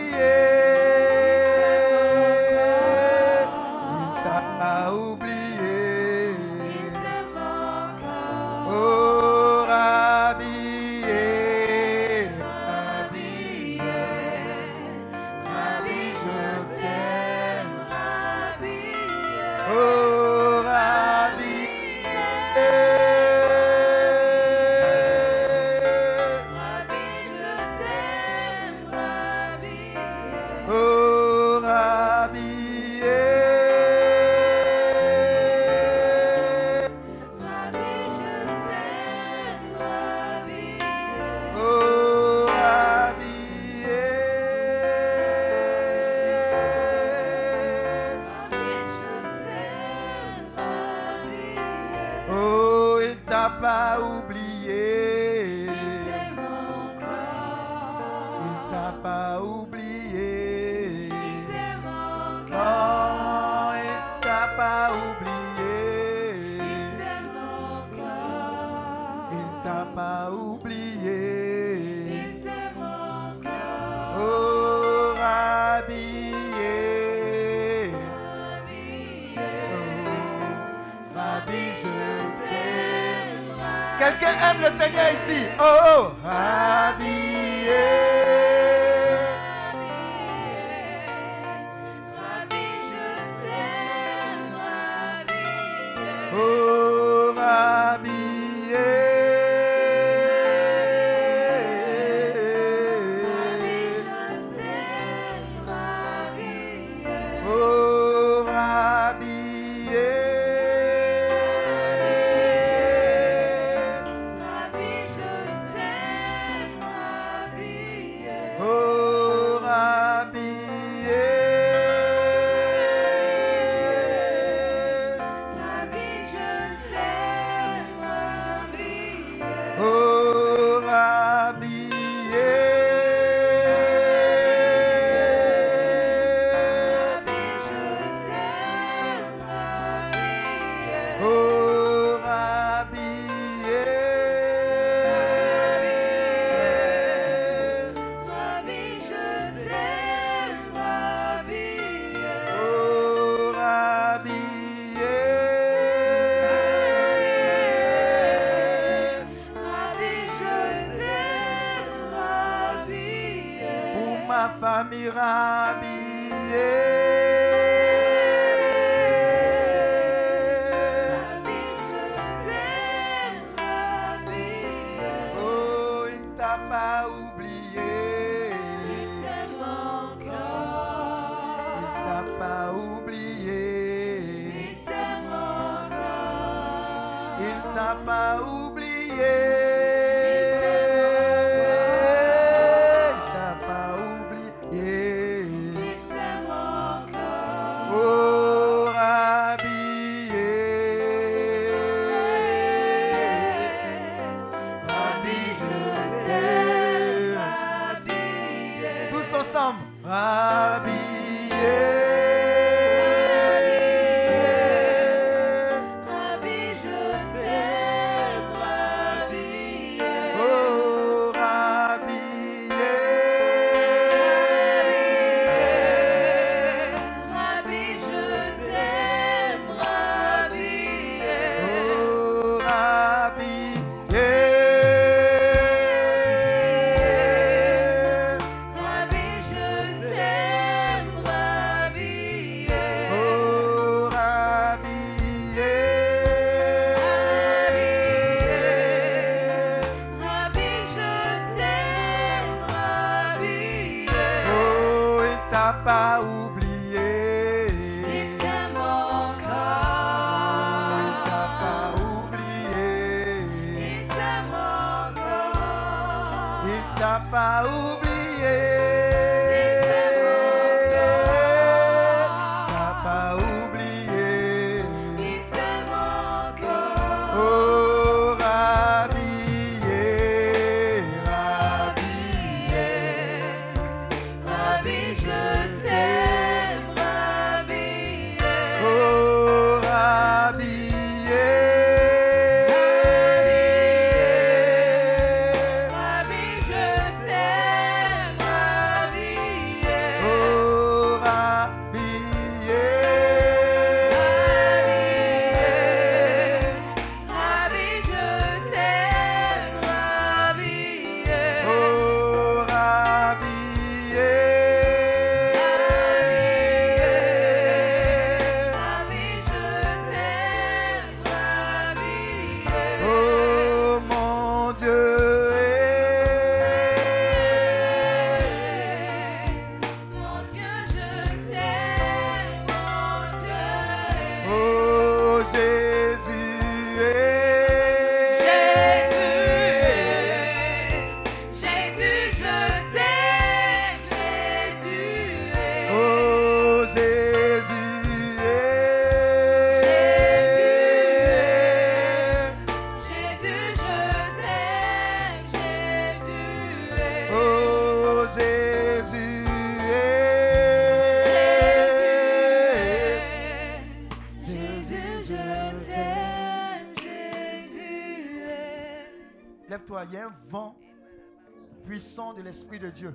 [372.18, 373.14] de l'Esprit de Dieu.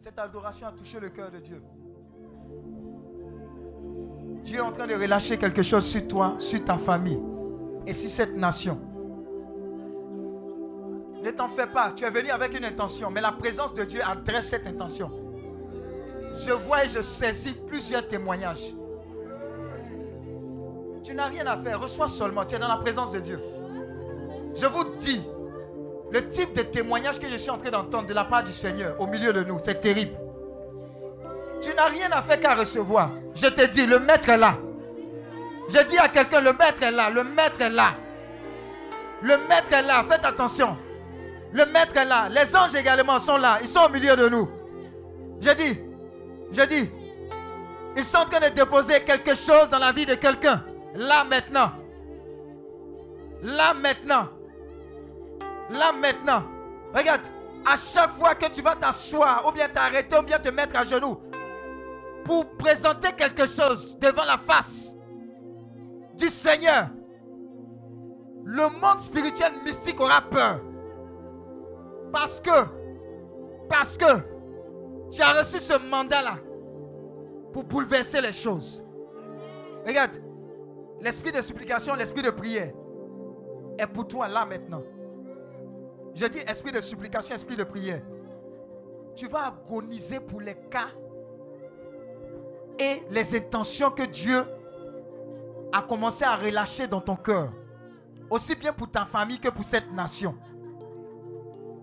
[0.00, 1.62] Cette adoration a touché le cœur de Dieu.
[4.42, 7.20] Dieu est en train de relâcher quelque chose sur toi, sur ta famille
[7.86, 8.80] et sur cette nation.
[11.22, 14.00] Ne t'en fais pas, tu es venu avec une intention, mais la présence de Dieu
[14.02, 15.10] adresse cette intention.
[16.46, 18.74] Je vois et je saisis plusieurs témoignages.
[21.04, 23.39] Tu n'as rien à faire, reçois seulement, tu es dans la présence de Dieu.
[26.12, 29.00] Le type de témoignage que je suis en train d'entendre de la part du Seigneur
[29.00, 30.12] au milieu de nous, c'est terrible.
[31.62, 33.10] Tu n'as rien à faire qu'à recevoir.
[33.34, 34.56] Je te dis, le maître est là.
[35.68, 37.94] Je dis à quelqu'un, le maître est là, le maître est là.
[39.22, 40.76] Le maître est là, faites attention.
[41.52, 42.28] Le maître est là.
[42.28, 44.48] Les anges également sont là, ils sont au milieu de nous.
[45.40, 45.78] Je dis,
[46.50, 46.90] je dis,
[47.96, 50.64] ils sont en train de déposer quelque chose dans la vie de quelqu'un.
[50.94, 51.72] Là maintenant.
[53.42, 54.28] Là maintenant.
[55.70, 56.42] Là maintenant.
[56.92, 57.22] Regarde,
[57.64, 60.84] à chaque fois que tu vas t'asseoir, ou bien t'arrêter, ou bien te mettre à
[60.84, 61.18] genoux,
[62.24, 64.96] pour présenter quelque chose devant la face
[66.16, 66.88] du Seigneur,
[68.44, 70.60] le monde spirituel mystique aura peur.
[72.12, 72.50] Parce que,
[73.68, 74.04] parce que
[75.12, 76.36] tu as reçu ce mandat-là
[77.52, 78.82] pour bouleverser les choses.
[79.86, 80.16] Regarde,
[81.00, 82.72] l'esprit de supplication, l'esprit de prière
[83.78, 84.82] est pour toi là maintenant.
[86.14, 88.02] Je dis esprit de supplication, esprit de prière.
[89.14, 90.88] Tu vas agoniser pour les cas
[92.78, 94.44] et les intentions que Dieu
[95.72, 97.52] a commencé à relâcher dans ton cœur.
[98.28, 100.34] Aussi bien pour ta famille que pour cette nation.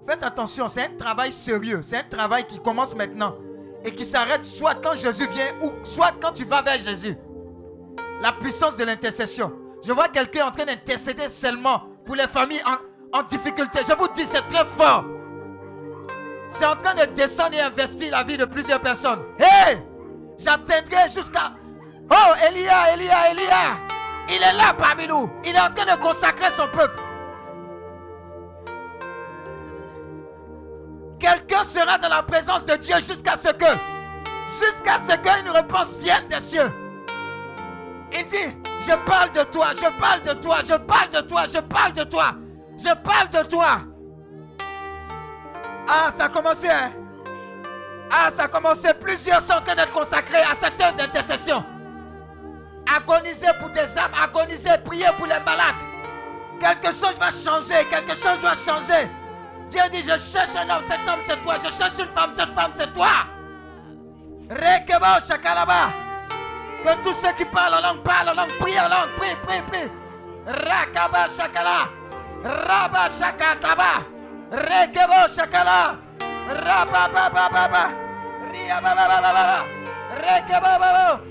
[0.08, 1.82] Faites attention, c'est un travail sérieux.
[1.84, 3.36] C'est un travail qui commence maintenant
[3.84, 7.16] et qui s'arrête soit quand Jésus vient ou soit quand tu vas vers Jésus.
[8.22, 9.52] La puissance de l'intercession.
[9.84, 12.64] Je vois quelqu'un en train d'intercéder seulement pour les familles
[13.24, 13.80] difficulté.
[13.88, 15.06] Je vous dis, c'est très fort.
[16.50, 19.22] C'est en train de descendre et investir la vie de plusieurs personnes.
[19.40, 19.78] Hé!
[20.38, 21.54] J'atteindrai jusqu'à...
[22.10, 23.78] Oh, Elia, Elia, Elia!
[24.30, 25.30] Il est là parmi nous.
[25.44, 27.00] Il est en train de consacrer son peuple.
[31.20, 33.66] Quelqu'un sera dans la présence de Dieu jusqu'à ce que,
[34.60, 36.72] jusqu'à ce qu'une réponse vienne des cieux.
[38.14, 41.60] Il dit, je parle de toi, je parle de toi, je parle de toi, je
[41.60, 42.36] parle de toi,
[42.78, 43.80] je parle de toi.
[45.88, 46.92] Ah, ça a commencé, hein?
[48.12, 48.94] Ah, ça a commencé.
[48.94, 51.64] Plusieurs sont en train d'être consacrés à cette œuvre d'intercession.
[52.96, 55.82] Agoniser pour des âmes, agoniser, prier pour les malades.
[56.60, 59.10] Quelque chose va changer, quelque chose doit changer.
[59.70, 61.56] Dieu dit, je cherche un homme, cet homme c'est toi.
[61.58, 63.28] Je cherche une femme, cette femme c'est toi.
[64.50, 65.94] Rekebo shakalaba.
[66.84, 69.62] Que tous ceux qui parlent en langue parlent en langue, prient en langue, prie, prie,
[69.64, 69.92] prie.
[70.46, 71.90] Rakaba shakala.
[72.44, 74.06] Raba Shakataba,
[74.52, 75.98] Rekebo Shakala,
[76.48, 77.84] Raba Baba Baba,
[78.54, 79.60] Ria Baba Baba Baba,
[80.22, 81.22] Rekebo Baba,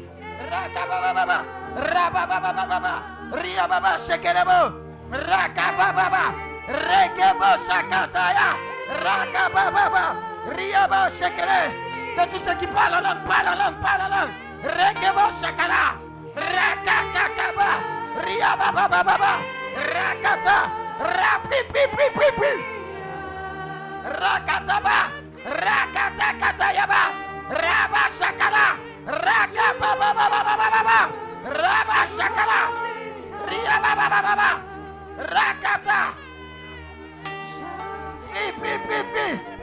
[0.51, 1.39] Raka Baba Baba,
[1.76, 2.93] Raba Baba Baba,
[3.41, 4.75] Ria Baba Shekelebo,
[5.10, 6.35] Raka Baba Baba,
[6.67, 8.59] Rekebo Shakataya,
[9.05, 10.05] Raka Baba Baba,
[10.57, 11.70] Ria Baba Shekele,
[12.17, 15.94] que tous ceux qui parlent en langue, parlent en langue, parlent en langue, Rekebo Shakala,
[16.35, 17.78] Raka Kakaba,
[18.25, 19.33] Ria Baba Baba Baba,
[19.76, 22.52] Rakata, Rapipipipipi.
[24.05, 24.99] Rakataba.
[25.44, 27.02] Rakatakatayaba.
[27.50, 28.66] Rabashakala.
[29.07, 31.00] Rakababababababa.
[31.44, 32.60] Rabashakala.
[33.49, 34.50] Riabababababa.
[35.18, 36.00] Rakata.
[38.33, 39.56] Pi, pi, pi, pi.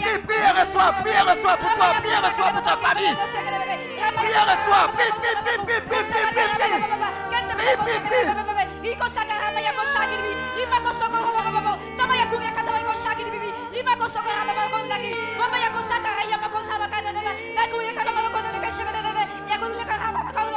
[0.00, 3.14] Prie, prie, reçois, prie, reçois pour toi, prie, reçois pour ta famille.
[4.16, 8.50] Prie, reçois, prie, prie, prie, prie, prie, prie, prie, prie, prie, prie, prie.
[19.80, 19.99] Thank you.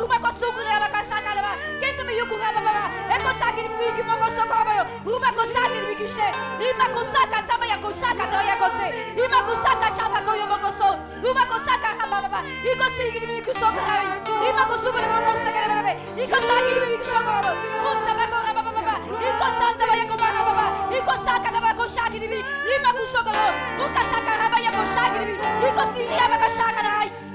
[0.00, 2.84] rumakosuku rabakasakalaba kenteme yukurababa
[3.16, 6.26] ekosagiri biki mokosokobayo rumakosagiri bikishe
[6.70, 8.86] imakusaka tama yakushaka tama yakose
[9.24, 10.88] imakusaka chapakoyo mokoso
[11.24, 14.06] rumakosaka rababa ikosigiri bikisokarabe
[14.48, 17.52] imakosuku rabakosakarabe ikosagiri bikishokoro
[17.82, 18.94] kuntabako rababa
[19.28, 20.66] ikosanta bayakobarababa
[20.98, 22.38] ikosaka rabakosagiri bi.
[22.76, 23.46] Imakusokoro
[23.84, 25.34] ukasaka rabayakosagiri bi.
[25.68, 27.06] Ikosiri rabakashakarabe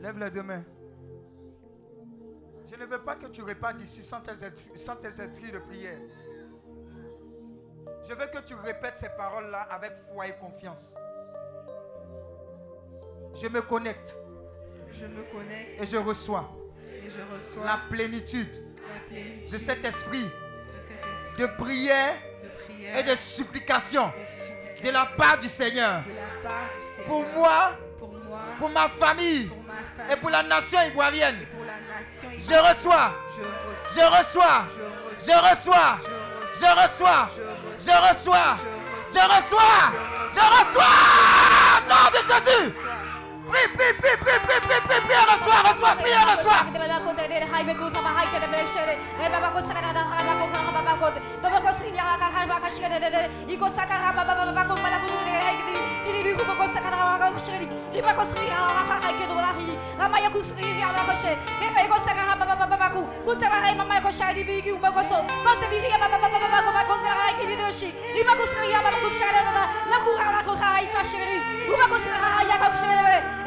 [0.00, 0.64] Lève les deux mains.
[2.66, 4.22] Je ne veux pas que tu repartes ici sans
[4.74, 5.98] sans tes esprits de prière.
[8.08, 10.94] Je veux que tu répètes ces paroles-là avec foi et confiance.
[13.34, 14.16] Je me connecte.
[14.90, 15.82] Je me connecte.
[15.82, 16.50] Et je reçois.
[17.04, 18.62] Et je reçois la plénitude,
[19.50, 20.28] de, cet esprit,
[21.38, 22.16] de prière,
[22.96, 24.12] et de supplication.
[24.82, 26.02] De, la part du Seigneur.
[27.06, 27.76] Pour moi.
[27.98, 29.50] Pour, moi, pour, ma famille,
[30.12, 31.46] et pour la nation ivoirienne.
[31.54, 31.74] Pour la.
[32.38, 33.14] Je, reçois,
[33.94, 34.74] je, reçois, je reçois.
[35.26, 35.98] Je reçois.
[36.56, 37.28] Je reçois.
[37.78, 37.90] Je reçois.
[37.90, 38.56] Je reçois.
[39.12, 39.92] Je reçois.
[40.34, 40.84] Je reçois.
[41.88, 42.93] Nom de Jésus.
[43.44, 45.24] Prie, prie, prie, prie, prie, prie, prie, prie,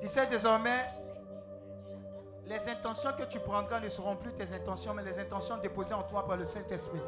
[0.00, 0.86] Tu sais désormais,
[2.46, 6.02] les intentions que tu prendras ne seront plus tes intentions, mais les intentions déposées en
[6.02, 7.00] toi par le Saint-Esprit.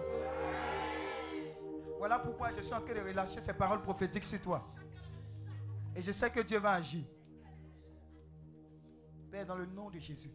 [1.98, 4.66] Voilà pourquoi je suis en train de relâcher ces paroles prophétiques sur toi.
[5.94, 7.04] Et je sais que Dieu va agir.
[9.30, 10.30] Père, dans le nom de Jésus,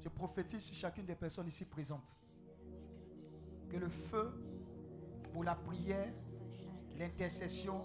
[0.00, 2.16] je prophétise sur chacune des personnes ici présentes
[3.68, 4.32] que le feu
[5.32, 6.12] pour la prière,
[6.96, 7.82] l'intercession,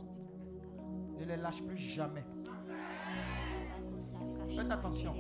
[1.21, 2.23] ne les lâche plus jamais.
[4.55, 5.15] Faites attention.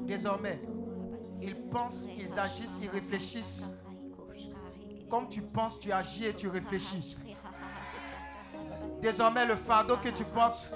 [0.00, 0.58] Désormais,
[1.40, 3.74] ils pensent, ils agissent, ils réfléchissent.
[5.08, 7.16] Comme tu penses, tu agis et tu réfléchis.
[9.00, 10.72] Désormais, le fardeau que tu portes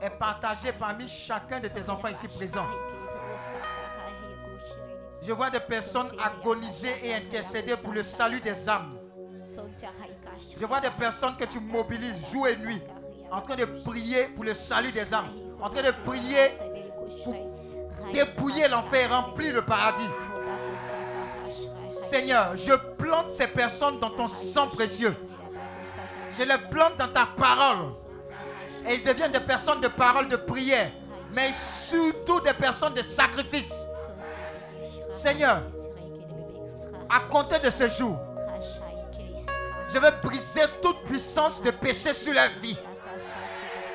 [0.00, 2.66] est partagé parmi chacun de tes enfants ici présents.
[5.22, 8.93] Je vois des personnes agoniser et intercéder pour le salut des âmes.
[10.58, 12.80] Je vois des personnes que tu mobilises jour et nuit,
[13.30, 16.52] en train de prier pour le salut des âmes, en train de prier
[17.24, 17.34] pour
[18.12, 20.08] dépouiller l'enfer et remplir le paradis.
[21.98, 25.16] Seigneur, je plante ces personnes dans ton sang précieux.
[26.36, 27.92] Je les plante dans ta parole.
[28.86, 30.90] Et ils deviennent des personnes de parole, de prière,
[31.32, 33.88] mais surtout des personnes de sacrifice.
[35.12, 35.62] Seigneur,
[37.08, 38.18] à compter de ce jour,
[39.94, 42.76] je veux briser toute puissance de péché sur la vie.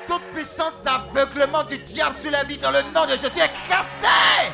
[0.06, 4.50] Toute puissance d'aveuglement du diable sur la vie dans le nom de Jésus est cassée.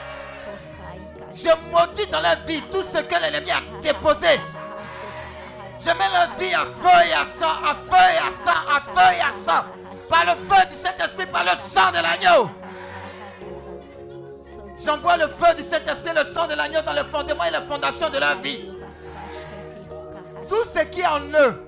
[1.33, 4.41] Je maudis dans la vie tout ce que l'ennemi a déposé.
[5.78, 8.81] Je mets la vie à feu et à sang, à feu et à sang, à
[8.81, 9.65] feu et à sang.
[10.08, 12.50] Par le feu du Saint-Esprit, par le sang de l'agneau.
[14.84, 18.08] J'envoie le feu du Saint-Esprit, le sang de l'agneau dans le fondement et les fondations
[18.08, 18.76] de la vie.
[20.49, 21.62] Tout ce qui est en eux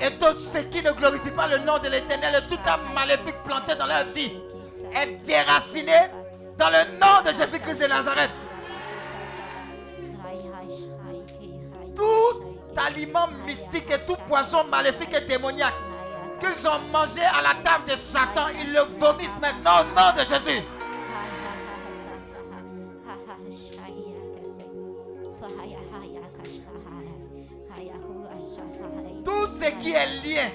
[0.00, 3.74] et tout ce qui ne glorifie pas le nom de l'Éternel tout âme maléfique planté
[3.74, 4.32] dans leur vie
[4.94, 5.94] est déraciné
[6.58, 8.30] dans le nom de Jésus-Christ de Nazareth.
[11.94, 15.74] Tout aliment mystique et tout poison maléfique et démoniaque
[16.38, 20.26] qu'ils ont mangé à la table de Satan, ils le vomissent maintenant au nom de
[20.26, 20.62] Jésus.
[29.26, 30.54] Tout ce qui est lié,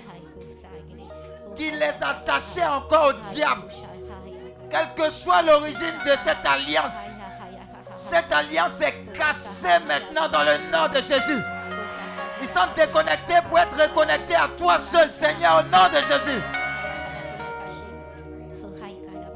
[1.55, 3.63] qui les attachait encore au diable,
[4.69, 7.17] quelle que soit l'origine de cette alliance,
[7.91, 11.41] cette alliance est cassée maintenant dans le nom de Jésus.
[12.41, 16.41] Ils sont déconnectés pour être reconnectés à toi seul, Seigneur, au nom de Jésus.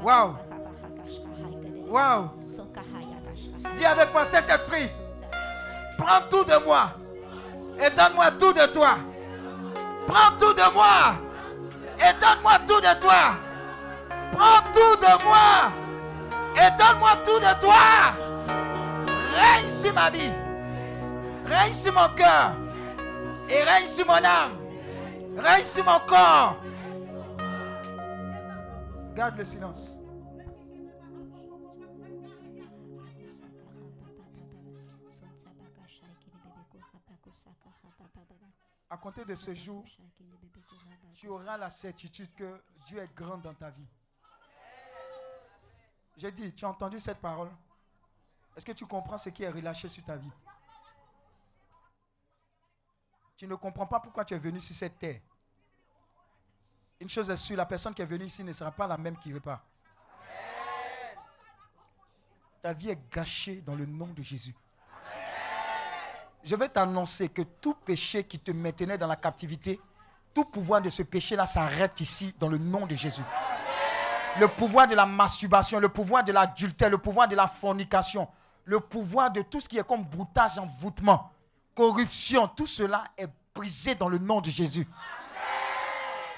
[0.02, 0.36] Wow.
[1.90, 2.30] Wow.
[3.74, 4.88] Dis avec moi, Saint-Esprit,
[5.98, 6.92] prends tout de moi
[7.78, 8.96] et donne-moi tout de toi.
[10.06, 11.16] Prends tout de moi
[11.98, 13.36] et donne-moi tout de toi.
[14.32, 15.72] Prends tout de moi
[16.54, 17.74] et donne-moi tout de toi.
[19.34, 20.32] Règne sur ma vie.
[21.46, 22.52] Règne sur mon cœur.
[23.48, 24.56] Et règne sur mon âme.
[25.36, 26.56] Règne sur mon corps.
[29.14, 29.95] Garde le silence.
[38.88, 39.84] À compter de ce jour,
[41.14, 43.86] tu auras la certitude que Dieu est grand dans ta vie.
[46.16, 47.50] J'ai dit, tu as entendu cette parole?
[48.56, 50.30] Est-ce que tu comprends ce qui est relâché sur ta vie?
[53.36, 55.20] Tu ne comprends pas pourquoi tu es venu sur cette terre.
[56.98, 59.18] Une chose est sûre, la personne qui est venue ici ne sera pas la même
[59.18, 59.62] qui repart.
[62.62, 64.54] Ta vie est gâchée dans le nom de Jésus.
[66.46, 69.80] Je vais t'annoncer que tout péché qui te maintenait dans la captivité,
[70.32, 73.24] tout pouvoir de ce péché-là s'arrête ici dans le nom de Jésus.
[74.38, 78.28] Le pouvoir de la masturbation, le pouvoir de l'adultère, le pouvoir de la fornication,
[78.64, 81.32] le pouvoir de tout ce qui est comme broutage, envoûtement,
[81.74, 84.86] corruption, tout cela est brisé dans le nom de Jésus.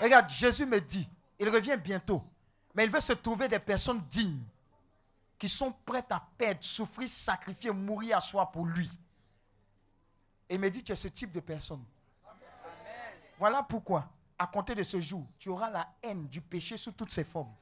[0.01, 1.07] Regarde, Jésus me dit,
[1.39, 2.25] il revient bientôt,
[2.75, 4.41] mais il veut se trouver des personnes dignes
[5.39, 8.89] qui sont prêtes à perdre, souffrir, sacrifier, mourir à soi pour lui.
[10.49, 11.85] Et me dit, tu es ce type de personne.
[13.39, 17.13] Voilà pourquoi, à compter de ce jour, tu auras la haine du péché sous toutes
[17.13, 17.55] ses formes.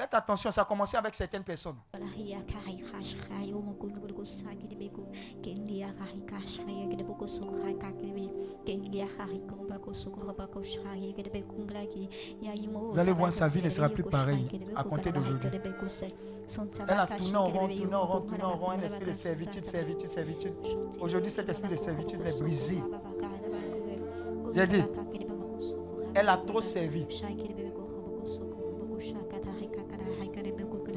[0.00, 1.76] Faites attention, ça a commencé avec certaines personnes.
[12.72, 15.50] Vous allez voir, sa vie ne sera plus pareille à compter d'aujourd'hui.
[16.88, 19.66] Elle a tourné en rond, tourné en rond, tourné en rond, un esprit de servitude,
[19.66, 20.54] servitude, servitude.
[20.98, 22.82] Aujourd'hui, cet esprit de servitude est brisé.
[24.54, 24.82] J'ai dit,
[26.14, 27.06] elle a trop servi.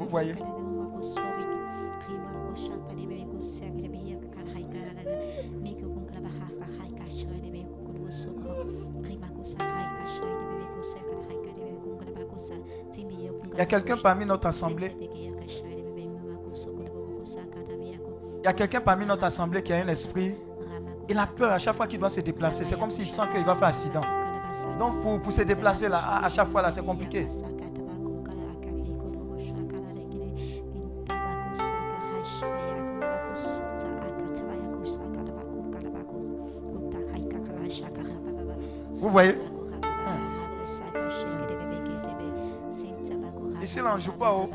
[0.04, 0.34] Vous voyez
[13.52, 14.94] Il y a quelqu'un parmi notre assemblée.
[18.38, 20.34] Il y a quelqu'un parmi notre assemblée qui a un esprit.
[21.08, 22.64] Il a peur à chaque fois qu'il doit se déplacer.
[22.64, 24.02] C'est comme s'il sent qu'il va faire accident.
[24.78, 27.26] Donc pour, se déplacer là, à, à chaque fois là, c'est compliqué.
[39.14, 39.38] Voyez
[43.62, 44.50] Ici là, on ne joue pas au.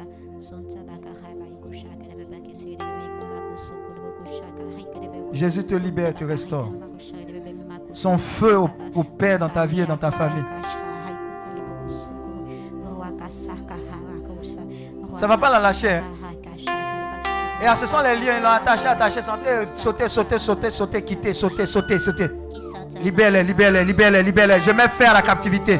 [5.31, 6.71] Jésus te libère, te restaure.
[7.93, 10.45] Son feu au, Père dans ta vie et dans ta famille.
[15.13, 15.89] Ça ne va pas la lâcher.
[15.89, 16.03] hein.
[17.61, 21.33] Et ah, ce sont les liens, ils l'ont attaché, attaché, sauter, sauter, sauter, sauter, quitter,
[21.33, 22.29] sauter, sauter, sauter.
[23.01, 24.59] Libère-les, libère-les, libère-les, libère-les.
[24.59, 25.79] Je mets fin à la captivité.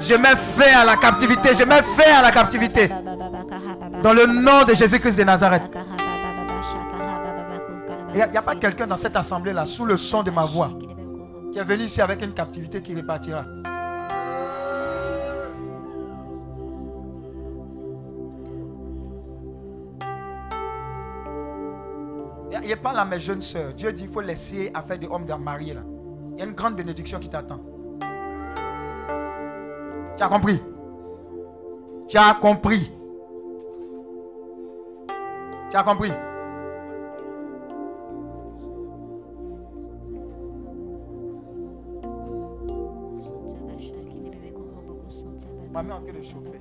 [0.00, 1.50] Je mets fin à la captivité.
[1.58, 2.88] Je mets fin à la captivité.
[4.02, 5.62] Dans le nom de Jésus-Christ de Nazareth.
[8.10, 10.70] Il n'y a, il pas quelqu'un dans cette assemblée-là, sous le son de ma voix,
[11.52, 13.44] qui est venu ici avec une captivité qui repartira.
[22.62, 23.74] Il n'y a pas là, mes jeunes sœurs.
[23.74, 25.80] Dieu dit qu'il faut laisser affaire de homme d'un marié là.
[26.34, 27.60] Il y a une grande bénédiction qui t'attend.
[30.16, 30.60] Tu as compris?
[32.08, 32.90] Tu as compris?
[35.70, 36.12] Tu as compris?
[45.72, 46.60] Maman en train de chauffer.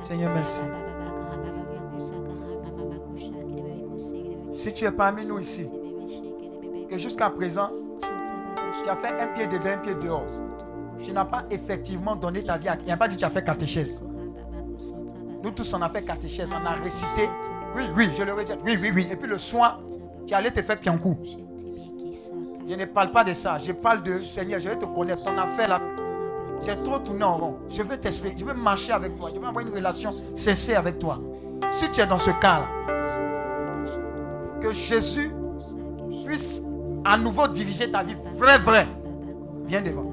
[0.00, 0.62] Seigneur, merci.
[4.54, 5.68] Si tu es parmi nous ici,
[6.88, 7.70] que jusqu'à présent,
[8.82, 10.26] tu as fait un pied dedans, un pied dehors.
[11.02, 12.76] Tu n'as pas effectivement donné ta vie à...
[12.78, 14.02] Il n'y a pas dit que tu as fait catéchèse.
[15.42, 17.28] Nous tous, on a fait catéchèse, on a récité.
[17.76, 18.60] Oui, oui, je le rejette.
[18.64, 19.08] Oui, oui, oui.
[19.10, 19.80] Et puis le soir,
[20.26, 21.18] tu allais te faire piancou.
[22.66, 23.58] Je ne parle pas de ça.
[23.58, 25.24] Je parle de Seigneur, je vais te connaître.
[25.24, 25.80] Ton affaire là,
[26.62, 27.56] j'ai trop tourné en rond.
[27.68, 28.36] Je veux t'expliquer.
[28.38, 29.30] Je veux marcher avec toi.
[29.34, 31.20] Je veux avoir une relation sincère avec toi.
[31.70, 32.93] Si tu es dans ce cas-là,
[34.64, 35.30] que Jésus
[36.24, 36.62] puisse
[37.04, 38.88] à nouveau diriger ta vie vrai, vrai.
[39.66, 40.10] Viens devant.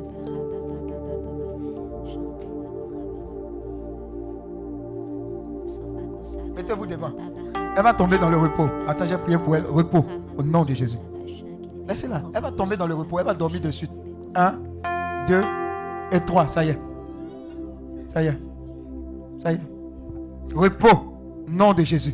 [6.53, 7.13] Mettez-vous devant.
[7.77, 8.67] Elle va tomber dans le repos.
[8.89, 9.65] Attends, j'ai prié pour elle.
[9.65, 10.05] Repos.
[10.37, 10.97] Au nom de Jésus.
[11.87, 12.21] Laissez-la.
[12.33, 13.19] Elle va tomber dans le repos.
[13.19, 13.91] Elle va dormir de suite.
[14.35, 14.55] Un,
[15.27, 15.43] deux
[16.11, 16.49] et trois.
[16.49, 16.79] Ça y est.
[18.09, 18.37] Ça y est.
[19.41, 20.53] Ça y est.
[20.53, 21.15] Repos.
[21.47, 22.13] Nom de Jésus.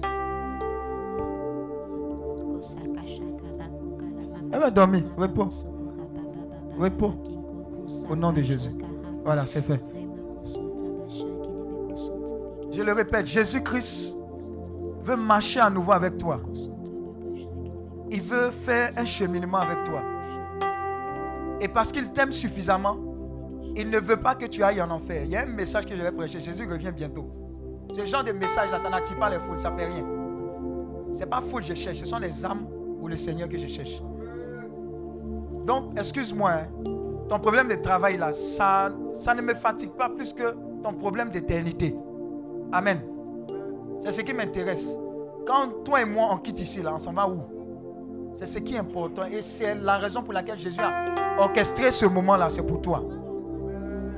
[4.67, 5.03] Elle va dormir.
[5.17, 5.49] Repos.
[6.77, 7.13] Repos.
[8.09, 8.71] Au nom de Jésus.
[9.23, 9.81] Voilà, c'est fait.
[12.71, 14.17] Je le répète, Jésus-Christ
[15.01, 16.41] veut marcher à nouveau avec toi.
[18.11, 20.01] Il veut faire un cheminement avec toi.
[21.61, 22.97] Et parce qu'il t'aime suffisamment,
[23.73, 25.23] il ne veut pas que tu ailles en enfer.
[25.23, 26.41] Il y a un message que je vais prêcher.
[26.41, 27.31] Jésus revient bientôt.
[27.91, 30.05] Ce genre de message-là, ça n'attire pas les foules, ça ne fait rien.
[31.13, 32.67] Ce n'est pas foule que je cherche, ce sont les âmes
[32.99, 34.01] ou le Seigneur que je cherche.
[35.67, 36.67] Donc, excuse-moi, hein,
[37.27, 38.89] ton problème de travail là, ça,
[39.35, 41.93] ne me fatigue pas plus que ton problème d'éternité.
[42.71, 43.01] Amen.
[43.99, 44.97] C'est ce qui m'intéresse.
[45.45, 47.41] Quand toi et moi on quitte ici, là, on s'en va où?
[48.33, 49.25] C'est ce qui est important.
[49.25, 53.03] Et c'est la raison pour laquelle Jésus a orchestré ce moment-là, c'est pour toi.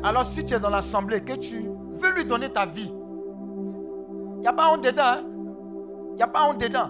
[0.04, 2.94] Alors si tu es dans l'assemblée, que tu veux lui donner ta vie,
[4.36, 5.04] il n'y a pas honte dedans.
[5.04, 5.24] hein?
[6.12, 6.90] Il n'y a pas honte dedans.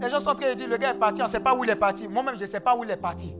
[0.00, 1.54] Les gens sont en train de dire, le gars est parti, on ne sait pas
[1.54, 2.06] où il est parti.
[2.06, 3.34] Moi-même, je ne sais pas où il est parti.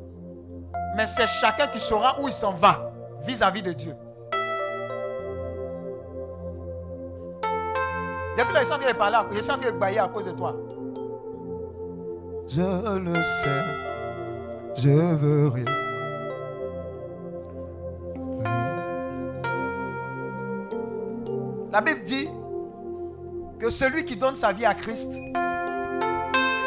[0.96, 3.94] Mais c'est chacun qui saura où il s'en va vis-à-vis de Dieu.
[8.36, 10.08] Depuis là, ils sont en train de parler, ils sont en train de bailler à
[10.08, 10.54] cause de toi.
[12.46, 13.64] Je le sais,
[14.76, 15.64] je veux rien.
[21.70, 22.30] La Bible dit
[23.58, 25.20] que celui qui donne sa vie à Christ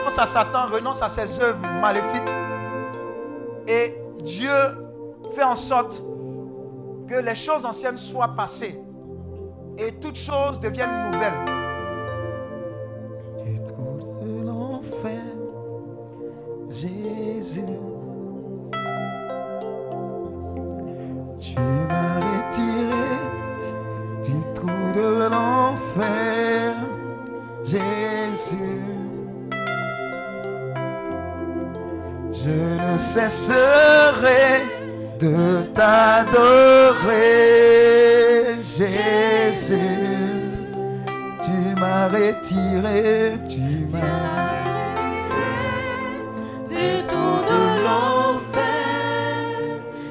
[0.01, 2.29] renonce à Satan, renonce à ses œuvres maléfiques
[3.67, 4.49] et Dieu
[5.33, 6.03] fait en sorte
[7.07, 8.79] que les choses anciennes soient passées
[9.77, 11.45] et toutes choses deviennent nouvelles.
[13.43, 15.21] Du trou de l'enfer,
[16.69, 17.63] Jésus,
[21.39, 22.91] tu m'as retiré
[24.23, 26.75] du trou de l'enfer,
[27.63, 28.80] Jésus.
[32.43, 34.63] Je ne cesserai
[35.19, 37.05] de t'adorer,
[38.59, 39.77] Jésus,
[41.43, 44.41] tu m'as retiré, tu m'as
[46.67, 48.61] du tour de l'enfer.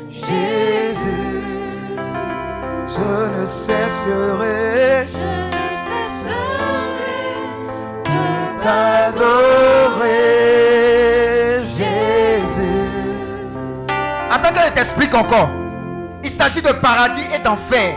[0.09, 1.43] Jésus,
[2.87, 3.11] je
[3.41, 7.27] ne cesserai Je ne cesserai
[8.05, 8.23] de
[8.63, 9.80] t'adorer,
[14.53, 15.49] Que je t'explique encore.
[16.25, 17.97] Il s'agit de paradis et d'enfer.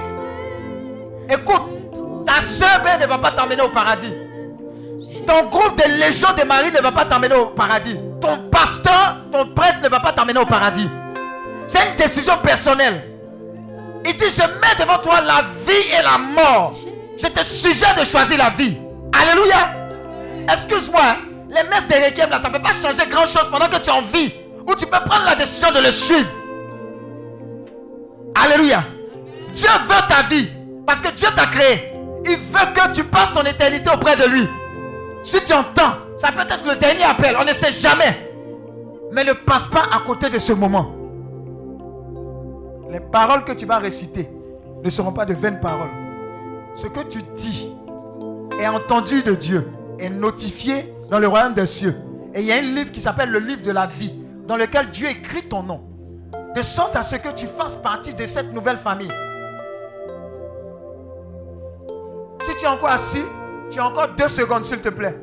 [1.27, 4.13] Écoute, ta soeur ne va pas t'emmener au paradis.
[5.25, 7.97] Ton groupe de Légion de Marie ne va pas t'emmener au paradis.
[8.21, 10.87] Ton pasteur, ton prêtre ne va pas t'emmener au paradis.
[11.65, 13.03] C'est une décision personnelle.
[14.05, 16.73] Il dit, je mets devant toi la vie et la mort.
[17.17, 18.77] Je te suggère de choisir la vie.
[19.19, 19.73] Alléluia.
[20.51, 21.17] Excuse-moi,
[21.49, 24.01] les messes de là, ça ne peut pas changer grand-chose pendant que tu es en
[24.01, 24.33] vie.
[24.67, 26.29] Ou tu peux prendre la décision de le suivre.
[28.35, 28.83] Alléluia.
[29.53, 30.49] Dieu veut ta vie.
[30.85, 31.93] Parce que Dieu t'a créé.
[32.25, 34.47] Il veut que tu passes ton éternité auprès de lui.
[35.23, 37.35] Si tu entends, ça peut être le dernier appel.
[37.39, 38.31] On ne sait jamais.
[39.11, 40.91] Mais ne passe pas à côté de ce moment.
[42.91, 44.29] Les paroles que tu vas réciter
[44.83, 45.91] ne seront pas de vaines paroles.
[46.75, 47.71] Ce que tu dis
[48.59, 51.95] est entendu de Dieu, est notifié dans le royaume des cieux.
[52.33, 54.13] Et il y a un livre qui s'appelle le livre de la vie,
[54.47, 55.81] dans lequel Dieu écrit ton nom.
[56.55, 59.11] De sorte à ce que tu fasses partie de cette nouvelle famille.
[62.41, 63.25] Si tu es encore assis,
[63.71, 65.17] tu as encore deux secondes, s'il te plaît.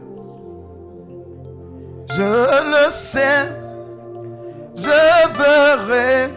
[2.13, 3.53] Je le sais,
[4.75, 4.91] je
[5.39, 6.31] verrai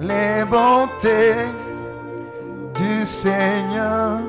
[0.00, 1.34] les bontés
[2.74, 4.20] du Seigneur.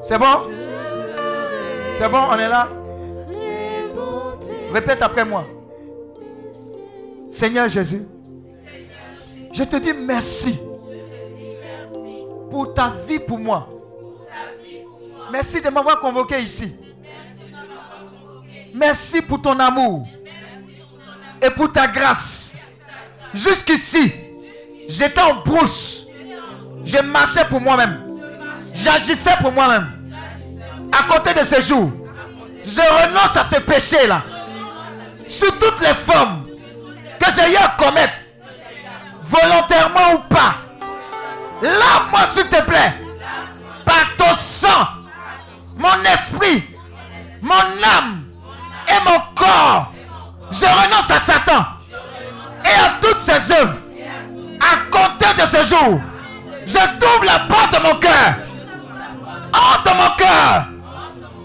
[0.00, 0.50] C'est bon?
[1.94, 2.68] C'est bon, on est là?
[4.72, 5.44] Répète après moi.
[7.36, 8.00] Seigneur Jésus,
[9.52, 10.58] je te dis merci
[12.50, 13.68] pour ta vie pour moi.
[15.30, 16.74] Merci de m'avoir convoqué ici.
[18.72, 20.08] Merci pour ton amour
[21.42, 22.54] et pour ta grâce.
[23.34, 24.14] Jusqu'ici,
[24.88, 26.06] j'étais en brousse.
[26.86, 28.18] Je marchais pour moi-même.
[28.72, 30.10] J'agissais pour moi-même.
[30.90, 31.90] À côté de ce jour,
[32.64, 34.24] je renonce à ce péché-là.
[35.28, 36.45] Sous toutes les formes
[37.18, 38.24] que j'ai eu à commettre,
[39.22, 40.54] volontairement ou pas.
[41.62, 42.94] Lave-moi, s'il te plaît,
[43.84, 44.86] par ton sang,
[45.76, 46.64] mon esprit,
[47.42, 48.24] mon âme
[48.88, 49.92] et mon corps.
[50.50, 51.64] Je renonce à Satan
[52.64, 53.76] et à toutes ses œuvres.
[54.60, 56.00] À compter de ce jour,
[56.66, 58.34] je t'ouvre la porte de mon cœur.
[59.52, 60.66] Entre mon cœur.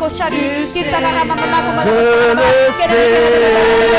[0.00, 2.96] ko sha ni ki sa ka ha ma ma ma ko ma ko ke ne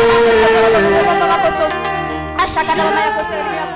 [3.55, 3.74] ya ko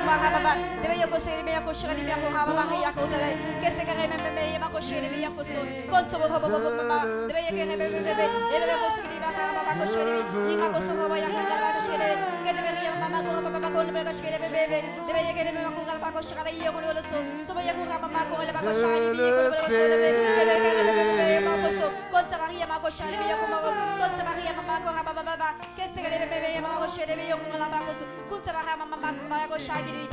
[1.80, 3.18] she li ya ko ha ba ba ya ko de
[3.62, 6.04] ke se ka re me me ya ma ko she li ya ko so kon
[6.12, 8.58] to ba ba ba ba ba de be ya ke re me me be e
[8.68, 11.16] be ko se li ba ha ba ba ko she li ma ko so ba
[11.16, 12.10] ya ka ba ko she li
[12.44, 14.38] ke de be ya ma ma ko ba ba ko le be ko she li
[14.44, 16.80] be be de be ya ke re me ko ba ko she li ya ko
[16.84, 17.16] le so
[17.46, 19.40] so ba ya ko ha ma ma ko le ba ko she li bi ko
[19.48, 22.36] le so le be ke de ke re me me ma ko so kon ta
[22.36, 24.62] ba ya ma ko she li ya ko ma ko kon ta ba ya ma
[24.68, 26.86] ma ko ha ba ba ba ke se ka re me me ya ma ko
[26.92, 29.08] she li ya ko la ba ko so kun ta ba ha ma ma ma
[29.16, 30.09] ko ma ko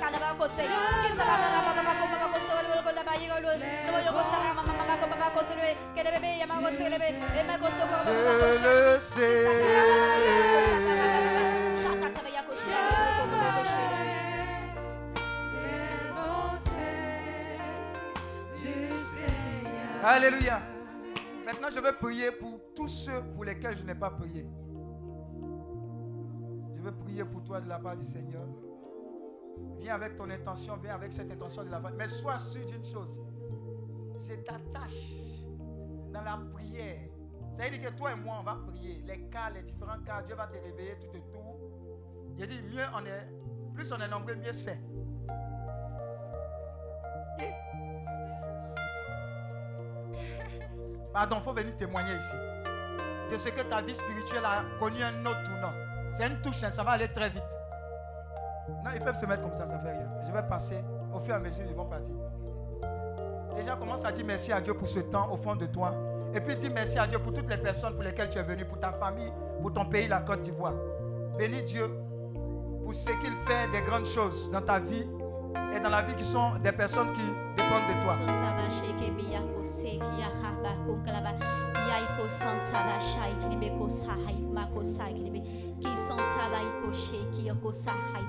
[0.00, 2.54] ka le ba ko se ki sa ba ha ba ba ko ma ko so
[2.56, 4.94] le ko la ba yi ko lo no yo ko sa ka ma ma ma
[5.00, 7.54] ko ma ko so le ke de be ya ma ko se le be ma
[7.62, 8.46] ko so ko ma ko
[9.08, 11.42] she ki sa ka ha ba ba ko sa ka ha ba ba
[11.82, 14.02] sha ka ta ba ya ko she li ko ma ko she li
[20.04, 20.60] Alléluia.
[21.46, 24.44] Maintenant, je vais prier pour tous ceux pour lesquels je n'ai pas prié.
[26.84, 28.46] Vais prier pour toi de la part du Seigneur.
[29.78, 31.96] Viens avec ton intention, viens avec cette intention de la famille.
[31.96, 33.22] Mais sois sûr d'une chose.
[34.20, 35.40] Je t'attache
[36.12, 37.08] dans la prière.
[37.54, 39.02] Ça veut dire que toi et moi, on va prier.
[39.06, 41.58] Les cas, les différents cas, Dieu va te réveiller tout autour.
[42.36, 43.30] Il dit, mieux on est,
[43.72, 44.78] plus on est nombreux, mieux c'est.
[47.40, 47.50] Et?
[51.14, 52.36] Pardon, il faut venir témoigner ici.
[53.30, 55.83] De ce que ta vie spirituelle a connu un autre tournant.
[56.14, 57.42] C'est une touche, hein, ça va aller très vite.
[58.84, 60.08] Non, ils peuvent se mettre comme ça, ça fait rien.
[60.26, 60.78] Je vais passer.
[61.12, 62.14] Au fur et à mesure, ils vont partir.
[63.56, 65.92] Déjà, commence à dire merci à Dieu pour ce temps au fond de toi.
[66.32, 68.64] Et puis dis merci à Dieu pour toutes les personnes pour lesquelles tu es venu,
[68.64, 70.74] pour ta famille, pour ton pays, la Côte d'Ivoire.
[71.36, 71.90] Bénis Dieu
[72.84, 75.06] pour ce qu'il fait des grandes choses dans ta vie
[75.74, 77.24] et dans la vie qui sont des personnes qui
[77.56, 78.14] dépendent de toi.
[85.84, 88.24] ki son tabai koche, ki yoko sahai.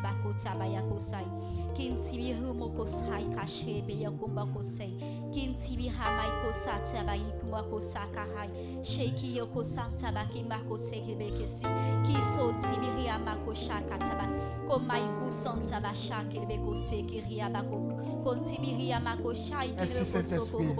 [1.75, 4.91] Sai kin tibi humo ko sai kashe be yako mbako sai
[5.33, 8.49] kin tibi hamai ko sataba ikuma ko saka hai
[8.83, 11.63] sheki yako santaba ki mako seki be kesi
[12.05, 14.25] ki so tibi ria mako shaka taba
[14.67, 18.99] ko mai ku santaba shaki be ko seki ria bako kon tibi ria.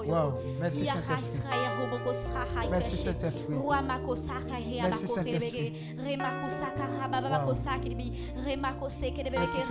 [0.07, 0.39] Wow.
[0.59, 0.85] Merci
[2.55, 3.03] hai Merci kashe.
[3.03, 3.57] Saint-Esprit.
[3.57, 5.53] Ruamako saka he Merci, abako Saint-Esprit.
[5.53, 6.01] rebege.
[6.05, 7.53] Remako saka hababako Wow.
[7.53, 8.07] sakiribi.
[8.45, 9.61] Remako seke de Merci,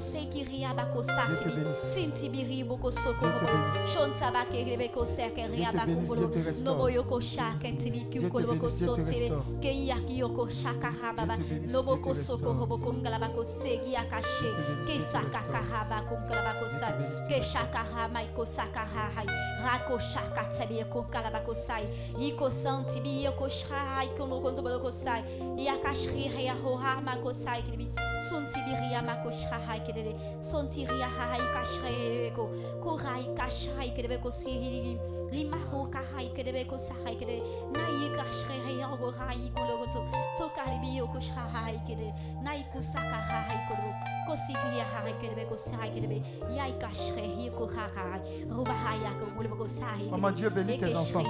[0.00, 0.12] Rimako bénisse.
[0.12, 1.52] seki riabako Dieu te satibi.
[1.52, 1.94] bénisse.
[1.94, 3.46] Sintibiri boko Dieu soko te robo.
[3.46, 3.94] bénisse.
[3.94, 6.16] Shontabake rebeko seke Dieu te riabako bénisse, bolo.
[6.16, 6.64] Dieu te restaure.
[6.64, 9.04] Noboyoko shake tibi Dieu te kukoloboko bénisse, Dieu te sotibi.
[9.04, 9.60] restaure.
[9.62, 11.36] Keyaki yoko shaka hababa.
[11.36, 12.58] Dieu te bénisse, Loboko Dieu te soko restaure.
[12.60, 14.40] roboko ngalabako segi akashe.
[14.40, 15.52] Dieu te bénisse, Dieu te Kesaka restaure.
[15.52, 16.92] kahaba kungalabako Dieu te sa.
[16.92, 19.26] bénisse, Dieu te Ke shaka hama iko saka hahai.
[19.64, 21.86] Rako shaka tsebi ko kalabako sai.
[22.20, 25.22] Iko santi bi yoko shai kono konto baloko sai.
[25.58, 27.88] Yakashri ya hoha mako sai kibi.
[28.30, 30.14] Sonti bi ria mako shai kidede.
[30.40, 32.50] Sonti ria hahai kashre ko.
[32.82, 34.98] Kurai kashai kidebe ko si.
[35.30, 37.42] Rimaho kahai kidebe ko sahai kidede.
[37.72, 40.00] Nai kashre ya go hai ko logo to.
[40.38, 42.14] To kalibi yoko shai kidede.
[42.42, 43.74] Nai kusaka hai ko
[44.30, 46.22] Kosikria hai kidebe ko sai kidebe.
[46.54, 48.46] Yai kashre hi ko hakai.
[48.48, 50.06] Ruba hai ya ko mulebo ko sai.
[50.10, 51.28] Maman, Dieu bénit tes enfants.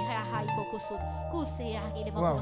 [2.15, 2.39] Wow.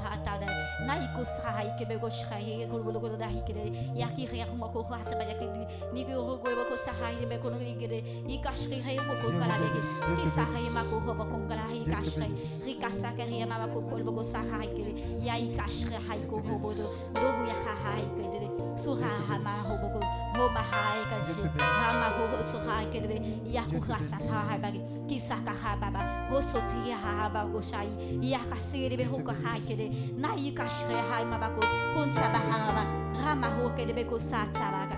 [6.16, 9.82] kuweba kusahaye mekunigire ikashri haye mukukalabege
[10.22, 12.28] kisahaye makuhoba kungalahi kashri
[12.66, 18.50] rikasakari mama kukolba kusahayire ya ikashri haye kuhobodo dobu ya hahayire
[18.84, 20.00] suha hama hobogo
[20.38, 23.22] homa haye kashi hama hoho suhayire
[23.52, 27.90] ya kuhasa hahayage kisaka hababa hosoti ya haba goshai
[28.22, 31.62] ya kasiri be hukahayire na ikashri haye mabako
[31.94, 32.84] kunsabahaba
[33.26, 34.98] rama hokede be kusatsaraga